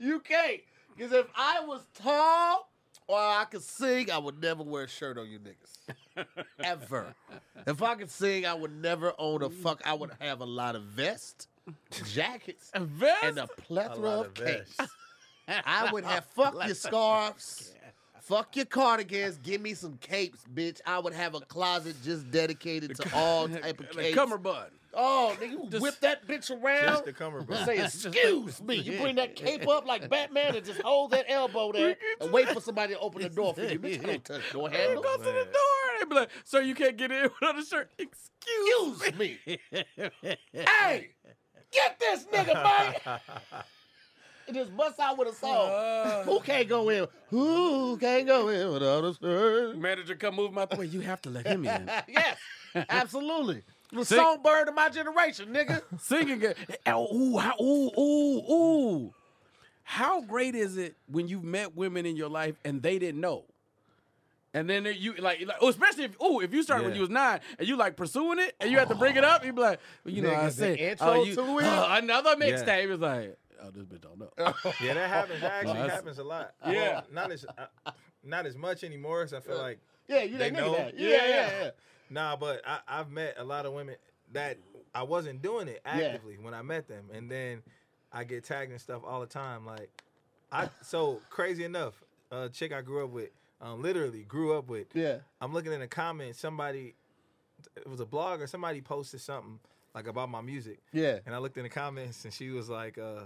You 0.00 0.18
can't. 0.20 0.60
Because 0.96 1.12
if 1.12 1.26
I 1.36 1.60
was 1.64 1.82
tall 1.94 2.70
or 3.06 3.18
I 3.18 3.44
could 3.50 3.62
sing, 3.62 4.10
I 4.10 4.18
would 4.18 4.40
never 4.40 4.62
wear 4.62 4.84
a 4.84 4.88
shirt 4.88 5.18
on 5.18 5.28
you 5.28 5.38
niggas. 5.38 6.24
Ever. 6.64 7.14
If 7.66 7.82
I 7.82 7.94
could 7.94 8.10
sing, 8.10 8.46
I 8.46 8.54
would 8.54 8.74
never 8.74 9.12
own 9.18 9.42
a 9.42 9.50
mm. 9.50 9.54
fuck. 9.54 9.82
I 9.84 9.94
would 9.94 10.10
have 10.18 10.40
a 10.40 10.46
lot 10.46 10.74
of 10.74 10.82
vests, 10.82 11.48
jackets, 12.06 12.70
A 12.74 12.80
vest? 12.80 13.22
and 13.22 13.38
a 13.38 13.46
plethora 13.46 13.98
lot 13.98 14.20
of 14.20 14.26
of 14.26 14.34
capes. 14.34 14.74
vests. 14.76 14.94
I 15.48 15.92
would 15.92 16.04
have 16.04 16.24
fuck 16.34 16.54
your 16.66 16.74
scarves. 16.74 17.74
Fuck 18.30 18.54
your 18.54 18.64
cardigans. 18.64 19.38
Give 19.42 19.60
me 19.60 19.74
some 19.74 19.96
capes, 19.98 20.44
bitch. 20.54 20.80
I 20.86 21.00
would 21.00 21.12
have 21.12 21.34
a 21.34 21.40
closet 21.40 21.96
just 22.04 22.30
dedicated 22.30 22.94
to 22.96 23.10
all 23.14 23.48
type 23.48 23.80
of 23.80 23.88
the 23.88 23.94
capes. 24.02 24.14
cummerbund. 24.16 24.70
Oh, 24.94 25.36
nigga, 25.40 25.50
you 25.50 25.66
Just- 25.68 25.82
whip 25.82 26.00
that 26.00 26.26
bitch 26.28 26.48
around. 26.50 26.84
Just 26.86 27.04
the 27.06 27.12
cummerbund. 27.12 27.64
Say, 27.66 27.78
excuse 27.84 28.62
me. 28.62 28.76
You 28.76 29.00
bring 29.00 29.16
that 29.16 29.34
cape 29.34 29.66
up 29.68 29.84
like 29.84 30.08
Batman 30.08 30.54
and 30.54 30.64
just 30.64 30.80
hold 30.80 31.10
that 31.10 31.24
elbow 31.28 31.72
there 31.72 31.96
and 32.20 32.32
wait 32.32 32.48
for 32.50 32.60
somebody 32.60 32.94
to 32.94 33.00
open 33.00 33.22
the 33.22 33.28
door 33.28 33.52
for 33.52 33.62
you. 33.64 33.78
Bitch, 33.80 34.00
I 34.02 34.06
don't 34.06 34.24
touch 34.24 34.52
door 34.52 34.70
handle. 34.72 35.02
goes 35.02 35.16
to 35.18 35.24
the 35.24 35.32
door 35.32 35.42
and 35.42 36.00
they 36.00 36.04
be 36.08 36.14
like, 36.14 36.30
sir, 36.44 36.60
you 36.62 36.76
can't 36.76 36.96
get 36.96 37.10
in 37.10 37.22
without 37.40 37.58
a 37.58 37.64
shirt. 37.64 37.90
Excuse, 37.98 39.02
Excuse 39.02 39.18
me. 39.18 39.38
hey, 40.52 41.10
get 41.72 41.98
this 41.98 42.26
nigga, 42.32 42.54
man. 42.54 43.20
And 44.50 44.58
just 44.58 44.76
bust 44.76 44.98
out 44.98 45.16
with 45.16 45.28
a 45.28 45.34
song. 45.34 45.70
Uh. 45.70 46.22
Who 46.24 46.40
can't 46.40 46.68
go 46.68 46.88
in? 46.88 47.06
Who 47.28 47.96
can't 47.98 48.26
go 48.26 48.48
in 48.48 48.72
without 48.72 49.04
a 49.04 49.14
shirt? 49.14 49.78
Manager 49.78 50.14
come 50.16 50.36
move 50.36 50.52
my 50.52 50.66
way. 50.76 50.86
You 50.86 51.00
have 51.00 51.22
to 51.22 51.30
let 51.30 51.46
him 51.46 51.64
in. 51.64 51.90
yes, 52.08 52.36
absolutely. 52.88 53.62
The 53.92 54.04
See- 54.04 54.14
songbird 54.14 54.68
of 54.68 54.76
my 54.76 54.88
generation, 54.88 55.52
nigga. 55.52 55.82
Singing 56.00 56.40
it. 56.42 56.56
Oh, 56.86 57.12
ooh, 57.12 57.38
how, 57.38 57.56
ooh, 57.60 57.90
ooh, 57.98 58.52
ooh. 58.52 59.14
How 59.82 60.20
great 60.20 60.54
is 60.54 60.76
it 60.76 60.94
when 61.08 61.26
you've 61.26 61.42
met 61.42 61.74
women 61.76 62.06
in 62.06 62.14
your 62.14 62.28
life 62.28 62.54
and 62.64 62.80
they 62.80 63.00
didn't 63.00 63.20
know? 63.20 63.46
And 64.54 64.70
then 64.70 64.86
you 64.96 65.14
like, 65.14 65.44
like 65.44 65.56
oh, 65.60 65.70
especially 65.70 66.04
if 66.04 66.16
oh, 66.20 66.38
if 66.38 66.54
you 66.54 66.62
started 66.62 66.84
when 66.86 66.94
you 66.94 67.00
was 67.00 67.10
nine 67.10 67.40
and 67.58 67.66
you 67.66 67.76
like 67.76 67.96
pursuing 67.96 68.38
it 68.38 68.54
and 68.60 68.70
you 68.70 68.78
have 68.78 68.88
to 68.90 68.94
bring 68.94 69.16
it 69.16 69.24
up, 69.24 69.44
you 69.44 69.52
be 69.52 69.60
like, 69.60 69.80
well, 70.04 70.14
you 70.14 70.22
know, 70.22 70.30
Nigga, 70.30 70.38
I 70.38 70.44
the 70.46 70.52
said 70.52 70.78
intro 70.78 71.08
oh, 71.08 71.24
you, 71.24 71.34
to 71.34 71.58
it? 71.58 71.64
uh, 71.64 71.88
another 72.00 72.36
Yeah. 72.38 72.46
mixtape. 72.46 72.90
It's 72.92 73.02
like, 73.02 73.36
oh, 73.62 73.70
this 73.70 73.84
bitch 73.84 74.00
don't 74.00 74.18
know. 74.18 74.30
Yeah, 74.80 74.94
that 74.94 75.08
happens. 75.10 75.40
That 75.40 75.52
actually 75.52 75.72
that's- 75.74 75.90
happens 75.92 76.18
a 76.18 76.24
lot. 76.24 76.54
Yeah. 76.66 76.72
Well, 76.72 77.04
not 77.12 77.32
as 77.32 77.44
uh, 77.46 77.90
not 78.24 78.46
as 78.46 78.56
much 78.56 78.84
anymore. 78.84 79.26
So 79.26 79.36
I 79.38 79.40
feel 79.40 79.58
like 79.58 79.78
Yeah, 80.08 80.22
you 80.22 80.38
They 80.38 80.50
that 80.50 80.58
nigga 80.58 80.66
know? 80.66 80.76
that. 80.76 80.98
Yeah, 80.98 81.08
Yeah. 81.08 81.26
yeah, 81.26 81.50
yeah. 81.62 81.70
Nah, 82.10 82.36
but 82.36 82.62
I, 82.66 82.78
I've 82.88 83.10
met 83.10 83.34
a 83.38 83.44
lot 83.44 83.66
of 83.66 83.72
women 83.72 83.94
that 84.32 84.58
I 84.94 85.02
wasn't 85.04 85.42
doing 85.42 85.68
it 85.68 85.80
actively 85.84 86.36
when 86.40 86.54
I 86.54 86.62
met 86.62 86.88
them, 86.88 87.04
and 87.12 87.30
then 87.30 87.62
I 88.12 88.24
get 88.24 88.44
tagged 88.44 88.72
and 88.72 88.80
stuff 88.80 89.02
all 89.06 89.20
the 89.20 89.26
time. 89.26 89.64
Like, 89.64 89.90
I 90.50 90.68
so 90.82 91.20
crazy 91.30 91.62
enough, 91.64 92.02
a 92.32 92.48
chick 92.48 92.72
I 92.72 92.80
grew 92.82 93.04
up 93.04 93.10
with, 93.10 93.30
um, 93.60 93.80
literally 93.82 94.22
grew 94.24 94.56
up 94.58 94.68
with. 94.68 94.88
Yeah. 94.94 95.18
I'm 95.40 95.52
looking 95.52 95.72
in 95.72 95.78
the 95.80 95.86
comments, 95.86 96.40
somebody, 96.40 96.94
it 97.76 97.86
was 97.88 98.00
a 98.00 98.06
blog 98.06 98.40
or 98.40 98.46
somebody 98.48 98.80
posted 98.80 99.20
something 99.20 99.60
like 99.94 100.08
about 100.08 100.28
my 100.28 100.40
music, 100.40 100.80
Yeah. 100.92 101.18
and 101.26 101.34
I 101.34 101.38
looked 101.38 101.56
in 101.56 101.62
the 101.62 101.68
comments 101.68 102.24
and 102.24 102.34
she 102.34 102.50
was 102.50 102.68
like, 102.68 102.98
uh, 102.98 103.22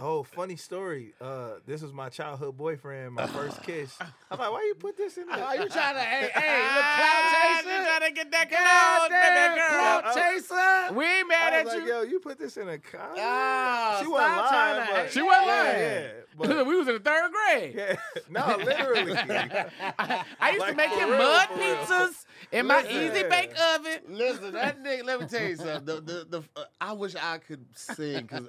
"Oh, 0.00 0.22
funny 0.24 0.56
story. 0.56 1.14
Uh, 1.20 1.54
this 1.66 1.80
was 1.82 1.92
my 1.92 2.08
childhood 2.08 2.56
boyfriend, 2.56 3.12
my 3.14 3.26
first 3.28 3.62
kiss." 3.62 3.96
I'm 4.30 4.38
like, 4.38 4.50
"Why 4.50 4.62
you 4.66 4.74
put 4.74 4.96
this 4.96 5.16
in 5.16 5.26
there?" 5.28 5.36
Oh, 5.48 5.52
you 5.52 5.68
trying 5.68 5.94
to, 5.94 6.00
hey, 6.00 6.30
hey, 6.34 6.62
look, 6.74 6.84
cloud 6.96 7.32
chaser? 7.64 7.84
trying 7.84 8.00
to 8.00 8.14
get 8.14 8.30
that 8.32 8.50
Goddamn, 8.50 9.56
cloud, 9.56 10.02
cloud 10.02 10.04
girl. 10.04 10.14
chaser? 10.14 10.94
We 10.98 11.04
ain't 11.04 11.28
mad 11.28 11.52
I 11.52 11.60
at 11.60 11.66
like, 11.66 11.76
you. 11.82 11.86
yo, 11.88 12.02
you 12.02 12.18
put 12.20 12.38
this 12.38 12.56
in 12.56 12.68
a 12.68 12.78
comment. 12.78 13.18
Ah, 13.20 13.98
she 14.02 14.08
wasn't 14.08 14.36
lying, 14.36 14.48
trying 14.48 14.86
to- 14.86 14.92
but 14.94 15.12
She 15.12 15.22
wasn't 15.22 15.46
yeah, 15.46 15.52
lying. 15.62 15.78
Yeah, 15.78 16.08
but 16.36 16.66
we 16.66 16.76
was 16.76 16.88
in 16.88 16.94
the 16.94 17.00
third 17.00 17.30
grade. 17.32 17.74
yeah, 17.76 17.96
no, 18.28 18.56
literally. 18.64 19.14
I 19.16 20.50
used 20.52 20.66
to 20.66 20.74
make 20.74 20.90
him 20.90 21.10
real, 21.10 21.18
mud 21.18 21.48
for 21.48 21.58
real. 21.58 21.76
pizzas 21.76 22.24
in 22.52 22.66
my 22.66 22.84
easy 22.88 23.22
bake 23.28 23.52
oven. 23.74 24.00
Listen, 24.08 24.52
that 24.54 24.82
nigga, 24.82 25.04
let 25.04 25.20
me 25.20 25.26
tell 25.26 25.42
you 25.46 25.56
something. 25.56 25.84
The, 25.84 26.00
the, 26.00 26.26
the, 26.28 26.42
uh, 26.56 26.64
I 26.80 26.92
wish 26.92 27.14
I 27.14 27.38
could 27.38 27.64
sing 27.76 28.22
because 28.22 28.48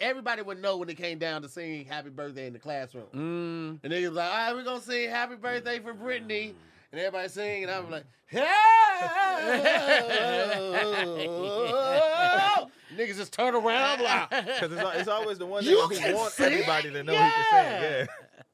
everybody 0.00 0.42
would 0.42 0.60
know 0.60 0.76
when 0.78 0.88
it 0.88 0.96
came 0.96 1.18
down 1.18 1.42
to 1.42 1.48
singing 1.48 1.84
happy 1.84 2.10
birthday 2.10 2.46
in 2.46 2.52
the 2.52 2.58
classroom. 2.58 3.06
Mm. 3.14 3.78
And 3.84 3.92
niggas 3.92 4.12
like, 4.12 4.30
all 4.30 4.36
right, 4.36 4.54
we're 4.54 4.64
going 4.64 4.80
to 4.80 4.86
sing 4.86 5.10
happy 5.10 5.36
birthday 5.36 5.78
for 5.78 5.92
Brittany. 5.94 6.54
And 6.92 7.00
everybody 7.00 7.28
sing, 7.28 7.62
and 7.62 7.70
I'm 7.72 7.88
like, 7.90 8.04
hey! 8.26 8.46
Niggas 12.96 13.16
just 13.16 13.32
turn 13.32 13.54
around 13.54 14.00
like, 14.02 14.30
Because 14.30 14.72
it's, 14.72 14.82
it's 14.96 15.08
always 15.08 15.38
the 15.38 15.46
one 15.46 15.64
You 15.64 15.88
that 15.88 15.94
can 15.96 16.10
who 16.10 16.16
wants 16.18 16.34
sing? 16.34 16.46
everybody 16.52 16.90
to 16.90 17.02
know 17.04 17.12
Yeah. 17.12 17.26
he 17.26 17.32
can 17.32 17.44
sing. 17.50 17.82
Yeah. 17.82 18.06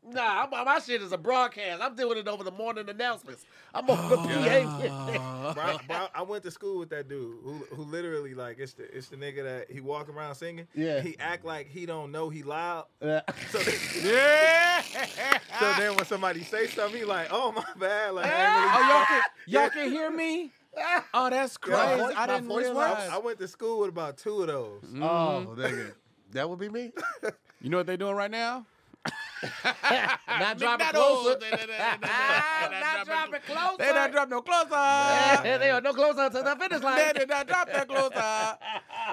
Nah, 0.09 0.47
I'm, 0.51 0.65
my 0.65 0.79
shit 0.79 1.03
is 1.03 1.13
a 1.13 1.19
broadcast. 1.19 1.83
I'm 1.83 1.95
doing 1.95 2.19
it 2.19 2.29
over 2.29 2.45
the 2.45 2.51
morning 2.51 2.89
announcements. 2.89 3.45
I'm 3.75 3.89
on 3.91 3.99
ah. 3.99 4.09
the 4.09 4.17
PA. 4.17 5.53
Bro, 5.55 5.63
I- 5.63 5.79
bro, 5.87 6.07
I 6.15 6.23
went 6.23 6.43
to 6.45 6.51
school 6.51 6.79
with 6.79 6.91
that 6.91 7.09
dude 7.09 7.37
who, 7.43 7.53
who 7.75 7.83
literally 7.85 8.35
like 8.35 8.59
it's 8.59 8.73
the 8.75 8.85
it's 8.97 9.09
the 9.09 9.17
nigga 9.17 9.43
that 9.45 9.71
he 9.71 9.81
walk 9.81 10.09
around 10.09 10.35
singing. 10.35 10.67
Yeah. 10.75 11.01
He 11.01 11.17
act 11.19 11.45
like 11.45 11.69
he 11.69 11.87
don't 11.87 12.11
know 12.13 12.29
he 12.29 12.43
loud. 12.43 12.87
Yeah. 13.01 13.21
So, 13.51 13.61
Yeah. 14.03 14.83
so 15.61 15.73
then 15.79 15.95
when 15.95 16.05
somebody 16.05 16.43
say 16.43 16.67
something, 16.67 16.99
he 16.99 17.05
like, 17.05 17.29
oh 17.31 17.53
my 17.53 17.65
bad, 17.79 18.15
like 18.15 18.27
I 18.27 18.75
Oh, 18.75 18.89
y'all 18.89 19.05
can, 19.07 19.23
y'all 19.47 19.71
can 19.71 19.93
hear 19.93 20.11
me? 20.11 20.51
Oh, 21.15 21.31
that's 21.31 21.57
crazy. 21.57 21.79
my 21.81 21.97
voice- 21.97 22.15
I 22.17 22.27
my 22.27 22.35
didn't 22.35 22.49
voice 22.49 22.65
realize. 22.65 23.11
I 23.11 23.19
went 23.19 23.39
to 23.39 23.49
school 23.49 23.81
with 23.81 23.89
about 23.91 24.19
two 24.19 24.43
of 24.43 24.49
those. 24.49 24.83
Oh, 24.97 25.47
mm-hmm. 25.49 25.61
nigga. 25.61 25.93
That 26.33 26.51
would 26.51 26.59
be 26.59 26.69
me. 26.69 26.93
You 27.61 27.71
know 27.71 27.79
what 27.79 27.87
they 27.87 27.97
doing 27.97 28.15
right 28.17 28.31
now? 28.31 28.67
Not 29.43 30.59
dropping 30.59 30.87
closer. 30.89 31.39
Not 32.01 33.07
dropping 33.07 33.41
closer. 33.41 33.77
They 33.79 33.93
not 33.93 34.13
drop 34.13 34.29
no 34.29 34.43
closer. 34.43 35.59
they 35.59 35.71
are 35.71 35.81
no 35.81 35.93
closer 35.93 36.31
to 36.31 36.43
the 36.43 36.57
finish 36.59 36.81
They 36.81 36.85
line. 36.85 37.15
did 37.15 37.29
not 37.29 37.47
drop 37.47 37.69
that 37.73 37.89
closer. 37.89 38.59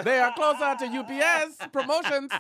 They 0.03 0.19
are 0.19 0.33
closer 0.33 0.75
to 0.79 0.85
UPS 0.99 1.57
promotions. 1.71 2.31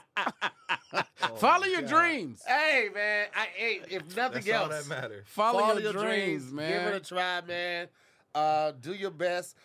Follow 1.37 1.65
your 1.65 1.81
dreams. 1.81 2.41
Hey 2.45 2.89
man, 2.93 3.27
I 3.35 3.47
hey, 3.55 3.81
if 3.89 4.15
nothing 4.15 4.43
That's 4.43 4.49
all 4.49 4.71
else, 4.71 4.87
that 4.87 5.01
matters. 5.01 5.23
Follow, 5.27 5.59
follow 5.59 5.79
your, 5.79 5.93
dreams, 5.93 6.51
man. 6.51 6.69
Give 6.85 6.93
it 6.93 7.01
a 7.01 7.05
try, 7.05 7.41
man. 7.41 7.87
Uh, 8.33 8.71
do 8.79 8.93
your 8.93 9.11
best. 9.11 9.55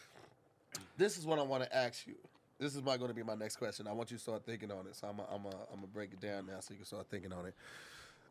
This 0.96 1.16
is 1.16 1.24
what 1.24 1.38
I 1.38 1.42
want 1.42 1.62
to 1.62 1.76
ask 1.76 2.06
you. 2.06 2.16
This 2.58 2.74
is 2.74 2.80
going 2.80 2.98
to 2.98 3.14
be 3.14 3.22
my 3.22 3.36
next 3.36 3.56
question. 3.56 3.86
I 3.86 3.92
want 3.92 4.10
you 4.10 4.16
to 4.16 4.22
start 4.22 4.44
thinking 4.44 4.72
on 4.72 4.86
it. 4.86 4.96
So 4.96 5.06
I'm 5.06 5.16
gonna 5.16 5.28
I'm 5.32 5.46
I'm 5.46 5.76
gonna 5.76 5.86
break 5.86 6.12
it 6.12 6.20
down 6.20 6.46
now 6.46 6.58
so 6.60 6.74
you 6.74 6.78
can 6.78 6.86
start 6.86 7.06
thinking 7.08 7.32
on 7.32 7.46
it. 7.46 7.54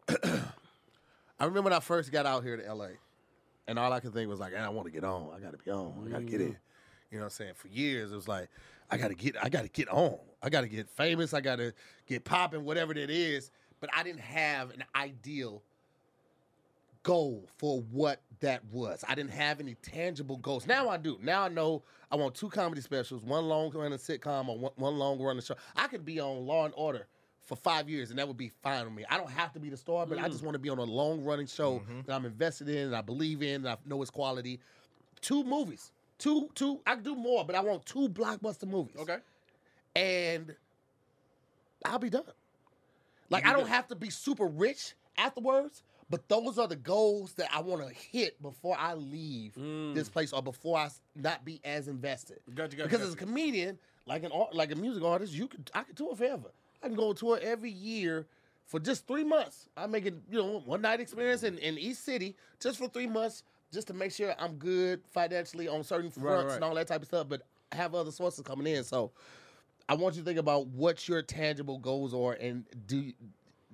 I 0.10 1.46
remember 1.46 1.64
when 1.64 1.74
I 1.74 1.80
first 1.80 2.12
got 2.12 2.26
out 2.26 2.44
here 2.44 2.58
to 2.58 2.74
LA, 2.74 2.90
and 3.68 3.78
all 3.78 3.92
I 3.92 4.00
could 4.00 4.14
think 4.14 4.30
was 4.30 4.40
like, 4.40 4.56
I 4.56 4.70
want 4.70 4.86
to 4.88 4.92
get 4.92 5.04
on. 5.04 5.30
I 5.36 5.40
got 5.40 5.52
to 5.52 5.58
be 5.58 5.72
on. 5.72 6.06
I 6.08 6.10
got 6.10 6.20
to 6.20 6.24
get 6.24 6.42
in. 6.42 6.48
Mm. 6.50 6.56
You 7.12 7.18
know 7.18 7.24
what 7.24 7.26
I'm 7.26 7.30
saying? 7.32 7.54
For 7.56 7.68
years, 7.68 8.12
it 8.12 8.16
was 8.16 8.28
like, 8.28 8.50
I 8.90 8.98
got 8.98 9.10
to 9.10 9.16
get, 9.16 9.36
I 9.42 9.50
got 9.50 9.64
to 9.64 9.70
get 9.70 9.90
on. 9.90 10.18
I 10.42 10.50
got 10.50 10.62
to 10.62 10.68
get 10.68 10.90
famous. 10.90 11.34
I 11.34 11.42
got 11.42 11.58
to 11.58 11.74
get 12.06 12.24
popping, 12.24 12.64
whatever 12.64 12.94
that 12.94 13.10
is. 13.10 13.52
But 13.80 13.90
I 13.96 14.04
didn't 14.04 14.22
have 14.22 14.72
an 14.72 14.84
ideal 14.96 15.62
goal 17.04 17.48
for 17.58 17.82
what 17.92 18.22
that 18.40 18.64
was. 18.72 19.04
I 19.08 19.16
didn't 19.16 19.32
have 19.32 19.60
any 19.60 19.76
tangible 19.76 20.38
goals. 20.38 20.68
Now 20.68 20.90
I 20.90 20.98
do. 20.98 21.18
Now 21.22 21.44
I 21.44 21.48
know 21.50 21.84
I 22.12 22.16
want 22.16 22.36
two 22.36 22.50
comedy 22.50 22.82
specials, 22.82 23.24
one 23.24 23.46
long 23.48 23.72
running 23.72 23.98
sitcom 23.98 24.50
or 24.50 24.58
one, 24.58 24.72
one 24.76 24.98
long 24.98 25.22
running 25.22 25.42
show. 25.42 25.56
I 25.76 25.88
could 25.88 26.04
be 26.04 26.20
on 26.20 26.46
Law 26.46 26.66
and 26.66 26.74
Order 26.76 27.08
for 27.48 27.56
five 27.56 27.90
years 27.90 28.10
and 28.10 28.20
that 28.20 28.28
would 28.28 28.38
be 28.38 28.52
fine 28.62 28.84
with 28.84 28.94
me. 28.94 29.06
I 29.10 29.18
don't 29.18 29.32
have 29.32 29.54
to 29.54 29.60
be 29.60 29.70
the 29.70 29.78
star, 29.78 30.06
but 30.06 30.20
I 30.20 30.28
just 30.28 30.44
want 30.44 30.54
to 30.54 30.60
be 30.60 30.70
on 30.70 30.78
a 30.78 30.84
long 30.84 31.24
running 31.24 31.48
show 31.48 31.82
that 32.06 32.14
I'm 32.14 32.26
invested 32.26 32.68
in 32.68 32.88
and 32.88 32.96
I 32.96 33.02
believe 33.02 33.42
in 33.42 33.66
and 33.66 33.70
I 33.70 33.78
know 33.86 34.02
its 34.02 34.12
quality. 34.12 34.60
Two 35.22 35.44
movies. 35.46 35.92
Two, 36.20 36.50
two, 36.56 36.82
I 36.86 36.96
could 36.96 37.06
do 37.06 37.16
more, 37.16 37.46
but 37.46 37.56
I 37.56 37.62
want 37.62 37.86
two 37.86 38.10
blockbuster 38.10 38.68
movies. 38.68 38.98
Okay. 39.00 39.18
And 39.96 40.56
I'll 41.86 42.00
be 42.00 42.10
done. 42.10 42.24
Like 43.30 43.46
I 43.46 43.54
don't 43.54 43.68
have 43.68 43.88
to 43.88 43.96
be 43.96 44.10
super 44.10 44.46
rich 44.46 44.94
afterwards, 45.18 45.84
but 46.10 46.28
those 46.28 46.58
are 46.58 46.68
the 46.68 46.76
goals 46.76 47.34
that 47.34 47.50
I 47.54 47.62
want 47.62 47.88
to 47.88 47.94
hit 47.94 48.42
before 48.42 48.76
I 48.78 48.94
leave 48.94 49.54
this 49.96 50.10
place 50.10 50.34
or 50.34 50.44
before 50.44 50.78
I 50.78 50.90
not 51.16 51.46
be 51.46 51.62
as 51.64 51.88
invested. 51.88 52.40
Gotcha, 52.54 52.76
gotcha, 52.76 52.90
because 52.90 53.08
as 53.08 53.14
a 53.14 53.18
comedian, 53.18 53.80
like 54.06 54.24
an 54.24 54.32
art, 54.34 54.54
like 54.54 54.72
a 54.72 54.76
music 54.76 55.04
artist, 55.04 55.34
you 55.34 55.48
could 55.48 55.72
I 55.74 55.84
could 55.84 55.96
tour 55.96 56.16
forever. 56.16 56.52
I 56.84 56.88
can 56.88 56.96
go 56.96 57.10
on 57.10 57.16
tour 57.16 57.40
every 57.42 57.72
year 57.72 58.26
for 58.66 58.80
just 58.80 59.08
three 59.08 59.24
months. 59.24 59.70
I 59.78 59.88
make 59.88 60.06
it, 60.06 60.16
you 60.30 60.38
know, 60.40 60.60
one 60.66 60.82
night 60.82 61.00
experience 61.00 61.44
in, 61.44 61.58
in 61.60 61.78
East 61.78 62.04
City 62.04 62.36
just 62.60 62.78
for 62.78 62.88
three 62.88 63.08
months, 63.08 63.44
just 63.74 63.88
to 63.88 63.94
make 63.94 64.12
sure 64.12 64.34
I'm 64.40 64.54
good 64.54 65.02
financially 65.12 65.68
on 65.68 65.84
certain 65.84 66.12
fronts 66.12 66.26
Right, 66.26 66.46
right. 66.46 66.56
and 66.56 66.64
all 66.64 66.76
that 66.76 66.88
type 66.88 67.02
of 67.02 67.08
stuff. 67.08 67.28
But 67.30 67.44
I 67.72 67.76
have 67.78 67.96
other 67.96 68.12
sources 68.12 68.44
coming 68.44 68.68
in, 68.68 68.84
so 68.84 69.12
I 69.90 69.96
want 69.96 70.16
you 70.16 70.22
to 70.22 70.26
think 70.26 70.40
about 70.40 70.68
what 70.68 71.08
your 71.08 71.22
tangible 71.22 71.78
goals 71.78 72.14
are, 72.14 72.34
and 72.34 72.66
do 72.88 73.12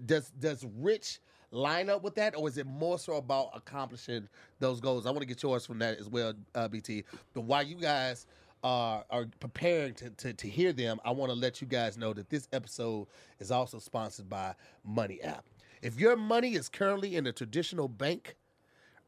does 0.05 0.31
does 0.39 0.65
Rich 0.79 1.19
line 1.51 1.89
up 1.89 2.03
with 2.03 2.15
that, 2.15 2.35
or 2.35 2.47
is 2.47 2.57
it 2.57 2.65
more 2.65 2.97
so 2.97 3.15
about 3.17 3.49
accomplishing 3.53 4.27
those 4.59 4.79
goals? 4.79 5.05
I 5.05 5.09
want 5.09 5.21
to 5.21 5.27
get 5.27 5.41
yours 5.43 5.65
from 5.65 5.79
that 5.79 5.99
as 5.99 6.09
well, 6.09 6.33
uh, 6.55 6.67
BT. 6.67 7.03
But 7.33 7.41
while 7.41 7.63
you 7.63 7.75
guys 7.75 8.25
are 8.63 9.03
are 9.09 9.25
preparing 9.39 9.93
to, 9.95 10.09
to 10.11 10.33
to 10.33 10.47
hear 10.47 10.73
them, 10.73 10.99
I 11.05 11.11
want 11.11 11.31
to 11.31 11.37
let 11.37 11.61
you 11.61 11.67
guys 11.67 11.97
know 11.97 12.13
that 12.13 12.29
this 12.29 12.47
episode 12.53 13.07
is 13.39 13.51
also 13.51 13.79
sponsored 13.79 14.29
by 14.29 14.55
Money 14.83 15.21
App. 15.21 15.45
If 15.81 15.99
your 15.99 16.15
money 16.15 16.55
is 16.55 16.69
currently 16.69 17.15
in 17.15 17.27
a 17.27 17.33
traditional 17.33 17.87
bank, 17.87 18.35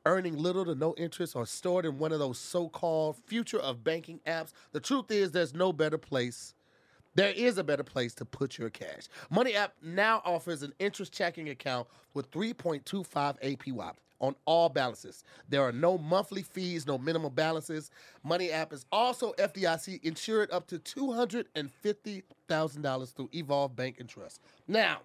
earning 0.06 0.38
little 0.38 0.66
to 0.66 0.76
no 0.76 0.94
interest 0.98 1.36
or 1.36 1.46
stored 1.46 1.86
in 1.86 1.98
one 1.98 2.12
of 2.12 2.20
those 2.20 2.38
so-called 2.38 3.18
future 3.26 3.60
of 3.60 3.84
banking 3.84 4.20
apps, 4.28 4.52
the 4.72 4.80
truth 4.80 5.10
is 5.10 5.32
there's 5.32 5.54
no 5.54 5.72
better 5.72 5.98
place. 5.98 6.54
There 7.16 7.32
is 7.32 7.58
a 7.58 7.64
better 7.64 7.84
place 7.84 8.14
to 8.16 8.26
put 8.26 8.58
your 8.58 8.70
cash. 8.70 9.08
Money 9.30 9.56
App 9.56 9.74
now 9.82 10.22
offers 10.26 10.64
an 10.64 10.74
interest 10.80 11.14
checking 11.14 11.48
account 11.50 11.88
with 12.14 12.30
3.25 12.32 13.06
APY 13.42 13.94
on 14.20 14.36
all 14.46 14.70
balances. 14.70 15.24
There 15.50 15.62
are 15.62 15.72
no 15.72 15.98
monthly 15.98 16.44
fees, 16.44 16.88
no 16.88 16.98
minimum 16.98 17.34
balances. 17.34 17.92
Money 18.24 18.52
App 18.52 18.74
is 18.74 18.86
also 18.92 19.34
FDIC 19.34 20.04
insured 20.04 20.52
up 20.52 20.68
to 20.68 20.80
$250,000 20.80 23.16
through 23.16 23.30
Evolve 23.34 23.76
Bank 23.76 23.98
and 24.00 24.10
Trust. 24.10 24.42
Now, 24.68 25.02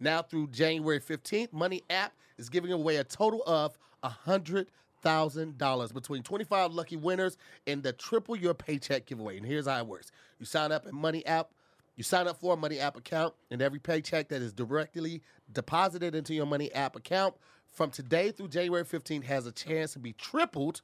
now 0.00 0.22
through 0.22 0.48
January 0.48 1.00
15th, 1.00 1.52
Money 1.52 1.82
App 1.90 2.12
is 2.38 2.48
giving 2.48 2.72
away 2.72 2.96
a 2.96 3.04
total 3.04 3.42
of 3.46 3.78
$100,000 4.04 5.94
between 5.94 6.22
25 6.22 6.72
lucky 6.72 6.96
winners 6.96 7.36
in 7.66 7.82
the 7.82 7.92
triple 7.92 8.36
your 8.36 8.54
paycheck 8.54 9.06
giveaway. 9.06 9.36
And 9.36 9.46
here's 9.46 9.66
how 9.66 9.78
it 9.78 9.86
works. 9.86 10.12
You 10.38 10.46
sign 10.46 10.72
up 10.72 10.86
at 10.86 10.92
Money 10.92 11.24
app 11.26 11.50
You 11.96 12.02
sign 12.02 12.26
up 12.26 12.40
for 12.40 12.54
a 12.54 12.56
Money 12.56 12.80
app 12.80 12.96
account, 12.96 13.34
and 13.50 13.60
every 13.60 13.78
paycheck 13.78 14.28
that 14.28 14.42
is 14.42 14.52
directly 14.52 15.22
deposited 15.52 16.14
into 16.14 16.34
your 16.34 16.46
Money 16.46 16.72
app 16.72 16.96
account 16.96 17.34
from 17.72 17.90
today 17.90 18.30
through 18.30 18.48
January 18.48 18.84
15th 18.84 19.24
has 19.24 19.46
a 19.46 19.52
chance 19.52 19.94
to 19.94 19.98
be 19.98 20.12
tripled 20.12 20.82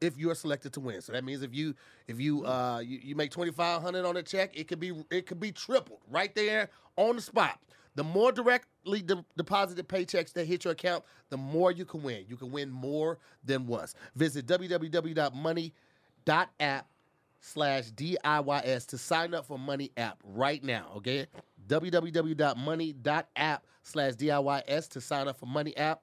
if 0.00 0.16
you 0.16 0.30
are 0.30 0.34
selected 0.34 0.72
to 0.74 0.80
win. 0.80 1.00
So 1.00 1.12
that 1.12 1.24
means 1.24 1.42
if 1.42 1.52
you 1.54 1.74
if 2.06 2.20
you 2.20 2.46
uh 2.46 2.80
you, 2.84 3.00
you 3.02 3.16
make 3.16 3.30
2500 3.30 4.04
on 4.04 4.16
a 4.16 4.22
check, 4.22 4.56
it 4.56 4.68
could 4.68 4.80
be 4.80 4.92
it 5.10 5.26
could 5.26 5.40
be 5.40 5.52
tripled 5.52 6.00
right 6.08 6.34
there 6.34 6.70
on 6.96 7.16
the 7.16 7.22
spot. 7.22 7.58
The 7.96 8.04
more 8.04 8.30
directly 8.30 9.02
de- 9.02 9.24
deposited 9.36 9.88
paychecks 9.88 10.32
that 10.34 10.46
hit 10.46 10.64
your 10.64 10.72
account, 10.72 11.02
the 11.30 11.36
more 11.36 11.72
you 11.72 11.84
can 11.84 12.02
win. 12.04 12.24
You 12.28 12.36
can 12.36 12.52
win 12.52 12.70
more 12.70 13.18
than 13.44 13.66
once. 13.66 13.94
Visit 14.14 14.46
www.money.app 14.46 16.86
slash 17.40 17.90
DIYS 17.90 18.86
to 18.86 18.98
sign 18.98 19.34
up 19.34 19.46
for 19.46 19.58
Money 19.58 19.90
app 19.96 20.18
right 20.24 20.62
now, 20.62 20.92
okay? 20.96 21.26
www.money.app 21.66 23.64
slash 23.82 24.12
DIYS 24.14 24.88
to 24.90 25.00
sign 25.00 25.26
up 25.28 25.38
for 25.38 25.46
Money 25.46 25.76
app. 25.76 26.02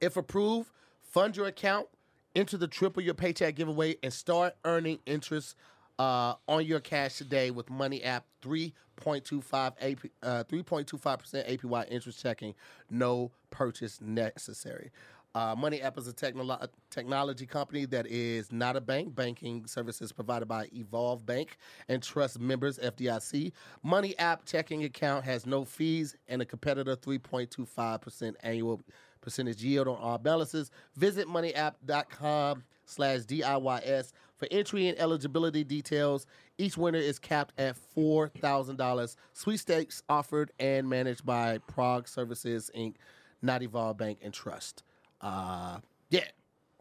If 0.00 0.16
approved, 0.16 0.70
fund 1.02 1.36
your 1.36 1.46
account, 1.46 1.86
enter 2.34 2.56
the 2.56 2.68
triple 2.68 3.02
your 3.02 3.14
paycheck 3.14 3.54
giveaway, 3.54 3.96
and 4.02 4.12
start 4.12 4.54
earning 4.64 4.98
interest 5.04 5.56
uh, 5.98 6.34
on 6.48 6.64
your 6.64 6.80
cash 6.80 7.16
today 7.16 7.50
with 7.50 7.68
Money 7.68 8.02
App 8.02 8.24
3.25 8.42 9.72
AP, 9.80 9.98
uh, 10.22 10.44
3.25% 10.44 11.58
APY 11.58 11.90
interest 11.90 12.22
checking, 12.22 12.54
no 12.88 13.30
purchase 13.50 14.00
necessary. 14.00 14.90
Uh, 15.34 15.54
Money 15.56 15.80
App 15.80 15.96
is 15.96 16.08
a 16.08 16.12
technolo- 16.12 16.66
technology 16.88 17.46
company 17.46 17.84
that 17.84 18.06
is 18.06 18.50
not 18.50 18.76
a 18.76 18.80
bank. 18.80 19.14
Banking 19.14 19.64
services 19.66 20.10
provided 20.10 20.46
by 20.48 20.68
Evolve 20.74 21.24
Bank 21.24 21.58
and 21.88 22.02
Trust 22.02 22.40
members 22.40 22.78
FDIC. 22.78 23.52
Money 23.82 24.18
App 24.18 24.44
checking 24.44 24.82
account 24.84 25.24
has 25.24 25.46
no 25.46 25.64
fees 25.64 26.16
and 26.26 26.42
a 26.42 26.44
competitor 26.44 26.96
3.25% 26.96 28.34
annual 28.42 28.80
percentage 29.20 29.62
yield 29.62 29.88
on 29.88 29.96
all 29.96 30.18
balances. 30.18 30.70
Visit 30.96 31.28
moneyapp.com 31.28 32.64
slash 32.84 33.20
DIYS 33.20 34.12
for 34.36 34.48
entry 34.50 34.88
and 34.88 34.98
eligibility 34.98 35.64
details. 35.64 36.26
Each 36.58 36.76
winner 36.76 36.98
is 36.98 37.18
capped 37.18 37.58
at 37.58 37.76
$4,000. 37.96 39.16
Sweepstakes 39.32 40.02
offered 40.08 40.52
and 40.58 40.88
managed 40.88 41.24
by 41.24 41.58
Prague 41.58 42.08
Services, 42.08 42.70
Inc., 42.76 42.94
not 43.42 43.62
Evolve 43.62 43.96
Bank 43.96 44.18
and 44.22 44.32
Trust. 44.34 44.82
Uh, 45.20 45.78
yeah, 46.10 46.24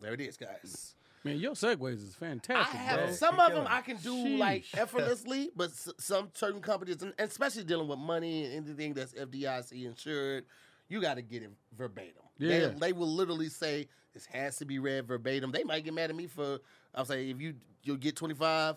there 0.02 0.14
it 0.14 0.22
is, 0.22 0.38
guys. 0.38 0.96
Man, 1.26 1.38
your 1.38 1.52
segues 1.52 1.96
is 1.96 2.16
I 2.16 2.26
fantastic, 2.26 2.80
have 2.80 3.00
bro. 3.00 3.12
some 3.12 3.40
of 3.42 3.52
them 3.52 3.66
I 3.70 3.82
can 3.82 3.98
do 3.98 4.16
like 4.38 4.64
effortlessly, 4.74 5.50
but 5.54 5.70
s- 5.70 5.90
some 5.98 6.30
certain 6.34 6.62
companies, 6.62 7.02
and 7.02 7.14
especially 7.20 7.66
dealing 7.66 7.90
with 7.90 8.00
money 8.00 8.46
and 8.46 8.66
anything 8.66 8.94
that's 8.94 9.14
FDIC 9.14 9.86
insured, 9.86 10.46
you 10.90 11.02
got 11.02 11.16
to 11.16 11.22
get 11.22 11.44
it 11.44 11.52
verbatim. 11.78 12.14
They, 12.38 12.62
Yeah. 12.62 12.68
they 12.70 12.94
will 12.94 13.08
literally 13.08 13.50
say 13.50 13.88
this 14.14 14.26
has 14.28 14.58
to 14.58 14.66
be 14.66 14.80
read 14.80 15.08
verbatim. 15.08 15.52
They 15.52 15.64
might 15.64 15.84
get 15.84 15.94
mad 15.94 16.10
at 16.10 16.16
me 16.16 16.28
for 16.28 16.60
I'll 16.94 17.06
say 17.06 17.30
if 17.30 17.40
you 17.40 17.56
you'll 17.84 17.98
get 17.98 18.16
twenty 18.16 18.34
five 18.34 18.76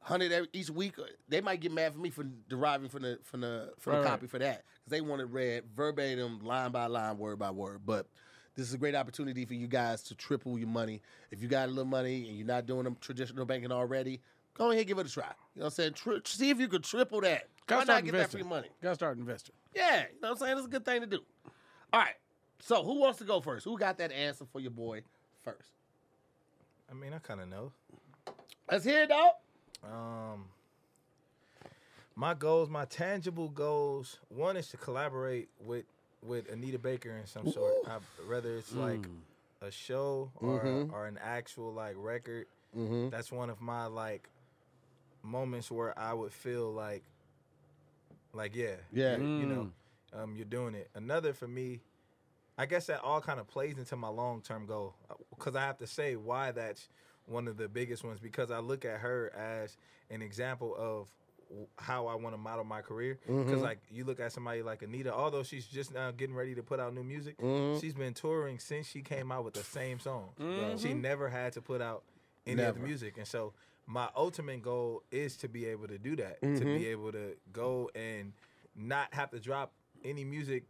hundred 0.00 0.30
every- 0.32 0.48
each 0.52 0.68
week. 0.70 0.98
uh, 0.98 1.04
They 1.28 1.40
might 1.40 1.60
get 1.60 1.72
mad 1.72 1.92
for 1.94 1.98
me 1.98 2.10
for 2.10 2.24
deriving 2.48 2.88
from 2.90 3.02
the 3.02 3.18
from 3.24 3.40
the 3.40 3.72
from 3.78 3.92
Right, 3.94 3.98
the 4.00 4.04
right. 4.04 4.10
copy 4.10 4.26
for 4.26 4.38
that 4.38 4.64
because 4.76 4.90
they 4.90 5.00
want 5.00 5.22
it 5.22 5.26
read 5.26 5.64
verbatim, 5.74 6.40
line 6.44 6.70
by 6.72 6.86
line, 6.86 7.18
word 7.18 7.38
by 7.38 7.50
word. 7.50 7.80
But 7.86 8.06
this 8.54 8.68
is 8.68 8.74
a 8.74 8.78
great 8.78 8.94
opportunity 8.94 9.44
for 9.46 9.54
you 9.54 9.66
guys 9.66 10.02
to 10.04 10.14
triple 10.14 10.58
your 10.58 10.68
money. 10.68 11.00
If 11.30 11.40
you 11.42 11.48
got 11.48 11.66
a 11.68 11.70
little 11.70 11.84
money 11.86 12.28
and 12.28 12.36
you're 12.36 12.46
not 12.46 12.66
doing 12.66 12.84
them 12.84 12.96
traditional 13.00 13.46
banking 13.46 13.72
already, 13.72 14.20
go 14.52 14.66
ahead 14.70 14.80
and 14.80 14.86
give 14.88 14.98
it 14.98 15.06
a 15.06 15.10
try. 15.10 15.24
You 15.54 15.60
know 15.60 15.64
what 15.64 15.64
I'm 15.66 15.70
saying? 15.70 15.92
Tri- 15.94 16.20
see 16.24 16.50
if 16.50 16.60
you 16.60 16.68
could 16.68 16.84
triple 16.84 17.20
that. 17.22 17.48
Gotta 17.66 17.86
Why 17.90 17.94
not 17.94 18.04
get 18.04 18.12
that 18.12 18.30
free 18.30 18.42
money? 18.42 18.68
Gotta 18.82 18.94
start 18.96 19.16
investing. 19.18 19.54
Yeah, 19.74 20.00
you 20.02 20.20
know 20.20 20.28
what 20.28 20.30
I'm 20.32 20.36
saying? 20.36 20.58
It's 20.58 20.66
a 20.66 20.70
good 20.70 20.84
thing 20.84 21.00
to 21.00 21.06
do. 21.06 21.20
All 21.94 22.00
right. 22.00 22.16
So 22.58 22.82
who 22.82 22.94
wants 22.98 23.20
to 23.20 23.24
go 23.24 23.40
first? 23.40 23.64
Who 23.64 23.78
got 23.78 23.98
that 23.98 24.10
answer 24.10 24.44
for 24.52 24.58
your 24.58 24.72
boy 24.72 25.02
first? 25.44 25.70
I 26.90 26.94
mean, 26.94 27.12
I 27.12 27.18
kind 27.18 27.40
of 27.40 27.48
know. 27.48 27.70
Let's 28.68 28.84
hear 28.84 29.04
it, 29.04 29.10
dog. 29.10 29.34
Um, 29.84 30.46
my 32.16 32.34
goals, 32.34 32.68
my 32.68 32.84
tangible 32.86 33.48
goals. 33.48 34.18
One 34.28 34.56
is 34.56 34.66
to 34.70 34.76
collaborate 34.76 35.48
with 35.64 35.84
with 36.20 36.50
Anita 36.50 36.80
Baker 36.80 37.16
in 37.16 37.26
some 37.28 37.48
sort. 37.52 37.74
I, 37.86 37.98
whether 38.26 38.56
it's 38.56 38.72
hmm. 38.72 38.80
like 38.80 39.06
a 39.62 39.70
show 39.70 40.32
or 40.34 40.64
mm-hmm. 40.64 40.92
or 40.92 41.06
an 41.06 41.20
actual 41.22 41.72
like 41.72 41.94
record. 41.96 42.46
Mm-hmm. 42.76 43.10
That's 43.10 43.30
one 43.30 43.50
of 43.50 43.60
my 43.60 43.86
like 43.86 44.28
moments 45.22 45.70
where 45.70 45.96
I 45.96 46.12
would 46.12 46.32
feel 46.32 46.72
like, 46.72 47.04
like 48.32 48.56
yeah, 48.56 48.74
Yeah. 48.92 49.16
you, 49.16 49.38
you 49.38 49.46
know, 49.46 49.62
mm. 49.62 49.70
Um, 50.14 50.36
you're 50.36 50.44
doing 50.44 50.74
it. 50.74 50.90
Another 50.94 51.32
for 51.32 51.48
me, 51.48 51.80
I 52.56 52.66
guess 52.66 52.86
that 52.86 53.00
all 53.02 53.20
kind 53.20 53.40
of 53.40 53.48
plays 53.48 53.78
into 53.78 53.96
my 53.96 54.08
long 54.08 54.40
term 54.40 54.66
goal 54.66 54.94
uh, 55.10 55.14
because 55.30 55.56
I 55.56 55.62
have 55.62 55.78
to 55.78 55.86
say 55.86 56.16
why 56.16 56.52
that's 56.52 56.88
one 57.26 57.48
of 57.48 57.56
the 57.56 57.68
biggest 57.68 58.04
ones 58.04 58.20
because 58.20 58.50
I 58.50 58.58
look 58.58 58.84
at 58.84 59.00
her 59.00 59.32
as 59.34 59.76
an 60.10 60.22
example 60.22 60.74
of 60.78 61.08
how 61.76 62.06
I 62.06 62.14
want 62.14 62.34
to 62.34 62.38
model 62.38 62.64
my 62.64 62.80
career. 62.80 63.18
Mm-hmm. 63.28 63.44
Because 63.44 63.62
like 63.62 63.78
you 63.90 64.04
look 64.04 64.20
at 64.20 64.32
somebody 64.32 64.62
like 64.62 64.82
Anita, 64.82 65.12
although 65.12 65.42
she's 65.42 65.66
just 65.66 65.92
now 65.92 66.10
getting 66.10 66.34
ready 66.34 66.54
to 66.54 66.62
put 66.62 66.80
out 66.80 66.94
new 66.94 67.04
music, 67.04 67.38
mm-hmm. 67.38 67.80
she's 67.80 67.94
been 67.94 68.14
touring 68.14 68.58
since 68.58 68.88
she 68.88 69.02
came 69.02 69.32
out 69.32 69.44
with 69.44 69.54
the 69.54 69.62
same 69.62 69.98
song. 69.98 70.30
Mm-hmm. 70.40 70.76
She 70.78 70.94
never 70.94 71.28
had 71.28 71.52
to 71.54 71.60
put 71.60 71.80
out 71.80 72.02
any 72.46 72.62
other 72.62 72.74
Never. 72.74 72.86
music, 72.86 73.14
and 73.16 73.26
so 73.26 73.54
my 73.86 74.08
ultimate 74.16 74.62
goal 74.62 75.02
is 75.10 75.36
to 75.38 75.48
be 75.48 75.66
able 75.66 75.88
to 75.88 75.98
do 75.98 76.16
that, 76.16 76.40
to 76.42 76.64
be 76.64 76.88
able 76.88 77.12
to 77.12 77.36
go 77.52 77.90
and 77.94 78.32
not 78.76 79.12
have 79.14 79.30
to 79.30 79.40
drop 79.40 79.72
any 80.04 80.24
music 80.24 80.64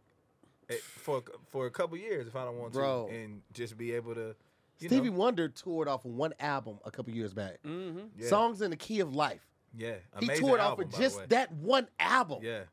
eh, 0.69 0.75
for 0.97 1.23
for 1.51 1.65
a 1.65 1.71
couple 1.71 1.97
years 1.97 2.27
if 2.27 2.35
I 2.35 2.45
don't 2.45 2.57
want 2.57 2.73
Bro. 2.73 3.07
to, 3.09 3.15
and 3.15 3.41
just 3.53 3.77
be 3.77 3.91
able 3.93 4.15
to. 4.15 4.35
You 4.79 4.89
Stevie 4.89 5.09
know, 5.09 5.15
Wonder 5.17 5.47
toured 5.47 5.87
off 5.87 6.03
of 6.03 6.11
one 6.11 6.33
album 6.39 6.79
a 6.83 6.91
couple 6.91 7.13
years 7.13 7.33
back. 7.33 7.59
yeah, 7.63 8.27
Songs 8.27 8.61
in 8.61 8.71
the 8.71 8.75
Key 8.77 8.99
of 8.99 9.15
Life. 9.15 9.45
yeah, 9.73 9.95
He 10.19 10.27
toured 10.27 10.59
off 10.59 10.71
album, 10.71 10.77
with 10.79 10.91
by 10.91 10.97
the 10.97 11.03
just 11.03 11.29
that 11.29 11.51
one 11.53 11.87
album. 11.99 12.39
Yeah, 12.43 12.63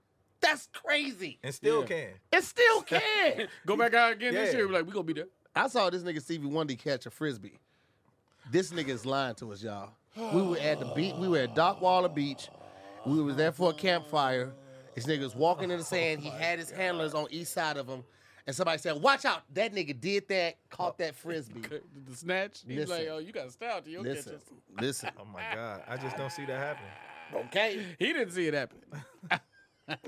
That's 0.41 0.69
crazy. 0.73 1.39
and 1.45 1.55
still 1.55 1.81
Yeah. 1.83 1.87
can. 1.87 2.09
It 2.33 2.43
still 2.45 2.83
can. 2.87 3.47
Go 3.67 3.77
back 3.77 3.95
out 3.95 4.13
again 4.15 4.35
this 4.35 4.51
Yeah. 4.53 4.59
year. 4.59 4.67
Be 4.69 4.75
like, 4.75 4.87
we 4.87 4.91
gonna 4.93 5.05
be 5.05 5.13
there. 5.13 5.29
I 5.55 5.69
saw 5.69 5.89
this 5.91 6.03
nigga 6.03 6.21
Stevie 6.21 6.47
Wonder 6.49 6.75
catch 6.75 7.07
a 7.07 7.11
frisbee. 7.11 7.59
This 8.51 8.73
nigga 8.73 8.89
is 8.89 9.07
lying 9.07 9.37
to 9.37 9.53
us, 9.53 9.63
y'all. 9.63 9.91
We 10.17 10.43
were 10.43 10.59
at 10.59 10.81
the 10.81 10.87
beach. 10.97 11.15
We 11.17 11.29
were 11.29 11.39
at 11.39 11.55
Dockweiler 11.55 12.13
Beach. 12.13 12.49
We 13.07 13.23
was 13.23 13.37
there 13.37 13.53
for 13.53 13.71
a 13.71 13.75
campfire. 13.75 14.53
This 14.95 15.07
nigga 15.07 15.21
was 15.21 15.35
walking 15.35 15.71
in 15.71 15.79
the 15.79 15.85
sand. 15.85 16.21
He 16.21 16.29
had 16.29 16.59
his 16.59 16.71
handlers 16.71 17.15
on 17.15 17.27
each 17.31 17.47
side 17.49 17.77
of 17.77 17.89
him, 17.89 18.05
and 18.47 18.55
somebody 18.55 18.79
said, 18.79 19.01
"Watch 19.01 19.25
out!" 19.25 19.43
That 19.55 19.75
nigga 19.75 19.99
did 19.99 20.29
that. 20.29 20.57
Caught 20.71 20.99
that 20.99 21.15
frisbee. 21.17 21.63
The 22.07 22.17
snatch. 22.17 22.63
He's 22.67 22.79
Listen. 22.81 22.97
like, 22.99 23.09
oh, 23.11 23.19
you 23.19 23.33
got 23.33 23.47
a 23.47 23.51
style 23.51 23.81
to 23.81 23.89
your 23.91 24.03
Listen, 24.03 24.33
catches. 24.35 24.49
listen. 24.81 25.11
Oh 25.19 25.25
my 25.25 25.43
god, 25.55 25.83
I 25.89 25.97
just 25.97 26.17
don't 26.17 26.31
see 26.33 26.45
that 26.47 26.59
happening. 26.59 26.91
Okay, 27.47 27.83
He 27.99 28.13
didn't 28.13 28.31
see 28.33 28.47
it 28.49 28.55
happen. 28.55 28.79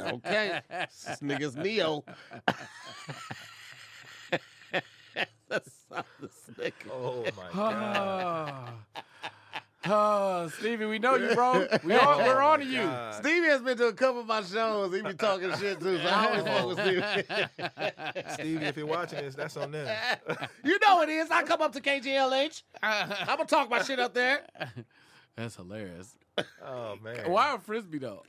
okay. 0.01 0.61
This 0.69 1.19
nigga's 1.23 1.57
Neo. 1.57 2.05
That's 5.49 5.71
this 6.21 6.51
nigga. 6.59 6.91
Oh 6.93 7.25
my 7.37 7.51
god. 7.55 8.73
Oh, 9.87 10.49
Stevie, 10.59 10.87
we 10.87 10.99
know 10.99 11.17
you, 11.17 11.35
bro. 11.35 11.67
We 11.85 11.95
on, 11.95 12.19
we're 12.25 12.41
on 12.41 12.61
to 12.61 12.65
you. 12.65 12.81
Oh, 12.81 13.11
Stevie 13.21 13.49
has 13.49 13.61
been 13.61 13.77
to 13.79 13.87
a 13.89 13.93
couple 13.93 14.23
of 14.23 14.27
my 14.27 14.43
shows. 14.43 14.95
He 14.95 15.03
be 15.03 15.13
talking 15.15 15.51
shit 15.59 15.79
too, 15.81 15.99
so 15.99 16.05
I 16.09 16.27
always 16.27 16.43
fuck 16.43 16.67
with 16.67 16.79
Stevie. 16.81 18.25
Stevie, 18.33 18.65
if 18.67 18.77
you're 18.77 18.87
watching 18.87 19.19
this, 19.19 19.35
that's 19.35 19.57
on 19.57 19.73
them. 19.73 19.87
you 20.65 20.79
know 20.87 21.03
it 21.03 21.09
is. 21.11 21.31
I 21.31 21.43
come 21.43 21.61
up 21.61 21.73
to 21.73 21.81
KJLH. 21.81 22.63
I'm 22.83 23.09
gonna 23.27 23.45
talk 23.45 23.69
my 23.69 23.83
shit 23.83 23.99
up 24.01 24.15
there. 24.15 24.43
That's 25.37 25.57
hilarious. 25.57 26.17
Oh 26.65 26.97
man. 27.03 27.31
Why 27.31 27.55
a 27.55 27.59
frisbee 27.59 27.99
though? 27.99 28.23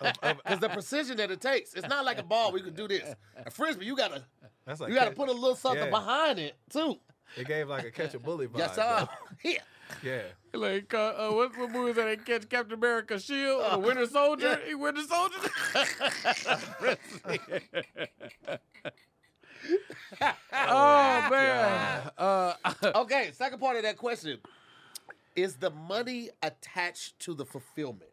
Because 0.00 0.60
the 0.60 0.68
precision 0.70 1.18
that 1.18 1.30
it 1.30 1.40
takes. 1.40 1.74
It's 1.74 1.88
not 1.88 2.04
like 2.04 2.18
a 2.18 2.22
ball 2.22 2.50
where 2.52 2.58
you 2.58 2.64
can 2.64 2.74
do 2.74 2.88
this. 2.88 3.14
A 3.44 3.50
frisbee, 3.50 3.84
you 3.86 3.94
gotta 3.96 4.24
That's 4.66 4.80
like 4.80 4.88
you 4.88 4.94
gotta 4.94 5.10
catch- 5.10 5.16
put 5.16 5.28
a 5.28 5.32
little 5.32 5.54
something 5.56 5.84
Yeah. 5.84 5.90
behind 5.90 6.38
it 6.38 6.56
too. 6.70 6.96
It 7.36 7.46
gave 7.46 7.68
like 7.68 7.84
a 7.84 7.90
catch 7.90 8.14
a 8.14 8.18
bully 8.18 8.48
vibe. 8.48 8.58
Yes, 8.58 8.74
sir. 8.74 8.82
though. 9.00 9.08
Here. 9.40 9.58
Yeah. 10.02 10.22
Like, 10.52 10.92
uh, 10.94 11.12
uh, 11.16 11.30
what, 11.30 11.56
what 11.56 11.70
movie 11.70 11.90
is 11.90 11.96
that? 11.96 12.06
They 12.06 12.16
catch 12.16 12.48
Captain 12.48 12.74
America 12.74 13.20
shield, 13.20 13.62
or 13.70 13.78
Winter 13.78 14.06
Soldier. 14.06 14.58
He 14.66 14.74
Winter 14.74 15.02
Soldier. 15.02 15.36
oh 20.52 21.28
man. 21.30 22.10
Uh, 22.18 22.54
Okay, 22.94 23.30
second 23.32 23.60
part 23.60 23.76
of 23.76 23.82
that 23.82 23.96
question. 23.96 24.38
Is 25.36 25.56
the 25.56 25.70
money 25.70 26.30
attached 26.42 27.18
to 27.20 27.34
the 27.34 27.44
fulfillment? 27.44 28.10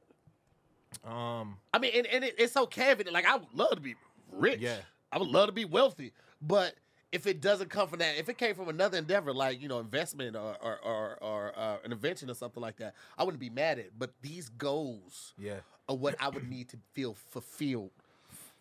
Um. 1.03 1.57
I 1.73 1.79
mean, 1.79 1.91
and, 1.95 2.07
and 2.07 2.23
it, 2.23 2.35
it's 2.37 2.55
okay 2.55 2.91
if 2.91 2.99
it, 2.99 3.11
like 3.11 3.25
I 3.25 3.35
would 3.35 3.53
love 3.53 3.71
to 3.71 3.81
be 3.81 3.95
rich. 4.31 4.59
Yeah. 4.59 4.77
I 5.11 5.17
would 5.17 5.29
love 5.29 5.47
to 5.47 5.53
be 5.53 5.65
wealthy, 5.65 6.13
but 6.41 6.75
if 7.11 7.25
it 7.27 7.39
doesn't 7.41 7.69
come 7.69 7.87
from 7.87 7.99
that, 7.99 8.17
if 8.17 8.27
it 8.29 8.37
came 8.37 8.53
from 8.55 8.67
another 8.69 8.97
endeavor 8.97 9.33
like 9.33 9.61
you 9.61 9.67
know 9.67 9.79
investment 9.79 10.35
or 10.35 10.55
or 10.61 10.77
or, 10.83 11.17
or 11.23 11.53
uh, 11.57 11.77
an 11.85 11.91
invention 11.91 12.29
or 12.29 12.33
something 12.33 12.61
like 12.61 12.77
that, 12.77 12.93
I 13.17 13.23
wouldn't 13.23 13.39
be 13.39 13.49
mad 13.49 13.79
at. 13.79 13.85
it. 13.85 13.93
But 13.97 14.11
these 14.21 14.49
goals 14.49 15.33
Yeah. 15.37 15.59
are 15.89 15.95
what 15.95 16.15
I 16.19 16.29
would 16.29 16.49
need 16.49 16.69
to 16.69 16.77
feel 16.93 17.13
fulfilled 17.13 17.91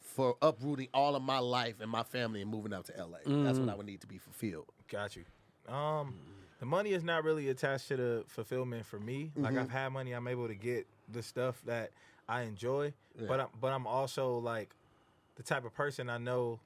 for 0.00 0.36
uprooting 0.40 0.88
all 0.94 1.14
of 1.16 1.22
my 1.22 1.38
life 1.40 1.74
and 1.80 1.90
my 1.90 2.02
family 2.02 2.40
and 2.40 2.50
moving 2.50 2.72
out 2.72 2.86
to 2.86 2.92
LA. 2.96 3.18
That's 3.44 3.58
what 3.58 3.68
I 3.68 3.74
would 3.74 3.86
need 3.86 4.00
to 4.00 4.06
be 4.06 4.18
fulfilled. 4.18 4.66
Got 4.88 5.16
you. 5.16 5.24
Um, 5.72 6.14
the 6.60 6.64
money 6.66 6.92
is 6.92 7.02
not 7.04 7.24
really 7.24 7.48
attached 7.50 7.88
to 7.88 7.96
the 7.96 8.24
fulfillment 8.28 8.86
for 8.86 8.98
me. 8.98 9.32
Like 9.36 9.56
I've 9.56 9.68
had 9.70 9.92
money, 9.92 10.12
I'm 10.12 10.26
able 10.28 10.46
to 10.48 10.54
get 10.54 10.86
the 11.12 11.22
stuff 11.22 11.60
that 11.66 11.90
I 12.28 12.42
enjoy, 12.42 12.94
but 13.28 13.40
I'm, 13.40 13.48
but 13.60 13.72
I'm 13.72 13.86
also 13.86 14.38
like 14.38 14.70
the 15.34 15.42
type 15.42 15.64
of 15.66 15.74
person 15.74 16.08
I 16.08 16.18
know. 16.18 16.60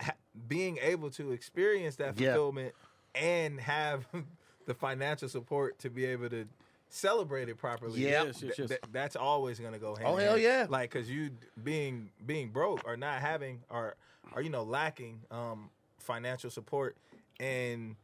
Ha- 0.00 0.12
being 0.48 0.78
able 0.82 1.10
to 1.10 1.32
experience 1.32 1.96
that 1.96 2.18
Yeah. 2.18 2.28
fulfillment 2.34 2.74
and 3.14 3.60
have 3.60 4.06
the 4.66 4.74
financial 4.74 5.28
support 5.28 5.78
to 5.80 5.90
be 5.90 6.04
able 6.06 6.28
to 6.30 6.46
celebrate 6.88 7.48
it 7.48 7.56
properly. 7.56 8.00
Yeah, 8.02 8.24
yes, 8.24 8.42
yes, 8.42 8.58
yes. 8.58 8.68
Th- 8.68 8.80
that's 8.92 9.16
always 9.16 9.60
gonna 9.60 9.78
go 9.78 9.94
hand. 9.94 10.08
Oh, 10.08 10.16
hell 10.16 10.30
hand. 10.32 10.42
yeah. 10.42 10.66
Like, 10.68 10.90
cause 10.90 11.08
you 11.08 11.30
being 11.62 12.10
being 12.26 12.48
broke 12.50 12.86
or 12.86 12.96
not 12.96 13.20
having 13.20 13.60
or 13.70 13.94
or 14.34 14.42
you 14.42 14.50
know 14.50 14.62
lacking 14.62 15.20
um 15.30 15.70
financial 15.98 16.50
support 16.50 16.96
and 17.38 17.94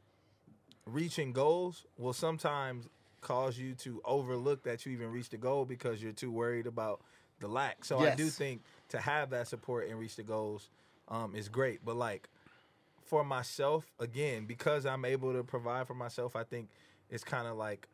reaching 0.86 1.32
goals 1.32 1.84
will 1.98 2.12
sometimes 2.12 2.86
cause 3.20 3.58
you 3.58 3.74
to 3.74 4.00
overlook 4.04 4.62
that 4.62 4.86
you 4.86 4.92
even 4.92 5.10
reached 5.10 5.32
the 5.32 5.36
goal 5.36 5.64
because 5.64 6.00
you're 6.02 6.12
too 6.12 6.30
worried 6.30 6.66
about 6.66 7.00
the 7.40 7.48
lack. 7.48 7.84
So 7.84 7.98
I 7.98 8.14
do 8.14 8.26
think 8.28 8.62
to 8.90 9.00
have 9.00 9.30
that 9.30 9.48
support 9.48 9.88
and 9.88 9.98
reach 9.98 10.14
the 10.16 10.22
goals 10.22 10.68
um, 11.08 11.34
is 11.34 11.48
great. 11.48 11.84
But 11.84 11.96
like 11.96 12.28
for 13.04 13.24
myself, 13.24 13.86
again, 14.00 14.46
because 14.46 14.86
I'm 14.86 15.04
able 15.04 15.32
to 15.32 15.42
provide 15.44 15.86
for 15.86 15.94
myself, 15.94 16.36
I 16.36 16.44
think 16.44 16.68
it's 17.10 17.24
kind 17.24 17.46
of 17.46 17.56
like 17.56 17.88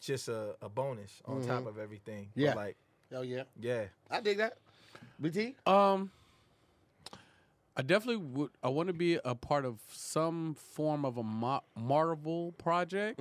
just 0.00 0.28
a, 0.28 0.56
a 0.62 0.68
bonus 0.68 1.20
on 1.24 1.42
top 1.42 1.66
of 1.66 1.78
everything. 1.78 2.30
But, 2.34 2.42
Yeah. 2.42 2.54
like 2.54 2.76
Oh 3.14 3.22
yeah, 3.22 3.44
yeah, 3.60 3.84
I 4.10 4.20
dig 4.20 4.38
that. 4.38 4.56
BT. 5.20 5.54
Um, 5.66 6.10
I 7.76 7.82
definitely 7.82 8.16
would. 8.24 8.50
I 8.62 8.68
want 8.68 8.86
to 8.88 8.92
be 8.92 9.18
a 9.24 9.34
part 9.34 9.64
of 9.64 9.78
some 9.92 10.54
form 10.54 11.04
of 11.04 11.16
a 11.16 11.22
Mar- 11.22 11.62
Marvel 11.76 12.52
project, 12.52 13.20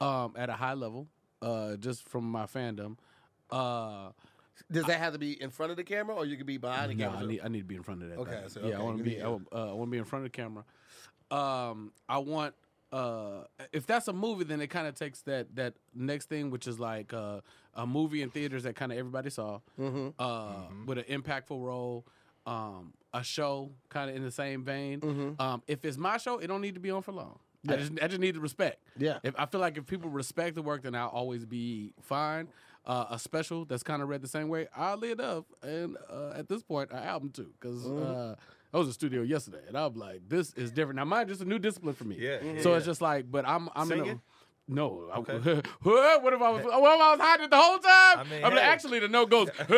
um, 0.00 0.34
at 0.36 0.48
a 0.48 0.54
high 0.54 0.74
level, 0.74 1.06
uh, 1.42 1.76
just 1.76 2.08
from 2.08 2.24
my 2.24 2.44
fandom. 2.46 2.96
Uh, 3.50 4.10
Does 4.70 4.84
that 4.86 4.98
have 4.98 5.12
to 5.12 5.18
be 5.18 5.40
in 5.40 5.50
front 5.50 5.70
of 5.70 5.76
the 5.76 5.84
camera, 5.84 6.14
or 6.16 6.24
you 6.26 6.36
can 6.36 6.46
be 6.46 6.56
behind 6.58 6.90
the 6.90 6.94
no, 6.94 7.04
camera? 7.10 7.24
I 7.24 7.26
need 7.26 7.40
I 7.44 7.48
need 7.48 7.58
to 7.60 7.64
be 7.64 7.76
in 7.76 7.82
front 7.82 8.02
of 8.02 8.08
that. 8.10 8.18
Okay, 8.18 8.30
thing. 8.40 8.48
so, 8.48 8.66
yeah, 8.66 8.78
I 8.78 8.82
want 8.82 8.98
to 8.98 9.04
be. 9.04 9.20
I, 9.22 9.28
want- 9.28 9.48
uh, 9.52 9.70
I 9.70 9.72
want 9.72 9.88
to 9.88 9.92
be 9.92 9.98
in 9.98 10.04
front 10.04 10.24
of 10.24 10.32
the 10.32 10.36
camera. 10.36 10.64
Um, 11.30 11.92
I 12.08 12.18
want. 12.18 12.54
Uh, 12.92 13.44
if 13.72 13.86
that's 13.86 14.08
a 14.08 14.12
movie, 14.12 14.42
then 14.42 14.60
it 14.60 14.66
kind 14.66 14.88
of 14.88 14.94
takes 14.96 15.20
that 15.22 15.54
that 15.54 15.74
next 15.94 16.28
thing, 16.28 16.50
which 16.50 16.66
is 16.66 16.80
like 16.80 17.12
uh, 17.14 17.40
a 17.74 17.86
movie 17.86 18.20
in 18.22 18.30
theaters 18.30 18.64
that 18.64 18.74
kind 18.74 18.90
of 18.90 18.98
everybody 18.98 19.30
saw, 19.30 19.60
Mm-hmm. 19.78 20.08
uh, 20.18 20.64
with 20.86 20.98
an 20.98 21.04
impactful 21.04 21.62
role. 21.62 22.04
Um, 22.46 22.94
a 23.12 23.22
show 23.22 23.70
kind 23.90 24.08
of 24.08 24.16
in 24.16 24.22
the 24.24 24.30
same 24.30 24.64
vein. 24.64 25.00
Mm-hmm. 25.00 25.40
Um, 25.40 25.62
if 25.68 25.84
it's 25.84 25.98
my 25.98 26.16
show, 26.16 26.38
it 26.38 26.46
don't 26.46 26.62
need 26.62 26.74
to 26.74 26.80
be 26.80 26.90
on 26.90 27.02
for 27.02 27.12
long. 27.12 27.38
I 27.68 27.76
just 27.76 27.92
I 28.02 28.08
just 28.08 28.18
need 28.20 28.34
the 28.34 28.40
respect. 28.40 28.82
Yeah. 28.96 29.18
If 29.22 29.34
I 29.38 29.44
feel 29.46 29.60
like 29.60 29.76
if 29.76 29.86
people 29.86 30.08
respect 30.08 30.54
the 30.54 30.62
work, 30.62 30.82
then 30.82 30.94
I'll 30.94 31.08
always 31.08 31.44
be 31.44 31.92
fine. 32.00 32.48
Uh, 32.86 33.04
a 33.10 33.18
special 33.18 33.66
that's 33.66 33.82
kind 33.82 34.00
of 34.02 34.08
read 34.08 34.22
the 34.22 34.26
same 34.28 34.48
way, 34.48 34.66
oddly 34.74 35.10
enough, 35.10 35.44
and 35.62 35.96
uh, 36.10 36.32
at 36.34 36.48
this 36.48 36.62
point, 36.62 36.90
an 36.90 36.96
album 36.98 37.28
too, 37.30 37.50
because 37.60 37.86
uh, 37.86 38.34
I 38.72 38.78
was 38.78 38.86
in 38.88 38.94
studio 38.94 39.20
yesterday, 39.22 39.60
and 39.68 39.76
I'm 39.76 39.94
like, 39.94 40.22
this 40.26 40.54
is 40.54 40.70
different. 40.72 40.96
Now, 40.96 41.04
mine 41.04 41.28
just 41.28 41.42
a 41.42 41.44
new 41.44 41.58
discipline 41.58 41.94
for 41.94 42.04
me. 42.04 42.16
Yeah, 42.18 42.38
So 42.62 42.70
yeah. 42.70 42.76
it's 42.78 42.86
just 42.86 43.02
like, 43.02 43.30
but 43.30 43.46
I'm 43.46 43.68
I'm 43.76 43.92
in 43.92 44.00
a, 44.00 44.02
Singing? 44.04 44.20
no. 44.66 45.08
I- 45.12 45.18
Okay. 45.18 45.34
what 45.82 46.32
if 46.32 46.40
I 46.40 46.50
was? 46.50 46.64
What 46.64 46.94
if 46.94 47.00
I 47.02 47.10
was 47.12 47.20
hiding 47.20 47.50
the 47.50 47.56
whole 47.56 47.78
time? 47.78 48.18
I 48.18 48.24
mean, 48.24 48.44
I'm 48.44 48.54
like, 48.54 48.62
hey. 48.62 48.68
actually, 48.68 48.98
the 49.00 49.08
note 49.08 49.28
goes. 49.28 49.48
if 49.58 49.68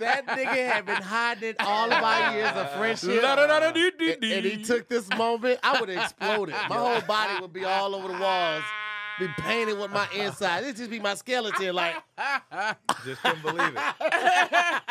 that 0.00 0.26
nigga 0.26 0.72
had 0.72 0.84
been 0.86 1.02
hiding 1.02 1.50
it 1.50 1.56
all 1.60 1.86
of 1.92 2.02
our 2.02 2.32
years 2.34 2.50
of 2.56 2.70
friendship, 2.72 3.22
and, 3.24 4.24
and 4.24 4.44
he 4.44 4.62
took 4.62 4.88
this 4.88 5.08
moment, 5.16 5.60
I 5.62 5.78
would 5.80 5.88
have 5.88 6.02
exploded. 6.04 6.54
My 6.68 6.76
whole 6.76 7.00
body 7.02 7.40
would 7.40 7.52
be 7.52 7.64
all 7.64 7.94
over 7.94 8.08
the 8.08 8.18
walls, 8.18 8.64
be 9.18 9.28
painted 9.38 9.78
with 9.78 9.90
my 9.90 10.06
inside. 10.14 10.64
It'd 10.64 10.76
just 10.76 10.90
be 10.90 10.98
my 11.00 11.14
skeleton, 11.14 11.74
like 11.74 11.96
just 13.04 13.22
couldn't 13.22 13.42
believe 13.42 13.74
it. 13.76 13.78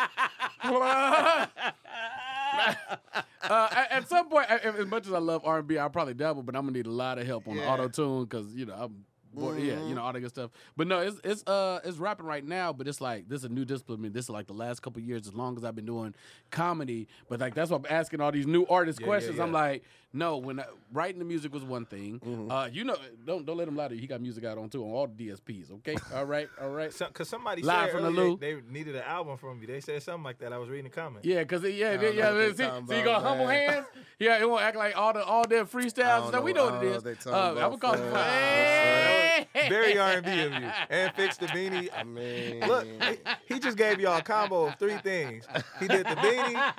uh, 3.42 3.86
at, 3.90 4.08
some 4.08 4.28
point, 4.28 4.48
as 4.50 4.86
much 4.86 5.06
as 5.06 5.12
I 5.12 5.18
love 5.18 5.42
R 5.44 5.58
and 5.58 5.66
B, 5.68 5.78
I'll 5.78 5.90
probably 5.90 6.14
dabble, 6.14 6.42
but 6.42 6.54
I'm 6.56 6.62
gonna 6.62 6.76
need 6.76 6.86
a 6.86 6.90
lot 6.90 7.18
of 7.18 7.26
help 7.26 7.48
on 7.48 7.56
Yeah. 7.56 7.72
auto 7.72 7.88
tune 7.88 8.24
because 8.24 8.54
you 8.54 8.66
know 8.66 8.74
I'm. 8.74 9.04
bored- 9.34 9.58
Yeah, 9.58 9.82
you 9.86 9.94
know 9.94 10.02
all 10.02 10.12
that 10.12 10.20
good 10.20 10.28
stuff. 10.30 10.50
But 10.76 10.86
no, 10.86 11.00
it's 11.00 11.20
it's 11.24 11.42
uh 11.46 11.80
it's 11.84 11.98
rapping 11.98 12.26
right 12.26 12.44
now. 12.44 12.72
But 12.72 12.86
it's 12.88 13.00
like 13.00 13.28
this 13.28 13.40
is 13.40 13.44
a 13.46 13.48
new 13.48 13.64
discipline. 13.64 13.98
I 14.00 14.02
mean, 14.02 14.12
this 14.12 14.26
is 14.26 14.30
like 14.30 14.46
the 14.46 14.52
last 14.54 14.82
couple 14.82 15.00
years, 15.02 15.26
as 15.26 15.34
long 15.34 15.56
as 15.56 15.64
I've 15.64 15.74
been 15.74 15.86
doing 15.86 16.14
comedy. 16.50 17.08
But 17.28 17.40
like 17.40 17.54
that's 17.54 17.70
why 17.70 17.78
I'm 17.78 17.86
asking 17.88 18.20
all 18.20 18.30
these 18.32 18.46
new 18.46 18.66
artist 18.66 19.00
Yeah, 19.00 19.06
yeah, 19.06 19.10
questions. 19.10 19.40
I'm 19.40 19.52
like, 19.52 19.82
no, 20.12 20.36
when 20.38 20.60
I, 20.60 20.64
writing 20.92 21.18
the 21.18 21.24
music 21.24 21.52
was 21.52 21.64
one 21.64 21.86
thing. 21.86 22.48
Uh, 22.50 22.68
you 22.70 22.84
know, 22.84 22.96
don't 23.26 23.46
don't 23.46 23.56
let 23.56 23.66
him 23.68 23.76
lie 23.76 23.88
to 23.88 23.94
you. 23.94 24.00
He 24.00 24.06
got 24.06 24.20
music 24.20 24.44
out 24.44 24.58
on 24.58 24.68
too 24.68 24.84
on 24.84 24.90
all 24.90 25.06
the 25.06 25.28
DSPs. 25.28 25.72
Okay, 25.72 25.96
all 26.14 26.24
right, 26.24 26.48
all 26.60 26.70
right. 26.70 26.92
So, 26.92 27.06
Cause 27.06 27.28
somebody 27.28 27.62
Live 27.62 27.86
said 27.90 27.92
from 27.94 28.02
the 28.02 28.08
earlier 28.08 28.24
Lou. 28.30 28.36
they, 28.36 28.54
they 28.54 28.60
needed 28.70 28.96
an 28.96 29.02
album 29.02 29.38
from 29.38 29.60
you. 29.60 29.66
They 29.66 29.80
said 29.80 30.02
something 30.02 30.24
like 30.24 30.38
that. 30.38 30.52
I 30.52 30.58
was 30.58 30.68
reading 30.68 30.84
the 30.84 30.90
comments. 30.90 31.26
Yeah, 31.26 31.42
cause 31.44 31.62
yeah, 31.64 31.96
don't 31.96 32.14
yeah. 32.14 32.30
know 32.30 32.48
See, 32.50 32.54
they 32.56 32.64
so 32.64 32.96
you 32.98 33.04
got 33.04 33.22
humble 33.22 33.46
hands. 33.46 33.86
Yeah, 34.18 34.38
it 34.40 34.48
won't 34.48 34.62
act 34.62 34.76
like 34.76 34.96
all 34.96 35.12
the 35.12 35.24
all 35.24 35.46
their 35.46 35.64
freestyles. 35.64 36.18
and 36.20 36.28
stuff. 36.28 36.44
we 36.44 36.52
know 36.52 36.66
what 36.66 36.84
it 36.84 36.96
is. 36.96 37.02
they 37.02 37.16
Uh, 37.30 37.54
I 37.54 37.66
would 37.66 37.80
call 37.80 37.94
it. 37.94 38.00
Hey! 38.14 39.46
Very 39.68 39.98
R 39.98 40.12
and 40.12 40.24
B 40.24 40.30
of 40.30 40.52
you. 40.52 40.70
And 40.90 41.12
fixed 41.14 41.40
the 41.40 41.46
beanie. 41.46 41.88
I 41.96 42.04
mean, 42.04 42.60
Look, 42.66 42.86
he- 42.86 43.54
he 43.54 43.60
just 43.60 43.76
gave 43.76 44.00
y'all 44.00 44.18
a 44.18 44.22
combo 44.22 44.66
of 44.66 44.78
three 44.78 44.96
things. 44.98 45.46
He 45.80 45.88
did 45.88 46.06
the 46.06 46.16
beanie, 46.16 46.72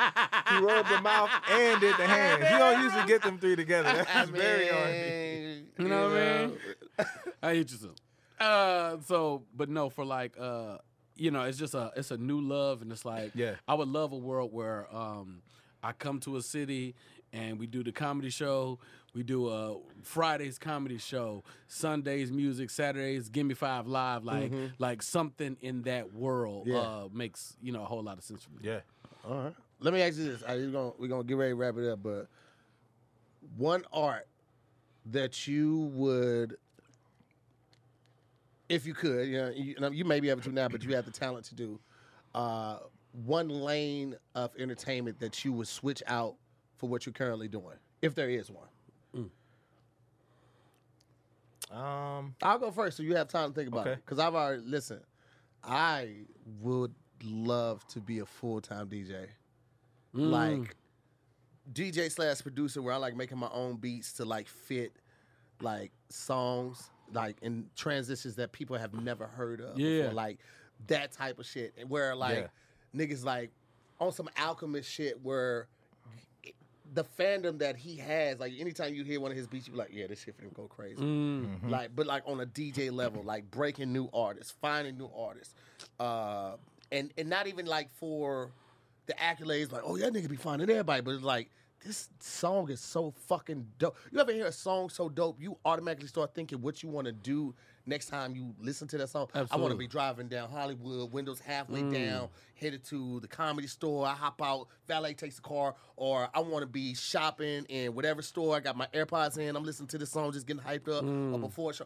he 0.49 0.63
rubbed 0.63 0.89
the 0.89 1.01
mouth, 1.01 1.29
and 1.51 1.79
did 1.81 1.95
the 1.97 2.07
hands. 2.07 2.47
He 2.47 2.57
don't 2.57 2.81
usually 2.83 3.05
get 3.05 3.22
them 3.23 3.39
three 3.39 3.55
together. 3.55 4.05
That's 4.13 4.29
very 4.29 4.69
R 4.69 4.77
and 4.77 5.67
B. 5.77 5.83
You 5.83 5.89
know 5.89 6.09
what 6.09 6.17
I 6.17 6.45
mean? 6.47 6.57
I 7.41 7.53
hate 7.55 7.71
you 7.71 7.77
so. 7.77 7.89
Uh, 8.45 8.97
so, 9.05 9.43
but 9.55 9.69
no, 9.69 9.89
for 9.89 10.05
like, 10.05 10.35
uh, 10.39 10.77
you 11.15 11.31
know, 11.31 11.43
it's 11.43 11.57
just 11.57 11.73
a 11.73 11.91
it's 11.95 12.11
a 12.11 12.17
new 12.17 12.41
love, 12.41 12.81
and 12.81 12.91
it's 12.91 13.05
like, 13.05 13.31
Yeah. 13.35 13.55
I 13.67 13.73
would 13.75 13.87
love 13.87 14.11
a 14.11 14.17
world 14.17 14.51
where 14.53 14.87
um, 14.95 15.41
I 15.81 15.91
come 15.93 16.19
to 16.21 16.37
a 16.37 16.41
city 16.41 16.95
and 17.31 17.59
we 17.59 17.67
do 17.67 17.83
the 17.83 17.91
comedy 17.91 18.29
show. 18.29 18.79
We 19.15 19.21
do 19.23 19.49
a 19.49 19.77
Fridays 20.01 20.57
comedy 20.57 20.97
show, 20.97 21.43
Sundays 21.67 22.31
music, 22.31 22.71
Saturdays 22.71 23.29
Give 23.29 23.45
Me 23.45 23.53
Five 23.53 23.85
Live, 23.87 24.23
like 24.23 24.51
like 24.79 25.01
something 25.03 25.55
in 25.61 25.83
that 25.83 26.13
world 26.13 26.65
Yeah. 26.67 26.77
uh, 26.79 27.07
makes 27.13 27.55
you 27.61 27.71
know 27.71 27.83
a 27.83 27.85
whole 27.85 28.01
lot 28.03 28.17
of 28.17 28.23
sense 28.23 28.43
for 28.43 28.49
me. 28.51 28.57
Yeah. 28.63 28.79
All 29.27 29.35
right. 29.43 29.53
Let 29.79 29.93
me 29.93 30.01
ask 30.01 30.17
you 30.17 30.31
this. 30.31 30.41
Are 30.43 30.55
you 30.55 30.71
gonna 30.71 30.93
we're 30.97 31.07
gonna 31.09 31.23
get 31.23 31.37
ready 31.37 31.51
to 31.51 31.55
wrap 31.55 31.77
it 31.77 31.87
up, 31.91 32.01
but 32.01 32.27
one 33.57 33.83
art 33.91 34.27
that 35.07 35.47
you 35.47 35.91
would 35.93 36.57
if 38.69 38.85
you 38.87 38.93
could, 38.93 39.27
you 39.27 39.37
know, 39.37 39.49
you, 39.49 39.75
you 39.91 40.05
may 40.05 40.19
be 40.19 40.29
able 40.29 40.41
to 40.41 40.51
now, 40.51 40.67
but 40.67 40.83
you 40.83 40.95
have 40.95 41.05
the 41.05 41.11
talent 41.11 41.45
to 41.45 41.55
do 41.55 41.79
uh, 42.33 42.77
one 43.25 43.47
lane 43.49 44.15
of 44.35 44.51
entertainment 44.57 45.19
that 45.19 45.43
you 45.45 45.51
would 45.53 45.67
switch 45.67 46.01
out 46.07 46.35
for 46.77 46.89
what 46.89 47.05
you're 47.05 47.13
currently 47.13 47.47
doing, 47.47 47.75
if 48.01 48.15
there 48.15 48.29
is 48.29 48.49
one. 48.49 48.67
Um. 51.71 52.35
I'll 52.43 52.59
go 52.59 52.69
first, 52.71 52.97
so 52.97 53.03
you 53.03 53.15
have 53.15 53.27
time 53.27 53.49
to 53.49 53.55
think 53.55 53.67
about 53.67 53.87
it. 53.87 53.97
Because 53.97 54.19
I've 54.19 54.35
already 54.35 54.61
listen. 54.63 54.99
I 55.63 56.09
would 56.61 56.93
love 57.23 57.85
to 57.87 57.99
be 57.99 58.19
a 58.19 58.25
full 58.25 58.61
time 58.61 58.87
DJ, 58.87 59.27
Mm. 60.13 60.29
like 60.29 60.75
DJ 61.71 62.11
slash 62.11 62.41
producer, 62.41 62.81
where 62.81 62.93
I 62.93 62.97
like 62.97 63.15
making 63.15 63.37
my 63.37 63.49
own 63.53 63.77
beats 63.77 64.13
to 64.13 64.25
like 64.25 64.47
fit 64.47 64.93
like 65.61 65.91
songs, 66.09 66.89
like 67.11 67.37
in 67.41 67.65
transitions 67.75 68.35
that 68.35 68.51
people 68.51 68.77
have 68.77 68.93
never 68.93 69.27
heard 69.27 69.61
of. 69.61 69.79
Yeah. 69.79 70.01
before, 70.03 70.13
like 70.13 70.39
that 70.87 71.11
type 71.11 71.39
of 71.39 71.45
shit, 71.45 71.73
and 71.77 71.89
where 71.89 72.15
like 72.15 72.49
niggas 72.95 73.23
like 73.23 73.51
on 73.99 74.11
some 74.11 74.29
alchemist 74.37 74.89
shit 74.89 75.21
where 75.23 75.67
the 76.93 77.03
fandom 77.03 77.57
that 77.59 77.75
he 77.75 77.95
has, 77.97 78.39
like 78.39 78.53
anytime 78.59 78.93
you 78.93 79.03
hear 79.03 79.19
one 79.19 79.31
of 79.31 79.37
his 79.37 79.47
beats, 79.47 79.67
you 79.67 79.73
be 79.73 79.79
like, 79.79 79.89
yeah, 79.91 80.07
this 80.07 80.21
shit 80.23 80.37
finna 80.37 80.53
go 80.53 80.63
crazy. 80.67 81.01
Mm. 81.01 81.69
Like, 81.69 81.95
but 81.95 82.05
like 82.05 82.23
on 82.25 82.41
a 82.41 82.45
DJ 82.45 82.91
level, 82.91 83.23
like 83.23 83.49
breaking 83.49 83.91
new 83.91 84.09
artists, 84.13 84.53
finding 84.61 84.97
new 84.97 85.09
artists, 85.15 85.55
uh, 85.99 86.55
and 86.91 87.11
and 87.17 87.29
not 87.29 87.47
even 87.47 87.65
like 87.65 87.89
for 87.91 88.51
the 89.05 89.13
accolades, 89.13 89.71
like, 89.71 89.83
oh 89.85 89.95
yeah, 89.95 90.07
nigga 90.07 90.29
be 90.29 90.35
finding 90.35 90.69
everybody, 90.69 91.01
but 91.01 91.11
it's 91.15 91.23
like 91.23 91.49
this 91.85 92.09
song 92.19 92.69
is 92.69 92.79
so 92.79 93.11
fucking 93.27 93.67
dope. 93.77 93.97
You 94.11 94.19
ever 94.19 94.31
hear 94.31 94.45
a 94.45 94.51
song 94.51 94.89
so 94.89 95.09
dope, 95.09 95.41
you 95.41 95.57
automatically 95.65 96.07
start 96.07 96.33
thinking 96.33 96.61
what 96.61 96.81
you 96.81 96.89
want 96.89 97.05
to 97.05 97.11
do 97.11 97.53
next 97.85 98.07
time 98.07 98.35
you 98.35 98.55
listen 98.59 98.87
to 98.89 98.97
that 98.97 99.09
song. 99.09 99.27
I 99.33 99.57
want 99.57 99.71
to 99.71 99.77
be 99.77 99.87
driving 99.87 100.27
down 100.29 100.49
Hollywood, 100.49 101.11
windows 101.11 101.39
halfway 101.39 101.81
mm. 101.81 101.93
down, 101.93 102.29
headed 102.55 102.83
to 102.85 103.19
the 103.19 103.27
comedy 103.27 103.67
store. 103.67 104.05
I 104.07 104.13
hop 104.13 104.41
out, 104.41 104.67
valet 104.87 105.13
takes 105.13 105.35
the 105.35 105.41
car, 105.41 105.75
or 105.97 106.29
I 106.33 106.39
want 106.39 106.61
to 106.61 106.67
be 106.67 106.95
shopping 106.95 107.65
in 107.65 107.93
whatever 107.93 108.21
store. 108.21 108.55
I 108.55 108.59
got 108.61 108.77
my 108.77 108.87
AirPods 108.93 109.37
in. 109.37 109.55
I'm 109.55 109.63
listening 109.63 109.89
to 109.89 109.97
the 109.97 110.05
song, 110.05 110.31
just 110.31 110.47
getting 110.47 110.63
hyped 110.63 110.87
up. 110.87 111.03
Or 111.03 111.07
mm. 111.07 111.41
before 111.41 111.71
a 111.71 111.73
show. 111.73 111.85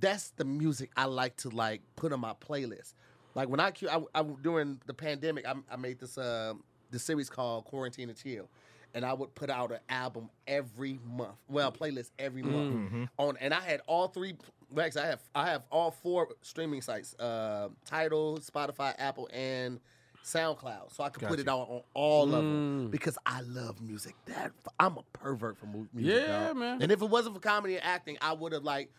That's 0.00 0.30
the 0.30 0.44
music 0.44 0.90
I 0.96 1.04
like 1.04 1.36
to 1.38 1.48
like 1.50 1.82
put 1.94 2.12
on 2.12 2.18
my 2.18 2.32
playlist. 2.32 2.94
Like 3.36 3.50
when 3.50 3.60
I, 3.60 3.70
I, 3.90 4.00
I 4.14 4.22
during 4.22 4.80
the 4.86 4.94
pandemic, 4.94 5.46
I, 5.46 5.52
I 5.70 5.76
made 5.76 6.00
this 6.00 6.16
uh, 6.16 6.54
the 6.90 6.98
series 6.98 7.28
called 7.28 7.66
Quarantine 7.66 8.08
and 8.08 8.18
Chill, 8.18 8.48
and 8.94 9.04
I 9.04 9.12
would 9.12 9.34
put 9.34 9.50
out 9.50 9.70
an 9.72 9.80
album 9.90 10.30
every 10.48 10.98
month. 11.04 11.36
Well, 11.46 11.70
playlist 11.70 12.12
every 12.18 12.42
month 12.42 13.10
on, 13.18 13.36
and 13.38 13.52
I 13.52 13.60
had 13.60 13.82
all 13.86 14.08
three. 14.08 14.36
Well, 14.70 14.86
actually, 14.86 15.02
I 15.02 15.06
have 15.08 15.20
I 15.34 15.50
have 15.50 15.64
all 15.70 15.90
four 15.90 16.28
streaming 16.40 16.80
sites: 16.80 17.14
uh, 17.18 17.68
Tidal, 17.84 18.38
Spotify, 18.38 18.94
Apple, 18.96 19.28
and 19.34 19.80
SoundCloud. 20.24 20.94
So 20.94 21.04
I 21.04 21.10
could 21.10 21.28
put 21.28 21.38
it 21.38 21.46
out 21.46 21.68
on 21.68 21.82
all 21.92 22.34
of 22.34 22.42
them 22.42 22.88
because 22.88 23.18
I 23.26 23.42
love 23.42 23.82
music. 23.82 24.14
That 24.24 24.52
I'm 24.80 24.96
a 24.96 25.02
pervert 25.12 25.58
for 25.58 25.66
music. 25.66 25.90
Yeah, 25.94 26.46
dog. 26.46 26.56
man. 26.56 26.80
And 26.80 26.90
if 26.90 27.02
it 27.02 27.10
wasn't 27.10 27.34
for 27.34 27.40
comedy 27.42 27.74
and 27.74 27.84
acting, 27.84 28.16
I 28.22 28.32
would 28.32 28.52
have 28.52 28.64
like 28.64 28.90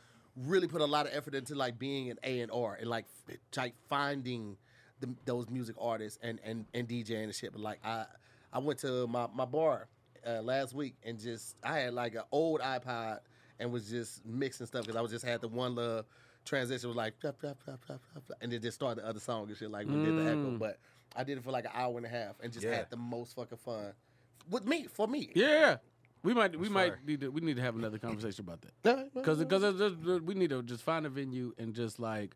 really 0.46 0.68
put 0.68 0.82
a 0.82 0.86
lot 0.86 1.06
of 1.08 1.14
effort 1.16 1.34
into 1.36 1.56
like 1.56 1.80
being 1.80 2.10
an 2.12 2.18
A 2.24 2.42
and 2.42 2.52
R 2.52 2.76
and 2.80 2.90
like 2.90 3.06
like 3.56 3.74
finding 3.90 4.58
the, 5.00 5.10
those 5.26 5.50
music 5.50 5.76
artists 5.80 6.20
and 6.22 6.40
and 6.44 6.66
and 6.74 6.88
DJing 6.88 7.24
and 7.24 7.34
shit. 7.36 7.52
But 7.52 7.62
like 7.62 7.80
I 7.84 8.06
I 8.54 8.60
went 8.60 8.80
to 8.80 9.08
my 9.08 9.28
my 9.34 9.46
bar 9.46 9.88
uh, 10.26 10.42
last 10.42 10.74
week 10.74 10.96
and 11.04 11.20
just 11.20 11.56
I 11.64 11.80
had 11.80 11.94
like 11.94 12.16
an 12.16 12.24
old 12.32 12.62
iPod 12.62 13.20
and 13.60 13.72
was 13.72 13.90
just 13.90 14.26
mixing 14.26 14.68
stuff 14.68 14.82
because 14.84 14.96
I 14.96 15.02
was 15.02 15.12
just 15.12 15.26
had 15.26 15.42
the 15.42 15.48
one 15.48 15.76
love 15.76 16.06
transition 16.46 16.88
was 16.88 16.96
like 16.96 17.14
and 18.42 18.52
then 18.52 18.62
just 18.62 18.76
started 18.76 19.04
the 19.04 19.08
other 19.08 19.20
song 19.20 19.48
and 19.50 19.58
shit 19.58 19.70
like 19.72 19.88
we 19.88 19.96
did 20.04 20.18
the 20.18 20.30
echo. 20.30 20.52
But 20.58 20.80
I 21.16 21.24
did 21.24 21.38
it 21.38 21.44
for 21.44 21.52
like 21.52 21.66
an 21.66 21.72
hour 21.74 21.98
and 21.98 22.06
a 22.06 22.10
half 22.10 22.36
and 22.42 22.52
just 22.54 22.66
Yeah. 22.66 22.76
had 22.76 22.90
the 22.90 22.98
most 22.98 23.36
fucking 23.36 23.58
fun 23.58 23.94
with 24.50 24.66
me 24.66 24.86
for 24.86 25.08
me. 25.08 25.32
Yeah. 25.36 25.78
We 26.24 26.34
might 26.34 26.52
we 26.58 26.64
That's 26.68 26.74
might 26.74 27.06
need 27.06 27.22
to 27.22 27.30
we 27.30 27.42
need 27.42 27.56
to 27.58 27.62
have 27.62 27.76
another 27.76 27.98
conversation 27.98 28.44
about 28.46 28.62
that. 28.62 28.74
Yeah, 28.84 29.04
Because 29.14 29.40
because 29.40 30.22
we 30.22 30.34
need 30.34 30.50
to 30.50 30.64
just 30.64 30.84
find 30.84 31.06
a 31.06 31.10
venue 31.10 31.54
and 31.58 31.74
just 31.74 32.00
like 32.00 32.36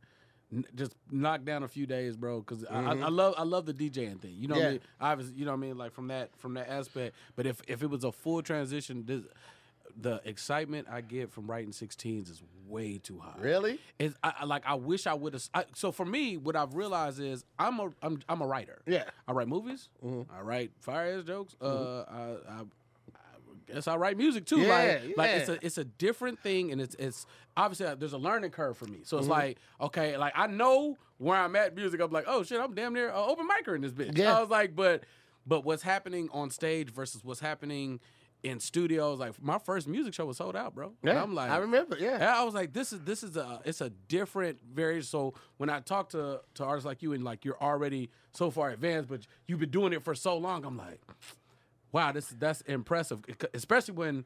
n- 0.54 0.66
just 0.76 0.94
knock 1.10 1.44
down 1.44 1.64
a 1.64 1.68
few 1.68 1.86
days, 1.86 2.16
bro. 2.16 2.40
Because 2.42 2.64
I, 2.66 2.76
I, 2.76 2.80
I 2.80 2.94
mm-hmm. 2.96 3.16
love 3.16 3.34
I 3.38 3.44
love 3.44 3.66
the 3.66 3.74
DJing 3.74 4.20
thing. 4.22 4.36
You 4.38 4.48
know 4.48 4.56
what 4.56 4.62
I 4.62 4.66
Yeah. 4.66 4.72
mean? 4.72 4.80
Obviously, 5.00 5.36
you 5.36 5.46
know 5.46 5.52
what 5.52 5.58
I 5.58 5.62
mean. 5.62 5.78
Like 5.78 5.94
from 5.94 6.08
that 6.08 6.30
from 6.38 6.54
that 6.54 6.70
aspect. 6.70 7.16
But 7.36 7.46
if 7.46 7.62
if 7.68 7.84
it 7.84 7.90
was 7.90 8.04
a 8.04 8.12
full 8.12 8.42
transition, 8.42 9.04
this, 9.06 9.22
the 10.00 10.22
excitement 10.24 10.88
I 10.90 11.02
get 11.02 11.32
from 11.32 11.48
writing 11.50 11.72
16s 11.72 12.30
is 12.30 12.42
way 12.68 12.98
too 12.98 13.20
high. 13.20 13.36
Really? 13.40 13.80
It's, 14.00 14.16
I, 14.24 14.34
I- 14.40 14.46
like 14.46 14.64
I 14.66 14.76
wish 14.76 15.06
I 15.08 15.14
would 15.14 15.34
have. 15.34 15.66
So 15.76 15.92
for 15.92 16.06
me, 16.06 16.38
what 16.38 16.56
I've 16.56 16.76
realized 16.76 17.20
is 17.20 17.44
I'm 17.60 17.80
a 17.80 17.90
I'm 18.02 18.22
I'm 18.30 18.42
a 18.42 18.48
writer. 18.48 18.82
Yeah. 18.86 19.04
I 19.28 19.32
write 19.34 19.48
movies. 19.48 19.90
Mm-hmm. 20.06 20.34
I 20.34 20.42
write 20.42 20.72
fire 20.80 21.18
ass 21.18 21.26
jokes. 21.26 21.56
Mm-hmm. 21.60 22.14
Uh, 22.16 22.52
I, 22.54 22.62
I, 23.76 23.90
I 23.92 23.94
I 23.94 23.98
write 23.98 24.18
music 24.18 24.46
too. 24.46 24.60
Yeah, 24.62 25.00
like, 25.06 25.18
like 25.18 25.30
it's 25.32 25.50
a 25.50 25.66
it's 25.66 25.78
a 25.78 25.84
different 25.84 26.40
thing, 26.40 26.72
and 26.72 26.80
it's 26.82 26.96
it's 26.96 27.26
obviously 27.58 27.86
uh, 27.88 27.96
there's 27.96 28.14
a 28.14 28.18
learning 28.18 28.52
curve 28.52 28.78
for 28.78 28.86
me. 28.86 29.00
So 29.04 29.18
Mm-hmm. 29.18 29.24
it's 29.24 29.30
like 29.30 29.58
okay, 29.82 30.18
like 30.18 30.34
I 30.36 30.48
know 30.48 30.98
where 31.18 31.38
I'm 31.38 31.56
at 31.56 31.76
music. 31.76 32.00
I'm 32.02 32.12
like, 32.12 32.26
oh 32.28 32.44
shit, 32.44 32.60
I'm 32.60 32.74
damn 32.74 32.94
near 32.94 33.12
uh, 33.12 33.26
open 33.26 33.48
micer 33.48 33.76
in 33.76 33.82
this 33.82 33.92
bitch. 33.92 34.18
Yeah. 34.18 34.38
I 34.38 34.42
was 34.42 34.50
like, 34.50 34.76
but 34.76 35.04
but 35.46 35.64
what's 35.66 35.84
happening 35.84 36.30
on 36.32 36.50
stage 36.52 36.90
versus 36.92 37.24
what's 37.24 37.40
happening 37.40 38.00
in 38.44 38.60
studios? 38.60 39.20
Like 39.20 39.42
my 39.42 39.60
first 39.60 39.88
music 39.88 40.14
show 40.16 40.26
was 40.26 40.38
sold 40.38 40.56
out, 40.56 40.74
bro. 40.74 40.88
And 41.04 41.14
Yeah, 41.14 41.22
I'm 41.22 41.36
like, 41.36 41.52
I 41.52 41.58
remember, 41.58 41.96
yeah. 42.00 42.18
yeah, 42.20 42.40
I 42.40 42.44
was 42.44 42.54
like, 42.56 42.74
this 42.74 42.92
is 42.92 43.02
this 43.02 43.22
is 43.24 43.38
a 43.38 43.62
it's 43.66 43.82
a 43.82 43.90
different 44.08 44.60
very. 44.74 45.02
So 45.04 45.34
when 45.58 45.70
I 45.70 45.80
talk 45.80 46.10
to 46.10 46.42
to 46.56 46.64
artists 46.66 46.86
like 46.88 47.04
you 47.04 47.14
and 47.14 47.24
like 47.24 47.46
you're 47.46 47.62
already 47.62 48.10
so 48.34 48.50
far 48.50 48.70
advanced, 48.72 49.10
but 49.10 49.28
you've 49.48 49.60
been 49.60 49.70
doing 49.70 49.94
it 49.94 50.04
for 50.04 50.16
so 50.16 50.38
long, 50.38 50.64
I'm 50.66 50.78
like, 50.78 51.02
wow, 51.92 52.12
this 52.12 52.28
that's 52.38 52.62
impressive, 52.62 53.20
especially 53.54 53.96
when 53.96 54.26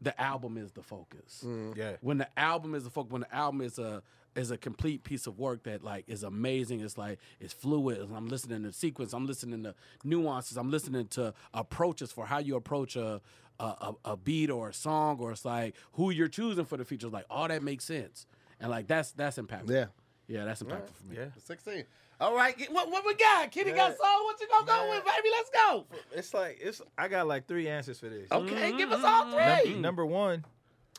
the 0.00 0.18
album 0.20 0.56
is 0.56 0.72
the 0.72 0.82
focus. 0.82 1.42
Mm. 1.44 1.76
Yeah. 1.76 1.92
When 2.00 2.18
the 2.18 2.28
album 2.38 2.74
is 2.74 2.84
the 2.84 2.90
focus, 2.90 3.12
when 3.12 3.22
the 3.22 3.34
album 3.34 3.60
is 3.62 3.78
a 3.78 4.02
is 4.36 4.50
a 4.50 4.56
complete 4.56 5.02
piece 5.02 5.26
of 5.26 5.38
work 5.38 5.64
that 5.64 5.82
like 5.82 6.04
is 6.06 6.22
amazing. 6.22 6.80
It's 6.80 6.96
like 6.96 7.18
it's 7.40 7.52
fluid. 7.52 8.08
I'm 8.14 8.28
listening 8.28 8.62
to 8.62 8.72
sequence. 8.72 9.12
I'm 9.12 9.26
listening 9.26 9.64
to 9.64 9.74
nuances. 10.04 10.56
I'm 10.56 10.70
listening 10.70 11.06
to 11.08 11.34
approaches 11.52 12.12
for 12.12 12.26
how 12.26 12.38
you 12.38 12.56
approach 12.56 12.96
a 12.96 13.20
a, 13.60 13.64
a, 13.64 13.94
a 14.12 14.16
beat 14.16 14.50
or 14.50 14.68
a 14.68 14.72
song, 14.72 15.18
or 15.18 15.32
it's 15.32 15.44
like 15.44 15.74
who 15.92 16.10
you're 16.10 16.28
choosing 16.28 16.64
for 16.64 16.76
the 16.76 16.84
features. 16.84 17.12
Like 17.12 17.26
all 17.28 17.48
that 17.48 17.62
makes 17.62 17.84
sense, 17.84 18.26
and 18.60 18.70
like 18.70 18.86
that's 18.86 19.10
that's 19.12 19.36
impactful. 19.36 19.70
Yeah. 19.70 19.86
yeah, 20.28 20.44
that's 20.44 20.62
impactful 20.62 20.94
for 20.94 21.06
me. 21.10 21.16
Yeah. 21.16 21.26
16. 21.44 21.84
All 22.20 22.34
right, 22.34 22.56
what, 22.72 22.90
what 22.90 23.04
we 23.06 23.14
got? 23.14 23.50
Kitty 23.52 23.70
got 23.70 23.90
Yeah. 23.90 23.96
soul. 23.96 24.24
What 24.24 24.40
you 24.40 24.48
gonna 24.48 24.66
go 24.66 24.90
with, 24.90 25.04
baby? 25.04 25.28
Let's 25.30 25.50
go. 25.50 25.86
It's 26.12 26.34
like 26.34 26.58
it's. 26.60 26.82
I 26.96 27.06
got 27.08 27.28
like 27.28 27.46
three 27.46 27.68
answers 27.68 28.00
for 28.00 28.08
this. 28.08 28.30
Okay, 28.32 28.76
give 28.76 28.90
us 28.90 29.04
all 29.04 29.26
Num- 29.26 29.58
three. 29.62 29.74
number 29.76 30.04
one, 30.04 30.44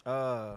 uh, 0.06 0.56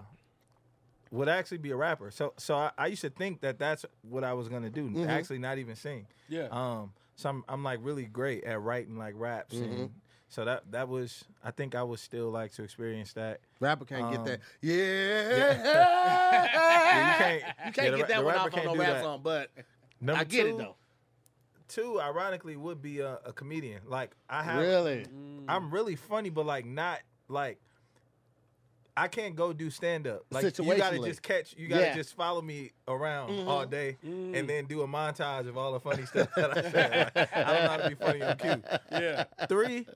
would 1.10 1.28
actually 1.28 1.58
be 1.58 1.72
a 1.72 1.76
rapper. 1.76 2.12
So 2.12 2.32
so 2.36 2.54
I, 2.56 2.70
I 2.78 2.86
used 2.86 3.02
to 3.02 3.10
think 3.10 3.40
that 3.40 3.58
that's 3.58 3.84
what 4.08 4.22
I 4.22 4.34
was 4.34 4.48
gonna 4.48 4.70
do. 4.70 4.84
Mm-hmm. 4.88 5.10
Actually, 5.10 5.38
not 5.40 5.58
even 5.58 5.74
sing. 5.74 6.06
Yeah. 6.28 6.46
Um. 6.52 6.92
So 7.16 7.28
I'm 7.30 7.44
I'm 7.48 7.64
like 7.64 7.80
really 7.82 8.04
great 8.04 8.44
at 8.44 8.60
writing 8.62 8.96
like 8.96 9.14
raps 9.16 9.54
Mm-hmm. 9.56 9.72
and. 9.80 9.90
So 10.28 10.46
that 10.46 10.62
that 10.70 10.88
was 10.88 11.24
I 11.44 11.50
think 11.50 11.74
I 11.74 11.82
would 11.82 11.98
still 11.98 12.30
like 12.30 12.52
to 12.52 12.62
experience 12.62 13.12
that. 13.12 13.40
Rapper 13.60 13.84
can't 13.84 14.10
get 14.10 14.20
Um, 14.20 14.24
that. 14.26 14.40
Yeah. 14.62 16.02
Yeah, 16.32 17.10
you 17.12 17.18
can't- 17.18 17.42
You 17.66 17.72
can't 17.72 17.76
yeah, 17.76 17.90
the 17.90 17.96
get 17.98 18.08
that 18.08 18.16
the 18.18 18.22
one 18.24 18.34
rapper 18.34 18.38
off 18.38 18.44
on 18.46 18.50
can't 18.52 18.64
no 18.66 18.72
do 18.74 18.80
rap 18.80 18.88
that. 18.92 19.02
song, 19.02 19.20
but 19.22 19.50
Number 20.02 20.20
I 20.20 20.24
get 20.24 20.42
two, 20.42 20.48
it 20.48 20.58
though. 20.58 20.74
Two, 21.68 21.98
ironically, 22.00 22.56
would 22.56 22.82
be 22.82 23.00
a, 23.00 23.18
a 23.24 23.32
comedian. 23.32 23.80
Like 23.86 24.10
I 24.28 24.42
have 24.42 24.60
Really? 24.60 25.06
I'm 25.48 25.70
really 25.70 25.96
funny, 25.96 26.28
but 26.28 26.44
like 26.44 26.66
not 26.66 26.98
like 27.28 27.58
I 28.94 29.08
can't 29.08 29.34
go 29.34 29.54
do 29.54 29.70
stand 29.70 30.06
up. 30.06 30.26
Like 30.30 30.44
you 30.58 30.76
gotta 30.76 30.98
just 30.98 31.22
catch 31.22 31.54
you 31.56 31.66
gotta 31.68 31.82
Yeah. 31.86 31.94
just 31.94 32.14
follow 32.14 32.42
me 32.42 32.72
around 32.86 33.30
Mm-hmm. 33.30 33.48
all 33.48 33.64
day 33.64 33.96
and 34.02 34.46
then 34.48 34.66
do 34.66 34.82
a 34.82 34.86
montage 34.86 35.48
of 35.48 35.56
all 35.56 35.72
the 35.72 35.80
funny 35.80 36.04
stuff 36.04 36.28
that 36.36 36.58
I 36.58 36.70
said. 36.70 37.12
Like, 37.14 37.36
I 37.36 37.44
don't 37.54 37.62
know 37.64 37.70
how 37.70 37.76
to 37.78 37.88
be 37.88 37.94
funny 37.94 38.22
on 38.22 38.36
cue. 38.36 38.62
Yeah. 38.90 39.24
Three 39.48 39.86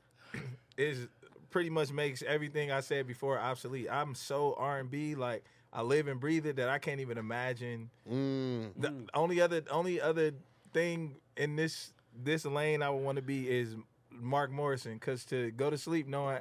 is 0.78 1.08
pretty 1.50 1.68
much 1.68 1.92
makes 1.92 2.22
everything 2.22 2.70
I 2.70 2.80
said 2.80 3.06
before 3.06 3.38
obsolete. 3.38 3.88
I'm 3.90 4.14
so 4.14 4.54
R 4.56 4.78
and 4.78 4.90
B, 4.90 5.14
like 5.14 5.44
I 5.72 5.82
live 5.82 6.08
and 6.08 6.18
breathe 6.20 6.46
it 6.46 6.56
that 6.56 6.68
I 6.68 6.78
can't 6.78 7.00
even 7.00 7.18
imagine 7.18 7.90
Mm. 8.10 8.72
the 8.76 9.06
only 9.14 9.40
other 9.40 9.62
only 9.70 10.00
other 10.00 10.32
thing 10.72 11.16
in 11.36 11.56
this 11.56 11.92
this 12.14 12.44
lane 12.46 12.82
I 12.82 12.90
would 12.90 13.02
want 13.04 13.16
to 13.16 13.22
be 13.22 13.48
is 13.48 13.76
Mark 14.10 14.50
Morrison 14.50 14.94
because 14.94 15.24
to 15.26 15.50
go 15.50 15.68
to 15.70 15.76
sleep 15.78 16.06
knowing 16.08 16.40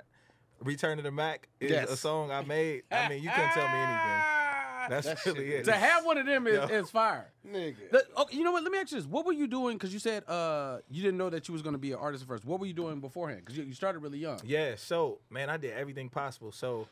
Return 0.61 0.97
to 0.97 1.03
the 1.03 1.11
Mack 1.11 1.49
is 1.60 1.72
Yes. 1.72 1.89
a 1.91 1.97
song 1.97 2.31
I 2.31 2.41
made. 2.41 2.84
I 2.89 3.10
mean, 3.10 3.22
you 3.22 3.30
couldn't 3.30 3.49
tell 3.52 3.68
me 3.68 3.73
anything. 3.77 4.22
That's 4.89 5.07
That 5.07 5.26
really 5.26 5.52
it. 5.56 5.65
to 5.65 5.72
have 5.73 6.06
one 6.06 6.18
of 6.19 6.26
them 6.27 6.45
is, 6.47 6.53
Yeah. 6.57 6.68
is 6.80 6.89
fire. 6.91 7.34
Nigga. 7.45 7.89
The- 7.91 8.06
okay, 8.19 8.38
you 8.38 8.43
know 8.43 8.52
what? 8.52 8.61
Let 8.64 8.72
me 8.72 8.77
ask 8.77 8.91
you 8.91 8.99
this: 8.99 9.07
What 9.07 9.26
were 9.26 9.34
you 9.34 9.47
doing? 9.47 9.76
Because 9.77 9.91
you 9.91 9.99
said 9.99 10.23
uh, 10.30 10.77
you 10.89 11.02
didn't 11.02 11.18
know 11.18 11.30
that 11.31 11.47
you 11.47 11.53
was 11.53 11.61
going 11.64 11.73
to 11.73 11.80
be 11.80 11.91
an 11.91 11.97
artist 11.97 12.22
at 12.22 12.27
first. 12.27 12.45
What 12.45 12.60
were 12.60 12.68
you 12.68 12.73
doing 12.73 13.02
beforehand? 13.02 13.41
Because 13.43 13.57
you, 13.57 13.64
you 13.64 13.73
started 13.73 13.99
really 13.99 14.19
young. 14.19 14.39
yeah, 14.45 14.76
so 14.77 15.19
man, 15.30 15.49
I 15.49 15.57
did 15.57 15.73
everything 15.73 16.07
possible. 16.10 16.52
So 16.52 16.88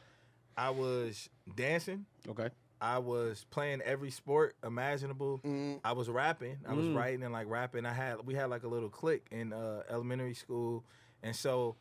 I 0.58 0.70
was 0.70 1.30
dancing. 1.56 2.06
Okay. 2.28 2.50
I 2.82 2.98
was 3.00 3.46
playing 3.50 3.82
every 3.82 4.12
sport 4.12 4.56
imaginable. 4.64 5.40
I 5.86 5.94
was 5.94 6.10
rapping. 6.10 6.58
I 6.68 6.74
was 6.74 6.88
writing 6.88 7.24
and 7.24 7.32
like 7.32 7.48
rapping. 7.48 7.86
I 7.86 7.94
had 7.94 8.26
we 8.26 8.34
had 8.34 8.50
like 8.50 8.64
a 8.64 8.68
little 8.68 8.90
clique 8.90 9.26
in 9.32 9.54
uh, 9.54 9.84
elementary 9.90 10.34
school, 10.34 10.84
and 11.22 11.36
so 11.36 11.76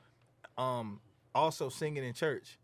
um 0.58 1.00
also 1.34 1.68
singing 1.70 2.04
in 2.04 2.12
church, 2.12 2.58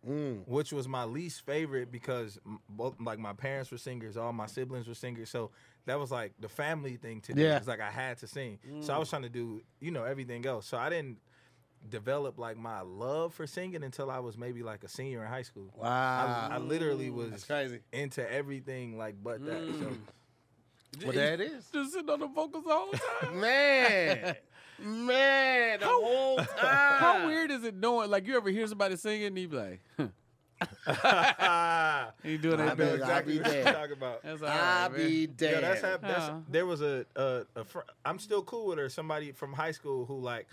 which 0.46 0.72
was 0.72 0.86
my 0.86 1.02
least 1.04 1.44
favorite 1.46 1.90
because 1.90 2.38
both 2.68 2.94
like 3.00 3.18
my 3.18 3.32
parents 3.32 3.72
were 3.72 3.78
singers, 3.78 4.16
all 4.16 4.32
my 4.32 4.46
siblings 4.46 4.86
were 4.86 4.94
singers, 4.94 5.30
so 5.30 5.50
that 5.86 5.98
was 5.98 6.12
like 6.12 6.32
the 6.38 6.48
family 6.48 6.96
thing 6.96 7.20
to 7.22 7.32
do. 7.32 7.42
Yeah. 7.42 7.56
It's 7.56 7.66
like 7.66 7.80
I 7.80 7.90
had 7.90 8.18
to 8.18 8.28
sing, 8.28 8.58
so 8.82 8.94
I 8.94 8.98
was 8.98 9.10
trying 9.10 9.22
to 9.22 9.28
do 9.28 9.62
you 9.80 9.90
know 9.90 10.04
everything 10.04 10.46
else. 10.46 10.66
So 10.66 10.76
I 10.76 10.90
didn't 10.90 11.18
develop 11.88 12.38
like 12.38 12.56
my 12.56 12.80
love 12.82 13.34
for 13.34 13.46
singing 13.46 13.82
until 13.82 14.10
I 14.10 14.18
was 14.18 14.36
maybe 14.38 14.62
like 14.62 14.84
a 14.84 14.88
senior 14.88 15.22
in 15.22 15.28
high 15.28 15.42
school. 15.42 15.72
Wow. 15.76 16.48
I 16.50 16.58
literally 16.58 17.10
was 17.10 17.30
That's 17.30 17.44
crazy. 17.44 17.80
into 17.92 18.30
everything 18.32 18.96
like 18.98 19.16
but 19.22 19.44
that. 19.44 19.52
So 19.66 19.86
mm. 19.86 19.98
Well, 21.04 21.12
there 21.12 21.34
it 21.34 21.40
is. 21.40 21.68
Just 21.72 21.92
sitting 21.92 22.08
on 22.10 22.20
the 22.20 22.26
vocals 22.26 22.64
all 22.68 22.90
the 22.90 22.96
whole 22.98 23.30
time. 23.30 23.40
Man. 23.40 24.36
Man, 24.80 25.80
the 25.80 25.86
whole 25.86 26.36
time. 26.38 26.46
How 26.56 27.26
weird 27.26 27.50
is 27.50 27.64
it 27.64 27.74
knowing? 27.74 28.10
Like 28.10 28.26
you 28.26 28.36
ever 28.36 28.48
hear 28.50 28.66
somebody 28.66 28.96
singing, 28.96 29.26
and 29.26 29.38
you 29.38 29.48
be 29.48 29.56
like, 29.56 29.80
I 30.86 32.08
"You 32.24 32.38
doing 32.38 32.60
I 32.60 32.66
that?" 32.66 32.78
know 32.78 32.84
bitch? 32.86 32.94
exactly 32.94 33.32
be 33.34 33.38
what 33.40 33.52
you're 33.54 33.64
dead. 33.64 33.74
talking 33.74 33.92
about. 33.96 34.22
That's 34.22 34.42
all 34.42 34.48
I 34.48 34.86
right, 34.88 34.96
be 34.96 35.26
man. 35.26 35.34
damned. 35.36 35.52
Yeah, 35.54 35.60
that's, 35.60 35.80
hap- 35.80 36.00
that's 36.02 36.24
Huh. 36.26 36.34
there 36.48 36.66
was 36.66 36.80
a 36.82 37.04
a, 37.16 37.42
a 37.56 37.64
fr- 37.64 37.80
I'm 38.04 38.18
still 38.18 38.42
cool 38.42 38.66
with 38.66 38.78
her. 38.78 38.88
Somebody 38.88 39.32
from 39.32 39.52
high 39.52 39.72
school 39.72 40.04
who 40.06 40.18
like 40.18 40.46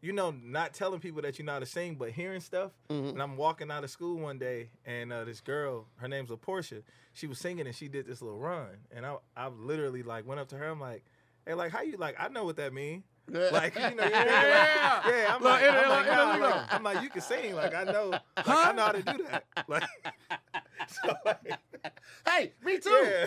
you 0.00 0.12
know, 0.12 0.30
not 0.30 0.74
telling 0.74 1.00
people 1.00 1.22
that 1.22 1.38
you 1.38 1.44
know 1.44 1.52
how 1.52 1.58
to 1.58 1.66
sing, 1.66 1.94
but 1.94 2.10
hearing 2.10 2.40
stuff. 2.40 2.72
Mm-hmm. 2.90 3.10
And 3.10 3.22
I'm 3.22 3.36
walking 3.36 3.70
out 3.70 3.84
of 3.84 3.90
school 3.90 4.18
one 4.18 4.38
day, 4.38 4.70
and 4.84 5.12
uh, 5.12 5.24
this 5.24 5.40
girl, 5.40 5.86
her 5.96 6.08
name's 6.08 6.30
LaPortia, 6.30 6.82
she 7.12 7.26
was 7.26 7.38
singing 7.38 7.66
and 7.66 7.74
she 7.74 7.88
did 7.88 8.06
this 8.06 8.20
little 8.20 8.38
run, 8.38 8.68
and 8.94 9.06
I, 9.06 9.16
I 9.36 9.48
literally 9.48 10.02
like 10.02 10.26
went 10.26 10.40
up 10.40 10.48
to 10.48 10.56
her. 10.58 10.68
I'm 10.68 10.80
like, 10.80 11.04
hey, 11.46 11.54
like 11.54 11.72
how 11.72 11.82
you 11.82 11.96
like? 11.96 12.16
I 12.18 12.28
know 12.28 12.44
what 12.44 12.56
that 12.56 12.72
mean. 12.72 13.04
Like 13.28 13.74
you 13.74 13.80
know, 13.80 13.88
you 13.88 13.96
think, 13.96 14.02
like, 14.02 14.12
Yeah. 14.26 15.02
yeah. 15.08 15.34
I'm 15.34 15.42
Look, 15.42 15.50
like, 15.52 15.62
it- 15.62 15.68
I'm 15.70 15.88
like, 15.90 16.06
it- 16.06 16.10
nah, 16.10 16.34
it- 16.36 16.40
like, 16.40 16.72
I'm 16.74 16.82
like, 16.84 17.02
you 17.02 17.08
can 17.10 17.20
sing. 17.22 17.54
Like 17.56 17.74
I 17.74 17.84
know, 17.84 18.10
like, 18.10 18.22
I 18.48 18.72
know 18.72 18.82
how 18.82 18.92
to 18.92 19.02
do 19.02 19.24
that. 19.30 19.44
Like, 19.68 19.82
so 20.88 21.12
like, 21.24 21.58
Hey, 22.26 22.52
me 22.64 22.78
too. 22.78 22.90
yeah. 22.90 23.26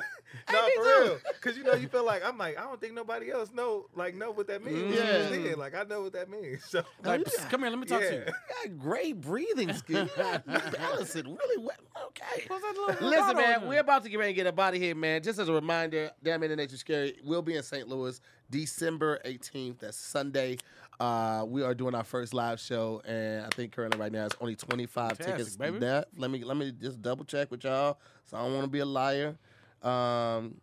No, 0.51 0.65
me 0.65 0.73
for 0.77 0.84
too. 0.84 0.89
real. 1.03 1.17
Cause 1.41 1.57
you 1.57 1.63
know 1.63 1.73
you 1.73 1.88
feel 1.88 2.05
like 2.05 2.23
I'm 2.23 2.38
like 2.38 2.57
I 2.57 2.63
don't 2.63 2.80
think 2.80 2.93
nobody 2.93 3.31
else 3.31 3.51
know 3.53 3.88
like 3.95 4.15
know 4.15 4.31
what 4.31 4.47
that 4.47 4.63
means. 4.63 4.95
Yeah. 4.95 5.01
Mm. 5.30 5.49
Yeah. 5.49 5.55
Like 5.55 5.76
I 5.76 5.84
know 5.84 6.01
what 6.03 6.13
that 6.13 6.30
means. 6.30 6.63
So 6.69 6.84
Like, 7.03 7.21
"Psst, 7.21 7.49
come 7.49 7.61
here, 7.61 7.69
let 7.69 7.80
me 7.80 7.85
talk 7.85 8.01
to 8.01 8.05
you. 8.13 8.23
yeah. 8.26 8.31
You 8.65 8.69
got 8.69 8.80
great 8.80 9.19
breathing 9.21 9.73
skills. 9.73 10.09
You 10.15 10.23
got- 10.23 10.45
balance 10.45 11.15
it 11.15 11.26
really 11.26 11.63
well. 11.63 12.05
Okay. 12.07 12.45
What's 12.47 12.63
that 12.63 12.76
little 12.76 13.09
Listen, 13.09 13.38
man, 13.38 13.67
we're 13.67 13.80
about 13.80 14.03
to 14.03 14.09
get 14.09 14.17
ready 14.19 14.31
to 14.34 14.35
get 14.35 14.47
up 14.47 14.59
out 14.59 14.73
of 14.76 14.81
here, 14.81 14.95
man. 14.95 15.21
Just 15.23 15.39
as 15.39 15.49
a 15.49 15.53
reminder, 15.53 16.11
Dam 16.23 16.43
Internet 16.43 16.71
You 16.71 16.77
Scary 16.77 17.17
will 17.23 17.41
be 17.41 17.55
in 17.55 17.63
St. 17.63 17.88
Louis 17.88 18.19
December 18.49 19.19
18th. 19.26 19.80
That's 19.80 19.97
Sunday. 19.97 20.57
Uh, 20.99 21.45
we 21.47 21.63
are 21.63 21.73
doing 21.73 21.95
our 21.95 22.03
first 22.03 22.34
live 22.34 22.59
show, 22.59 23.01
and 23.05 23.45
I 23.45 23.49
think 23.49 23.71
currently 23.71 23.99
right 23.99 24.11
now 24.11 24.26
it's 24.26 24.35
only 24.41 24.55
25 24.55 25.09
Fantastic, 25.17 25.35
tickets 25.38 25.55
baby. 25.55 25.80
left. 25.80 26.09
Let 26.17 26.30
me 26.30 26.43
let 26.43 26.57
me 26.57 26.71
just 26.71 27.01
double 27.01 27.23
check 27.23 27.49
with 27.51 27.63
y'all. 27.63 27.99
So 28.26 28.38
I 28.38 28.41
don't 28.43 28.53
want 28.53 28.65
to 28.65 28.69
be 28.69 28.80
a 28.80 28.85
liar. 28.85 29.38
Um, 29.81 30.55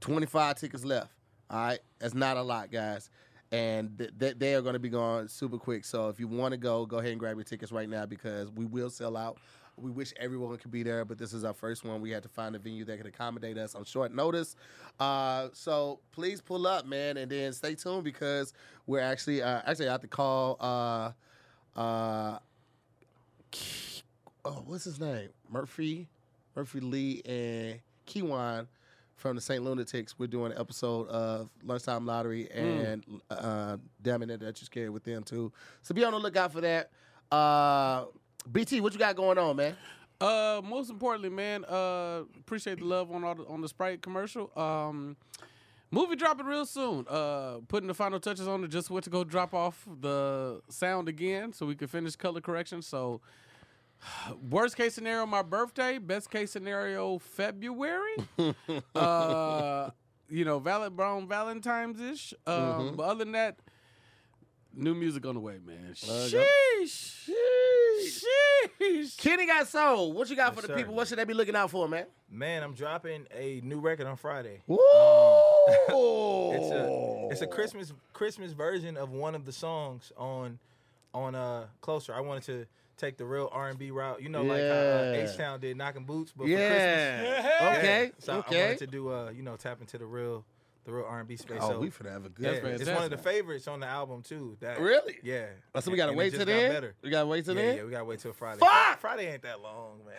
25 0.00 0.56
tickets 0.58 0.84
left. 0.84 1.10
All 1.50 1.58
right, 1.58 1.78
that's 1.98 2.14
not 2.14 2.36
a 2.36 2.42
lot, 2.42 2.70
guys. 2.70 3.10
And 3.52 3.96
th- 3.96 4.10
th- 4.18 4.38
they 4.38 4.54
are 4.54 4.62
going 4.62 4.72
to 4.72 4.80
be 4.80 4.88
gone 4.88 5.28
super 5.28 5.58
quick. 5.58 5.84
So 5.84 6.08
if 6.08 6.18
you 6.18 6.26
want 6.26 6.52
to 6.52 6.58
go, 6.58 6.84
go 6.86 6.98
ahead 6.98 7.12
and 7.12 7.20
grab 7.20 7.36
your 7.36 7.44
tickets 7.44 7.70
right 7.70 7.88
now 7.88 8.04
because 8.06 8.50
we 8.50 8.64
will 8.64 8.90
sell 8.90 9.16
out. 9.16 9.38
We 9.76 9.90
wish 9.90 10.12
everyone 10.18 10.56
could 10.58 10.70
be 10.70 10.82
there, 10.82 11.04
but 11.04 11.18
this 11.18 11.32
is 11.32 11.44
our 11.44 11.52
first 11.52 11.84
one. 11.84 12.00
We 12.00 12.10
had 12.10 12.22
to 12.22 12.28
find 12.28 12.54
a 12.54 12.58
venue 12.58 12.84
that 12.84 12.96
could 12.96 13.06
accommodate 13.06 13.58
us 13.58 13.74
on 13.74 13.84
short 13.84 14.14
notice. 14.14 14.56
Uh, 15.00 15.48
so 15.52 16.00
please 16.12 16.40
pull 16.40 16.66
up, 16.66 16.86
man, 16.86 17.16
and 17.16 17.30
then 17.30 17.52
stay 17.52 17.74
tuned 17.74 18.04
because 18.04 18.52
we're 18.86 19.00
actually 19.00 19.42
uh, 19.42 19.62
actually 19.66 19.88
I 19.88 19.92
have 19.92 20.00
to 20.02 20.08
call. 20.08 20.56
Uh, 20.60 21.78
uh, 21.78 22.38
oh, 24.44 24.62
what's 24.66 24.84
his 24.84 25.00
name? 25.00 25.30
Murphy, 25.50 26.08
Murphy 26.54 26.80
Lee, 26.80 27.22
and 27.24 27.80
Kyjuan 28.06 28.66
from 29.16 29.36
the 29.36 29.42
St. 29.42 29.62
Lunatics. 29.62 30.18
We're 30.18 30.26
doing 30.26 30.52
an 30.52 30.58
episode 30.58 31.08
of 31.08 31.48
Lunchtime 31.64 32.06
Lottery 32.06 32.50
and 32.50 33.04
uh, 33.30 33.78
Damn 34.02 34.22
It 34.22 34.26
That 34.28 34.42
You're 34.42 34.54
Scared 34.54 34.90
with 34.90 35.04
them 35.04 35.22
too. 35.22 35.52
So 35.82 35.94
be 35.94 36.04
on 36.04 36.12
the 36.12 36.18
lookout 36.18 36.52
for 36.52 36.60
that. 36.60 36.90
Uh, 37.30 38.04
BT, 38.50 38.80
what 38.80 38.92
you 38.92 38.98
got 38.98 39.16
going 39.16 39.38
on, 39.38 39.56
man? 39.56 39.76
Uh, 40.20 40.60
most 40.64 40.90
importantly, 40.90 41.28
man, 41.28 41.64
uh, 41.64 42.22
appreciate 42.38 42.78
the 42.78 42.84
love 42.84 43.10
on 43.10 43.24
all 43.24 43.34
the, 43.34 43.44
on 43.46 43.60
the 43.60 43.68
Sprite 43.68 44.00
commercial. 44.02 44.50
Um, 44.56 45.16
movie 45.90 46.16
dropping 46.16 46.46
real 46.46 46.64
soon. 46.66 47.06
Uh, 47.08 47.58
putting 47.68 47.88
the 47.88 47.94
final 47.94 48.20
touches 48.20 48.46
on 48.46 48.62
it. 48.64 48.68
Just 48.68 48.90
went 48.90 49.04
to 49.04 49.10
go 49.10 49.24
drop 49.24 49.54
off 49.54 49.86
the 50.00 50.60
sound 50.68 51.08
again, 51.08 51.52
so 51.52 51.66
we 51.66 51.74
can 51.74 51.88
finish 51.88 52.16
color 52.16 52.40
correction. 52.40 52.80
So, 52.80 53.20
worst 54.50 54.76
case 54.76 54.94
scenario, 54.94 55.26
my 55.26 55.42
birthday. 55.42 55.98
Best 55.98 56.30
case 56.30 56.50
scenario, 56.52 57.18
February. 57.18 58.14
uh, 58.94 59.90
you 60.28 60.44
know, 60.44 60.58
Valid 60.58 60.96
Brown 60.96 61.28
Valentine's 61.28 62.00
ish. 62.00 62.34
Um, 62.46 62.54
Mm-hmm. 62.56 62.96
but 62.96 63.02
other 63.04 63.24
than 63.24 63.32
that, 63.32 63.58
new 64.76 64.94
music 64.94 65.24
on 65.26 65.34
the 65.34 65.40
way, 65.40 65.58
man. 65.64 65.94
Okay. 66.02 66.44
Sheesh. 66.84 67.30
Sheesh. 68.80 69.16
Kenny 69.18 69.46
got 69.46 69.68
soul. 69.68 70.12
What 70.12 70.28
you 70.30 70.36
got 70.36 70.52
Yes, 70.52 70.54
for 70.56 70.62
the 70.62 70.68
sir. 70.68 70.76
people? 70.76 70.94
What 70.94 71.08
should 71.08 71.18
they 71.18 71.24
be 71.24 71.34
looking 71.34 71.56
out 71.56 71.70
for, 71.70 71.88
man? 71.88 72.06
Man, 72.30 72.62
I'm 72.62 72.74
dropping 72.74 73.26
a 73.34 73.60
new 73.62 73.80
record 73.80 74.06
on 74.06 74.16
Friday. 74.16 74.62
Woo! 74.66 74.78
It's 76.54 76.70
a 76.70 77.28
it's 77.30 77.40
a 77.42 77.46
Christmas 77.46 77.92
Christmas 78.12 78.52
version 78.52 78.96
of 78.96 79.10
one 79.10 79.34
of 79.34 79.44
the 79.44 79.52
songs 79.52 80.12
on 80.16 80.58
on 81.14 81.34
uh 81.34 81.66
Closer. 81.80 82.14
I 82.14 82.20
wanted 82.20 82.42
to 82.44 82.66
take 82.96 83.16
the 83.16 83.24
real 83.24 83.48
R 83.52 83.68
and 83.70 83.78
B 83.78 83.90
route. 83.90 84.20
You 84.22 84.28
know, 84.28 84.42
like 84.42 84.60
how 84.62 84.66
uh, 84.68 85.12
H 85.16 85.36
Town 85.36 85.60
did 85.60 85.76
knocking 85.76 86.04
boots, 86.04 86.32
but 86.36 86.44
for 86.44 86.50
Christmas. 86.50 86.68
Yeah. 86.68 87.42
Christmas. 87.42 87.78
Okay. 87.78 88.04
Yeah. 88.04 88.10
So 88.18 88.32
I 88.32 88.36
okay. 88.38 88.62
wanted 88.64 88.78
to 88.78 88.86
do 88.86 89.12
uh, 89.12 89.30
you 89.30 89.42
know, 89.42 89.56
tap 89.56 89.80
into 89.80 89.98
the 89.98 90.06
real 90.06 90.44
the 90.84 90.92
real 90.92 91.04
R 91.08 91.18
and 91.20 91.28
B 91.28 91.36
space. 91.36 91.58
Oh, 91.60 91.70
so 91.70 91.78
we 91.80 91.90
finna 91.90 92.12
have 92.12 92.24
a 92.26 92.28
good. 92.28 92.44
yeah, 92.44 92.68
it's 92.70 92.88
one 92.90 93.04
of 93.04 93.10
the 93.10 93.18
favorites 93.18 93.66
on 93.68 93.80
the 93.80 93.86
album 93.86 94.22
too. 94.22 94.56
That 94.60 94.78
Really? 94.80 95.16
Yeah. 95.22 95.46
Oh, 95.74 95.80
so 95.80 95.90
we 95.90 95.96
gotta 95.96 96.10
and 96.10 96.18
wait 96.18 96.30
till 96.30 96.40
got 96.40 96.46
then. 96.46 96.70
Better. 96.72 96.94
We 97.02 97.10
gotta 97.10 97.26
wait 97.26 97.44
till 97.44 97.56
Yeah, 97.56 97.62
then. 97.62 97.76
yeah, 97.78 97.84
we 97.84 97.90
gotta 97.90 98.04
wait 98.04 98.20
till 98.20 98.32
Friday. 98.32 98.60
Fuck! 98.60 99.00
Friday 99.00 99.32
ain't 99.32 99.42
that 99.42 99.60
long, 99.60 100.00
man. 100.06 100.14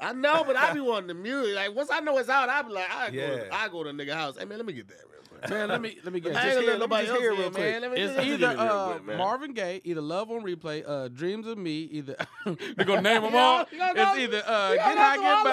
I 0.00 0.12
know, 0.12 0.42
but 0.44 0.56
I 0.56 0.72
be 0.74 0.80
wanting 0.80 1.08
the 1.08 1.14
music. 1.14 1.54
Like 1.54 1.74
once 1.74 1.90
I 1.90 2.00
know 2.00 2.16
it's 2.18 2.28
out, 2.28 2.48
I 2.48 2.62
be 2.62 2.70
like, 2.72 2.90
I 2.90 3.10
go, 3.10 3.16
Yeah. 3.16 3.42
I 3.52 3.68
go 3.68 3.84
to 3.84 3.92
the 3.92 4.04
nigga 4.04 4.14
house. 4.14 4.36
Hey 4.38 4.44
man, 4.44 4.58
let 4.58 4.66
me 4.66 4.72
get 4.72 4.88
that 4.88 5.00
Man, 5.50 5.68
let 5.68 5.80
me 5.80 5.98
let 6.04 6.12
me 6.12 6.20
get 6.20 6.36
I 6.36 6.46
this. 6.46 6.56
ain't 6.58 6.66
let 6.66 6.78
nobody 6.78 7.06
just 7.06 7.12
else 7.14 7.20
hear 7.20 7.30
real 7.32 7.42
man. 7.42 7.52
quick. 7.52 7.80
Let 7.82 7.92
me 7.92 8.00
It's 8.00 8.12
either 8.18 8.22
hear 8.22 8.50
it 8.50 8.54
real 8.54 9.00
uh. 9.12 9.16
Marvin 9.16 9.52
Gaye, 9.52 9.80
either 9.84 10.00
Love 10.00 10.30
on 10.30 10.42
Replay, 10.42 10.84
uh, 10.86 11.08
Dreams 11.08 11.46
of 11.46 11.58
Me, 11.58 11.82
either 11.92 12.16
they're 12.44 12.86
gonna 12.86 13.02
name 13.02 13.22
them 13.22 13.34
all. 13.34 13.64
you 13.70 13.78
gonna 13.78 13.94
know- 13.94 14.10
It's 14.12 14.20
either 14.20 14.42
uh, 14.46 14.74
Get 14.74 14.98
High, 14.98 15.16
Get 15.16 15.44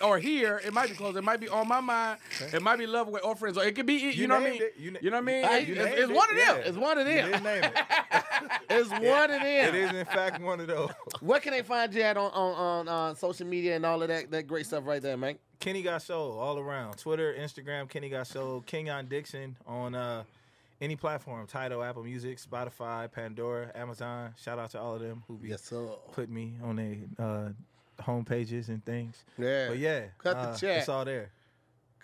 By, 0.00 0.06
or 0.06 0.18
Here. 0.18 0.60
It 0.64 0.72
might 0.72 0.88
be 0.88 0.94
close. 0.94 1.16
It 1.16 1.24
might 1.24 1.40
be 1.40 1.48
On 1.48 1.66
My 1.66 1.80
Mind. 1.80 2.18
It 2.52 2.62
might 2.62 2.76
be 2.78 2.86
Love 2.86 3.08
Away 3.08 3.20
or 3.22 3.34
Friends. 3.36 3.56
Or 3.58 3.64
it 3.64 3.74
could 3.74 3.86
be. 3.86 3.94
You, 3.94 4.26
know 4.26 4.34
what 4.40 4.46
I 4.46 4.50
mean? 4.50 4.62
You 4.78 4.90
know 4.92 5.00
what 5.10 5.14
I 5.16 5.20
mean? 5.20 5.44
It's, 5.44 5.68
you 5.68 5.74
it's, 5.74 5.84
named 5.84 5.98
it's 5.98 6.12
one 6.12 6.30
of 6.30 6.36
them. 6.36 6.56
It's 6.64 6.76
one 6.78 6.98
of 6.98 7.06
them. 7.06 7.30
didn't 7.30 7.42
name 7.44 7.64
it. 7.64 7.72
It's 8.70 8.90
one 8.90 9.30
of 9.30 9.40
them. 9.40 9.44
It 9.44 9.74
is 9.74 9.92
in 9.92 10.04
fact 10.06 10.40
one 10.40 10.60
of 10.60 10.66
those. 10.66 10.90
Where 11.20 11.40
can 11.40 11.52
they 11.52 11.62
find 11.62 11.92
you 11.94 12.02
at 12.02 12.16
on 12.16 12.30
on, 12.32 12.54
on 12.56 12.88
uh, 12.88 13.14
social 13.14 13.46
media 13.46 13.76
and 13.76 13.86
all 13.86 14.02
of 14.02 14.08
that 14.08 14.30
that 14.30 14.46
great 14.46 14.66
stuff 14.66 14.84
right 14.86 15.00
there, 15.02 15.16
man? 15.16 15.36
Kenny 15.62 15.82
Got 15.82 16.02
Soul 16.02 16.40
all 16.40 16.58
around. 16.58 16.98
Twitter, 16.98 17.32
Instagram, 17.38 17.88
Kenny 17.88 18.08
Got 18.08 18.26
Soul. 18.26 18.62
Kenyon 18.66 19.06
Dixon 19.06 19.56
on 19.64 19.94
uh, 19.94 20.24
any 20.80 20.96
platform. 20.96 21.46
Tidal, 21.46 21.84
Apple 21.84 22.02
Music, 22.02 22.38
Spotify, 22.38 23.10
Pandora, 23.10 23.70
Amazon. 23.76 24.34
Shout 24.42 24.58
out 24.58 24.70
to 24.70 24.80
all 24.80 24.96
of 24.96 25.00
them 25.00 25.22
who 25.28 25.36
be 25.36 25.50
Yes, 25.50 25.72
put 26.10 26.28
me 26.28 26.54
on 26.64 26.76
their 26.76 26.96
uh, 27.16 27.48
home 28.02 28.24
pages 28.24 28.70
and 28.70 28.84
things. 28.84 29.24
Yeah. 29.38 29.68
But 29.68 29.78
yeah, 29.78 30.06
Cut 30.18 30.34
the 30.34 30.48
uh, 30.48 30.56
check. 30.56 30.78
It's 30.80 30.88
all 30.88 31.04
there. 31.04 31.30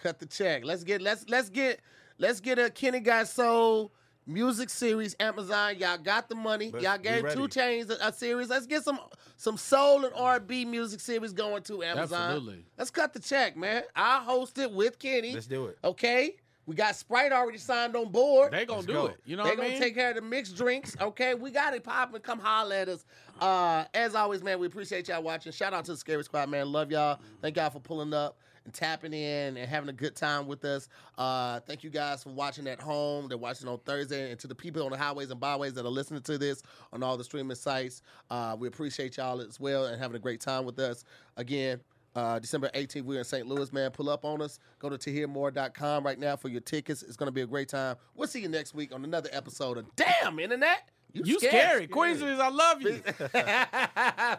Cut 0.01 0.21
the 0.21 0.27
check. 0.27 0.65
Let's 0.65 0.85
get 0.85 1.03
let's 1.03 1.29
let's 1.29 1.51
get 1.51 1.81
let's 2.19 2.39
get 2.39 2.61
a 2.61 2.71
Kenny 2.71 3.01
Got 3.01 3.27
Soul 3.27 3.91
music 4.25 4.71
series. 4.71 5.17
Amazon, 5.19 5.77
y'all 5.79 5.99
got 5.99 6.29
the 6.29 6.37
money. 6.37 6.73
Y'all 6.79 6.99
gave 6.99 7.29
2 7.33 7.49
Chainz 7.49 7.91
a, 7.91 8.07
a 8.07 8.13
series. 8.13 8.51
Let's 8.51 8.67
get 8.67 8.85
some 8.85 9.01
some 9.39 9.57
soul 9.57 10.05
and 10.05 10.13
R 10.15 10.37
and 10.37 10.47
B 10.47 10.65
music 10.67 11.01
series 11.01 11.33
going 11.33 11.63
to 11.63 11.83
Amazon. 11.83 12.31
Absolutely. 12.33 12.65
Let's 12.77 12.91
cut 12.91 13.15
the 13.15 13.21
check, 13.21 13.57
man. 13.57 13.85
I 13.97 14.21
host 14.23 14.59
it 14.59 14.71
with 14.71 14.99
Kenny. 14.99 15.33
Let's 15.33 15.47
do 15.47 15.67
it. 15.67 15.79
Okay. 15.83 16.35
We 16.67 16.75
got 16.75 16.97
Sprite 16.97 17.33
already 17.33 17.57
signed 17.57 17.97
on 17.97 18.11
board. 18.11 18.53
They 18.53 18.67
gonna 18.67 18.81
Let's 18.81 18.87
do 18.89 18.93
go. 18.93 19.07
it. 19.07 19.21
You 19.25 19.37
know 19.37 19.45
they 19.45 19.51
what 19.51 19.59
I 19.61 19.63
gonna 19.63 19.69
mean? 19.71 19.81
take 19.81 19.95
care 19.95 20.11
of 20.11 20.17
the 20.17 20.21
mixed 20.21 20.55
drinks. 20.55 20.95
Okay, 21.01 21.33
we 21.33 21.51
got 21.51 21.73
it 21.73 21.83
popping. 21.83 22.21
Come 22.21 22.39
holler 22.39 22.75
at 22.75 22.91
us. 22.91 23.07
Uh, 23.41 23.85
as 23.95 24.15
always, 24.15 24.43
man, 24.43 24.59
we 24.59 24.67
appreciate 24.67 25.09
y'all 25.09 25.23
watching. 25.23 25.51
Shout 25.51 25.73
out 25.73 25.87
to 25.87 25.93
the 25.93 25.97
Scary 25.97 26.23
Squad, 26.25 26.51
man. 26.51 26.71
Love 26.71 26.91
y'all. 26.91 27.21
Thank 27.41 27.57
y'all 27.57 27.71
for 27.71 27.81
pulling 27.81 28.13
up 28.13 28.37
and 28.69 28.75
tapping 28.75 29.15
in 29.15 29.57
and 29.57 29.67
having 29.67 29.89
a 29.89 29.95
good 29.95 30.15
time 30.15 30.47
with 30.47 30.63
us. 30.63 30.91
Uh, 31.17 31.59
thank 31.61 31.83
you 31.83 31.89
guys 31.89 32.23
for 32.23 32.29
watching 32.29 32.67
at 32.67 32.79
home. 32.79 33.27
They're 33.27 33.39
watching 33.39 33.67
on 33.67 33.79
Thursday, 33.79 34.31
and 34.31 34.39
to 34.41 34.47
the 34.47 34.55
people 34.55 34.85
on 34.85 34.91
the 34.91 34.99
highways 34.99 35.31
and 35.31 35.41
byways 35.41 35.73
that 35.73 35.87
are 35.87 35.91
listening 35.91 36.21
to 36.23 36.37
this 36.37 36.63
on 36.93 37.03
all 37.03 37.17
the 37.17 37.25
streaming 37.25 37.57
sites, 37.57 38.03
uh, 38.31 38.55
we 38.59 38.69
appreciate 38.69 39.17
y'all 39.17 39.41
as 39.41 39.59
well 39.59 39.87
and 39.87 39.99
having 39.99 40.17
a 40.17 40.21
great 40.21 40.41
time 40.41 40.65
with 40.65 40.79
us. 40.79 41.05
Again. 41.37 41.81
Uh, 42.17 42.37
December 42.37 42.69
18th, 42.75 43.03
we're 43.03 43.19
in 43.19 43.25
St. 43.25 43.47
Louis, 43.47 43.73
man. 43.73 43.93
Pull 43.93 44.09
up 44.09 44.25
on 44.25 44.43
us. 44.43 44.59
Go 44.81 44.89
to 44.89 44.97
tahirmoore.com 44.99 46.05
right 46.05 46.19
now 46.19 46.35
for 46.35 46.49
your 46.49 46.63
tickets. 46.63 47.05
It's 47.05 47.17
going 47.17 47.29
to 47.29 47.33
be 47.33 47.43
a 47.43 47.47
great 47.47 47.69
time. 47.69 47.95
We'll 48.17 48.27
see 48.27 48.41
you 48.41 48.49
next 48.49 48.75
week 48.75 48.93
on 48.93 49.05
another 49.05 49.29
episode 49.31 49.79
of 49.79 49.95
Damn 49.95 50.41
Internet. 50.41 50.89
You 51.13 51.39
scary. 51.39 51.87
Queens, 51.87 52.21
I 52.21 52.49
love 52.49 52.83
you. 52.83 53.03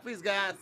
Peace, 0.05 0.21
guys. 0.21 0.55